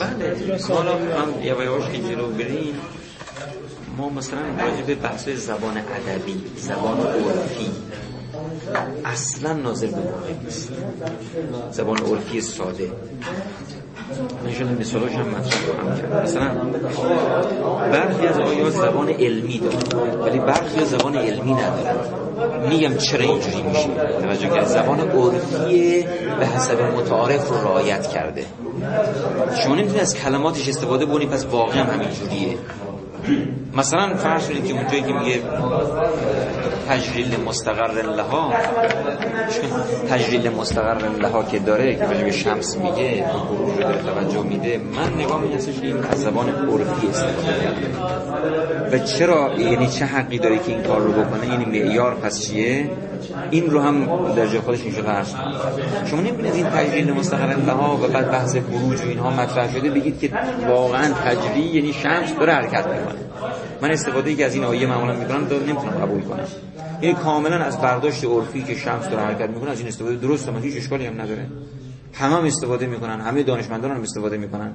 بله. 0.00 0.58
حالا. 0.68 0.92
هم. 0.92 1.42
یه 1.42 1.64
یواش 1.64 1.90
که 1.92 1.98
جلو 1.98 2.26
بریم. 2.26 2.74
ما 3.96 4.08
مثلا 4.08 4.38
راجع 4.58 4.82
به 4.82 4.94
بحث 4.94 5.28
زبان 5.28 5.76
ادبی 5.76 6.42
زبان 6.56 7.00
عرفی 7.00 7.70
اصلا 9.04 9.52
ناظر 9.52 9.86
به 9.86 9.92
واقع 9.92 10.32
نیست. 10.44 10.72
زبان 11.72 11.98
عرفی 11.98 12.40
ساده. 12.40 12.92
شده 14.58 14.80
مثالاش 14.80 15.12
هم 15.12 15.28
مطرح 15.28 15.60
کرد 15.66 16.22
مثلا 16.22 16.54
برخی 17.92 18.26
از 18.26 18.38
آیات 18.38 18.70
زبان 18.70 19.08
علمی 19.08 19.58
دارن 19.58 20.20
ولی 20.20 20.38
برخی 20.38 20.80
از 20.80 20.90
زبان 20.90 21.16
علمی 21.16 21.52
ندارن. 21.52 21.96
میگم 22.68 22.96
چرا 22.96 23.24
اینجوری 23.24 23.62
میشه؟ 23.62 23.88
توجه 24.22 24.48
کرد 24.48 24.66
زبان 24.66 25.00
عرفی 25.00 26.06
به 26.38 26.46
حسب 26.46 26.80
متعارف 26.82 27.48
رو 27.48 27.56
رعایت 27.56 28.06
کرده. 28.06 28.44
شما 29.64 29.74
نمی‌تونید 29.74 30.02
از 30.02 30.14
کلماتش 30.14 30.68
استفاده 30.68 31.06
بکنید 31.06 31.28
پس 31.28 31.46
واقعا 31.46 31.84
هم 31.84 31.90
همینجوریه. 31.90 32.58
مثلا 33.76 34.16
فرض 34.16 34.48
کنید 34.48 34.64
که 34.64 34.72
اونجایی 34.74 35.02
که 35.02 35.12
میگه 35.12 35.40
تجلیل 36.88 37.40
مستقر 37.40 38.02
لها 38.02 38.54
تجلیل 40.10 40.50
مستقر 40.50 41.08
لها 41.08 41.42
که 41.42 41.58
داره 41.58 41.94
که 41.94 42.06
به 42.06 42.32
شمس 42.32 42.76
میگه 42.76 43.22
غروب 43.22 43.70
رو 43.70 43.82
داره 43.82 44.02
توجه 44.02 44.42
میده 44.42 44.80
من 44.96 45.24
نگاه 45.24 45.54
هستش 45.54 45.80
که 45.80 45.86
این 45.86 45.96
از 45.96 46.20
زبان 46.20 46.48
عرفی 46.48 47.06
استفاده 47.06 47.60
کرده 47.62 47.86
و 48.92 48.98
چرا 48.98 49.50
یعنی 49.58 49.86
چه 49.86 50.04
حقی 50.04 50.38
داره 50.38 50.58
که 50.58 50.72
این 50.72 50.82
کار 50.82 51.00
رو 51.00 51.12
بکنه؟ 51.12 51.46
یعنی 51.48 51.64
معیار 51.64 52.14
پس 52.14 52.46
چیه؟ 52.46 52.90
این 53.50 53.70
رو 53.70 53.80
هم 53.80 54.06
در 54.34 54.46
جای 54.46 54.60
خودش 54.60 54.80
فرض 54.80 55.34
کنید. 55.34 55.56
شما 56.06 56.20
نمی‌تونید 56.20 56.54
این 56.54 56.66
تجلیل 56.66 57.12
مستقر 57.12 57.56
لها 57.56 57.96
و 57.96 58.08
بعد 58.08 58.30
بحث 58.30 58.56
بروج 58.56 59.00
و 59.00 59.08
اینها 59.08 59.30
مطرح 59.30 59.72
شده 59.72 59.90
بگید 59.90 60.20
که 60.20 60.30
واقعا 60.68 61.14
تجلیل 61.14 61.74
یعنی 61.74 61.92
شمس 61.92 62.34
داره 62.34 62.52
حرکت 62.52 62.86
می‌کنه. 62.86 63.20
من 63.82 63.90
استفاده 63.90 64.30
ای 64.30 64.36
که 64.36 64.46
از 64.46 64.54
این 64.54 64.64
آیه 64.64 64.86
معمولا 64.86 65.12
می‌کنم 65.12 65.44
داره 65.44 65.62
نمی‌تونم 65.62 65.92
قبول 65.92 66.20
کنم. 66.20 66.44
یعنی 67.02 67.14
کاملا 67.14 67.56
از 67.56 67.80
برداشت 67.80 68.24
عرفی 68.24 68.62
که 68.62 68.74
شمس 68.74 69.08
داره 69.08 69.22
حرکت 69.22 69.50
می‌کنه 69.50 69.70
از 69.70 69.78
این 69.78 69.88
استفاده 69.88 70.16
درست 70.16 70.48
من 70.48 70.62
هیچ 70.62 70.76
اشکالی 70.76 71.06
هم 71.06 71.20
نداره. 71.20 71.46
همه 72.12 72.36
هم 72.36 72.44
استفاده 72.44 72.86
می‌کنن 72.86 73.20
همه 73.20 73.42
دانشمندان 73.42 73.90
هم 73.90 74.02
استفاده 74.02 74.36
می‌کنن. 74.36 74.72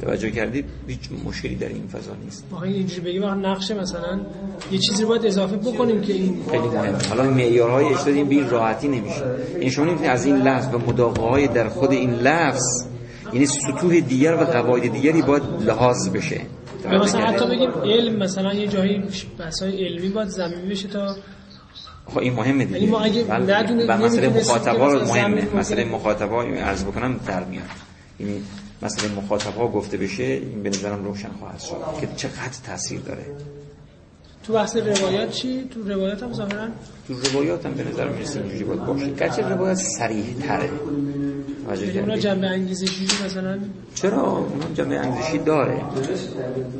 توجه 0.00 0.30
کردید 0.30 0.64
هیچ 0.88 0.98
مشکلی 1.24 1.54
در 1.54 1.68
این 1.68 1.86
فضا 1.86 2.12
نیست. 2.24 2.44
خیلی 2.62 2.74
اینجوری 2.74 3.00
بگیم 3.00 3.24
نقشه 3.24 3.74
مثلا 3.74 4.20
یه 4.72 4.78
چیزی 4.78 5.02
رو 5.02 5.08
باید 5.08 5.26
اضافه 5.26 5.56
بکنیم 5.56 6.00
که 6.00 6.12
این 6.12 6.44
خیلی 6.50 6.68
مهمه. 6.68 6.98
حالا 7.08 7.30
معیارهای 7.30 7.84
اجتهادی 7.86 8.24
به 8.24 8.34
این 8.34 8.50
راحتی 8.50 8.88
نمیشه. 8.88 9.24
این 9.60 9.70
شما 9.70 9.84
نمی‌تونید 9.84 10.10
از 10.10 10.24
این 10.26 10.36
لفظ 10.36 10.74
و 10.74 10.78
مداقه 10.78 11.46
در 11.46 11.68
خود 11.68 11.90
این 11.90 12.10
لفظ 12.14 12.86
یعنی 13.32 13.46
سطوح 13.46 14.00
دیگر 14.00 14.34
و 14.34 14.44
قواعد 14.44 14.92
دیگری 14.92 15.22
باید 15.22 15.42
لحاظ 15.60 16.08
بشه. 16.08 16.40
مثلا 17.02 17.20
حتی؟ 17.20 17.46
بگیم 17.46 17.70
علم 17.70 18.16
مثلا 18.16 18.54
یه 18.54 18.66
جایی 18.66 19.02
بحث‌های 19.38 19.86
علمی 19.86 20.08
باید 20.08 20.28
زمینی 20.28 20.70
بشه 20.70 20.88
تا 20.88 21.16
خب 22.06 22.18
این 22.18 22.32
مهمه 22.32 22.64
دیگه. 22.64 22.78
یعنی 22.78 22.90
ما 22.90 23.00
اگه 23.00 23.24
بله. 23.24 23.86
و 23.88 23.96
مسئله 23.96 24.28
مخاطبا 24.28 24.92
رو 24.92 24.98
مهمه. 24.98 25.40
زمین 25.40 25.58
مسئله 25.58 25.84
مخاطبا 25.84 26.42
عرض 26.42 26.84
بکنم 26.84 27.20
در 27.26 27.44
میاد. 27.44 27.64
یعنی 28.20 28.42
مسئله 28.82 29.12
مخاطبا 29.14 29.68
گفته 29.68 29.96
بشه 29.96 30.22
این 30.22 30.62
به 30.62 30.68
نظرم 30.68 31.04
روشن 31.04 31.30
خواهد 31.40 31.60
شد 31.60 31.76
که 32.00 32.08
چقدر 32.16 32.56
تاثیر 32.66 33.00
داره. 33.00 33.26
تو 34.44 34.52
بحث 34.52 34.76
روایات 34.76 35.30
چی؟ 35.30 35.68
تو 35.74 35.82
روایات 35.82 36.22
هم 36.22 36.32
ظاهرا؟ 36.32 36.68
تو 37.08 37.14
روایات 37.14 37.66
هم 37.66 37.74
به 37.74 37.84
نظر 37.84 38.08
می‌رسه 38.08 38.40
اینجوری 38.40 38.64
باید 38.64 38.84
باشه. 38.84 39.10
گرچه 39.10 39.48
روایت 39.48 39.74
صریح 39.98 40.34
تره 40.48 40.70
یعنی 41.74 41.98
اونا؟ 41.98 42.16
جنبه 42.16 42.46
انگیزشی 42.46 43.04
مثلا؟ 43.26 43.58
چرا؟ 43.94 44.22
اونم 44.22 44.72
جمعه 44.74 44.98
انگلیسی 44.98 45.38
داره. 45.38 45.80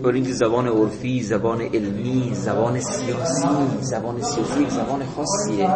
برای 0.03 0.15
اینکه 0.15 0.33
زبان 0.33 0.69
عرفی 0.69 1.23
زبان 1.23 1.61
علمی 1.61 2.31
زبان 2.35 2.81
سیاسی 2.81 3.49
زبان 3.81 4.23
سیاسی 4.23 4.71
زبان 4.71 5.03
خاصیه. 5.17 5.71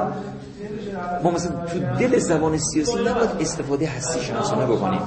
ما 1.22 1.30
مثلا 1.30 1.66
تو 1.66 1.78
دل 1.78 2.18
زبان 2.18 2.59
سیاسی 2.59 2.98
نباید 2.98 3.30
استفاده 3.40 3.86
هستی 3.86 4.20
شناسانه 4.20 4.66
بکنیم. 4.66 5.01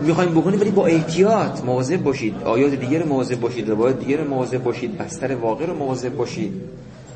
می‌خوایم 0.00 0.30
بکنیم 0.30 0.60
ولی 0.60 0.70
با 0.70 0.86
احتیاط 0.86 1.64
مواظب 1.64 2.02
باشید. 2.02 2.34
آیات 2.44 2.74
دیگر 2.74 3.04
مواظب 3.04 3.40
باشید 3.40 3.68
روایات 3.70 3.98
دیگر 3.98 4.24
مواظب 4.24 4.62
باشید 4.62 4.98
بستر 4.98 5.34
واقع 5.34 5.66
رو 5.66 5.74
مواظب 5.74 6.16
باشید. 6.16 6.52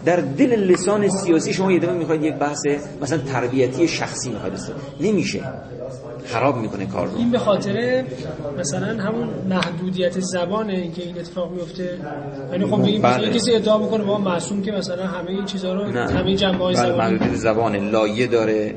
در 0.05 0.17
دل 0.17 0.51
لسان 0.51 1.09
سیاسی 1.09 1.53
شما 1.53 1.73
یه 1.73 1.79
دفعه 1.79 1.95
می‌خواید 1.95 2.23
یک 2.23 2.35
بحث 2.35 2.67
مثلا 3.03 3.19
تربیتی 3.19 3.89
شخصی 3.89 4.31
می‌خواید 4.31 4.55
نمیشه. 5.01 5.41
خراب 6.25 6.57
می‌کنه 6.57 6.87
کار 6.87 7.07
رو. 7.07 7.19
این 7.19 7.31
به 7.31 7.39
خاطر 7.39 8.05
مثلا 8.59 9.03
همون 9.03 9.29
محدودیت 9.49 10.21
زبانه 10.21 10.73
اینکه 10.73 11.03
این 11.03 11.19
اتفاق 11.19 11.53
میفته 11.53 11.99
یعنی 12.53 12.67
خب 12.67 12.83
بگیم 12.83 13.03
بله. 13.03 13.31
کسی 13.31 13.53
ادعا 13.55 13.79
می‌کنه 13.79 14.05
با 14.05 14.19
معصوم 14.19 14.63
که 14.63 14.73
مثلا 14.73 15.07
همه 15.07 15.31
این 15.31 15.45
چیزا 15.45 15.75
رو 15.75 15.85
همه 15.85 16.37
جنبه 16.37 16.65
های 16.65 16.75
بله، 16.75 16.87
زبانی. 16.87 17.13
محدودیت 17.13 17.35
زبان 17.35 17.77
لایه 17.77 18.27
داره. 18.27 18.75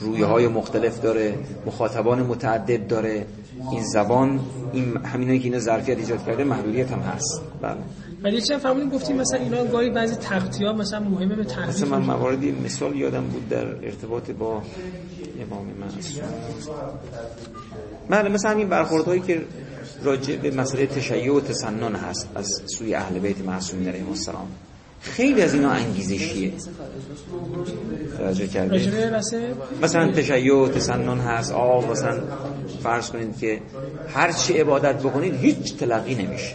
رویه 0.00 0.26
های 0.26 0.48
مختلف 0.48 1.00
داره 1.00 1.34
مخاطبان 1.66 2.22
متعدد 2.22 2.86
داره. 2.86 3.26
این 3.72 3.82
زبان 3.82 4.40
این 4.72 4.96
همینایی 4.96 5.38
که 5.38 5.44
اینا 5.44 5.58
ظرفیت 5.58 5.98
ایجاد 5.98 6.26
کرده 6.26 6.44
محدودیت 6.44 6.92
هم 6.92 6.98
هست. 6.98 7.42
بله. 7.62 7.76
ولی 8.22 8.40
چه 8.40 8.58
فرمودین 8.58 8.88
گفتیم 8.88 9.16
مثلا 9.16 9.40
اینا 9.40 9.64
گاهی 9.64 9.90
بعضی 9.90 10.14
تختیا 10.14 10.72
مثلا 10.72 11.00
مهمه 11.00 11.36
به 11.36 11.44
تحقیق 11.44 11.68
مثلا 11.68 11.98
من 11.98 12.06
مواردی 12.06 12.52
مثال 12.52 12.96
یادم 12.96 13.24
بود 13.24 13.48
در 13.48 13.66
ارتباط 13.66 14.30
با 14.30 14.62
امام 15.40 15.66
معصوم 15.80 16.24
بله 18.10 18.28
مثلا 18.28 18.50
همین 18.50 18.68
برخوردهایی 18.68 19.20
که 19.20 19.42
راجع 20.02 20.36
به 20.36 20.50
مسئله 20.50 20.86
تشیع 20.86 21.34
و 21.34 21.40
تسنن 21.40 21.94
هست 21.94 22.28
از 22.34 22.62
سوی 22.66 22.94
اهل 22.94 23.18
بیت 23.18 23.40
معصومین 23.40 23.88
علیهم 23.88 24.08
السلام. 24.08 24.48
خیلی 25.00 25.42
از 25.42 25.54
اینا 25.54 25.70
انگیزشیه. 25.70 26.52
توجه 28.18 28.46
کردید 28.46 29.10
بحث 29.10 29.34
مثلا 29.82 30.12
تشیع 30.12 30.54
و 30.54 30.68
تسنن 30.68 31.18
هست 31.18 31.52
آه 31.52 31.90
مثلا 31.90 32.20
فرض 32.82 33.10
کنید 33.10 33.38
که 33.38 33.60
هر 34.14 34.32
چی 34.32 34.52
عبادت 34.52 34.96
بکنید 35.02 35.34
هیچ 35.34 35.76
تلقی 35.76 36.14
نمیشه. 36.14 36.54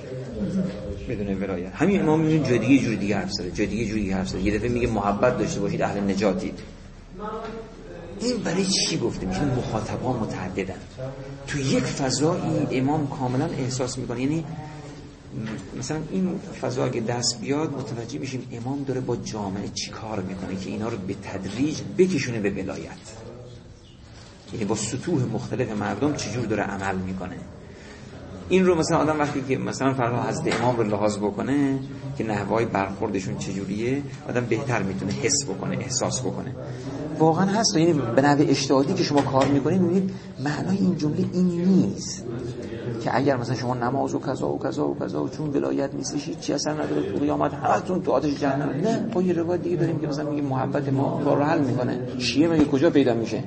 بدون 1.09 1.43
ولایت. 1.43 1.71
همین 1.73 2.01
امام 2.01 2.19
میدون 2.19 2.49
جای 2.49 2.59
دیگه 2.59 2.83
جوری 2.83 2.97
دیگه 2.97 3.15
حرف 3.15 3.31
زده 3.31 3.51
جای 3.51 3.67
دیگه 3.67 3.85
جوری 3.85 4.11
حرف 4.11 4.29
زده. 4.29 4.41
یه 4.41 4.57
دفعه 4.57 4.69
میگه 4.69 4.87
محبت 4.87 5.37
داشته 5.37 5.59
باشید 5.59 5.81
اهل 5.81 5.99
نجاتید 6.11 6.59
این 8.19 8.37
برای 8.37 8.65
چی 8.65 8.97
گفته؟ 8.97 9.25
میشه 9.25 9.45
مخاطبا 9.45 10.13
متعددن. 10.13 10.79
تو 11.47 11.59
یک 11.59 11.83
فضایی 11.83 12.67
امام 12.71 13.07
کاملا 13.07 13.45
احساس 13.45 13.97
می‌کنه. 13.97 14.21
یعنی 14.21 14.43
مثلا 15.79 16.01
این 16.11 16.39
فضا 16.61 16.85
اگه 16.85 17.01
دست 17.01 17.41
بیاد 17.41 17.71
متوجه 17.73 18.19
میشیم 18.19 18.47
امام 18.51 18.83
داره 18.83 19.01
با 19.01 19.15
جامعه 19.15 19.67
چی 19.67 19.91
کار 19.91 20.21
می‌کنه 20.21 20.55
که 20.55 20.69
اینا 20.69 20.87
رو 20.87 20.97
به 20.97 21.13
تدریج 21.13 21.81
بکشونه 21.97 22.39
به 22.39 22.49
ولایت. 22.49 22.97
یعنی 24.53 24.65
با 24.65 24.75
سطوح 24.75 25.23
مختلف 25.23 25.71
مردم 25.71 26.13
چجور 26.13 26.45
داره 26.45 26.63
عمل 26.63 26.95
می‌کنه. 26.95 27.37
این 28.49 28.65
رو 28.65 28.75
مثلا 28.75 28.97
آدم 28.97 29.19
وقتی 29.19 29.41
که 29.41 29.57
مثلا 29.57 29.93
فرض 29.93 30.13
حضرت 30.27 30.61
امام 30.61 30.77
رو 30.77 30.83
لحاظ 30.83 31.17
بکنه 31.17 31.79
که 32.17 32.23
نحوهای 32.23 32.65
برخوردشون 32.65 33.37
چجوریه 33.37 34.01
آدم 34.29 34.45
بهتر 34.45 34.83
می‌تونه 34.83 35.11
حس 35.11 35.45
بکنه 35.45 35.77
احساس 35.77 36.21
بکنه. 36.21 36.51
واقعا 37.19 37.45
هست 37.45 37.77
یعنی 37.77 37.93
به 38.15 38.21
نحو 38.21 38.41
اجتهادی 38.41 38.93
که 38.93 39.03
شما 39.03 39.21
کار 39.21 39.45
می‌کنید 39.45 39.81
می‌بینید 39.81 40.11
معنای 40.43 40.77
این 40.77 40.97
جمله 40.97 41.25
این 41.33 41.47
نیست 41.47 42.23
که 43.03 43.17
اگر 43.17 43.37
مثلا 43.37 43.55
شما 43.55 43.73
نماز 43.73 44.13
و 44.13 44.19
کذا 44.19 44.49
و 44.49 44.59
کذا 44.59 44.87
و 44.87 44.97
کذا 44.99 45.23
و 45.23 45.29
چون 45.29 45.49
ولایت 45.49 45.93
نیستش 45.93 46.29
چی 46.41 46.53
اثر 46.53 46.71
نداره 46.71 47.11
تو 47.11 47.19
قیامت 47.19 47.53
همتون 47.53 48.01
تو 48.01 48.11
آتش 48.11 48.39
جهنم. 48.39 48.69
نه 48.69 49.09
با 49.13 49.21
یه 49.21 49.33
روایت 49.33 49.61
دیگه 49.61 49.75
داریم 49.75 49.99
که 49.99 50.07
مثلا 50.07 50.29
میگه 50.29 50.41
محبت 50.41 50.93
ما 50.93 51.21
کار 51.25 51.43
حل 51.43 51.59
می‌کنه. 51.59 51.99
شیعه 52.19 52.49
مگه 52.49 52.65
کجا 52.65 52.89
پیدا 52.89 53.13
میشه؟ 53.13 53.43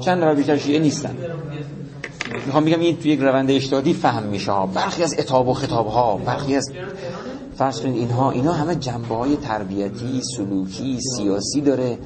چند 0.00 0.18
نفر 0.18 0.34
بیشتر 0.34 0.56
شیعه 0.56 0.78
نیستن. 0.78 1.16
می‌خوام 2.46 2.64
بگم 2.64 2.80
این 2.80 2.96
تو 2.96 3.08
یک 3.08 3.20
روند 3.20 3.50
اجتهادی 3.50 3.92
فهم 3.92 4.22
میشه. 4.22 4.52
ها 4.52 4.66
برخی 4.66 5.02
از 5.02 5.14
اتاب 5.18 5.48
و 5.48 5.54
خطاب 5.54 5.86
ها 5.86 6.16
برخی 6.16 6.56
از 6.56 6.70
فرض 7.56 7.80
کنید 7.80 7.96
اینها 7.96 8.30
اینا 8.30 8.52
همه 8.52 8.74
جنبه 8.74 9.14
های 9.14 9.36
تربیتی 9.36 10.20
سلوکی 10.36 10.98
سیاسی 11.16 11.60
داره. 11.60 11.98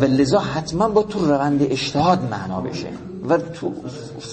و 0.00 0.04
لذا 0.04 0.38
حتما 0.38 0.88
با 0.88 1.02
تو 1.02 1.26
روند 1.26 1.62
اجتهاد 1.62 2.22
معنا 2.30 2.60
بشه. 2.60 2.88
و 3.28 3.38
تو 3.38 3.72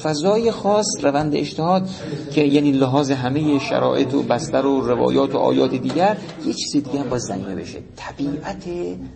فضای 0.03 0.51
خاص 0.51 0.85
روند 1.01 1.35
اجتهاد 1.35 1.89
که 2.31 2.41
یعنی 2.41 2.71
لحاظ 2.71 3.11
همه 3.11 3.59
شرایط 3.59 4.13
و 4.13 4.23
بستر 4.23 4.65
و 4.65 4.81
روایات 4.81 5.35
و 5.35 5.37
آیات 5.37 5.75
دیگر 5.75 6.17
یه 6.45 6.53
چیز 6.53 6.71
دیگه 6.71 6.99
هم 6.99 7.09
باز 7.09 7.21
زنیمه 7.21 7.55
بشه. 7.55 7.79
طبیعت 7.95 8.63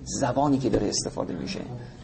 زبانی 0.03 0.57
که 0.57 0.69
داره 0.69 0.87
استفاده 0.87 1.33
میشه. 1.33 1.59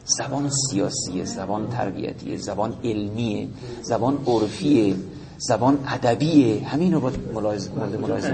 زبان 0.05 0.49
سیاسیه 0.49 1.25
زبان 1.25 1.69
تربیتیه 1.69 2.37
زبان 2.37 2.73
علمیه 2.83 3.47
زبان 3.81 4.17
عرفیه. 4.27 4.95
زبان 5.41 5.77
ادبیه. 5.87 6.67
همین 6.67 6.93
رو 6.93 6.99
باید 6.99 7.15
ملاحظه 7.33 7.69
ملاحظه 8.01 8.33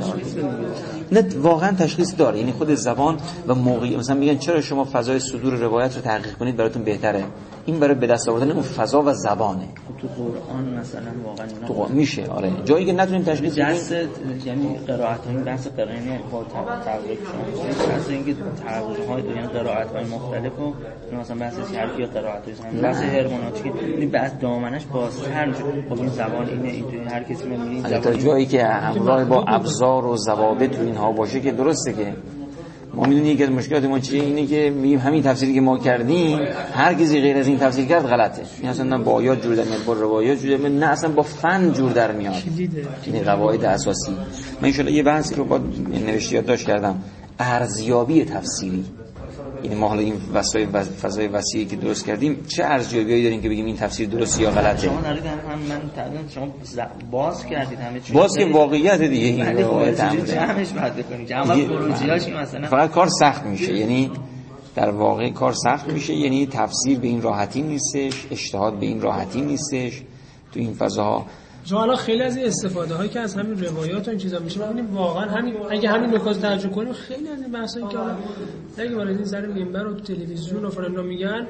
نه 1.11 1.25
واقعا 1.41 1.71
تشخیص 1.71 2.13
داره. 2.17 2.39
یعنی 2.39 2.51
خود 2.51 2.75
زبان 2.75 3.17
و 3.47 3.55
موقعی 3.55 3.97
مثلا 3.97 4.15
میگن 4.15 4.37
چرا 4.37 4.61
شما 4.61 4.87
فضای 4.91 5.19
صدور 5.19 5.53
روایت 5.53 5.95
رو 5.95 6.01
تحقیق 6.01 6.37
کنید؟ 6.37 6.57
براتون 6.57 6.83
بهتره. 6.83 7.25
این 7.67 7.79
برای 7.79 7.95
به 7.95 8.07
دست 8.07 8.29
آوردن 8.29 8.51
اون 8.51 8.61
فضا 8.61 9.01
و 9.01 9.13
زبانه. 9.13 9.67
تو 10.01 10.07
قرآن 10.07 10.73
مثلا 10.79 11.11
واقعا 11.25 11.47
تو 11.67 11.73
قرآن 11.73 11.91
میشه 11.91 12.25
آره. 12.25 12.51
جایی 12.65 12.85
که 12.85 12.93
نتونیم 12.93 13.23
تشخیص 13.23 13.51
بدیم. 13.51 13.65
دست 13.65 13.91
یعنی 14.45 14.77
قرائت 14.87 15.25
های 15.25 15.37
بحث 15.37 15.67
قرائنی 15.67 16.19
با 16.31 16.43
تقریب 16.43 17.19
شما. 17.23 17.87
بحث 17.87 18.09
اینکه 18.09 18.35
تقریب 18.65 19.09
های 19.09 19.23
یعنی 19.23 19.47
قرائت 19.47 19.91
های 19.91 20.05
مختلف 20.05 20.59
و 20.59 20.73
مثلا 21.19 21.37
بحث 21.37 21.53
شرفی 21.73 22.01
یا 22.01 22.07
قرائت 22.07 22.43
های 22.45 22.81
بحث 22.81 23.01
هرموناتیک 23.01 23.73
یعنی 23.89 24.05
بعض 24.05 24.31
دامنش 24.41 24.85
بازتر 24.85 25.45
میشه. 25.45 25.63
خب 25.89 25.99
این 25.99 26.07
زبان 26.09 26.49
اینه 26.49 26.69
اینجوری 26.69 27.05
هر 27.05 27.23
کسی 27.23 27.47
می‌بینه 27.49 27.99
تا 27.99 28.13
جایی 28.13 28.45
که 28.45 28.63
همراه 28.63 29.25
با 29.25 29.43
ابزار 29.47 30.05
و 30.05 30.17
ضوابط 30.17 30.75
تو 30.75 30.81
اینها 30.81 31.11
باشه 31.11 31.39
که 31.39 31.51
درسته 31.51 31.93
که 31.93 32.13
ما 32.97 33.03
می‌دونیم 33.03 33.33
یکی 33.33 33.43
از 33.43 33.49
مشکلات 33.49 33.83
ما 33.83 33.99
چیه 33.99 34.23
اینه 34.23 34.45
که 34.45 34.69
میگیم 34.69 34.99
همین 34.99 35.23
تفسیری 35.23 35.53
که 35.53 35.61
ما 35.61 35.77
کردیم 35.77 36.39
هر 36.73 36.93
کسی 36.93 37.21
غیر 37.21 37.37
از 37.37 37.47
این 37.47 37.57
تفسیر 37.57 37.85
کرد 37.85 38.03
غلطه. 38.07 38.41
این 38.61 38.69
اصلا 38.69 38.97
نه 38.97 39.03
با 39.03 39.11
آیات 39.11 39.43
جور 39.43 39.55
در 39.55 39.63
میاد 39.63 39.85
با 39.85 39.93
روایات 39.93 40.39
جور 40.41 40.57
در 40.57 40.57
میاد 40.57 40.83
نه 40.83 40.85
اصلا 40.85 41.09
با 41.09 41.23
فن 41.23 41.73
جور 41.73 41.91
در 41.91 42.11
میاد. 42.11 42.43
این 43.03 43.23
قواعد 43.23 43.65
اساسی. 43.65 44.11
من 44.61 44.73
ان 44.79 44.87
یه 44.87 45.03
بحثی 45.03 45.35
رو 45.35 45.45
با 45.45 45.59
نوشتی 46.05 46.35
یادداشت 46.35 46.67
کردم. 46.67 47.03
ارزیابی 47.39 48.25
تفسیری. 48.25 48.85
یعنی 49.63 49.75
ما 49.75 49.87
حالا 49.87 50.01
این 50.01 50.13
وسای 50.33 50.65
فضای 51.01 51.27
وسیعی 51.27 51.65
که 51.65 51.75
درست 51.75 52.05
کردیم 52.05 52.45
چه 52.47 52.63
ارزیابیایی 52.63 53.23
داریم 53.23 53.41
که 53.41 53.49
بگیم 53.49 53.65
این 53.65 53.75
تفسیر 53.75 54.09
درست 54.09 54.39
یا 54.39 54.51
غلطه؟ 54.51 54.81
شما 54.81 55.01
دارید 55.01 55.25
هم 55.25 55.59
من 55.69 55.81
تقریبا 55.95 56.29
شما 56.29 56.47
باز 57.11 57.45
کردید 57.45 57.79
همه 57.79 57.99
چیز. 57.99 58.15
باز 58.15 58.37
که 58.37 58.45
واقعیت 58.45 59.01
دیگه 59.01 59.25
این 59.25 59.57
روایت 59.57 59.99
هم 59.99 60.19
جمعش 60.19 60.69
بعد 60.69 60.95
بکنید 60.95 61.27
جمع 61.27 61.67
خروجیاش 61.67 62.27
مثلا 62.27 62.67
فقط 62.67 62.91
کار 62.91 63.07
سخت 63.07 63.45
میشه. 63.45 63.73
یعنی 63.73 64.11
در 64.75 64.89
واقع 64.89 65.29
کار 65.29 65.53
سخت 65.53 65.89
میشه. 65.89 66.13
یعنی 66.13 66.47
تفسیر 66.47 66.99
به 66.99 67.07
این 67.07 67.21
راحتی 67.21 67.61
نیستش 67.61 68.27
اجتهاد 68.31 68.79
به 68.79 68.85
این 68.85 69.01
راحتی 69.01 69.41
نیستش. 69.41 70.01
تو 70.53 70.59
این 70.59 70.73
فضاها 70.73 71.25
شما 71.69 71.81
الان 71.81 71.95
خیلی 71.95 72.23
از 72.23 72.37
این 72.37 72.45
استفاده 72.45 72.95
هایی 72.95 73.09
که 73.09 73.19
از 73.19 73.35
همین 73.35 73.63
روایات 73.63 74.07
و 74.07 74.09
این 74.09 74.19
چیزا 74.19 74.39
میشه 74.39 74.59
ببینیم 74.59 74.95
واقعا 74.95 75.25
همین 75.25 75.53
اگه 75.69 75.89
همین 75.89 76.15
نکات 76.15 76.41
ترجمه 76.41 76.73
کنیم 76.73 76.93
خیلی 76.93 77.29
از 77.29 77.41
این 77.41 77.51
بحثایی 77.51 77.85
که 77.87 77.97
اگه 78.77 78.95
بالا 78.95 79.09
این 79.09 79.25
سر 79.25 79.45
منبر 79.45 79.87
و 79.87 79.93
تلویزیون 79.99 80.65
و 80.65 80.69
فلان 80.69 81.05
میگن 81.05 81.47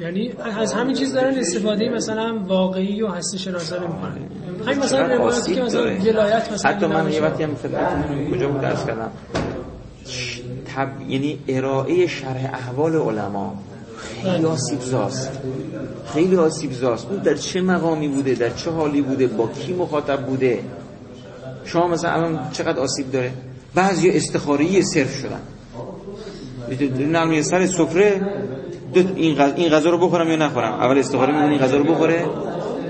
یعنی 0.00 0.32
از 0.58 0.72
همین 0.72 0.94
چیز 0.94 1.14
دارن 1.14 1.38
استفاده 1.38 1.88
مثلا 1.88 2.38
واقعی 2.46 3.02
و 3.02 3.08
هستی 3.08 3.38
شناسانه 3.38 3.86
می‌کنن. 3.86 4.18
همین 4.66 4.78
مثلا 4.78 5.06
روایاتی 5.06 5.54
که 5.54 5.62
مثلا 5.62 5.82
ولایت 5.82 6.52
مثلا 6.52 6.70
حتی 6.70 6.86
من 6.86 7.12
یه 7.12 7.20
وقتی 7.22 7.42
هم 7.42 7.54
خدمتتون 7.54 8.30
کجا 8.30 8.48
بود 8.48 8.60
درس 8.60 8.86
کردم؟ 8.86 9.10
تب... 10.76 10.88
یعنی 11.08 11.38
ارائه 11.48 12.06
شرح 12.06 12.50
احوال 12.52 12.96
علما. 12.96 13.54
خیلی 14.22 14.44
آسیب 14.44 14.80
زاست. 14.80 15.30
خیلی 16.14 16.36
آسیب 16.36 16.72
زاست. 16.72 17.06
اون 17.10 17.18
در 17.22 17.34
چه 17.34 17.60
مقامی 17.60 18.08
بوده؟ 18.08 18.34
در 18.34 18.50
چه 18.50 18.70
حالی 18.70 19.02
بوده؟ 19.02 19.26
با 19.26 19.46
کی 19.46 19.72
مخاطب 19.72 20.26
بوده؟ 20.26 20.60
شما 21.64 21.88
مثلا 21.88 22.10
الان 22.10 22.50
چقدر 22.52 22.80
آسیب 22.80 23.12
داره؟ 23.12 23.32
بعضی 23.74 24.10
استخاری 24.10 24.82
صرف 24.82 25.14
شدن. 25.14 25.40
نرمی 26.98 27.42
سر 27.42 27.66
سفره 27.66 28.20
این 29.56 29.68
غذا 29.68 29.90
رو 29.90 29.98
بخورم 29.98 30.28
یا 30.28 30.36
نخورم؟ 30.36 30.72
اول 30.72 30.98
استخاره 30.98 31.32
می‌کنه 31.32 31.50
این 31.50 31.58
غذا 31.58 31.76
رو 31.76 31.84
بخوره؟ 31.84 32.26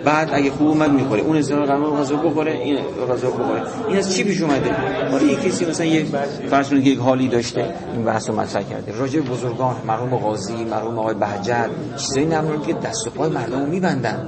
بعد 0.05 0.31
اگه 0.33 0.51
خوب 0.51 0.69
اومد 0.69 0.91
می‌خوره. 0.91 1.21
اون 1.21 1.37
استخاره 1.37 1.67
قرار 1.67 1.97
غذا 1.97 2.17
بخوره 2.17 2.53
این 2.53 2.79
غذا 3.13 3.31
بخوره. 3.31 3.63
این 3.89 3.97
از 3.97 4.15
چی 4.15 4.25
پیش 4.25 4.41
اومده؟ 4.43 4.75
حالا 5.11 5.25
یک 5.25 5.43
کسی 5.43 5.65
مثلا 5.65 5.87
یک 5.87 6.07
فرض 6.51 6.69
کنید 6.69 6.87
یک 6.87 6.99
حالی 6.99 7.29
داشته 7.29 7.75
این 7.93 8.05
بحث 8.05 8.29
رو 8.29 8.41
مطرح 8.41 8.63
کرده. 8.63 8.93
راجع 8.99 9.21
بزرگان 9.21 9.77
مرحوم 9.87 10.17
قاضی 10.17 10.65
مرحوم 10.65 10.99
آقای 10.99 11.15
بهجت 11.15 11.71
چیزایی 11.97 12.27
نمی‌دونم 12.27 12.63
که 12.63 12.73
دست 12.73 13.07
و 13.07 13.11
پای 13.11 13.31
مردم 13.31 13.61
رو 13.61 13.67
میبندن. 13.67 14.27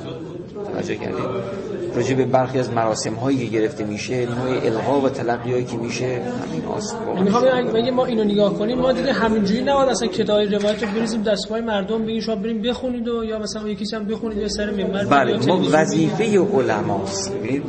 توجه 0.73 0.94
کردید؟ 0.94 1.72
راجع 1.94 2.14
به 2.14 2.24
برخی 2.24 2.59
از 2.59 2.70
مراسم 2.70 3.14
هایی 3.14 3.39
که 3.39 3.44
گرفته 3.44 3.85
میشه 3.85 4.27
نوع 4.27 4.64
القا 4.64 5.01
و 5.01 5.09
تلقی 5.09 5.52
هایی 5.52 5.64
که 5.64 5.77
میشه 5.77 6.06
همین 6.06 6.64
آسیب 6.64 6.98
می‌خوام 7.24 7.44
اگه 7.77 7.90
ما 7.90 8.05
اینو 8.05 8.24
نگاه 8.24 8.55
کنیم 8.55 8.78
ما 8.78 8.93
دیگه 8.93 9.12
همینجوری 9.12 9.62
نباید 9.62 9.89
اصلا 9.89 10.09
کتاب 10.09 10.40
روایت 10.40 10.82
رو 10.82 10.89
بریزیم 10.90 11.23
دستگاه 11.23 11.60
مردم 11.60 12.05
بگیم 12.05 12.20
شما 12.20 12.36
بریم 12.36 12.62
بخونید 12.62 13.09
و 13.09 13.24
یا 13.24 13.39
مثلا 13.39 13.69
یکی 13.69 13.97
هم 13.97 14.05
بخونید 14.05 14.39
یا 14.39 14.48
سر 14.48 14.70
منبر 14.70 15.05
بله 15.05 15.47
ما 15.47 15.62
وظیفه 15.73 16.39
علماست 16.39 17.32
ببینید 17.35 17.62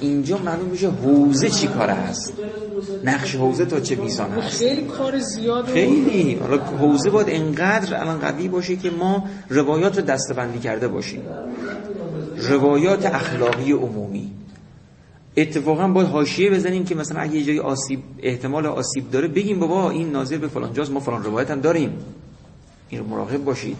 اینجا 0.00 0.38
معلوم 0.38 0.68
میشه 0.68 0.88
حوزه 0.90 1.48
چی 1.48 1.66
کاره 1.66 1.92
هست. 1.92 2.32
نقش 3.04 3.36
حوزه 3.36 3.64
تا 3.64 3.80
چه 3.80 3.96
میزان 3.96 4.30
هست. 4.30 4.58
خیلی 4.58 4.82
کار 4.82 5.18
زیاد 5.18 5.66
خیلی. 5.66 6.34
حالا 6.34 6.58
حوزه 6.58 7.10
باید 7.10 7.26
انقدر 7.30 8.00
الان 8.00 8.18
قوی 8.18 8.48
باشه 8.48 8.76
که 8.76 8.90
ما 8.90 9.24
روایات 9.48 9.98
رو 9.98 10.04
دستبندی 10.04 10.58
کرده 10.58 10.88
باشیم. 10.88 11.22
روایات 12.38 13.06
اخلاقی 13.06 13.72
عمومی. 13.72 14.30
اتفاقا 15.36 15.88
باید 15.88 16.08
حاشیه 16.08 16.50
بزنیم 16.50 16.84
که 16.84 16.94
مثلا 16.94 17.20
اگه 17.20 17.34
یه 17.34 17.44
جایی 17.44 17.58
آسیب 17.58 18.02
احتمال 18.22 18.66
آسیب 18.66 19.10
داره 19.10 19.28
بگیم 19.28 19.58
بابا 19.58 19.90
این 19.90 20.10
ناظر 20.10 20.38
به 20.38 20.48
فلان 20.48 20.72
جاست 20.72 20.90
ما 20.90 21.00
فلان 21.00 21.24
روایت 21.24 21.50
هم 21.50 21.60
داریم. 21.60 21.98
این 22.88 23.00
رو 23.00 23.06
مراقب 23.06 23.44
باشید. 23.44 23.76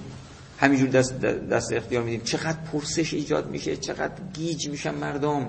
همینجور 0.59 0.89
دست, 0.89 1.21
دست 1.21 1.73
اختیار 1.73 2.03
میدیم. 2.03 2.21
چقدر 2.21 2.59
پرسش 2.73 3.15
ایجاد 3.15 3.51
میشه 3.51 3.77
چقدر 3.77 4.15
گیج 4.35 4.69
میشن 4.69 4.95
مردم. 4.95 5.47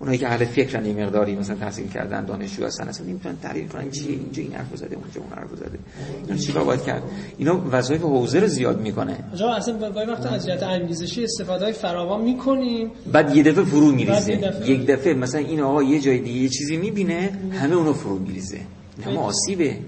اونایی 0.00 0.18
که 0.18 0.28
اهل 0.28 0.44
فکرن 0.44 0.84
این 0.84 1.04
مقداری 1.04 1.36
مثلا 1.36 1.56
تحصیل 1.56 1.88
کردن 1.88 2.24
دانشجو 2.24 2.66
هستن 2.66 2.88
اصلا 2.88 3.06
نمی‌تونن 3.06 3.36
تحلیل 3.42 3.68
کنن 3.68 3.90
چیه 3.90 4.10
اینجا 4.10 4.42
این 4.42 4.52
حرف 4.52 4.76
زده 4.76 4.96
اونجا 4.96 5.20
اون 5.20 5.30
حرف 5.38 5.50
زده. 5.56 5.78
اینا 6.26 6.36
چیکار 6.36 6.64
باید 6.64 6.82
کرد؟ 6.82 7.02
اینا 7.38 7.62
وظایف 7.70 8.02
حوزه 8.02 8.40
رو 8.40 8.46
زیاد 8.46 8.80
می‌کنه. 8.80 9.18
آقا 9.34 9.54
اصلا 9.54 9.92
گاهی 9.92 10.06
وقت 10.06 10.26
از 10.26 10.46
جهت 10.46 10.62
انگیزشی 10.62 11.24
استفاده 11.24 11.72
فراوان 11.72 12.22
می‌کنیم. 12.22 12.90
بعد 13.12 13.36
یه 13.36 13.42
دفعه 13.42 13.64
فرو 13.64 13.92
میریزه. 13.92 14.54
یک 14.66 14.86
دفعه 14.86 15.14
مثلا 15.14 15.40
این 15.40 15.60
آقا 15.60 15.82
یه 15.82 16.00
جای 16.00 16.18
دیگه 16.18 16.40
یه 16.40 16.48
چیزی 16.48 16.76
می‌بینه 16.76 17.38
همه 17.52 17.74
اونو 17.74 17.92
فرو 17.92 18.18
میریزه. 18.18 18.60
همه 19.06 19.18
آسیبه. 19.18 19.78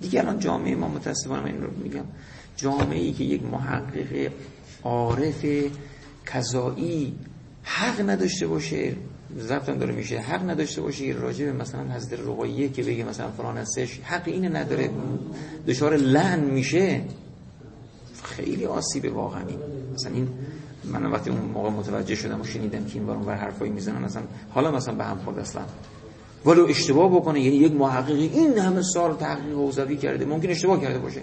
دیگه 0.00 0.20
الان 0.20 0.38
جامعه 0.38 0.74
ما 0.74 0.88
متاسفانه 0.88 1.42
من 1.42 1.48
این 1.48 1.62
رو 1.62 1.70
میگم 1.82 2.04
جامعه 2.56 2.98
ای 2.98 3.12
که 3.12 3.24
یک 3.24 3.42
محقق 3.42 4.30
عارف 4.84 5.46
کذایی 6.26 7.14
حق 7.62 8.10
نداشته 8.10 8.46
باشه. 8.46 8.94
ضبطم 9.36 9.78
داره 9.78 9.94
میشه. 9.94 10.18
حق 10.18 10.50
نداشته 10.50 10.80
باشه 10.80 11.04
راجع 11.04 11.44
به 11.44 11.52
مثلا 11.52 11.82
حضرت 11.82 12.20
رقیه 12.20 12.68
که 12.68 12.82
بگه 12.82 13.04
مثلا 13.04 13.30
فلان 13.30 13.56
هستش 13.56 14.00
حق 14.02 14.22
اینه 14.26 14.48
نداره. 14.48 14.90
دچار 15.66 15.96
لعن 15.96 16.40
میشه. 16.40 17.02
خیلی 18.22 18.66
آسیبه 18.66 19.10
واقعا 19.10 19.42
این. 19.48 19.58
مثلا 19.94 20.12
این 20.12 20.28
من 20.84 21.06
وقتی 21.06 21.30
اون 21.30 21.40
موقع 21.40 21.70
متوجه 21.70 22.14
شدم 22.14 22.40
و 22.40 22.44
شنیدم 22.44 22.84
که 22.84 22.94
این 22.94 23.06
بار 23.06 23.16
اونور 23.16 23.34
حرفایی 23.34 23.70
می‌زنن 23.70 24.04
مثلا 24.04 24.22
حالا 24.50 24.70
مثلا 24.70 24.94
به 24.94 25.04
هم 25.04 25.18
خورد 25.18 25.38
اصلا. 25.38 25.62
ولو 26.46 26.66
اشتباه 26.66 27.10
بکنه 27.16 27.40
یعنی 27.40 27.56
یک 27.56 27.72
محققی 27.72 28.26
این 28.26 28.58
همه 28.58 28.82
سال 28.82 29.16
تحقیق 29.16 29.54
حوزوی 29.54 29.96
کرده 29.96 30.24
ممکن 30.24 30.50
اشتباه 30.50 30.80
کرده 30.80 30.98
باشه. 30.98 31.20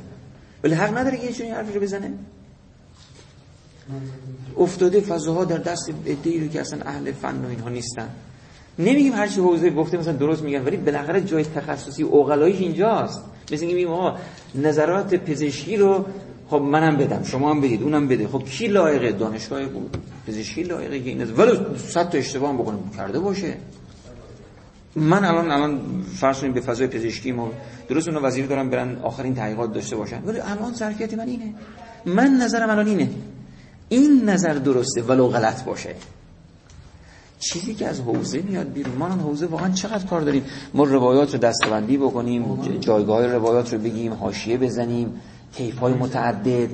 ولی 0.64 0.74
حق 0.74 0.98
نداره 0.98 1.18
که 1.18 1.44
یه 1.44 1.56
حرفی 1.56 1.74
رو 1.74 1.82
بزنه. 1.82 2.14
افتاده 4.58 5.02
فضاها 5.02 5.46
در 5.46 5.58
دست 5.58 5.92
ادعی 6.06 6.40
رو 6.40 6.48
که 6.48 6.62
اصلا 6.62 6.80
اهل 6.86 7.12
فن 7.12 7.46
و 7.46 7.50
اینها 7.50 7.70
نیستن. 7.70 8.10
نمیگیم 8.80 9.14
هر 9.14 9.28
چی 9.28 9.40
حوزه 9.40 9.70
گفته 9.70 9.98
مثلا 9.98 10.14
درست 10.14 10.44
میگن 10.44 10.66
ولی 10.66 10.78
بالاخره 10.78 11.22
جای 11.22 11.44
تخصصی 11.44 12.04
اوغلاییش 12.04 12.60
اینجاست. 12.60 13.22
مثل 13.52 13.66
اینکه 13.66 13.76
میگیم 13.76 14.68
نظرات 14.68 15.16
پزشکی 15.16 15.78
رو 15.78 16.06
خب 16.50 16.62
منم 16.62 16.98
بدم 16.98 17.24
شما 17.24 17.50
هم 17.50 17.62
بدید 17.62 17.84
اونم 17.84 18.08
بده. 18.08 18.28
خب 18.28 18.44
کی 18.44 18.68
لایقه؟ 18.68 19.12
دانشگاه 19.12 19.62
پزشکی 20.28 20.64
لایقه 20.64 21.00
که 21.00 21.10
این 21.10 21.24
ولی 21.24 21.58
صد 21.78 22.10
تا 22.10 22.18
اشتباه 22.18 22.50
هم 22.50 22.58
بکنه 22.58 22.78
کرده 22.98 23.20
باشه. 23.20 23.58
من 24.96 25.26
الان 25.26 25.52
الان 25.52 25.82
فرض 26.16 26.40
کنیم 26.40 26.54
به 26.54 26.62
فضای 26.62 26.88
پزشکی 26.88 27.32
ما 27.32 27.52
درست 27.90 28.08
اون 28.08 28.26
وزیر 28.26 28.46
دارم 28.46 28.70
برن 28.70 28.98
آخرین 29.04 29.36
تحقیقات 29.36 29.74
داشته 29.74 29.96
باشن. 29.96 30.24
ولی 30.26 30.40
الان 30.40 30.74
ظرفیت 30.74 31.14
من 31.14 31.28
اینه. 31.28 31.54
من 32.06 32.32
نظرم 32.42 32.70
الان 32.70 32.88
اینه. 32.88 33.10
این 33.90 34.30
نظر 34.30 34.54
درسته 34.54 35.02
ولو 35.02 35.28
غلط 35.28 35.64
باشه. 35.64 35.96
چیزی 37.40 37.74
که 37.74 37.88
از 37.88 38.00
حوزه 38.00 38.42
میاد 38.42 38.72
بیرون 38.74 38.96
ما 38.96 39.06
حوزه 39.06 39.46
واقعا 39.46 39.72
چقدر 39.72 40.06
کار 40.06 40.22
داریم؟ 40.22 40.44
ما 40.74 40.84
روایات 40.84 41.34
رو 41.34 41.40
دستبندی 41.40 41.98
بکنیم 41.98 42.62
جایگاه 42.80 43.28
روایات 43.28 43.74
رو 43.74 43.80
بگیم 43.80 44.14
حاشیه 44.14 44.58
بزنیم 44.58 45.22
کیف 45.54 45.78
های 45.78 45.94
متعدد 45.94 46.70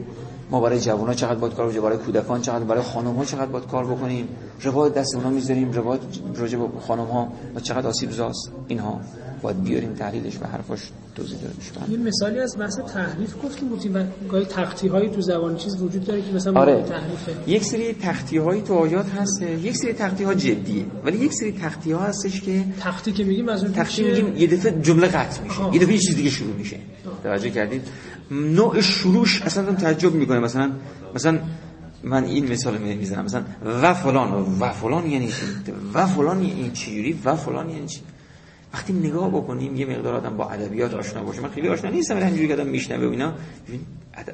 ما 0.52 0.60
برای 0.60 0.80
جوان 0.80 1.14
چقدر 1.14 1.40
باید 1.40 1.54
کار 1.54 1.68
بکنیم 1.68 1.82
برای 1.82 1.98
کودکان 1.98 2.42
چقدر 2.42 2.64
برای 2.64 2.84
خانم 2.84 3.16
ها 3.16 3.26
چقدر 3.26 3.46
باید 3.46 3.68
کار 3.68 3.86
بکنیم؟ 3.86 4.28
روایت 4.62 4.94
دست 4.94 5.16
اونا 5.16 5.30
می‌ذاریم 5.30 5.72
روایت 5.72 6.02
راجع 6.36 6.58
به 6.58 6.80
خانم 6.80 7.06
ها 7.06 7.28
و 7.56 7.60
چقدر 7.60 7.88
آسیب 7.88 8.12
زاست؟ 8.12 8.52
اینها. 8.68 9.02
باید 9.42 9.64
بیاریم 9.64 9.94
تحلیلش 9.94 10.38
و 10.42 10.46
حرفاش 10.46 10.80
توضیح 11.16 11.38
داده 11.38 11.54
بشه. 11.54 11.92
یه 11.92 11.98
مثالی 11.98 12.40
از 12.40 12.58
بحث 12.60 12.78
تحریف 12.94 13.34
گفتیم 13.44 13.70
بودیم 13.70 13.96
و 13.96 14.04
گاهی 14.30 14.46
تختی 14.46 14.88
هایی 14.88 15.10
تو 15.10 15.22
زبان 15.22 15.56
چیز 15.56 15.82
وجود 15.82 16.04
داره 16.04 16.22
که 16.22 16.32
مثلا 16.32 16.60
آره. 16.62 16.84
تحریفه 16.84 17.36
یک 17.48 17.64
سری 17.64 17.94
تختی 17.94 18.38
هایی 18.38 18.62
تو 18.62 18.74
آیات 18.74 19.10
هست 19.10 19.42
یک 19.42 19.78
سری 19.78 19.94
تختی 19.94 20.24
ها 20.24 20.34
جدیه 20.34 20.86
ولی 21.06 21.18
یک 21.18 21.34
سری 21.34 21.52
تختی 21.52 21.92
ها 21.92 22.00
هستش 22.00 22.42
که 22.42 22.66
تختی 22.80 23.12
که 23.12 23.24
میگیم 23.24 23.50
از 23.50 23.64
اون 23.64 23.74
تختی 23.74 24.04
میگیم 24.04 24.38
یه 24.38 24.48
دفعه 24.48 24.82
جمله 24.82 25.08
قطع 25.08 25.42
میشه 25.42 25.62
آه. 25.62 25.74
یه 25.76 25.82
دفعه 25.82 25.94
یه 25.94 26.00
چیز 26.00 26.16
دیگه 26.16 26.30
شروع 26.30 26.56
میشه. 26.56 26.78
توجه 27.24 27.50
کردید؟ 27.50 27.82
نوع 28.32 28.82
شروعش 28.82 29.42
اصلا 29.42 29.64
آدم 29.64 29.76
تعجب 29.76 30.14
می‌کنه. 30.14 30.40
مثلا 30.40 30.72
مثلا 31.16 31.40
من 32.04 32.24
این 32.24 32.52
مثال 32.52 32.78
می‌زنم. 32.78 33.26
مثلا 33.26 33.44
و 33.82 33.94
فلان 33.94 34.34
و 34.60 34.70
فلان 34.70 35.10
یعنی 35.10 35.28
چی؟ 35.28 35.72
و 35.94 36.08
فلان 36.08 36.44
یعنی 36.44 36.72
چی؟ 36.72 37.20
و 37.26 37.36
فلان 37.36 37.70
یعنی 37.70 37.88
چی؟ 37.88 38.02
وقتی 38.74 38.94
نگاه 38.94 39.30
بکنیم 39.30 39.76
یه 39.76 39.86
مقدار 39.86 40.16
آدم 40.16 40.38
با 40.38 40.50
ادبیات 40.50 40.94
آشنا 40.94 41.24
باشه. 41.24 41.42
من 41.42 41.50
خیلی 41.50 41.68
آشنا 41.68 41.92
نیستم 41.92 42.16
ولی 42.16 42.24
همینجوری 42.24 42.48
که 42.48 42.54
آدم 42.54 42.68
میشنوه 42.68 43.08
و 43.08 43.12
اینا 43.12 43.34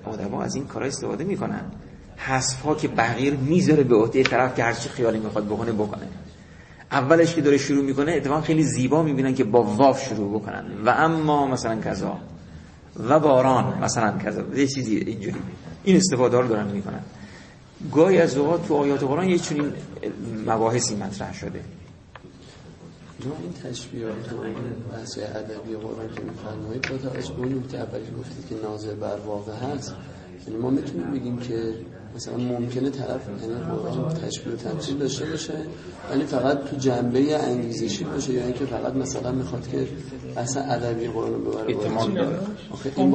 آدم‌ها 0.05 0.43
از 0.43 0.55
این 0.55 0.65
کارا 0.65 0.85
استفاده 0.85 1.23
می‌کنن. 1.23 1.61
حذف 2.17 2.61
ها 2.61 2.75
که 2.75 2.87
بغیر 2.87 3.33
می‌ذاره 3.35 3.83
به 3.83 3.95
عهده 3.95 4.23
طرف 4.23 4.55
که 4.55 4.63
هر 4.63 4.73
چی 4.73 4.89
خیالی 4.89 5.19
می‌خواد 5.19 5.45
بکنه 5.45 5.71
بکنه. 5.71 6.07
اولش 6.91 7.35
که 7.35 7.41
داره 7.41 7.57
شروع 7.57 7.85
می‌کنه 7.85 8.11
اتفاقا 8.11 8.41
خیلی 8.41 8.63
زیبا 8.63 9.03
می‌بینن 9.03 9.35
که 9.35 9.43
با 9.43 9.63
واف 9.63 10.09
شروع 10.09 10.39
بکنن. 10.39 10.65
و 10.85 10.89
اما 10.89 11.47
مثلا 11.47 11.81
کذا. 11.81 12.17
و 13.09 13.19
باران 13.19 13.77
مثلا 13.81 14.17
کذا. 14.17 14.43
یه 14.55 14.67
چیزی 14.67 14.97
اینجوری. 14.97 15.37
این 15.83 15.95
استفاده 15.95 16.39
رو 16.39 16.47
دارن 16.47 16.71
می‌کنن. 16.71 17.01
گاهی 17.91 18.17
از 18.17 18.37
اوقات 18.37 18.67
تو 18.67 18.75
آیات 18.75 19.03
قرآن 19.03 19.29
یه 19.29 19.37
چنین 19.37 19.71
مباحثی 20.47 20.95
مطرح 20.95 21.33
شده. 21.33 21.61
نوع 23.25 23.37
این 23.41 23.53
تشبیهات 23.53 24.33
و 24.33 24.37
بحث 24.91 25.17
ادبی 25.17 25.75
قرآن 25.75 26.07
که 26.15 26.21
میفرمایید 26.21 26.81
با 26.81 26.97
توجه 26.97 27.33
به 27.33 27.39
اون 27.41 27.57
نکته 27.57 27.77
اولی 27.77 28.11
گفتید 28.19 28.47
که 28.49 28.55
ناظر 28.55 28.93
بر 28.93 29.19
واقع 29.25 29.53
هست 29.53 29.95
یعنی 30.47 30.59
ما 30.59 30.69
می‌تونیم 30.69 31.11
بگیم 31.11 31.37
که 31.37 31.73
مثلا 32.15 32.37
ممکنه 32.37 32.89
طرف 32.89 33.21
یعنی 33.41 33.53
قرآن 33.53 34.13
تشبیه 34.13 34.53
و 34.53 34.55
تمثیل 34.55 34.97
داشته 34.97 35.25
باشه 35.25 35.53
ولی 36.11 36.25
فقط 36.25 36.63
تو 36.63 36.75
جنبه 36.77 37.43
انگیزشی 37.43 38.03
باشه 38.03 38.33
یا 38.33 38.43
اینکه 38.43 38.65
فقط 38.65 38.93
مثلا 38.93 39.31
می‌خواد 39.31 39.67
که 39.67 39.87
اصلا 40.37 40.63
ادبی 40.63 41.07
قرآن 41.07 41.33
رو 41.33 41.39
ببره. 41.39 41.77
احتمال 41.77 42.11
داره. 42.11 42.39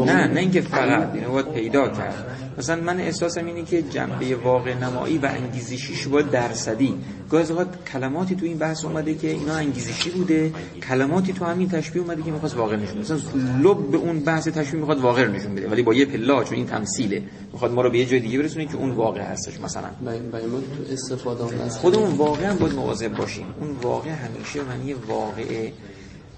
نه 0.07 0.27
نه 0.27 0.41
اینکه 0.41 0.61
فقط 0.61 1.15
اینو 1.15 1.33
باید 1.33 1.53
پیدا 1.53 1.89
کرد. 1.89 2.39
مثلا 2.59 2.83
من 2.83 3.01
احساسم 3.01 3.47
اینه 3.47 3.63
که 3.63 3.83
جنبه 3.83 4.37
واقع 4.37 4.75
نمایی 4.75 5.19
و 5.19 5.27
انگیزشیش 5.27 6.07
باید 6.07 6.31
درصدی. 6.31 6.95
گاهی 7.31 7.51
اوقات 7.51 7.69
کلماتی 7.93 8.35
تو 8.35 8.47
این 8.47 8.59
بحث 8.59 8.85
اومده 8.85 9.15
که 9.15 9.31
اینا 9.31 9.55
انگیزشی 9.55 10.11
بوده 10.11 10.53
کلماتی 10.89 11.33
تو 11.33 11.45
همین 11.45 11.69
تشبیه 11.69 12.03
اومده 12.03 12.23
که 12.23 12.31
می‌خواست 12.31 12.57
واقع 12.57 12.77
نشون. 12.77 12.99
مثلا 12.99 13.19
لب 13.63 13.91
به 13.91 13.97
اون 13.97 14.21
بحث 14.21 14.49
تشبیه 14.49 14.81
می‌خواد 14.81 15.01
واقع 15.01 15.27
نشون 15.27 15.55
بده 15.55 15.69
ولی 15.69 15.83
با 15.83 15.95
یه 15.95 16.05
پلا 16.05 16.45
چون 16.45 16.57
این 16.57 16.67
تمثیله. 16.67 17.23
می‌خواد 17.53 17.73
ما 17.73 17.83
رو 17.83 17.91
به 17.91 17.99
یه 17.99 18.07
جای 18.07 18.21
دیگه 18.21 18.39
برسونه 18.39 18.67
که 18.67 18.77
اون 18.83 18.91
واقع 18.91 19.21
هستش 19.21 19.61
مثلا. 19.61 19.89
برای 20.05 20.47
ما 20.47 20.59
تو 20.59 20.93
استفاده 20.93 21.45
اون 21.45 21.61
از 21.61 21.79
خودمون 21.79 22.11
واقعا 22.11 22.55
باید 22.55 22.75
مواظب 22.75 23.17
باشیم. 23.17 23.47
اون 23.61 23.71
واقع 23.83 24.11
همیشه 24.11 24.63
معنی 24.63 24.93
واقع 24.93 25.71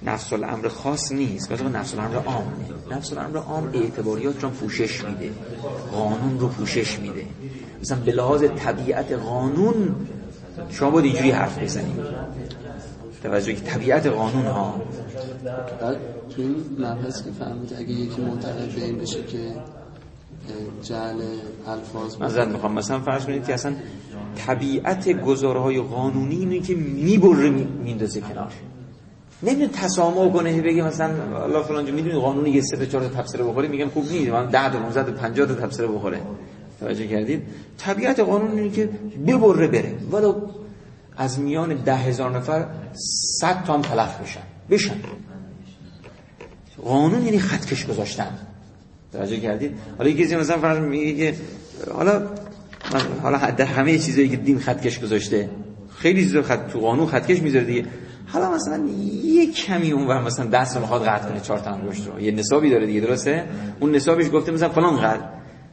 نفس 0.02 0.32
الامر 0.32 0.68
خاص 0.68 1.12
نیست. 1.12 1.52
مثلا 1.52 1.68
نفس 1.68 1.94
الامر 1.94 2.16
عامه 2.16 2.46
نفس 2.90 3.12
الامر 3.12 3.36
عام 3.36 3.70
اعتباریات 3.74 4.42
رو 4.42 4.50
پوشش 4.50 5.04
میده. 5.04 5.30
قانون 5.92 6.40
رو 6.40 6.48
پوشش 6.48 6.98
میده. 6.98 7.24
مثلا 7.80 7.98
به 7.98 8.12
لحاظ 8.12 8.44
طبیعت 8.56 9.12
قانون 9.12 9.94
شما 10.70 10.90
باید 10.90 11.04
اینجوری 11.04 11.30
حرف 11.30 11.58
بزنیم. 11.62 12.04
توجه 13.22 13.54
که 13.54 13.60
طبیعت 13.60 14.06
قانون 14.06 14.46
ها. 14.46 14.82
تو 16.36 16.42
این 16.42 16.56
مبحث 16.78 17.24
که 17.24 17.30
فهمید 17.30 17.74
اگه 17.78 17.90
یکی 17.90 18.20
معتقد 18.20 18.74
به 18.74 18.84
این 18.84 18.98
بشه 18.98 19.22
که 19.22 19.38
جعل 20.82 21.22
الفاظ 21.66 22.16
مثلا 22.20 22.44
می‌خوام. 22.44 22.72
مثلا 22.72 23.00
فرض 23.00 23.24
کنید 23.26 23.46
که 23.46 23.54
اصلا 23.54 23.74
طبیعت 24.46 25.08
گزارهای 25.08 25.80
قانونی 25.80 26.36
اینه 26.36 26.60
که 26.60 26.74
می‌بره 26.74 27.50
میندازه 27.50 28.20
کنار. 28.20 28.52
نمی‌دونه 29.42 29.68
تسامح 29.68 30.32
کنه 30.32 30.62
بگه 30.62 30.82
مثلا 30.82 31.42
الله 31.44 31.62
فلان 31.62 31.90
می‌دونی 31.90 32.18
قانونی 32.18 32.52
که 32.52 32.62
سه 32.62 32.86
چهار 32.86 33.08
تفسیر 33.08 33.42
بخوره 33.42 33.68
میگم 33.68 33.88
خوب 33.88 34.04
نیست. 34.12 34.30
من 34.30 34.46
10 34.46 34.72
تا 34.72 34.78
15 34.78 35.12
تا 35.12 35.12
50 35.12 35.46
تا 35.46 35.54
تفسیر 35.54 35.86
بخوره. 35.86 36.20
توجه 36.80 37.06
کردید؟ 37.06 37.42
طبیعت 37.78 38.20
قانون 38.20 38.58
اینه 38.58 38.70
که 38.70 38.88
ببره 39.26 39.66
بره. 39.66 39.94
ولو 40.12 40.34
از 41.16 41.38
میان 41.38 41.74
ده 41.74 41.96
هزار 41.96 42.36
نفر 42.36 42.66
100 43.40 43.64
تا 43.64 43.74
هم 43.74 43.82
تلف 43.82 44.20
بشن. 44.20 44.40
بشن. 44.70 44.94
قانون 46.84 47.24
یعنی 47.24 47.38
خطکش 47.38 47.86
گذاشتن. 47.86 48.38
توجه 49.14 49.36
کردید؟ 49.36 49.70
حالا 49.98 50.10
یکی 50.10 50.24
کسی 50.24 50.36
مثلا 50.36 50.58
فرض 50.58 50.78
میگه 50.78 51.12
که 51.12 51.34
حالا 51.94 52.22
حالا 53.22 53.50
در 53.50 53.64
همه 53.64 53.98
چیزایی 53.98 54.28
که 54.28 54.36
دین 54.36 54.58
خطکش 54.58 55.00
گذاشته 55.00 55.48
خیلی 55.96 56.22
چیزا 56.22 56.42
خط 56.42 56.68
تو 56.68 56.80
قانون 56.80 57.06
خطکش 57.06 57.42
می‌ذاره 57.42 57.64
دیگه. 57.64 57.84
حالا 58.26 58.50
مثلا 58.50 58.84
یه 59.24 59.52
کمی 59.52 59.92
اونور 59.92 60.22
مثلا 60.22 60.46
دست 60.46 60.76
رو 60.76 60.82
می‌خواد 60.82 61.04
قطع 61.04 61.28
کنه 61.28 61.40
چهار 61.40 61.58
تا 61.58 61.70
انگشت 61.70 62.06
رو. 62.06 62.20
یه 62.20 62.32
نصابی 62.32 62.70
داره 62.70 62.86
دیگه 62.86 63.00
درسته؟ 63.00 63.44
اون 63.80 63.94
نصابش 63.94 64.30
گفته 64.30 64.52
مثلا 64.52 64.68
فلان 64.68 65.00
قد 65.00 65.20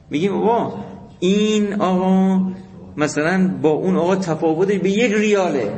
میگیم 0.10 0.34
بابا 0.34 0.74
این 1.20 1.82
آقا 1.82 2.42
مثلا 2.98 3.52
با 3.62 3.70
اون 3.70 3.96
آقا 3.96 4.16
تفاوتش 4.16 4.80
به 4.80 4.90
یک 4.90 5.14
ریاله. 5.14 5.74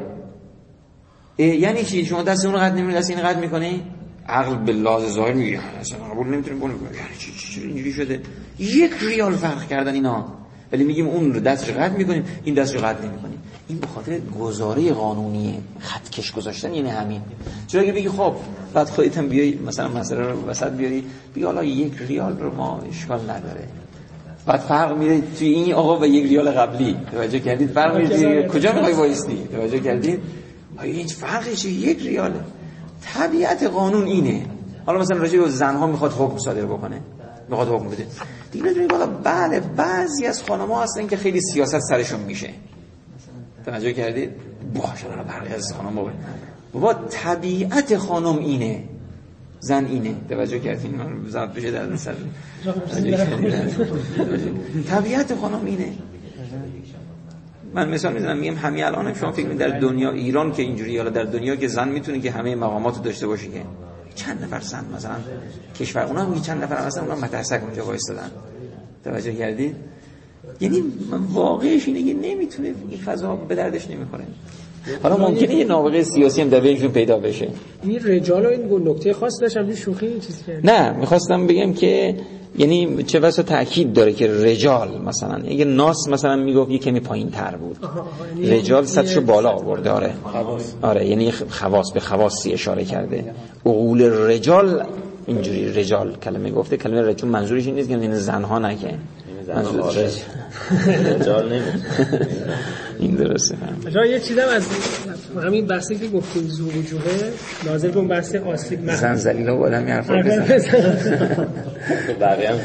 یعنی 1.38 1.84
چی؟ 1.84 2.06
شما 2.06 2.24
دست 2.24 2.46
اون 2.46 2.54
رو 2.54 2.60
قد 2.60 2.72
نمی‌کنی 2.74 2.94
دست 2.94 3.10
این 3.10 3.22
قد 3.22 3.40
می‌کنی؟ 3.40 3.82
عقل 4.28 4.56
به 4.56 4.74
لحاظ 4.74 5.14
ظاهر 5.14 5.34
میگه. 5.34 5.60
اصلا 5.80 5.98
قبول 5.98 6.28
نمی‌تونیم 6.28 6.60
کنیم. 6.60 6.76
یعنی 6.84 7.18
چی 7.20 7.32
چی 7.32 7.62
اینجوری 7.62 7.94
شده. 7.94 8.22
یک 8.60 8.92
ریال 9.02 9.36
فرق 9.36 9.68
کردن 9.68 9.94
اینا. 9.94 10.26
ولی 10.72 10.84
میگیم 10.84 11.08
اون 11.08 11.34
رو 11.34 11.40
دستش 11.40 11.70
قد 11.70 11.98
می‌کنیم 11.98 12.24
این 12.44 12.56
دستش 12.56 12.78
قد 12.78 13.06
نمی‌کنیم. 13.06 13.40
این 13.68 13.78
به 13.78 13.88
خاطر 13.88 14.20
گزاره 14.40 14.92
قانونیه 14.92 15.54
خطکش 15.80 16.32
گذاشتن 16.32 16.74
یعنی 16.74 16.90
همین. 16.90 17.22
چرا 17.68 17.82
اگه 17.82 17.92
بگی 17.92 18.10
خب 18.10 18.36
بعد 18.74 18.90
خودت 18.90 19.18
هم 19.18 19.28
بیای 19.30 19.60
مثلا 19.68 19.88
مسئله 19.88 20.22
رو 20.22 20.46
وسط 20.48 20.72
بیاری 20.72 21.04
بگی 21.36 21.44
حالا 21.44 21.64
یک 21.64 21.94
ریال 22.08 22.40
رو 22.40 22.56
ما 22.56 22.82
اشکال 22.90 23.22
نداره. 23.22 23.68
بعد 24.46 24.60
فرق 24.60 24.98
میره 24.98 25.22
توی 25.40 25.48
این 25.48 25.74
آقا 25.74 26.00
و 26.00 26.06
یک 26.06 26.24
ریال 26.24 26.52
قبلی. 26.52 26.96
توجه 27.12 27.40
کردید؟ 27.40 27.70
فرق 27.70 27.98
میره 27.98 28.48
کجا 28.48 28.74
می‌خوای 28.74 28.94
وایستی؟ 28.94 29.48
توجه 29.52 29.80
کردید؟ 29.80 30.20
آیا 30.78 30.94
این 30.94 31.08
فرقی 31.08 31.56
چیه 31.56 31.72
یک 31.72 32.00
ریاله. 32.00 32.40
طبیعت 33.06 33.64
قانون 33.64 34.06
اینه. 34.06 34.46
حالا 34.86 35.00
مثلا 35.00 35.18
راجع 35.18 35.40
به 35.40 35.50
زنها 35.50 35.88
می‌خواد 35.88 36.12
حکم 36.12 36.38
صادر 36.38 36.66
بکنه. 36.66 37.02
می‌خواد 37.50 37.68
حکم 37.68 37.88
بده. 37.88 38.08
دیگه 38.52 38.66
بدونید 38.66 38.92
والا 38.92 39.06
بله 39.06 39.60
بعضی 39.60 40.26
از 40.26 40.44
خانم‌ها 40.44 40.84
هستن 40.84 41.08
که 41.08 41.18
خیلی 41.18 41.42
سیاست 41.42 41.80
سرشون 41.80 42.20
میشه. 42.20 42.50
توجه 43.66 43.94
کردید؟ 43.94 44.30
باشه 44.74 45.08
حالا 45.08 45.24
برقی 45.24 45.54
از 45.54 45.74
خانم 45.74 45.96
بابا. 45.96 46.12
بابا 46.74 46.94
طبیعت 46.94 47.98
خانم 47.98 48.38
اینه. 48.38 48.84
زن 49.60 49.86
اینه. 49.86 50.16
توجه 50.30 50.60
کردین؟ 50.60 51.02
ضبط 51.30 51.50
بشه 51.50 51.72
در 51.72 51.96
سر 51.96 52.16
طبیعت 54.90 55.36
خانم 55.36 55.66
اینه. 55.66 55.94
من 57.74 57.90
مثال 57.90 58.14
می‌زنم 58.14 58.38
میگم 58.38 58.56
همین 58.56 58.84
الان 58.84 59.14
شما 59.14 59.32
فکر 59.32 59.48
در 59.48 59.80
دنیا 59.80 60.12
ایران 60.12 60.52
که 60.52 60.62
اینجوری 60.62 60.98
حالا 60.98 61.10
در 61.10 61.24
دنیا 61.24 61.56
که 61.56 61.68
زن 61.68 61.90
می‌تونه 61.90 62.20
که 62.20 62.32
همه 62.32 62.56
مقامات 62.56 63.04
داشته 63.04 63.28
باشه 63.28 63.48
که 63.48 63.62
چند 64.16 64.44
نفر 64.44 64.60
زن 64.60 64.86
مثلا 64.96 65.16
کشور 65.80 66.04
اونا 66.04 66.26
هم 66.26 66.42
چند 66.42 66.64
نفر 66.64 66.86
مثلا 66.86 67.04
اونا 67.04 67.16
مدرسه 67.16 67.64
اونجا 67.64 67.86
وایستادن. 67.86 68.32
توجه 69.04 69.34
کردید 69.34 69.76
یعنی 70.62 70.84
واقعش 71.34 71.88
اینه 71.88 72.14
که 72.14 72.28
نمی‌تونه 72.28 72.74
این 72.90 73.00
فضا 73.00 73.36
به 73.36 73.56
دردش 73.56 73.90
نمی‌خوره. 73.90 74.24
حالا 75.04 75.18
ممکنه 75.18 75.56
یه 75.56 75.66
نابغه 75.66 76.04
سیاسی 76.04 76.42
هم 76.42 76.50
در 76.50 76.60
بینشون 76.60 76.92
پیدا 76.92 77.18
بشه. 77.18 77.48
این 77.84 78.00
رجال 78.04 78.46
و 78.46 78.50
این 78.50 78.88
نکته 78.88 79.14
خاص 79.14 79.42
داشتم 79.42 79.76
شوخی 79.76 80.20
چیزی 80.20 80.44
کرد 80.48 80.70
نه 80.70 80.98
می‌خواستم 80.98 81.48
بگم 81.48 81.74
که 81.74 82.16
یعنی 82.58 83.04
چه 83.04 83.20
بسا 83.20 83.44
تاکید 83.44 83.94
داره 83.94 84.14
که 84.14 84.28
رجال 84.28 85.02
مثلا 85.06 85.36
اگه 85.36 85.66
ناس 85.66 86.08
مثلا 86.10 86.36
می‌گفت 86.36 86.72
یه 86.72 86.78
کمی 86.78 87.00
پایین 87.00 87.30
تر 87.30 87.56
بود 87.56 87.78
یعنی 88.38 88.60
رجال 88.60 88.86
سطحشو 88.86 89.22
بالا 89.22 89.50
آورده 89.50 89.92
آره. 89.92 90.14
آره 90.82 91.08
یعنی 91.08 91.32
خواص 91.32 91.92
به 91.92 92.00
خواصی 92.00 92.54
اشاره 92.54 92.86
کرده. 92.86 93.34
عقول 93.66 94.02
رجال 94.02 94.84
اینجوری 95.28 95.74
رجال 95.74 96.16
کلمه 96.16 96.52
گفته. 96.52 96.78
کلمه 96.78 97.02
رجال 97.02 97.30
منظورش 97.30 97.66
این 97.66 97.76
نیست 97.76 97.90
که 97.90 97.98
یعنی 97.98 98.16
زنها 98.16 98.60
نکه. 98.60 98.94
رجال. 101.06 101.62
این 103.00 103.16
درسته. 103.16 103.56
فهم 103.56 104.06
یه 104.06 104.20
چیزم 104.20 104.48
از 104.56 104.68
همین 105.44 105.68
بحثی 105.68 105.96
که 105.96 106.08
گفتیم 106.08 106.44
زو 106.44 106.68
وجوهه 106.68 107.34
ناظر 107.66 107.90
به 107.90 107.98
اون 107.98 108.08
بحث 108.08 108.36
آسیب 108.36 108.84
محمد 108.84 108.96
زن 108.96 109.16
زلیل 109.16 109.50
و 109.50 109.64
آدمی 109.64 109.92
حرفا 109.92 110.16
بزن 110.16 110.44
بقیه 112.22 112.50
هم 112.50 112.58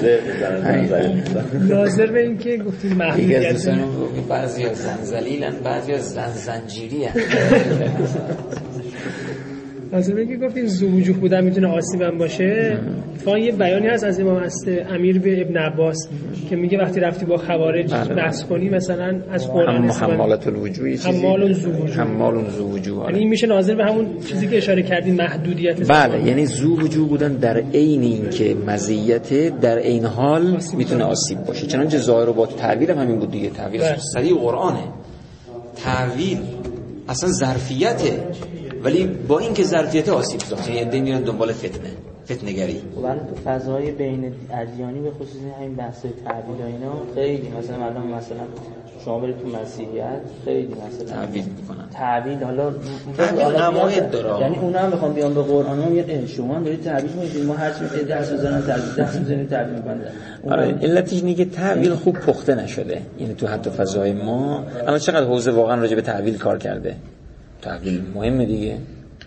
زن 0.86 1.22
ناظر 1.68 2.06
به 2.06 2.20
این 2.20 2.38
که 2.38 2.56
گفتیم 2.56 2.92
محدودیت 2.92 3.68
بعضی 4.28 4.62
ها 4.62 4.74
زن 4.74 5.05
زلیلن 5.05 5.55
بعضی 5.64 5.92
ها 5.92 5.98
زن 5.98 6.62
از 9.93 10.10
که 10.10 10.36
گفتیم 10.36 10.66
زوجوه 10.66 11.16
بودن 11.16 11.44
می‌تونه 11.44 11.69
آسیب 11.69 12.02
هم 12.02 12.19
باشه. 12.19 12.78
اتفاقا 13.15 13.39
یه 13.39 13.52
بیانی 13.52 13.86
هست 13.86 14.05
از 14.05 14.20
امام 14.20 14.36
هست 14.36 14.69
امیر 14.90 15.19
به 15.19 15.40
ابن 15.40 15.56
عباس 15.56 16.09
که 16.51 16.56
میگه 16.56 16.78
وقتی 16.78 17.01
رفتی 17.01 17.24
با 17.24 17.36
خوارج 17.36 17.94
بله. 17.94 18.15
بحث 18.15 18.44
کنی 18.44 18.69
مثلا 18.69 19.20
از 19.31 19.52
قرآن 19.52 19.90
حمالت 19.90 20.47
الوجوه 20.47 20.90
چیزی؟ 20.90 21.09
حمال 21.09 21.52
زوجوه 21.52 21.90
حمال 21.90 22.51
زوجوه 22.51 23.05
یعنی 23.05 23.19
این 23.19 23.28
میشه 23.28 23.47
ناظر 23.47 23.74
به 23.74 23.85
همون 23.85 24.06
چیزی 24.28 24.48
که 24.48 24.56
اشاره 24.56 24.82
کردین 24.82 25.15
محدودیت. 25.15 25.90
بله 25.90 26.27
یعنی 26.27 26.47
زوجوه 26.47 27.09
بودن 27.09 27.32
در 27.32 27.56
عین 27.74 28.02
اینکه 28.02 28.56
مزیت 28.66 29.60
در 29.60 29.78
عین 29.78 30.05
حال 30.05 30.56
می‌تونه 30.77 31.05
آسیب 31.05 31.39
باشه. 31.44 31.66
چنانچه 31.66 31.98
ظاهر 31.98 32.28
و 32.28 32.32
باطن 32.32 32.56
تعبیر 32.56 32.90
هم 32.90 32.98
همین 32.98 33.19
بود 33.19 33.31
دیگه 33.31 33.51
تعبیر 33.51 33.81
بله. 33.81 33.97
سریع 34.15 34.35
قرآنه. 34.35 34.85
تعبیر 35.77 36.39
اصلا 37.09 37.31
ظرفیته. 37.31 38.20
ولی 38.84 39.06
با 39.06 39.38
اینکه 39.38 39.64
ظرفیت 39.64 40.09
آسیب 40.09 40.40
ساخت 40.40 40.68
یعنی 40.68 40.80
عده 40.80 41.00
میرن 41.00 41.20
دنبال 41.20 41.52
فتنه 41.52 41.90
فتنه 42.26 42.52
گری 42.52 42.82
ولی 43.02 43.18
تو 43.18 43.34
فضای 43.44 43.90
بین 43.92 44.32
ادیانی 44.52 45.00
به 45.00 45.10
خصوص 45.10 45.36
همین 45.59 45.74
بحث 45.76 46.00
تعبیر 46.02 46.66
اینا 46.66 46.92
خیلی 47.14 47.48
مثلا 47.59 47.84
الان 47.84 48.06
مثلا 48.06 48.44
شما 49.05 49.18
برید 49.18 49.36
تو 49.38 49.48
مسیحیت 49.48 50.20
خیلی 50.44 50.74
مثلا 50.74 51.16
تعبیر 51.16 51.44
می‌کنن. 51.44 51.88
تعبیر 51.92 52.44
حالا 52.44 53.70
نماید 53.70 54.10
داره. 54.10 54.40
یعنی 54.40 54.56
اونا 54.56 54.78
هم 54.78 54.90
می‌خوان 54.90 55.12
بیان 55.12 55.34
به 55.34 55.42
قرآن 55.42 55.82
هم 55.82 55.92
میگن 55.92 56.26
شما 56.26 56.55
هم 56.55 56.64
دارید 56.64 56.82
تعبیر 56.82 57.10
می‌کنید 57.10 57.44
ما 57.44 57.55
هر 57.55 57.70
چی 57.70 58.05
دست 58.05 58.32
بزنن 58.32 58.62
تعبیر 58.62 59.05
دست 59.05 59.20
بزنن 59.20 59.46
تعبیر 59.48 59.74
می‌کنن. 59.74 60.00
آره 60.50 60.74
علتش 60.82 61.12
اینه 61.12 61.34
که 61.34 61.44
تعبیر 61.44 61.94
خوب 61.94 62.14
پخته 62.18 62.55
نشده 62.55 63.02
یعنی 63.20 63.34
تو 63.34 63.46
حتی 63.46 63.70
فضای 63.70 64.12
ما. 64.12 64.64
اما 64.86 64.98
چقدر 64.98 65.26
حوزه 65.26 65.50
واقعا 65.50 65.80
راجع 65.80 65.94
به 65.94 66.02
تعبیر 66.02 66.36
کار 66.36 66.59
کرده؟ 66.59 66.96
تحویل 67.62 68.02
مهمه 68.14 68.47
دیگه. 68.47 68.78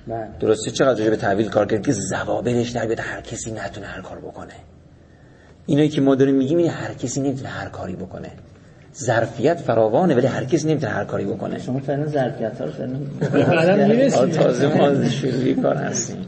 بله. 0.08 0.28
درسته 0.40 0.72
چقدر 0.72 1.10
به 1.10 1.16
تحویل 1.16 1.49
کار 1.49 1.66
کرد 1.66 1.86
که 1.86 1.91
زوابرش 1.91 2.70
در 2.70 2.86
بیاد 2.86 2.99
هر 2.99 3.22
کسی 3.22 3.52
نتونه 3.52 3.88
هر 3.88 4.02
کار 4.02 4.20
بکنه. 4.20 4.53
اینایی 5.66 5.90
که 5.90 6.02
ما 6.02 6.16
داریم 6.16 6.36
میگیم 6.36 6.58
این 6.58 6.70
هر 6.70 6.94
کسی 6.94 7.22
نمی‌تونه 7.22 7.49
هر 7.49 7.70
کاری 7.70 7.95
بکنه. 7.95 8.32
ظرفیت 8.95 9.58
فراوانه 9.58 10.16
ولی 10.16 10.28
هر 10.28 10.44
کسی 10.44 10.68
نمی‌تونه 10.68 10.91
هر 10.91 11.06
کاری 11.06 11.26
بکنه. 11.26 11.60
شما 11.60 11.80
فعلا 11.80 12.08
ظرفیت 12.08 12.62
ها 12.62 12.66
رو 12.66 12.72
فعلا 12.72 12.99
تازه 14.28 14.78
ما 14.78 15.10
شروعی 15.10 15.53
کار 15.53 15.76
هستیم. 15.76 16.26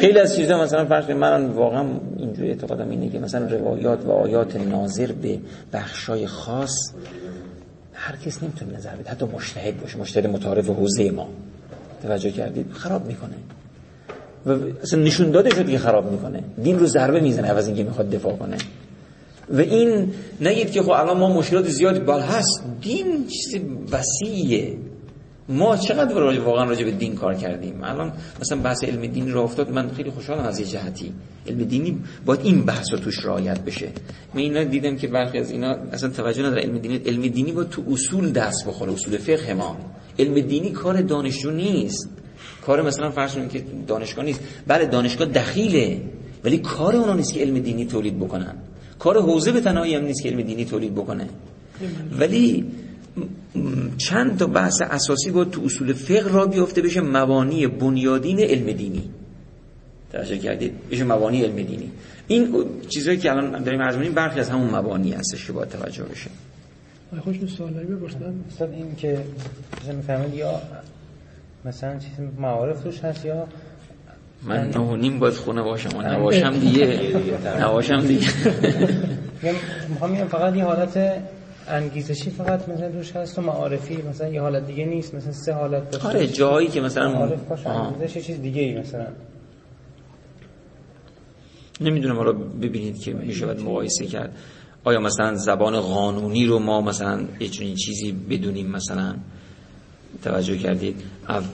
خیلی 0.00 0.18
از 0.18 0.36
چیزا 0.36 0.62
مثلا 0.62 0.84
فرض 0.84 1.10
من 1.10 1.46
واقعا 1.46 1.86
اینجوری 2.16 2.48
اعتقادم 2.48 2.90
اینه 2.90 3.08
که 3.08 3.18
مثلا 3.18 3.46
روایات 3.46 4.06
و 4.06 4.10
آیات 4.10 4.56
ناظر 4.56 5.12
به 5.12 5.38
بخشای 5.72 6.26
خاص 6.26 6.92
هر 8.02 8.16
کس 8.16 8.42
نمی‌تونه 8.42 8.76
نظر 8.76 8.94
بده. 8.94 9.10
حتی 9.10 9.24
مشتهد 9.24 9.80
باشه. 9.80 9.98
مشتهد 9.98 10.26
متعارف 10.26 10.68
حوزه 10.68 11.10
ما. 11.10 11.28
توجه 12.02 12.30
کردید؟ 12.30 12.72
خراب 12.72 13.06
می‌کنه. 13.06 13.34
و 14.46 14.50
اصلا 14.82 15.02
نشون 15.02 15.30
داده 15.30 15.50
شد 15.50 15.70
که 15.70 15.78
خراب 15.78 16.12
می‌کنه. 16.12 16.42
دین 16.62 16.78
رو 16.78 16.86
ضربه 16.86 17.20
می‌زنه 17.20 17.48
عوض 17.48 17.66
اینکه 17.66 17.84
می‌خواد 17.84 18.10
دفاع 18.10 18.36
کنه. 18.36 18.56
و 19.50 19.60
این 19.60 20.12
نگید 20.40 20.70
که 20.70 20.82
خب 20.82 20.90
الان 20.90 21.18
ما 21.18 21.32
مشکلات 21.32 21.68
زیادی 21.68 22.00
بل 22.00 22.20
هست. 22.20 22.62
دین 22.80 23.26
چیز 23.26 23.62
وسیعه. 23.90 24.76
ما 25.48 25.76
چقدر 25.76 26.38
واقعا 26.40 26.64
راجع 26.64 26.84
به 26.84 26.90
دین 26.90 27.14
کار 27.14 27.34
کردیم؟ 27.34 27.84
الان 27.84 28.12
مثلا 28.40 28.58
بحث 28.58 28.84
علم 28.84 29.06
دینی 29.06 29.30
رو 29.30 29.40
افتاد 29.40 29.70
من 29.70 29.90
خیلی 29.90 30.10
خوشحالم 30.10 30.44
از 30.44 30.60
یه 30.60 30.66
جهتی. 30.66 31.12
علم 31.46 31.64
دینی 31.64 31.98
باید 32.26 32.40
این 32.40 32.64
بحث 32.64 32.92
رو 32.92 32.98
توش 32.98 33.24
رعایت 33.24 33.60
بشه. 33.60 33.88
من 34.34 34.40
اینا 34.40 34.64
دیدم 34.64 34.96
که 34.96 35.08
برخی 35.08 35.38
از 35.38 35.50
اینا 35.50 35.76
اصلا 35.92 36.10
توجه 36.10 36.42
نداره. 36.42 36.62
علم 36.62 36.78
دینی 36.78 36.96
علم 36.96 37.22
دینی 37.22 37.52
باید 37.52 37.68
تو 37.68 37.82
اصول 37.90 38.32
دست 38.32 38.66
بخوره 38.66 38.92
اصول 38.92 39.16
فقه 39.16 39.54
ما. 39.54 39.76
علم 40.18 40.40
دینی 40.40 40.70
کار 40.70 41.00
دانشجو 41.00 41.50
نیست. 41.50 42.08
کار 42.66 42.82
مثلا 42.82 43.10
فرض 43.10 43.34
کنید 43.34 43.50
که 43.50 43.64
دانشگاه 43.86 44.24
نیست. 44.24 44.40
بله 44.66 44.86
دانشگاه 44.86 45.28
دخیله 45.28 46.00
ولی 46.44 46.58
کار 46.58 46.96
اونا 46.96 47.14
نیست 47.14 47.34
که 47.34 47.40
علم 47.40 47.58
دینی 47.58 47.86
تولید 47.86 48.18
بکنن. 48.18 48.54
کار 48.98 49.22
حوزه 49.22 49.52
به 49.52 49.60
تنهایی 49.60 49.94
هم 49.94 50.04
نیست 50.04 50.22
که 50.22 50.28
علم 50.28 50.42
دینی 50.42 50.64
تولید 50.64 50.94
بکنه. 50.94 51.28
ولی 52.18 52.66
چند 53.98 54.38
تا 54.38 54.46
بحث 54.46 54.82
اساسی 54.82 55.30
با 55.30 55.44
تو 55.44 55.64
اصول 55.64 55.92
فقه 55.92 56.32
را 56.32 56.46
بیافته 56.46 56.82
بشه 56.82 57.00
مبانی 57.00 57.66
بنیادین 57.66 58.40
علم 58.40 58.72
دینی. 58.72 59.10
توجه 60.12 60.38
کردید؟ 60.38 60.88
بشه 60.90 61.04
مبانی 61.04 61.42
علم 61.42 61.56
دینی. 61.56 61.90
این 62.28 62.64
چیزهایی 62.88 63.18
که 63.18 63.30
الان 63.30 63.62
داریم 63.62 63.82
عرض 63.82 63.94
می‌کنیم 63.94 64.14
برخی 64.14 64.40
از 64.40 64.50
همون 64.50 64.70
مبانی 64.70 65.12
هستش 65.12 65.46
که 65.46 65.52
باید 65.52 65.68
توجه 65.68 66.04
بشه. 66.04 66.30
خوش 67.20 67.36
سوالی 67.56 67.86
بپرسم 67.86 68.34
استاد 68.48 68.70
این 68.70 68.96
که 68.96 69.18
مثلا 69.82 69.96
می‌فهمید 69.96 70.34
یا 70.34 70.60
مثلا 71.64 71.98
چیز 71.98 72.10
معارف 72.38 72.82
توش 72.82 73.00
هست 73.00 73.24
یا 73.24 73.46
من 74.42 74.70
نه 74.70 74.96
نیم 74.96 75.18
باید 75.18 75.34
خونه 75.34 75.62
باشم 75.62 75.96
و 75.96 76.02
نباشم 76.02 76.50
دیگه. 76.50 77.12
نباشم 77.64 78.00
دیگه. 78.00 78.28
می‌خوام 79.88 80.14
فقط 80.24 80.56
یه 80.56 80.64
حالت 80.64 81.22
انگیزشی 81.68 82.30
فقط 82.30 82.68
مثلا 82.68 82.86
روش 82.86 83.16
هست 83.16 83.38
و 83.38 83.42
معارفی 83.42 84.02
مثلا 84.02 84.28
یه 84.28 84.40
حالت 84.40 84.66
دیگه 84.66 84.84
نیست 84.84 85.14
مثلا 85.14 85.32
سه 85.32 85.52
حالت 85.52 85.90
داشته 85.90 86.08
آره 86.08 86.26
جایی 86.26 86.68
که 86.68 86.80
مثلا 86.80 87.12
معارف 87.12 87.48
باشه 87.48 87.68
انگیزش 87.68 88.26
چیز 88.26 88.42
دیگه 88.42 88.62
ای 88.62 88.74
مثلا. 88.74 89.06
نمی‌دونم 91.80 92.16
حالا 92.16 92.32
ببینید 92.32 93.00
که 93.00 93.12
میشه 93.12 93.46
باید 93.46 93.60
مقایسه 93.60 94.06
کرد. 94.06 94.36
آیا 94.84 95.00
مثلا 95.00 95.34
زبان 95.34 95.80
قانونی 95.80 96.46
رو 96.46 96.58
ما 96.58 96.80
مثلا 96.80 97.24
یه 97.40 97.48
چنین 97.48 97.74
چیزی 97.74 98.12
بدونیم 98.12 98.70
مثلا؟ 98.70 99.14
توجه 100.22 100.58
کردید. 100.58 100.96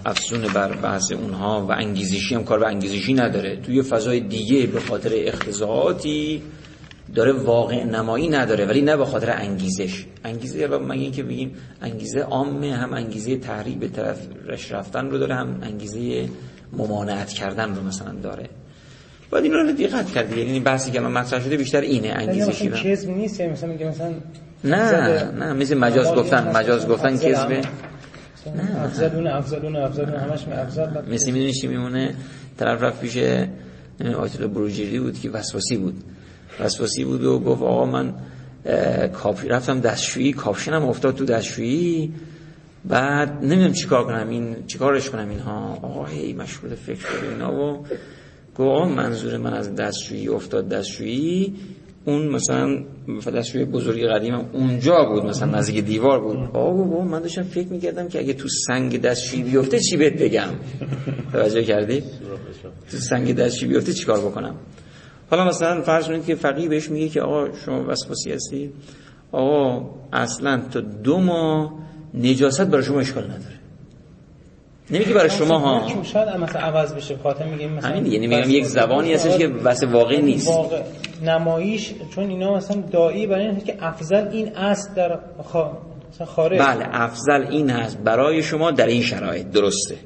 افزون 0.04 0.40
بر 0.54 0.76
بحث 0.76 1.12
اونها 1.12 1.66
و 1.66 1.72
انگیزشی 1.72 2.34
هم 2.34 2.44
کار 2.44 2.58
به 2.58 2.66
انگیزشی 2.66 3.14
نداره. 3.14 3.56
توی 3.56 3.82
فضای 3.82 4.20
دیگه 4.20 4.66
به 4.66 4.80
خاطر 4.80 5.10
اختزاعاتی 5.14 6.42
داره 7.14 7.32
واقع 7.32 7.84
نمایی 7.84 8.28
نداره 8.28 8.66
ولی 8.66 8.82
نه 8.82 8.96
به 8.96 9.04
خاطر 9.04 9.30
انگیزش. 9.30 10.04
انگیزه 10.24 10.58
یا 10.58 10.78
من 10.78 10.90
این 10.90 11.12
که 11.12 11.22
بگیم 11.22 11.54
انگیزه 11.82 12.20
عامه 12.20 12.76
هم 12.76 12.92
انگیزه 12.92 13.36
تحریک 13.36 13.78
به 13.78 13.88
طرف 13.88 14.18
رش 14.46 14.72
رفتن 14.72 15.10
رو 15.10 15.18
داره 15.18 15.34
هم 15.34 15.58
انگیزه 15.62 16.28
ممانعت 16.72 17.28
کردن 17.28 17.74
رو 17.74 17.82
مثلا 17.82 18.12
داره. 18.12 18.48
باید 19.30 19.44
این 19.44 19.52
رو 19.52 19.72
دقت 19.72 20.10
کرد 20.10 20.38
یعنی 20.38 20.60
بحثی 20.60 20.90
که 20.90 20.98
الان 20.98 21.12
مطرح 21.12 21.40
شده 21.44 21.56
بیشتر 21.56 21.80
اینه 21.80 22.08
انگیزشی 22.08 22.68
رو 22.68 22.76
کذب 22.76 23.10
نیست 23.10 23.40
یعنی 23.40 23.52
مثلا 23.52 23.72
میگه 23.72 23.88
مثلا 23.88 24.12
نه 24.64 25.30
نه 25.32 25.52
مثل 25.52 25.78
مجاز 25.78 26.14
گفتن 26.14 26.56
مجاز 26.56 26.88
گفتن 26.88 27.18
کذبه 27.18 27.60
نه. 28.56 28.84
افضلون 28.84 29.26
افضلون 29.26 29.76
افضلون 29.76 30.14
همش 30.14 30.48
افضل 30.48 30.86
مثل 31.12 31.30
می‌دونی 31.30 31.52
چی 31.52 31.66
میمونه؟ 31.66 32.14
طرف 32.58 32.82
رفت 32.82 33.00
پیش 33.00 33.16
آیت 34.16 34.36
بروجیری 34.36 34.98
بود 35.00 35.20
که 35.20 35.30
وسواسی 35.30 35.76
بود. 35.76 36.04
وسواسی 36.60 37.04
بود 37.04 37.24
و 37.24 37.38
گفت 37.38 37.62
آقا 37.62 37.84
من 37.84 38.14
کافی 39.12 39.48
رفتم 39.48 39.80
دستشویی 39.80 40.32
کافشنم 40.32 40.84
افتاد 40.84 41.14
تو 41.14 41.24
دستشویی. 41.24 42.12
بعد 42.84 43.44
نمی‌دونم 43.44 43.72
چیکار 43.72 44.04
کنم 44.04 44.28
این 44.28 44.56
چیکارش 44.66 45.10
کنم 45.10 45.28
اینها. 45.28 45.78
آقا 45.82 46.04
هی 46.04 46.32
مشغول 46.32 46.74
فکر 46.74 46.98
شده 46.98 47.28
اینا 47.32 47.54
و 47.54 47.86
گفت 48.56 48.90
منظور 48.90 49.36
من 49.36 49.54
از 49.54 49.74
دستشویی 49.74 50.28
افتاد 50.28 50.68
دستشویی. 50.68 51.54
اون 52.04 52.28
مثلا 52.28 52.84
دستشوی 53.34 53.64
بزرگی 53.64 54.06
قدیمم 54.06 54.44
اونجا 54.52 55.04
بود 55.04 55.24
مثلا 55.24 55.58
نزدیک 55.58 55.84
دیوار 55.84 56.20
بود. 56.20 56.36
آقا 56.36 56.72
بابا 56.72 57.04
من 57.04 57.20
داشتم 57.20 57.42
فکر 57.42 57.68
می‌کردم 57.68 58.08
که 58.08 58.18
اگه 58.18 58.32
تو 58.32 58.48
سنگ 58.66 59.00
دستشویی 59.00 59.42
بیفته 59.42 59.80
چی 59.80 59.96
بهت 59.96 60.22
بگم؟ 60.22 60.48
توجه 61.32 61.62
کردی؟ 61.64 62.02
تو 62.90 62.96
سنگ 62.96 63.34
دستشویی 63.34 63.72
بیفته 63.72 63.92
چیکار 63.92 64.20
بکنم؟ 64.20 64.54
حالا 65.30 65.44
مثلا 65.44 65.82
فرض 65.82 66.06
کنید 66.06 66.26
که 66.26 66.34
فقیه 66.34 66.68
بهش 66.68 66.90
میگه 66.90 67.08
که 67.08 67.22
آقا 67.22 67.46
شما 67.64 67.84
وسواسی 67.88 68.32
هستی؟ 68.32 68.70
آقا 69.32 69.90
اصلا 70.12 70.62
تا 70.72 70.80
دو 70.80 71.18
ماه 71.20 71.72
نجاست 72.14 72.62
برای 72.66 72.84
شما 72.84 73.00
اشکال 73.00 73.24
نداره. 73.24 73.58
نمیگه 74.90 75.14
برای 75.14 75.30
شما 75.30 75.58
ها. 75.58 76.02
شاید 76.02 76.28
مثلا 76.28 76.60
عوض 76.62 76.94
بشه 76.94 77.16
خاطر 77.16 77.44
میگیم 77.44 77.72
مثلا 77.72 77.90
همین 77.90 78.12
یعنی 78.12 78.26
میگم 78.26 78.50
یک 78.50 78.64
زبانی 78.64 79.14
هستش 79.14 79.36
که 79.36 79.48
بس 79.48 79.82
واقع 79.82 80.20
نیست. 80.20 80.48
واقع 80.48 80.82
نمایش 81.24 81.94
چون 82.14 82.30
اینا 82.30 82.54
مثلا 82.54 82.82
دایی 82.92 83.26
برای 83.26 83.46
اینه 83.46 83.60
که 83.60 83.76
افضل 83.80 84.28
این 84.28 84.56
است 84.56 84.94
در 84.94 85.18
خارج. 86.26 86.58
بله 86.60 86.86
افضل 86.90 87.46
این 87.50 87.70
هست 87.70 87.98
برای 87.98 88.42
شما 88.42 88.70
در 88.70 88.86
این 88.86 89.02
شرایط. 89.02 89.46
درسته. 89.46 89.96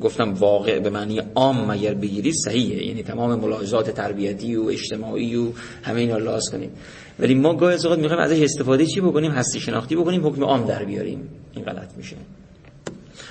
گفتم 0.00 0.34
واقع 0.34 0.78
به 0.78 0.90
معنی 0.90 1.22
عام 1.34 1.70
مگر 1.70 1.94
بگیرید 1.94 2.34
صحیحه. 2.44 2.86
یعنی 2.86 3.02
تمام 3.02 3.40
ملاحظات 3.40 3.90
تربیتی 3.90 4.56
و 4.56 4.64
اجتماعی 4.64 5.36
و 5.36 5.46
همه 5.82 6.00
اینا 6.00 6.18
لاز 6.18 6.50
کنیم. 6.52 6.70
ولی 7.18 7.34
ما 7.34 7.54
گاهی 7.54 7.74
از 7.74 7.84
اوقات 7.84 7.98
می‌خوایم 7.98 8.22
ازش 8.22 8.42
استفاده 8.42 8.86
چی 8.86 9.00
بکنیم؟ 9.00 9.30
هستی 9.30 9.60
شناختی 9.60 9.96
بکنیم 9.96 10.26
حکم 10.26 10.44
عام 10.44 10.66
در 10.66 10.84
بیاریم. 10.84 11.28
این 11.52 11.64
غلط 11.64 11.96
میشه. 11.96 12.16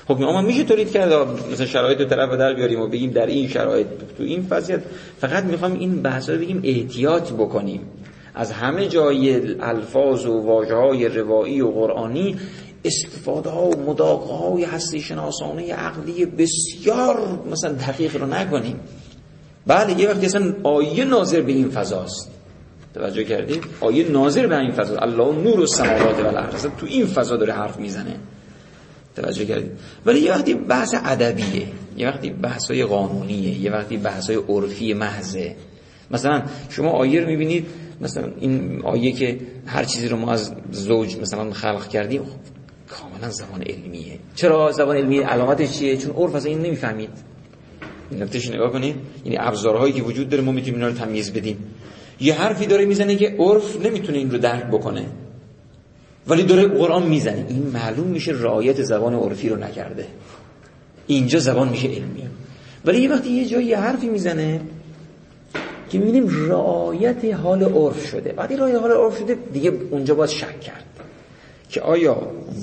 حکم 0.08 0.24
عام 0.24 0.46
میشه 0.46 0.64
تولید 0.64 0.92
کرد. 0.92 1.14
مثلا 1.52 1.66
شرایط 1.66 2.00
رو 2.00 2.06
طرف 2.06 2.40
در 2.40 2.54
بیاریم 2.54 2.80
و 2.80 2.88
بگیم 2.88 3.12
در 3.12 3.26
این 3.26 3.48
شرایط 3.48 3.88
تو 4.18 4.24
این 4.24 4.48
وضعیت. 4.50 4.82
فقط 5.20 5.44
می‌خوام 5.44 5.74
این 5.74 6.02
بحثا 6.02 6.34
رو 6.34 6.40
بگیم 6.40 6.62
احتیاط 6.64 7.32
بکنیم. 7.32 7.82
از 8.36 8.52
همه 8.52 8.88
جای 8.88 9.56
الفاظ 9.60 10.26
و 10.26 10.42
واژه 10.42 10.76
های 10.76 11.08
روایی 11.08 11.62
و 11.62 11.72
قرآنی 11.72 12.36
استفاده 12.86 13.50
ها 13.50 13.70
و 13.70 13.76
مداقه 13.76 14.34
های 14.34 14.64
هستی 14.64 15.02
شناسانه 15.02 15.74
عقلی 15.74 16.26
بسیار 16.26 17.44
مثلا 17.52 17.72
دقیق 17.74 18.18
رو 18.18 18.28
نکنیم. 18.28 18.80
بله 19.68 20.00
یه 20.00 20.10
وقتی 20.10 20.26
اصلا 20.26 20.56
آیه 20.64 21.06
ناظر 21.06 21.42
به 21.42 21.52
این 21.52 21.70
فضاست 21.70 22.32
توجه 22.94 23.24
کردید 23.24 23.64
آیه 23.82 24.12
ناظر 24.12 24.48
به 24.48 24.58
این 24.58 24.72
فضا 24.72 24.98
الله 24.98 25.44
نور 25.44 25.60
و 25.60 25.66
سماوات 25.66 26.20
و 26.20 26.28
الارض 26.28 26.66
تو 26.78 26.86
این 26.86 27.06
فضا 27.06 27.38
داره 27.38 27.54
حرف 27.54 27.78
می‌زنه. 27.78 28.16
توجه 29.16 29.46
کردید 29.46 29.72
ولی 30.06 30.20
یه 30.20 30.32
وقتی 30.32 30.54
بحث 30.54 30.96
ادبیه 31.04 31.68
یه 31.98 32.08
وقتی 32.08 32.30
بحث 32.30 32.72
های 32.72 32.84
قانونیه 32.84 33.62
یه 33.62 33.72
وقتی 33.72 33.98
بحث 33.98 34.30
های 34.30 34.40
عرفی 34.50 34.94
محضه. 34.94 35.56
مثلا 36.12 36.44
شما 36.70 36.90
آیه 36.90 37.22
رو 37.22 37.28
می‌بینید 37.28 37.66
مثلا 38.02 38.32
این 38.40 38.82
آیه 38.84 39.12
که 39.12 39.38
هر 39.66 39.84
چیزی 39.84 40.08
رو 40.08 40.18
ما 40.18 40.32
از 40.32 40.54
زوج 40.72 41.18
مثلا 41.18 41.54
خلق 41.54 41.88
کردیم 41.88 42.22
کاملا 42.90 43.30
زبان 43.30 43.62
علمیه. 43.62 44.20
چرا 44.36 44.72
زبان 44.72 44.98
علمی 44.98 45.20
علامتش 45.20 45.72
چیه؟ 45.72 45.98
چون 45.98 46.12
عرف 46.16 46.36
از 46.36 46.46
این 46.46 46.60
نمی‌فهمید. 46.60 47.10
نکتهش 48.12 48.50
نگاه 48.50 48.72
کنید. 48.72 48.96
یعنی 49.26 49.38
ابزارهایی 49.40 49.94
که 49.94 50.02
وجود 50.02 50.30
داره 50.30 50.44
ما 50.44 50.52
می‌تونیم 50.52 50.76
اینا 50.76 50.88
رو 50.88 50.94
تمیز 50.94 51.34
بدیم. 51.34 51.58
یه 52.20 52.34
حرفی 52.34 52.66
داره 52.66 52.86
می‌زنه 52.86 53.16
که 53.16 53.36
عرف 53.40 53.86
نمی‌تونه 53.86 54.18
این 54.18 54.32
رو 54.32 54.38
درک 54.38 54.64
بکنه. 54.64 55.06
ولی 56.28 56.44
داره 56.44 56.68
قرآن 56.68 57.04
می‌زنه. 57.04 57.46
این 57.50 57.64
معلوم 57.74 58.08
میشه 58.08 58.32
رعایت 58.32 58.82
زبان 58.82 59.14
عرفی 59.14 59.50
رو 59.50 59.56
نکرده. 59.56 60.08
اینجا 61.08 61.40
زبان 61.40 61.70
میشه 61.70 61.88
علمی. 61.88 62.28
ولی 62.86 63.02
یه 63.02 63.12
وقتی 63.12 63.30
یه 63.30 63.46
جایی 63.46 63.74
حرفی 63.74 64.10
می‌زنه 64.10 64.62
که 65.90 66.00
می‌بینیم 66.00 66.50
رعایت 66.50 67.26
حال 67.26 67.64
عرف 67.64 68.08
شده. 68.08 68.34
وقتی 68.38 68.56
رعایت 68.56 68.76
حال 68.76 68.92
عرف 68.92 69.18
شده 69.18 69.38
دیگه 69.54 69.74
اونجا 69.92 70.16
باید 70.16 70.30
شک 70.30 70.60
کرد. 70.62 70.93
که 71.74 71.82
آیا 71.82 72.18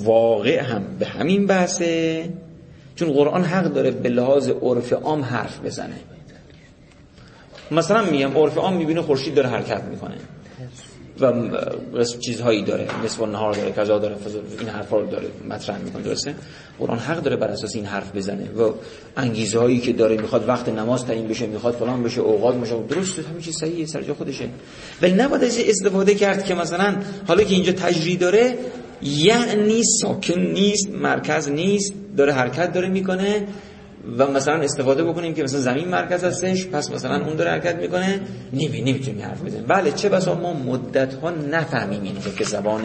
واقع 0.05 0.61
هم 0.61 0.83
به 0.99 1.07
همین 1.07 1.47
بحثه؟ 1.47 2.25
چون 2.97 3.13
قرآن 3.13 3.45
حق 3.45 3.65
داره 3.65 3.91
به 3.91 4.09
لحاظ 4.09 4.49
عرف 4.63 4.93
عام 4.93 5.25
حرف 5.25 5.61
بزنه. 5.65 5.97
مثلا 7.71 8.05
میگم 8.05 8.39
عرف 8.39 8.59
عام 8.59 8.77
می‌بینه 8.77 9.03
خورشید 9.03 9.35
داره 9.35 9.49
حرکت 9.49 9.83
می‌کنه. 9.85 10.15
و 11.21 12.05
چیزهایی 12.21 12.63
داره. 12.63 12.87
نصف 13.05 13.21
نهار 13.23 13.55
داره 13.55 13.73
کذا 13.73 13.99
داره 13.99 14.17
این 14.61 14.69
حرفا 14.69 15.01
رو 15.01 15.07
داره 15.07 15.27
مطرح 15.49 15.79
می‌کنه 15.79 16.03
درسته؟ 16.03 16.35
قرآن 16.79 16.99
حق 16.99 17.23
داره 17.23 17.37
بر 17.37 17.49
اساس 17.49 17.75
این 17.75 17.87
حرف 17.87 18.17
بزنه. 18.17 18.51
و 18.51 18.73
انگیزه 19.17 19.59
هایی 19.59 19.79
که 19.81 19.93
داره 19.93 20.17
می‌خواد 20.17 20.49
وقت 20.49 20.69
نماز 20.69 21.07
تعیین 21.07 21.29
بشه 21.29 21.47
می‌خواد 21.47 21.75
فلان 21.75 22.03
بشه 22.03 22.21
اوقات 22.21 22.55
بشه 22.55 22.83
درسته 22.89 23.23
همین 23.23 23.41
چیز 23.41 23.57
صحیحه 23.57 23.87
سر 23.87 24.03
خودشه. 24.19 24.49
ولی 25.03 25.13
نباید 25.13 25.45
از 25.45 25.59
استفاده 25.59 26.15
کرد 26.15 26.45
که 26.45 26.55
مثلا 26.55 26.97
حالا 27.29 27.43
که 27.43 27.55
اینجا 27.55 27.73
تجری 27.73 28.17
داره 28.17 28.59
یعنی 29.03 29.83
ساکن 30.01 30.41
نیست 30.41 30.91
مرکز 30.91 31.49
نیست 31.49 31.95
داره 32.17 32.33
حرکت 32.33 32.73
داره 32.73 32.89
می‌کنه 32.89 33.47
و 34.19 34.27
مثلا 34.27 34.55
استفاده 34.55 35.05
بکنیم 35.05 35.35
که 35.35 35.43
مثلا 35.43 35.61
زمین 35.61 35.89
مرکز 35.89 36.25
هستش 36.25 36.67
پس 36.67 36.91
مثلا 36.91 37.27
اون 37.27 37.37
داره 37.37 37.51
حرکت 37.51 37.77
می‌کنه. 37.77 38.21
نمی 38.53 38.81
نمی‌تونیم 38.81 39.23
حرف 39.23 39.43
بزنیم. 39.43 39.65
بله 39.67 39.93
چه 39.93 40.09
بسا 40.09 40.35
ما 40.35 40.53
مدت 40.53 41.15
ها 41.15 41.31
نفهمیم 41.31 42.03
این 42.03 42.15
که 42.39 42.45
زبان 42.45 42.83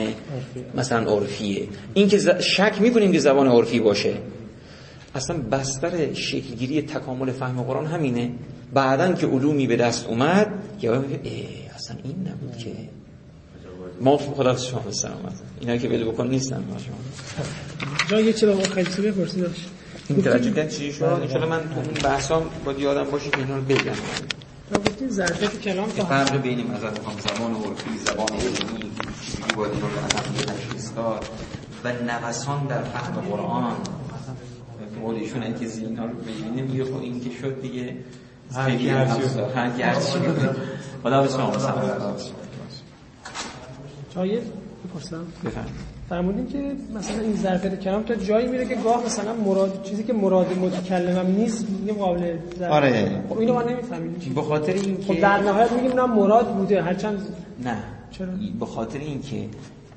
مثلا 0.76 1.12
عرفیه. 1.12 1.68
این 1.94 2.08
که 2.08 2.18
شک 2.40 2.78
می‌کنیم 2.82 3.12
که 3.12 3.20
زبان 3.20 3.48
عرفی 3.48 3.80
باشه. 3.80 4.14
اصلا 5.16 5.38
بستر 5.52 6.14
شکلگیری 6.14 6.82
تکامل 6.82 7.32
فهم 7.32 7.64
قرآن 7.64 7.86
همینه. 7.86 8.32
بعدا 8.74 9.14
که 9.14 9.28
علومی 9.28 9.68
به 9.68 9.76
دست 9.76 10.08
اومد 10.08 10.48
یا 10.82 11.04
اصلا 11.76 11.98
این 12.04 12.16
نبود 12.28 12.58
که 12.58 12.70
ما 14.02 14.18
خدا 14.18 14.58
شما 14.58 14.92
سلامت 14.92 15.34
اینا 15.60 15.78
که 15.78 15.88
بده 15.88 16.06
بکن 16.06 16.28
نیستن 16.28 16.64
ما 16.72 16.78
شما. 16.78 16.96
جا 18.08 18.22
یه 18.22 18.34
چرا 18.34 18.58
خیلی 18.58 19.12
بپرسی 19.12 19.42
داشت. 19.42 19.70
این 20.08 20.22
کرد 20.22 20.70
چی 20.70 20.94
شد؟ 20.94 21.04
انشالله 21.04 21.46
من 21.46 21.60
تو 21.60 21.80
این 21.80 21.94
بحثام 22.04 22.44
باید 22.66 22.80
یادم 22.80 23.04
باشه 23.12 23.30
که 23.30 23.38
اینا 23.38 23.56
رو 23.56 23.62
بگم. 23.62 23.92
تا 24.74 24.80
گفتین 24.80 25.10
ظرفیت 25.10 25.62
کلام 25.62 25.90
تا 25.90 26.06
فرق 26.06 26.42
بین 26.42 26.60
مثلا 26.72 26.92
می‌خوام 26.92 27.16
زبان 27.20 27.52
عرفی 27.56 27.98
زبان 28.06 28.28
علمی 28.28 28.92
چیزی 29.26 29.38
باید 29.58 29.72
رو 29.74 29.88
به 30.38 30.54
تشخیص 30.54 30.96
داد 30.96 31.26
و 31.84 31.92
نوسان 32.04 32.68
در 32.68 32.84
فهم 32.84 33.22
قرآن. 33.22 33.76
مورد 35.02 35.18
ایشون 35.18 35.44
این 35.44 35.54
که 35.54 35.66
اینا 35.66 36.06
رو 36.06 36.12
ببینیم. 36.14 36.66
میگه 36.66 36.86
خب 36.86 37.02
این 37.02 37.20
که 37.20 37.30
شد 37.42 37.62
دیگه. 37.62 37.96
هر 38.56 38.76
کی 38.76 38.90
هر 38.90 39.06
چی 39.06 39.40
هر 39.56 39.70
کی 39.70 39.82
هر 39.82 39.96
چی 39.96 40.20
خدا 41.04 41.22
به 41.22 41.30
شما. 41.30 41.52
جایی 44.16 44.40
بپرسم 44.86 45.26
فرمودین 46.10 46.48
که 46.48 46.76
مثلا 46.96 47.20
این 47.20 47.36
ظرفیت 47.36 47.80
کلام 47.80 48.04
تا 48.04 48.16
جایی 48.16 48.48
میره 48.48 48.66
که 48.66 48.76
گاه 48.76 49.06
مثلا 49.06 49.34
مراد 49.34 49.84
چیزی 49.84 50.04
که 50.04 50.14
مراد 50.14 50.58
متکلمم 50.58 51.32
نیست 51.32 51.68
یه 51.86 51.94
قابل 51.94 52.38
آره. 52.70 53.24
خب 53.30 53.38
اینو 53.40 53.54
ما 53.54 53.62
نمی‌فهمیم. 53.64 54.34
به 54.36 54.42
خاطر 54.42 54.74
این 54.74 54.98
خب 55.08 55.20
در 55.20 55.42
نهایت 55.42 55.72
میگیم 55.72 56.00
نه 56.00 56.06
مراد 56.06 56.56
بوده 56.56 56.82
هرچند 56.82 57.20
نه. 57.64 57.84
چرا؟ 58.12 58.28
به 58.60 58.66
خاطر 58.66 59.00
اینکه 59.00 59.50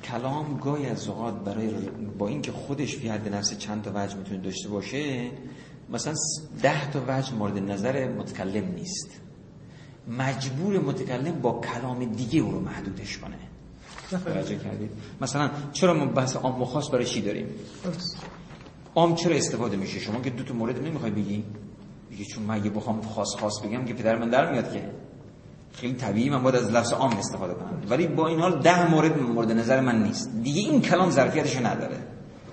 کلام 0.05 0.61
گاهی 0.65 0.86
از 0.86 1.09
اوقات 1.09 1.35
برای 1.35 1.70
با 2.19 2.28
اینکه 2.28 2.53
خودش 2.53 2.97
فی 2.97 3.09
حد 3.09 3.35
نفس 3.35 3.59
چند 3.59 3.82
تا 3.82 3.90
وجه 3.95 4.16
می‌تونه 4.16 4.40
داشته 4.40 4.69
باشه 4.69 5.31
مثلا 5.93 6.15
ده 6.62 6.90
تا 6.90 7.01
وجه 7.09 7.35
مورد 7.35 7.59
نظر 7.59 8.09
متکلم 8.09 8.65
نیست. 8.74 9.20
مجبور 10.19 10.78
متکلم 10.78 11.40
با 11.43 11.61
کلام 11.61 12.05
دیگه 12.05 12.40
او 12.40 12.53
رو 12.53 12.61
محدودش 12.61 13.19
کنه. 13.19 13.48
توجه 14.10 14.56
کردید؟ 14.56 14.90
مثلا 15.20 15.51
چرا 15.72 15.94
ما 15.94 16.06
بحث 16.06 16.36
عام 16.36 16.62
و 16.62 16.64
خاص 16.64 16.90
برای 16.90 17.05
چی 17.05 17.20
داریم؟ 17.22 17.47
عام 18.94 19.14
چرا 19.14 19.36
استفاده 19.36 19.76
میشه؟ 19.76 19.98
شما 20.01 20.20
که 20.20 20.30
دو 20.30 20.44
تا 20.44 20.55
مورد 20.55 20.82
نمی‌خوای 20.82 21.10
بگی. 21.10 21.44
میگه 22.10 22.24
چون 22.24 22.44
من 22.44 22.55
اگه 22.55 22.70
بخوام 22.70 23.02
خاص 23.02 23.36
خاص 23.40 23.60
بگم 23.60 23.85
که 23.85 23.94
پدر 23.94 24.18
من 24.18 24.28
در 24.28 24.52
میاد 24.52 24.72
که 24.72 24.82
خیلی 25.72 25.94
طبیعی 25.94 26.30
من 26.30 26.43
باید 26.43 26.56
از 26.56 26.70
لفظ 26.70 26.93
عام 26.93 27.16
استفاده 27.16 27.55
کنم. 27.55 27.80
ولی 27.90 28.06
با 28.06 28.28
این 28.28 28.40
حال 28.40 28.60
ده 28.60 28.90
مورد 28.90 29.22
مورد 29.22 29.52
نظر 29.52 29.80
من 29.80 30.02
نیست. 30.02 30.30
دیگه 30.43 30.60
این 30.60 30.80
کلام 30.80 31.10
ظرفیتش 31.10 31.56
نداره. 31.56 31.97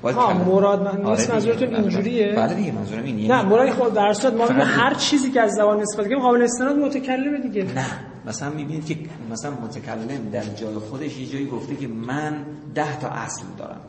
ها 0.03 0.33
مراد 0.33 0.81
من 0.81 1.09
نیست 1.09 1.31
منظورتون 1.31 1.75
اینجوریه؟ 1.75 2.33
بله 2.35 2.53
دیگه 2.53 2.71
منظورم 2.71 3.03
اینه 3.03 3.27
نه 3.27 3.43
مراد 3.43 3.69
خود 3.69 3.93
در 3.93 4.13
صورت 4.13 4.33
ما 4.33 4.45
هر 4.45 4.93
چیزی 4.93 5.31
که 5.31 5.41
از 5.41 5.51
زبان 5.51 5.81
استفاده 5.81 6.09
کنیم 6.09 6.21
قابل 6.21 6.41
استناد 6.41 6.75
متکلمه 6.75 7.39
دیگه. 7.39 7.63
نه. 7.63 8.14
مثلا 8.27 8.49
می‌بینید 8.49 8.85
که 8.85 8.97
مثلا 9.31 9.51
متکلم 9.51 10.29
در 10.29 10.43
جای 10.43 10.75
خودش 10.75 11.17
یه 11.17 11.27
جایی 11.27 11.47
گفته 11.47 11.75
که 11.75 11.87
من 11.87 12.45
ده 12.75 12.99
تا 12.99 13.07
اصل 13.07 13.43
دارم. 13.57 13.81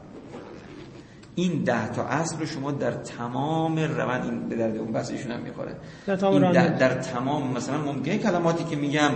این 1.34 1.64
ده 1.64 1.88
تا 1.88 2.02
اصل 2.02 2.38
رو 2.38 2.46
شما 2.46 2.72
در 2.72 2.92
تمام 2.92 3.78
روند 3.78 4.24
این 4.24 4.48
به 4.48 4.56
درد 4.56 4.76
اون 4.76 4.92
بحث 4.92 5.10
ایشون 5.10 5.32
هم 5.32 5.40
می‌خوره. 5.40 5.76
در 6.06 6.16
تمام 6.16 6.52
در, 6.52 6.68
در 6.68 6.94
تمام 6.94 7.52
مثلا 7.52 7.78
ممکنه 7.78 8.18
کلماتی 8.18 8.64
که 8.64 8.76
میگم 8.76 9.10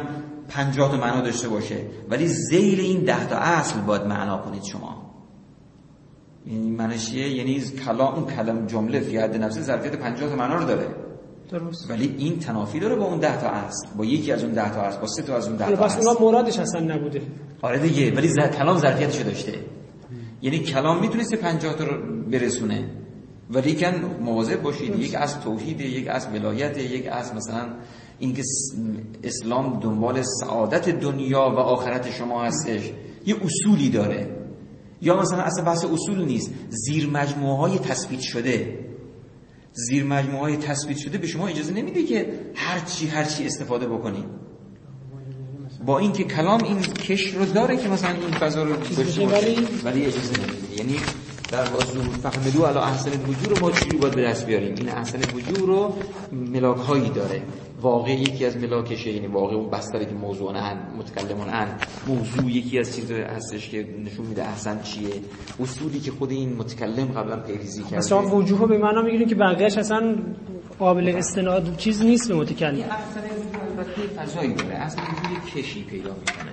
50 0.48 0.90
تا 0.90 0.96
معنا 0.96 1.20
داشته 1.20 1.48
باشه 1.48 1.76
ولی 2.08 2.26
زیر 2.26 2.80
این 2.80 3.04
ده 3.04 3.26
تا 3.26 3.36
اصل 3.36 3.80
باید 3.80 4.02
معنا 4.02 4.38
کنید 4.38 4.62
شما. 4.62 5.10
معنیش 6.46 7.10
چیه؟ 7.10 7.28
یعنی 7.28 7.60
کلام 7.60 8.14
اون 8.14 8.26
کلم 8.26 8.66
جمله 8.66 9.00
فی 9.00 9.16
حد 9.16 9.36
نفسه 9.36 9.62
ظرفیت 9.62 9.96
50 9.96 10.30
تا 10.30 10.36
معنا 10.36 10.56
رو 10.56 10.64
داره. 10.64 10.86
درست. 11.50 11.90
ولی 11.90 12.14
این 12.18 12.38
تنافی 12.38 12.80
داره 12.80 12.96
با 12.96 13.04
اون 13.04 13.18
10 13.18 13.40
تا 13.40 13.48
اصل. 13.48 13.88
با 13.96 14.04
یکی 14.04 14.32
از 14.32 14.44
اون 14.44 14.52
10 14.52 14.74
تا 14.74 14.80
اصل 14.80 15.00
با 15.00 15.06
سه 15.06 15.22
تا 15.22 15.36
از 15.36 15.48
اون 15.48 15.56
10 15.56 15.70
تا 15.70 15.84
پس 15.84 15.96
اصل. 15.96 16.08
اونا 16.08 16.20
مرادش 16.20 16.58
اصلا 16.58 16.80
نبوده. 16.80 17.22
آره 17.62 17.78
دیگه 17.78 18.14
ولی 18.14 18.28
ز... 18.28 18.34
کلام 18.58 18.78
ظرفیتشو 18.78 19.22
داشته. 19.22 19.54
یعنی 20.42 20.58
کلام 20.58 21.00
می‌تونسته 21.00 21.36
50 21.36 21.74
تا 21.74 21.84
رو 21.84 22.22
برسونه. 22.30 22.90
ولی 23.50 23.74
کن 23.74 23.94
مواظب 24.20 24.62
باشید 24.62 24.98
یک 24.98 25.14
از 25.14 25.40
توحید 25.40 25.80
یک 25.80 26.08
از 26.08 26.28
ولایت 26.34 26.78
یک 26.78 27.06
از 27.06 27.34
مثلا 27.34 27.68
اینکه 28.18 28.42
اسلام 29.24 29.80
دنبال 29.80 30.22
سعادت 30.22 30.88
دنیا 30.88 31.40
و 31.40 31.58
آخرت 31.58 32.10
شما 32.10 32.44
هستش. 32.44 32.90
یه 33.26 33.36
اصولی 33.44 33.90
داره. 33.90 34.36
یا 35.02 35.20
مثلا 35.20 35.42
اصلا 35.42 35.64
بحث 35.64 35.84
اصول 35.84 36.24
نیست. 36.24 36.50
زیر 36.68 37.10
مجموعه 37.10 37.56
های 37.58 37.78
تثبیت 37.78 38.20
شده. 38.20 38.78
زیر 39.88 40.04
مجموعه 40.04 40.40
های 40.40 40.56
تثبیت 40.56 40.98
شده 40.98 41.18
به 41.18 41.26
شما 41.26 41.46
اجازه 41.48 41.72
نمیده 41.72 42.02
که 42.02 42.32
هر 42.54 42.78
چی 42.80 43.06
هر 43.06 43.24
چی 43.24 43.46
استفاده 43.46 43.86
بکنید 43.88 44.24
با 45.86 45.98
اینکه 45.98 46.24
کلام 46.24 46.64
این 46.64 46.80
کش 46.80 47.34
رو 47.34 47.44
داره 47.44 47.76
که 47.76 47.88
مثلا 47.88 48.10
این 48.10 48.30
فضا 48.30 48.62
رو 48.62 48.76
داشته 48.76 49.02
باشه 49.02 49.26
ولی- 49.84 50.06
اجازه 50.06 50.32
نمیده. 50.38 50.76
یعنی 50.78 50.96
در 51.52 51.64
واقع 51.64 51.84
فهمدو 52.30 52.62
علی 52.66 52.78
احسن 52.78 53.10
الوجوه 53.10 53.48
رو 53.48 53.60
ما 53.60 53.70
چجوری 53.70 53.96
باید 53.98 54.14
به 54.14 54.22
دست 54.22 54.46
بیاریم؟ 54.46 54.74
این 54.74 54.88
احسن 54.88 55.18
الوجوه 55.18 55.66
رو 55.66 55.94
ملاک 56.32 56.76
هایی 56.76 57.08
داره. 57.10 57.42
واقع 57.80 58.10
یکی 58.10 58.46
از 58.46 58.56
ملاکشه 58.56 59.10
یعنی 59.10 59.26
واقع 59.26 59.54
اون 59.54 59.70
بستری 59.70 60.06
که 60.06 60.14
موضوع 60.14 60.56
ان 60.56 60.78
متکلمون 60.98 61.48
ان 61.48 61.68
موضوع 62.06 62.50
یکی 62.50 62.78
از 62.78 62.96
چیز 62.96 63.10
هستش 63.10 63.68
که 63.68 63.86
نشون 64.04 64.26
میده 64.26 64.48
احسن 64.48 64.82
چیه. 64.82 65.10
اصولی 65.60 66.00
که 66.00 66.10
خود 66.10 66.30
این 66.30 66.56
متکلم 66.56 67.06
قبلا 67.06 67.36
پیریزی 67.36 67.82
کرده. 67.82 68.08
شما 68.08 68.36
وجوه 68.36 68.68
به 68.68 68.78
معنا 68.78 69.02
می‌گیرین 69.02 69.28
که 69.28 69.34
بقیه‌اش 69.34 69.78
اصلا 69.78 70.16
قابل 70.78 71.08
استناد 71.16 71.76
چیز 71.76 72.02
نیست 72.02 72.28
به 72.28 72.34
متکلم. 72.34 72.74
وجود 72.74 72.90
البته 73.78 74.22
فضایی 74.22 74.54
داره. 74.54 74.86
وجود 74.86 75.56
یه 75.56 75.62
کشی 75.62 75.84
پیدا 75.84 76.10
می‌کنه. 76.10 76.52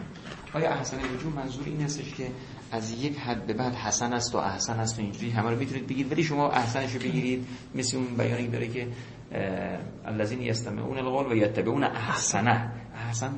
آیا 0.54 0.70
احسن 0.70 0.98
وجود 0.98 1.36
منظور 1.36 1.64
این 1.66 1.82
هستش 1.82 2.14
که 2.18 2.28
از 2.72 3.04
یک 3.04 3.18
حد 3.18 3.48
به 3.48 3.54
بعد 3.54 3.74
حسن 3.74 4.14
است 4.14 4.36
و 4.36 4.38
احسن 4.38 4.80
است 4.80 5.00
و 5.00 5.02
اینجوری 5.02 5.30
همه 5.30 5.50
رو 5.50 5.58
می‌تونید 5.58 5.88
بگید 5.88 6.12
ولی 6.12 6.24
شما 6.24 6.50
احسنش 6.50 6.94
رو 6.94 7.00
بگیرید. 7.00 7.46
مثل 7.76 7.98
اون 7.98 8.06
بیانی 8.18 8.48
داره 8.48 8.68
که 8.68 8.88
الذین 10.06 10.42
یستمعون 10.42 10.98
القول 10.98 11.32
و 11.32 11.36
یتبعون 11.36 11.84
احسنه. 11.84 12.72
احسن 12.96 13.32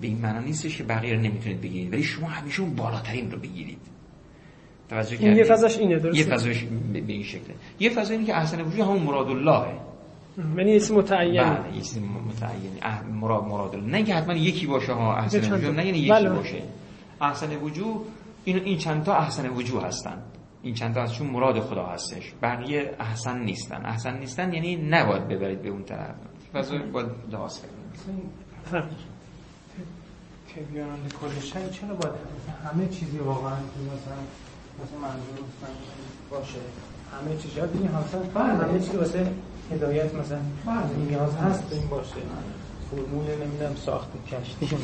به 0.00 0.06
این 0.06 0.18
معنا 0.18 0.40
نیستش 0.40 0.78
که 0.78 0.84
بقیه 0.84 1.14
رو 1.14 1.20
نمی‌تونید 1.20 1.60
بگیرید 1.60 1.92
ولی 1.92 2.02
شما 2.02 2.28
همیشه 2.28 2.62
اون 2.62 2.74
بالاترین 2.74 3.30
رو 3.30 3.38
بگیرید. 3.38 3.78
توجه 4.88 5.16
این 5.20 5.36
یه؟ 5.36 5.44
فضاش 5.44 5.78
اینه 5.78 5.98
درسته؟ 5.98 6.18
یه 6.18 6.24
فضاش 6.24 6.64
به 6.92 7.12
این 7.12 7.22
شکله. 7.22 7.54
یه 7.80 7.90
فضا 7.90 8.12
اینه 8.12 8.26
که 8.26 8.36
احسن 8.36 8.60
وجود 8.60 8.80
همون 8.80 9.02
مراد 9.02 9.28
اللهه. 9.28 9.80
یعنی 10.56 10.76
اسم 10.76 10.94
متعین 10.94 11.42
بله 11.42 11.72
چیزی 11.72 12.00
متعین 12.00 13.12
مراد 13.12 13.44
مراد 13.44 13.74
الله. 13.74 13.90
نه 13.90 14.02
که 14.02 14.14
حتما 14.14 14.34
یکی 14.34 14.66
باشه 14.66 14.92
ها 14.92 15.16
احسن 15.16 15.40
تا. 15.40 15.56
نه 15.56 15.86
یعنی 15.86 15.98
یکی 15.98 16.10
بله. 16.10 16.30
باشه. 16.30 16.62
احسن 17.20 17.56
وجوه 17.56 18.04
این 18.44 18.58
این 18.58 18.78
چند 18.78 19.02
تا 19.04 19.14
احسن 19.14 19.48
وجوه 19.48 19.86
هستن. 19.86 20.22
این 20.62 20.74
چند 20.74 20.94
تا 20.94 21.02
از 21.02 21.14
چون 21.14 21.26
مراد 21.26 21.60
خدا 21.60 21.86
هستش. 21.86 22.34
بقیه 22.42 22.96
احسن 23.00 23.38
نیستن. 23.38 23.86
احسن 23.86 24.18
نیستن 24.18 24.52
یعنی 24.52 24.76
نباید 24.76 25.28
ببرید 25.28 25.62
به 25.62 25.68
اون 25.68 25.82
طرف. 25.84 26.14
فضا 26.52 26.78
باید 26.92 27.08
لحاظ 27.32 27.58
کنید. 27.58 28.18
فهم. 28.64 28.88
که 30.54 30.60
بیان 30.60 30.98
کل 31.20 31.40
شی 31.40 31.70
چرا 31.80 31.94
باید 31.94 32.14
همه 32.64 32.88
چیزی 32.88 33.18
واقعا 33.18 33.52
مثلا 33.52 34.16
مثلا 34.82 34.98
منظور 34.98 35.44
باشه. 36.30 36.58
همه 37.12 37.36
چیز 37.36 37.52
بگیم 37.52 37.90
مثلا 37.90 38.44
همه 38.44 38.80
چیزی 38.80 38.96
واسه 38.96 39.32
هدایت 39.72 40.14
مثلا 40.14 40.38
نیاز 41.08 41.36
هست 41.36 41.72
این 41.72 41.88
باشه. 41.88 42.16
فرمول 42.90 43.24
نمی‌دونم 43.44 43.74
ساخت 43.74 44.08
کشتی 44.26 44.76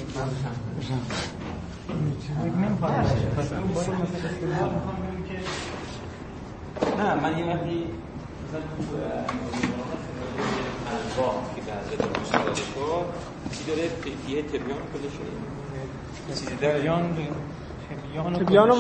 نه 6.99 7.15
من 7.15 7.39
یه 7.39 7.45
وقتی 7.45 7.85
که 11.57 11.61
داده 11.67 12.55
شد 12.55 12.97
چی 13.53 13.65
داره؟ 13.67 13.89
تبیان 14.43 14.79
کلشه 14.93 15.25
چیزی 16.29 16.57
داره؟ 16.57 16.81
بیان 16.81 17.17
تبیان 17.91 18.35
و 18.71 18.77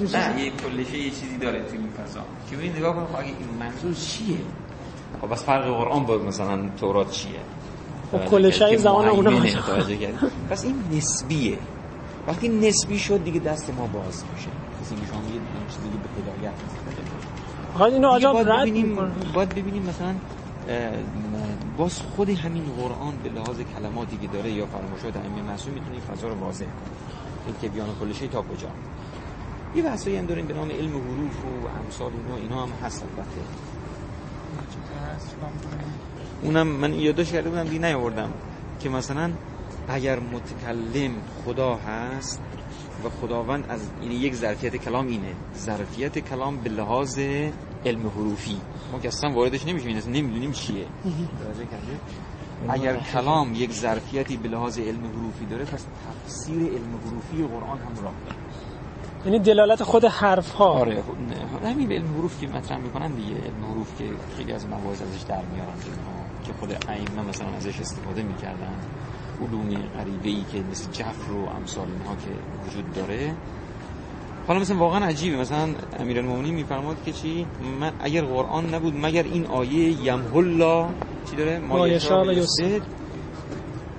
چیزا؟ 0.00 0.18
نه 0.18 0.42
یه 0.42 0.50
کلشه 0.50 0.98
یه 0.98 1.10
چیزی 1.10 1.38
داره 1.38 1.62
توی 1.64 1.78
این 1.78 1.88
فضا. 1.88 2.20
که 2.50 2.56
ببین 2.56 2.76
نگاه 2.76 2.94
کنم 2.94 3.06
اگه 3.18 3.26
این 3.26 3.36
منظور 3.60 3.94
چیه؟ 3.94 4.36
خب 5.20 5.32
بس 5.32 5.44
فرق 5.44 5.64
قرآن 5.64 6.04
با 6.06 6.18
مثلا 6.18 6.68
تورات 6.80 7.10
چیه؟ 7.10 7.40
خب 8.12 8.18
توجه 8.18 8.30
کلشه 8.30 8.58
کردی؟ 8.58 8.72
ای 8.72 8.78
زمان 8.78 9.08
اونا؟ 9.08 9.30
پس 10.50 10.64
این 10.64 10.76
نسبیه. 10.92 11.58
وقتی 12.26 12.48
نسبی 12.48 12.98
شد 12.98 13.24
دیگه 13.24 13.40
دست 13.40 13.70
ما 13.70 13.86
باز 13.86 14.24
میشه. 14.34 14.48
کسی 14.80 14.94
میگید 14.94 15.12
این 15.34 15.66
چیزی 15.68 15.88
به 15.88 16.08
هدایت 16.32 16.54
آقا 17.74 17.84
اینو 17.84 18.14
دیگه 18.14 18.32
باید 18.32 18.48
رد 18.48 18.60
ببینیم. 18.60 18.98
باید 19.34 19.48
ببینیم 19.48 19.82
مثلا 19.82 20.14
باز 21.78 22.02
خود 22.16 22.30
همین 22.30 22.64
قرآن 22.64 23.14
به 23.22 23.28
لحاظ 23.28 23.56
کلماتی 23.76 24.16
که 24.16 24.26
داره 24.26 24.50
یا 24.50 24.66
فرمایشات 24.66 25.16
ائمه 25.16 25.42
معصوم 25.42 25.74
می‌تونه 25.74 25.92
این 25.92 26.00
فضا 26.00 26.28
رو 26.28 26.34
واضح 26.34 26.64
کنه. 26.64 26.74
این 27.46 27.54
که 27.60 27.68
بیان 27.68 27.88
کلشه 28.00 28.28
تا 28.28 28.42
کجا. 28.42 28.68
یه 29.74 29.82
بحثایی 29.82 30.16
هم 30.16 30.26
داریم 30.26 30.46
به 30.46 30.54
نام 30.54 30.70
علم 30.70 30.90
حروف 30.90 31.36
و 31.44 31.68
امثال 31.84 32.12
اینا 32.12 32.36
اینا 32.36 32.62
هم 32.62 32.68
هست 32.84 33.02
البته. 33.02 33.40
اونم 36.42 36.66
من 36.66 36.94
یادداشت 36.94 37.32
کرده 37.32 37.50
بودم 37.50 37.64
دیگه 37.64 37.78
نیاوردم 37.86 38.32
که 38.80 38.88
مثلا 38.88 39.30
اگر 39.88 40.18
متکلم 40.20 41.12
خدا 41.44 41.74
هست 41.74 42.40
و 43.04 43.08
خداوند 43.08 43.64
از 43.68 43.80
یعنی 44.02 44.14
یک 44.14 44.34
ظرفیت 44.34 44.76
کلام 44.76 45.06
اینه 45.06 45.32
ظرفیت 45.56 46.18
کلام 46.18 46.56
به 46.56 46.70
لحاظ 46.70 47.18
علم 47.86 48.06
حروفی. 48.16 48.56
ما 48.92 48.98
که 48.98 49.08
اصلا 49.08 49.34
واردش 49.34 49.66
نمیشیم 49.66 49.96
اصلا 49.96 50.12
نمی‌دونیم 50.12 50.52
چیه؟ 50.52 50.86
اگر 52.68 52.96
کلام 52.96 53.54
یک 53.54 53.72
ظرفیتی 53.72 54.36
به 54.36 54.48
لحاظ 54.48 54.78
علم 54.78 55.06
حروفی 55.06 55.46
داره 55.46 55.64
پس 55.64 55.84
تفسیر 56.26 56.56
علم 56.56 56.98
حروفی 57.06 57.46
قرآن 57.54 57.78
هم 57.78 58.02
راه 58.02 58.14
داره. 58.26 58.36
یعنی 59.24 59.38
دلالت 59.38 59.82
خود 59.82 60.04
حرف 60.04 60.50
ها 60.50 60.64
آره 60.64 61.02
خب، 61.02 61.64
نه، 61.64 61.70
همین 61.70 61.88
به 61.88 61.94
علم 61.94 62.14
حروف 62.18 62.40
که 62.40 62.48
مطرح 62.48 62.78
می‌کنن 62.78 63.12
دیگه 63.12 63.34
علم 63.34 63.64
حروف 63.72 63.98
که 63.98 64.04
خیلی 64.36 64.52
از 64.52 64.66
مواز 64.66 65.02
ازش 65.02 65.22
در 65.22 65.42
میارن. 65.54 65.74
که 66.44 66.52
خود 66.60 66.76
ائمه 66.88 67.28
مثلا 67.28 67.48
ازش 67.48 67.80
استفاده 67.80 68.22
می‌کردن 68.22 68.76
علوم 69.40 69.68
غریبه 69.68 70.28
ای 70.28 70.44
که 70.52 70.62
مثل 70.70 70.90
جفر 70.90 71.32
و 71.32 71.46
امثال 71.56 71.86
اینها 71.88 72.16
که 72.16 72.30
وجود 72.66 72.92
داره. 72.92 73.34
حالا 74.46 74.60
مثلا 74.60 74.76
واقعا 74.76 75.04
عجیبه. 75.06 75.36
مثلا 75.36 75.68
امیرالمومنین 75.98 76.54
میفرماد 76.54 76.96
که 77.04 77.12
چی؟ 77.12 77.46
من 77.80 77.92
اگر 78.00 78.24
قرآن 78.24 78.74
نبود 78.74 78.94
مگر 78.96 79.22
این 79.22 79.46
آیه 79.46 80.04
یمحو 80.04 80.38
الله 80.38 80.88
چی 81.30 81.36
داره؟ 81.36 81.58
ما. 81.58 81.86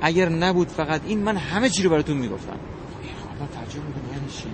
اگر 0.01 0.29
نبود 0.29 0.67
فقط 0.67 1.01
این 1.05 1.23
من 1.23 1.37
همه 1.37 1.69
چی 1.69 1.83
رو 1.83 1.89
براتون 1.89 2.17
می‌گفتم 2.17 2.57
حالا 3.29 3.51
ترجمه 3.51 3.85
می‌کنه 3.85 4.13
یعنی 4.13 4.29
چی 4.29 4.49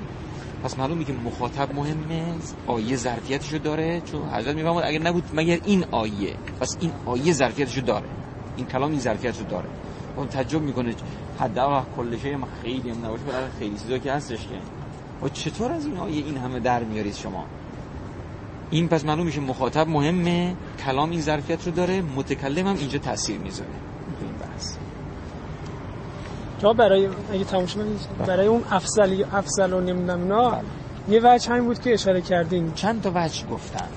پس 0.64 0.78
معلومه 0.80 1.04
که 1.04 1.14
مخاطب 1.14 1.76
مهمه. 1.76 2.26
آیه 2.68 2.96
ظرفیتشو 2.96 3.58
داره. 3.58 4.02
چون 4.02 4.30
حضرت 4.30 4.56
میفرماد 4.56 4.84
اگر 4.84 5.02
نبود 5.02 5.24
مگر 5.34 5.60
این 5.66 5.86
آیه؟ 5.92 6.34
پس 6.60 6.78
این 6.80 6.92
آیه 7.06 7.34
ظرفیتشو 7.34 7.82
داره. 7.82 8.06
این 8.58 8.66
کلام 8.66 8.92
این 8.92 9.00
ظرفیتشو 9.00 9.44
داره. 9.44 9.70
اون 10.18 10.28
تعجب 10.28 10.62
می‌کنه. 10.62 10.96
حداقل 11.40 11.82
کل 11.96 12.18
شی 12.18 12.36
ما 12.36 12.48
خیلی 12.62 12.90
هم 12.90 13.06
نباشه 13.06 13.24
برای 13.24 13.48
خیلی 13.60 13.78
چیزا 13.78 13.98
که 13.98 14.12
هستش 14.12 14.40
که. 14.40 14.56
و 15.26 15.30
چطور 15.30 15.72
از 15.72 15.86
این 15.86 15.98
آیه 15.98 16.26
این 16.26 16.38
همه 16.38 16.60
در 16.60 16.84
میارید 16.84 17.14
شما؟ 17.16 17.46
این 18.70 18.88
پس 18.88 19.06
معلوم 19.06 19.26
میشه 19.26 19.40
مخاطب 19.40 19.88
مهمه. 19.88 20.56
کلام 20.86 21.10
این 21.10 21.22
ظرفیت 21.22 21.66
رو 21.66 21.72
داره. 21.72 22.02
متکلم 22.02 22.68
هم 22.68 22.76
اینجا 22.76 23.00
تاثیر 23.00 23.38
می‌ذاره. 23.38 23.70
این 24.22 24.32
بحث. 24.32 24.78
جا 26.60 26.74
برای 26.74 27.10
اگه 27.34 27.44
تموم 27.44 27.66
شد 27.66 27.86
برای 28.28 28.48
اون 28.48 28.64
افضل 28.72 29.24
افضل 29.34 29.74
و 29.74 29.82
نمی‌دونم 29.82 30.22
اینا 30.22 30.58
یه 31.10 31.22
وجه 31.24 31.52
همین 31.52 31.64
بود 31.64 31.82
که 31.82 31.94
اشاره 31.94 32.22
کردین. 32.22 32.74
چند 32.74 33.02
تا 33.02 33.12
وجه 33.16 33.48
گفتن. 33.48 33.88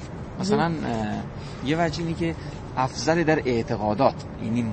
مثلا 0.40 0.72
یه 1.64 1.84
وجه 1.84 2.02
اینه 2.02 2.14
که 2.14 2.34
افضل 2.76 3.22
در 3.24 3.38
اعتقادات 3.38 4.14
یعنی 4.42 4.66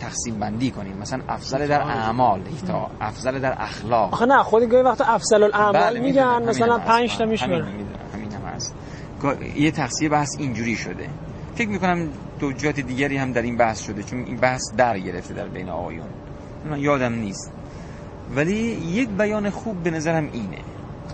تقسیم 0.00 0.38
بندی 0.38 0.70
کنیم. 0.70 0.96
مثلا 0.96 1.20
افضل 1.28 1.66
در 1.66 1.80
اعمال 1.80 2.40
تا. 2.66 2.90
افضل 3.00 3.38
در 3.38 3.54
اخلاق. 3.58 4.12
آخه 4.12 4.26
نه 4.26 4.42
خود 4.42 4.62
گاهی 4.62 4.82
وقتا 4.82 5.04
افضل 5.04 5.42
الاعمال 5.42 5.72
بله، 5.72 6.00
میگن 6.00 6.42
مثلا 6.42 6.74
هم 6.74 6.80
هست. 6.80 7.18
5 7.18 7.18
تا 7.18 7.24
می‌دونم. 7.24 7.72
همین 8.14 8.32
هم 8.32 8.42
هست 8.54 8.74
یه 9.56 9.70
تقسیم 9.70 10.10
بحث 10.10 10.36
اینجوری 10.38 10.76
شده. 10.76 11.08
فکر 11.54 11.68
می‌کنم 11.68 12.08
توجیهات 12.40 12.80
دیگری 12.80 13.16
هم 13.16 13.32
در 13.32 13.42
این 13.42 13.56
بحث 13.56 13.82
شده 13.82 14.02
چون 14.02 14.18
این 14.18 14.36
بحث 14.36 14.62
در 14.76 14.98
گرفته 14.98 15.34
در 15.34 15.48
بین 15.48 15.68
آقایون. 15.68 16.06
من 16.70 16.80
یادم 16.80 17.12
نیست. 17.12 17.52
ولی 18.36 18.56
یک 18.92 19.08
بیان 19.08 19.50
خوب 19.50 19.82
به 19.82 19.90
نظرم 19.90 20.28
اینه. 20.32 20.58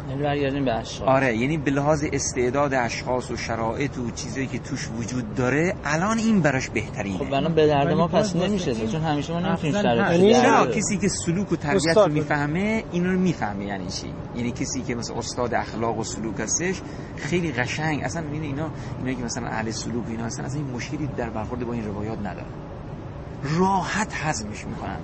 یعنی 0.08 0.22
برگردیم 0.22 0.64
به 0.64 0.74
اشخاص. 0.74 1.08
آره 1.08 1.36
یعنی 1.36 1.56
به 1.58 1.70
لحاظ 1.70 2.04
استعداد 2.12 2.74
اشخاص 2.74 3.30
و 3.30 3.36
شرایط 3.36 3.98
و 3.98 4.10
چیزایی 4.10 4.46
که 4.46 4.58
توش 4.58 4.88
وجود 4.98 5.34
داره 5.34 5.74
الان 5.84 6.18
این 6.18 6.40
براش 6.40 6.68
بهترینه. 6.68 7.18
خب 7.18 7.32
الان 7.32 7.54
به 7.54 7.66
درد 7.66 7.92
ما 7.92 8.08
پس 8.08 8.36
نمیشه 8.36 8.74
چون 8.74 9.00
همیشه 9.00 9.32
ما 9.32 9.40
نمی‌تونیم 9.40 9.82
شرایط 9.82 10.20
یعنی 10.20 10.34
چرا 10.34 10.64
درد- 10.64 10.76
کسی 10.76 10.98
که 10.98 11.08
سلوک 11.08 11.52
و 11.52 11.56
تربیت 11.56 11.96
رو. 11.96 12.12
می‌فهمه 12.12 12.84
اینو 12.92 13.12
رو 13.12 13.18
می‌فهمه 13.18 13.64
یعنی 13.64 13.86
چی؟ 13.86 14.12
یعنی 14.36 14.50
کسی 14.52 14.82
که 14.82 14.94
مثلا 14.94 15.16
استاد 15.16 15.54
اخلاق 15.54 15.98
و 15.98 16.04
سلوک 16.04 16.40
هستش 16.40 16.82
خیلی 17.16 17.52
قشنگ. 17.52 18.02
اصلا 18.04 18.22
ببین 18.22 18.42
اینا 18.42 18.70
اینا 19.04 19.18
که 19.18 19.24
مثلا 19.24 19.46
اهل 19.46 19.70
سلوک 19.70 20.04
اینا 20.08 20.24
هستن 20.24 20.44
اصلا 20.44 20.60
این 20.60 20.70
مشکلی 20.70 21.08
در 21.16 21.30
برخورد 21.30 21.66
با 21.66 21.72
این 21.72 21.86
روایات 21.86 22.18
نداره 22.18 22.46
راحت 23.58 24.12
هضمش 24.14 24.64
می‌کنن. 24.64 24.98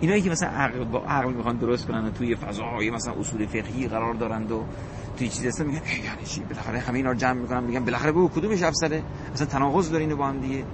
اینایی 0.00 0.22
که 0.22 0.30
مثلا 0.30 0.48
عقل 0.48 0.84
با 0.84 1.04
عقل 1.04 1.32
می‌خوان 1.32 1.56
درست 1.56 1.86
کنن 1.86 2.04
و 2.04 2.10
توی 2.10 2.36
فضاهای 2.36 2.90
مثلا 2.90 3.14
اصول 3.14 3.46
فقهی 3.46 3.88
قرار 3.88 4.14
دارند 4.14 4.52
و 4.52 4.64
توی 5.18 5.28
چیز 5.28 5.46
هستن 5.46 5.66
میگن 5.66 5.80
یعنی 6.04 6.24
چی؟ 6.24 6.40
بالاخره 6.40 6.78
همه 6.78 6.96
اینا 6.96 7.10
رو 7.10 7.16
جمع 7.16 7.40
می‌کنن 7.40 7.64
میگن 7.64 7.84
بالاخره 7.84 8.12
بگو 8.12 8.28
کدومش 8.28 8.62
افسره؟ 8.62 9.02
اصلا 9.34 9.46
تناقض 9.46 9.90
داره 9.90 10.04
اینو 10.04 10.16
با 10.16 10.26
هم 10.26 10.40
دیگه. 10.40 10.64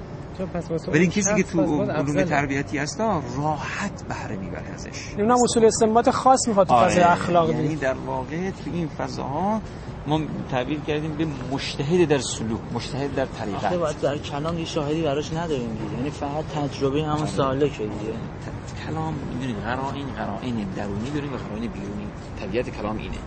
ولی 0.88 1.06
کسی 1.06 1.34
که 1.34 1.42
تو 1.42 1.60
علوم. 1.60 2.24
تربیتی 2.24 2.78
هستا 2.78 3.22
راحت 3.36 4.02
بهره 4.08 4.36
می‌بره 4.36 4.68
ازش. 4.74 5.12
نمی‌دونم 5.12 5.42
اصول 5.44 5.64
استنباط 5.64 6.08
خاص 6.10 6.48
می‌خواد 6.48 6.66
تو 6.66 6.76
فضای 6.76 7.02
اخلاق 7.02 7.50
یعنی 7.50 7.76
در 7.76 7.94
واقع 7.94 8.50
تو 8.50 8.70
این 8.72 8.88
فضاها 8.88 9.60
ما 10.06 10.20
تعبیر 10.50 10.80
کردیم 10.80 11.12
به 11.16 11.26
مجتهد 11.52 12.08
در 12.08 12.18
سلوک 12.18 12.60
مجتهد 12.74 13.14
در 13.14 13.22
آخه 13.22 13.32
طریقت 13.38 13.74
باید 13.74 14.00
در 14.00 14.18
کلام 14.18 14.58
یه 14.58 14.64
شاهدی 14.64 15.02
براش 15.02 15.32
نداریم 15.32 15.68
دیگه. 15.72 15.96
یعنی 15.96 16.10
فقط 16.10 16.44
تجربه 16.44 17.02
همون 17.04 17.26
سالکه 17.26 17.78
دیگه. 17.82 18.12
ت- 18.12 18.86
کلام 18.86 19.14
می‌دونید 19.14 19.56
قرائن 19.56 20.06
قرائن 20.16 20.54
درونی 20.76 21.10
داریم 21.10 21.32
و 21.32 21.36
قرائن 21.36 21.60
بیرونی. 21.60 22.06
طبیعت 22.40 22.70
کلام 22.70 22.96
اینه 22.96 23.18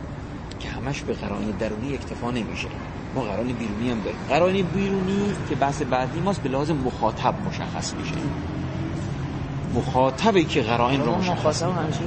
که 0.60 0.70
همش 0.70 1.02
به 1.02 1.14
قرائن 1.14 1.52
درونی 1.52 1.94
اکتفا 1.94 2.32
نمیشه. 2.32 2.68
ما 3.16 3.22
قرائن 3.22 3.48
بیرونی 3.48 3.92
هم 3.92 4.00
داریم. 4.00 4.20
قرائن 4.30 4.66
بیرونی 4.66 5.34
که 5.50 5.56
بحث 5.56 5.82
بعدی 5.82 6.20
ماست 6.20 6.42
به 6.42 6.50
لحاظ 6.50 6.72
مخاطب 6.72 7.34
مشخص 7.48 7.94
میشه. 7.94 8.16
مخاطبی 9.76 10.44
که 10.44 10.62
قرائن 10.62 11.02
رو 11.02 11.16
مشخص 11.16 11.64
مخاطب 11.64 11.84
همیشه 11.84 12.00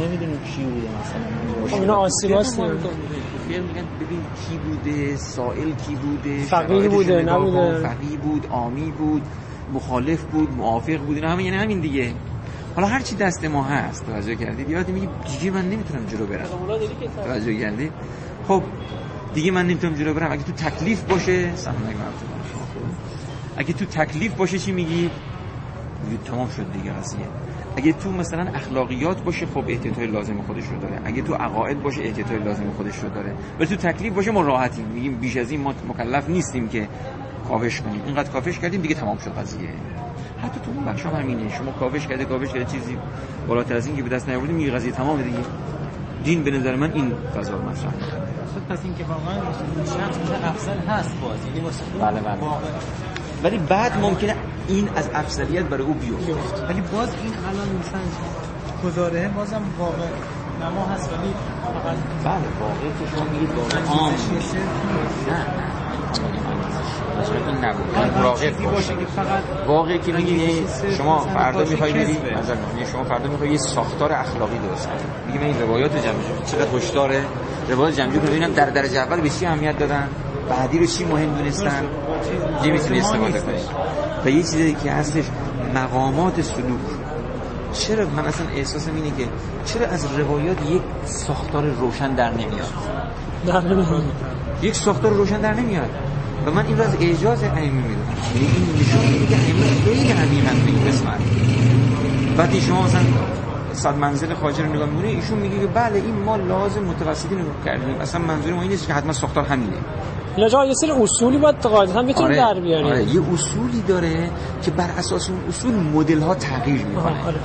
نمی‌دونیم 0.00 0.38
کی 0.56 0.62
بوده 0.62 0.88
مثلا. 1.00 1.68
خب 1.68 1.80
اینا 1.80 2.08
دیگه. 2.22 2.42
فعل 3.48 3.62
میگن 3.62 3.84
ببین 4.00 4.20
کی 4.48 4.58
بوده 4.58 5.16
سائل 5.16 5.70
کی 5.70 5.94
بوده 5.94 6.42
فقیه 6.42 6.66
شرایطش 6.68 6.94
بوده،. 6.94 7.22
نبوده. 7.22 7.78
فقیه 7.88 8.18
بود 8.18 8.46
آمی 8.50 8.90
بود 8.90 9.22
مخالف 9.74 10.22
بود 10.22 10.52
موافق 10.54 10.96
بود 10.98 11.16
اینا 11.16 11.28
همه 11.28 11.44
یعنی 11.44 11.56
همین 11.56 11.80
دیگه. 11.80 12.12
حالا 12.76 12.88
هر 12.88 13.00
چی 13.00 13.16
دست 13.16 13.44
ما 13.44 13.62
هست 13.64 14.06
توجه 14.06 14.34
کردید 14.34 14.70
یاد 14.70 14.88
میگه 14.88 15.08
دیگه 15.38 15.50
من 15.50 15.70
نمی‌تونم 15.70 16.06
جلو 16.06 16.26
برم. 16.26 16.46
توجه 17.24 17.54
کردید؟ 17.58 17.92
خب 18.48 18.62
دیگه 19.34 19.50
من 19.50 19.66
نمی‌تونم 19.66 19.94
جلو 19.94 20.14
برم. 20.14 20.32
اگه 20.32 20.42
تو 20.42 20.52
تکلیف 20.52 21.02
باشه 21.02 21.32
علیکم 21.32 21.54
اگه 23.56 23.72
تو 23.72 23.84
تکلیف 23.84 24.34
باشه 24.34 24.58
چی 24.58 24.72
میگی؟ 24.72 25.10
میگه 26.04 26.22
تمام 26.24 26.48
شد 26.48 26.72
دیگه 26.72 26.92
قضیه. 26.92 27.20
اگه 27.76 27.92
تو 27.92 28.12
مثلا 28.12 28.46
اخلاقیات 28.54 29.22
باشه 29.24 29.46
خب 29.46 29.64
احتیاطای 29.68 30.06
لازم 30.06 30.42
خودش 30.46 30.64
رو 30.66 30.80
داره. 30.80 31.00
اگه 31.04 31.22
تو 31.22 31.34
عقاید 31.34 31.82
باشه 31.82 32.02
احتیاطای 32.02 32.38
لازم 32.38 32.70
خودش 32.76 32.98
رو 32.98 33.08
داره. 33.08 33.34
ولی 33.58 33.68
تو 33.68 33.76
تکلیف 33.76 34.12
باشه 34.12 34.30
ما 34.30 34.40
راحتیم. 34.40 34.84
میگیم 34.84 35.14
بیش 35.16 35.36
از 35.36 35.50
این 35.50 35.60
ما 35.60 35.74
مکلف 35.88 36.28
نیستیم 36.28 36.68
که 36.68 36.88
کاوش 37.48 37.80
کنیم. 37.80 38.02
اینقدر 38.06 38.30
کاوش 38.30 38.58
کردیم 38.58 38.80
دیگه 38.80 38.94
تمام 38.94 39.18
شد 39.18 39.38
قضیه. 39.38 39.68
حتی 40.42 40.60
تو 40.64 40.70
اون 40.74 40.84
بخش 40.84 41.06
هم 41.06 41.14
همینه. 41.14 41.56
شما 41.58 41.72
کاوش 41.72 42.06
کرده 42.06 42.24
کاوش 42.24 42.48
کرده 42.48 42.64
چیزی 42.64 42.96
بالاتر 43.48 43.76
از 43.76 43.86
این 43.86 43.96
که 43.96 44.02
به 44.02 44.08
دست 44.08 44.28
نیاوردی 44.28 44.52
میگه 44.52 44.70
قضیه 44.70 44.92
تمام 44.92 45.22
دیگه. 45.22 45.38
دین 46.24 46.44
به 46.44 46.50
نظر 46.50 46.76
من 46.76 46.92
این 46.92 47.12
فضا 47.36 47.58
مطرح 47.58 47.94
می‌کنه. 48.54 48.76
پس 48.76 48.84
این 48.84 48.94
که 48.94 49.04
واقعا 49.04 49.34
شخص 49.84 50.18
میشه 50.18 50.48
افضل 50.48 50.78
هست 50.88 51.20
باز 51.22 51.46
یعنی 51.46 51.60
واسه 51.60 51.84
بله، 52.00 52.20
بله. 52.20 52.38
ولی 53.44 53.58
بعد 53.58 53.98
ممکنه 54.00 54.36
این 54.68 54.88
از 54.96 55.10
افضلیت 55.14 55.64
برای 55.64 55.82
او 55.82 55.94
بیفته. 55.94 56.32
ولی 56.68 56.80
باز 56.80 57.08
این 57.22 57.32
الان 57.48 57.68
مثلا 57.80 58.00
گزاره 58.84 59.28
بازم 59.28 59.62
واقع 59.78 59.92
نما 60.62 60.86
هست 60.86 61.12
ولی 61.12 61.34
فقط 61.64 61.96
بله 62.24 62.48
واقعی 62.60 62.90
که 62.98 63.16
شما 63.16 63.24
میگید 63.32 63.50
واقع 63.54 63.78
عام 63.88 64.12
نه 65.28 65.46
این 67.48 67.64
نبود. 67.64 67.98
مراقب 68.18 68.70
باشه. 68.70 68.94
واقعی 69.66 69.98
که 69.98 70.12
میگی 70.12 70.66
شما 70.96 71.18
فردا 71.18 71.64
می‌خوای 71.64 71.92
بری 71.92 72.18
مثلا 72.38 72.56
شما 72.92 73.04
فردا 73.04 73.28
می‌خوای 73.28 73.50
یه 73.50 73.58
ساختار 73.58 74.12
اخلاقی 74.12 74.58
درست 74.58 74.88
کنی. 74.88 74.96
میگه 75.26 75.40
من 75.40 75.46
این 75.46 75.60
روایات 75.62 75.94
رو 75.94 76.02
جمع 76.02 76.12
کنم 76.12 76.44
چقدر 76.46 76.70
هشداره 77.70 77.74
روایات 77.74 77.96
جمع 77.96 78.10
کنم 78.10 78.30
ببینم 78.30 78.52
در 78.52 78.70
درجه 78.70 78.98
اول 78.98 79.20
به 79.20 79.28
چی 79.28 79.46
اهمیت 79.46 79.78
دادن. 79.78 80.08
بعدی 80.48 80.78
رو 80.78 80.86
چی 80.86 81.04
مهم 81.04 81.34
دونستن؟ 81.34 81.84
چی 82.62 82.70
می‌تونی 82.70 83.00
استفاده 83.00 83.40
کنی 83.40 83.60
و 84.24 84.30
یه 84.30 84.42
چیزی 84.42 84.76
که 84.84 84.92
هستش 84.92 85.24
مقامات 85.74 86.40
سلوک. 86.40 86.78
چرا؟ 87.72 88.06
من 88.06 88.26
اصلا 88.26 88.46
احساسم 88.56 88.94
اینه 88.94 89.10
که 89.10 89.28
چرا 89.64 89.86
از 89.86 90.06
روایات 90.18 90.70
یک 90.70 90.82
ساختار 91.04 91.64
روشن 91.64 92.14
در 92.14 92.30
نمیاد؟ 92.30 92.72
در 93.46 93.60
نمیاد. 93.60 94.02
یک 94.62 94.74
ساختار 94.74 95.12
روشن 95.12 95.40
در 95.40 95.54
نمیاد. 95.54 95.90
و 96.46 96.50
من 96.50 96.66
این 96.66 96.78
رو 96.78 96.84
از 96.84 96.96
اعجاز 97.00 97.42
ائمه 97.42 97.60
می‌دونم 97.60 98.06
یعنی 98.34 98.48
این 98.56 98.80
نشون 98.80 99.12
میده 99.12 99.26
که 99.26 99.36
ائمه 99.36 99.84
خیلی 99.84 100.12
عمیقن 100.12 100.64
به 100.64 100.70
این 100.70 100.84
قسمت. 100.88 101.20
وقتی 102.38 102.60
شما 102.60 102.82
مثلا 102.82 103.00
صد 103.82 103.96
منزل 103.96 104.34
خواجه 104.34 104.62
رو 104.64 104.72
نگاه 104.74 104.88
می‌کنی 104.88 105.08
ایشون 105.08 105.38
میگه 105.38 105.58
که 105.60 105.66
بله 105.66 105.96
این 105.96 106.16
ما 106.26 106.36
لازم 106.36 106.82
متوسطی 106.82 107.34
نگاه 107.34 107.54
کردیم. 107.64 107.94
اصلا 108.00 108.20
منظور 108.20 108.52
ما 108.54 108.62
این 108.62 108.70
نیست 108.70 108.86
که 108.86 108.94
حتما 108.94 109.12
ساختار 109.12 109.44
همینه. 109.44 109.76
اینا 110.36 110.48
جا 110.48 110.64
یه 110.64 110.74
سری 110.74 110.90
اصولی 110.90 111.38
باید 111.38 111.56
قاعدتا 111.56 112.02
بتونیم 112.02 112.36
در 112.36 112.60
بیاریم. 112.60 112.86
آره 112.86 113.02
یه 113.04 113.22
اصولی 113.34 113.82
داره 113.88 114.30
که 114.62 114.70
بر 114.70 114.90
اساس 114.98 115.30
اون 115.30 115.38
اصول 115.48 115.74
مدل 115.74 116.20
ها 116.20 116.34
تغییر 116.34 116.84
می‌کنه. 116.84 117.26
آره. 117.26 117.40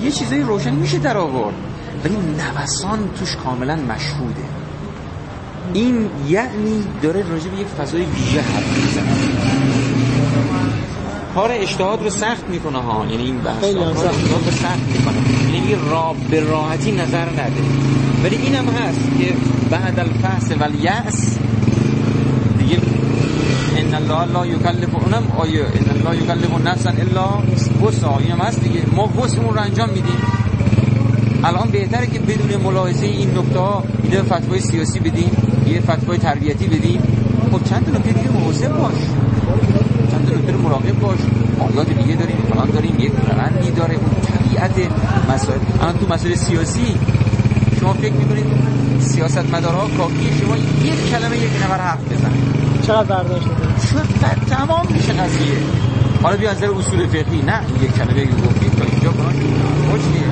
یه 0.00 0.10
چیزای 0.10 0.40
روشن 0.40 0.74
میشه 0.74 0.98
در 0.98 1.18
آورد 1.18 1.54
ولی 2.04 2.16
نوسان 2.16 3.10
توش 3.18 3.36
کاملا 3.36 3.76
مشهوده. 3.76 4.44
این 5.72 6.10
یعنی 6.28 6.84
داره 7.02 7.30
راجع 7.30 7.50
به 7.50 7.56
یک 7.56 7.66
فضای 7.66 8.02
ویژه 8.04 8.40
حرف 8.40 8.76
می‌زنه. 8.76 9.51
کار 11.34 11.50
اجتهاد 11.52 12.02
رو 12.02 12.10
سخت 12.10 12.44
می‌کنه 12.48 12.78
ها. 12.78 13.06
یعنی 13.10 13.22
این 13.22 13.38
بحث. 13.38 13.60
خیلی 13.60 13.80
کار. 13.80 13.88
اجتهاد 13.88 14.44
رو 14.44 14.50
سخت 14.50 14.86
می‌کنه. 14.92 15.16
یعنی 15.46 15.60
میگه 15.60 15.76
را 15.90 16.14
به 16.30 16.40
راحتی 16.40 16.92
نظر 16.92 17.30
نده. 17.30 17.62
ولی 18.24 18.36
اینم 18.36 18.68
هست 18.68 19.00
که 19.18 19.34
بعد 19.70 19.98
الفحص 19.98 20.52
والیأس 20.60 21.38
دیگه 22.58 22.78
ان 23.76 23.94
الله 23.94 24.32
لا 24.32 24.46
یکلف 24.46 24.94
اونم 24.94 25.24
آیه 25.38 25.60
ان 25.60 26.06
الله 26.06 26.22
یکلف 26.22 26.66
نفسا 26.66 26.90
الا 26.90 27.28
وسعها. 27.86 28.18
اینم 28.18 28.38
هست 28.38 28.60
دیگه. 28.60 28.82
ما 28.96 29.08
وسعمون 29.22 29.54
رو 29.54 29.60
انجام 29.60 29.88
میدیم. 29.88 30.22
الان 31.44 31.68
بهتره 31.70 32.06
که 32.06 32.18
بدون 32.18 32.62
ملاحظه 32.62 33.06
این 33.06 33.38
نکته 33.38 33.58
ها 33.58 33.84
یه 34.12 34.22
فتوای 34.22 34.60
سیاسی 34.60 35.00
بدیم 35.00 35.30
یه 35.66 35.80
فتوای 35.80 36.18
تربیتی 36.18 36.66
بدیم. 36.66 37.00
خب 37.52 37.64
چند 37.64 37.86
تا 37.86 37.98
نکته 37.98 38.12
دیگه 38.12 38.30
مواظب 38.30 38.72
باش. 38.78 38.94
رو 40.34 40.62
مراقب 40.62 41.00
باش. 41.00 41.18
آیات 41.60 41.88
دیگه 41.88 42.14
داریم 42.16 42.36
فلان 42.50 42.70
داریم 42.70 42.94
یک 42.98 43.12
روندی 43.32 43.70
داره 43.70 43.94
اون 43.94 44.10
طبیعت 44.22 44.90
مسائل. 45.34 45.58
الان 45.80 45.98
تو 45.98 46.14
مسائل 46.14 46.34
سیاسی 46.34 46.96
شما 47.80 47.92
فکر 47.92 48.12
می‌کنید 48.12 48.44
سیاست 49.00 49.54
مدارها 49.54 49.86
کافی 49.98 50.28
شما 50.40 50.56
یک 50.56 51.10
کلمه 51.10 51.36
یک 51.36 51.50
نفر 51.64 51.76
حرف 51.82 52.12
بزنه؟ 52.12 52.32
چقدر 52.86 53.04
برداشت 53.04 53.46
شد 53.90 54.06
تمام 54.50 54.86
میشه 54.90 55.12
قضیه. 55.12 55.56
حالا 56.22 56.36
بیا 56.36 56.50
از 56.50 56.56
نظر 56.56 56.70
اصول 56.70 57.06
فقهی 57.06 57.42
نه 57.42 57.60
یک 57.82 57.94
کلمه 57.94 58.24
گفتید 58.24 58.72
تا 58.78 58.84
اینجا 58.84 59.10
کنان 59.12 59.34
خوشیه 59.90 60.22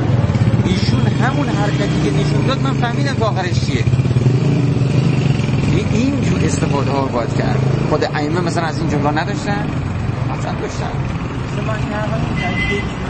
ایشون 0.64 1.00
همون 1.06 1.48
حرکتی 1.48 2.00
که 2.04 2.10
نشون 2.10 2.46
داد 2.46 2.62
من 2.62 2.72
فهمیدم 2.72 3.14
تا 3.14 3.26
آخرش 3.26 3.60
چیه. 3.66 3.84
این- 5.72 5.86
اینجور 5.92 6.40
استفاده 6.44 6.90
ها 6.90 7.00
رو 7.02 7.08
باید 7.08 7.36
کرد. 7.38 7.58
خود 7.90 8.04
ائمه 8.14 8.40
مثلا 8.40 8.62
از 8.64 8.78
این 8.78 8.88
جمله 8.88 9.10
نداشتن. 9.22 9.66
اصلا 10.40 10.52
داشتن 10.52 10.90
مثل 11.44 11.66
من 11.66 11.80
که 11.88 11.94
اول 11.94 12.20
که 12.40 13.09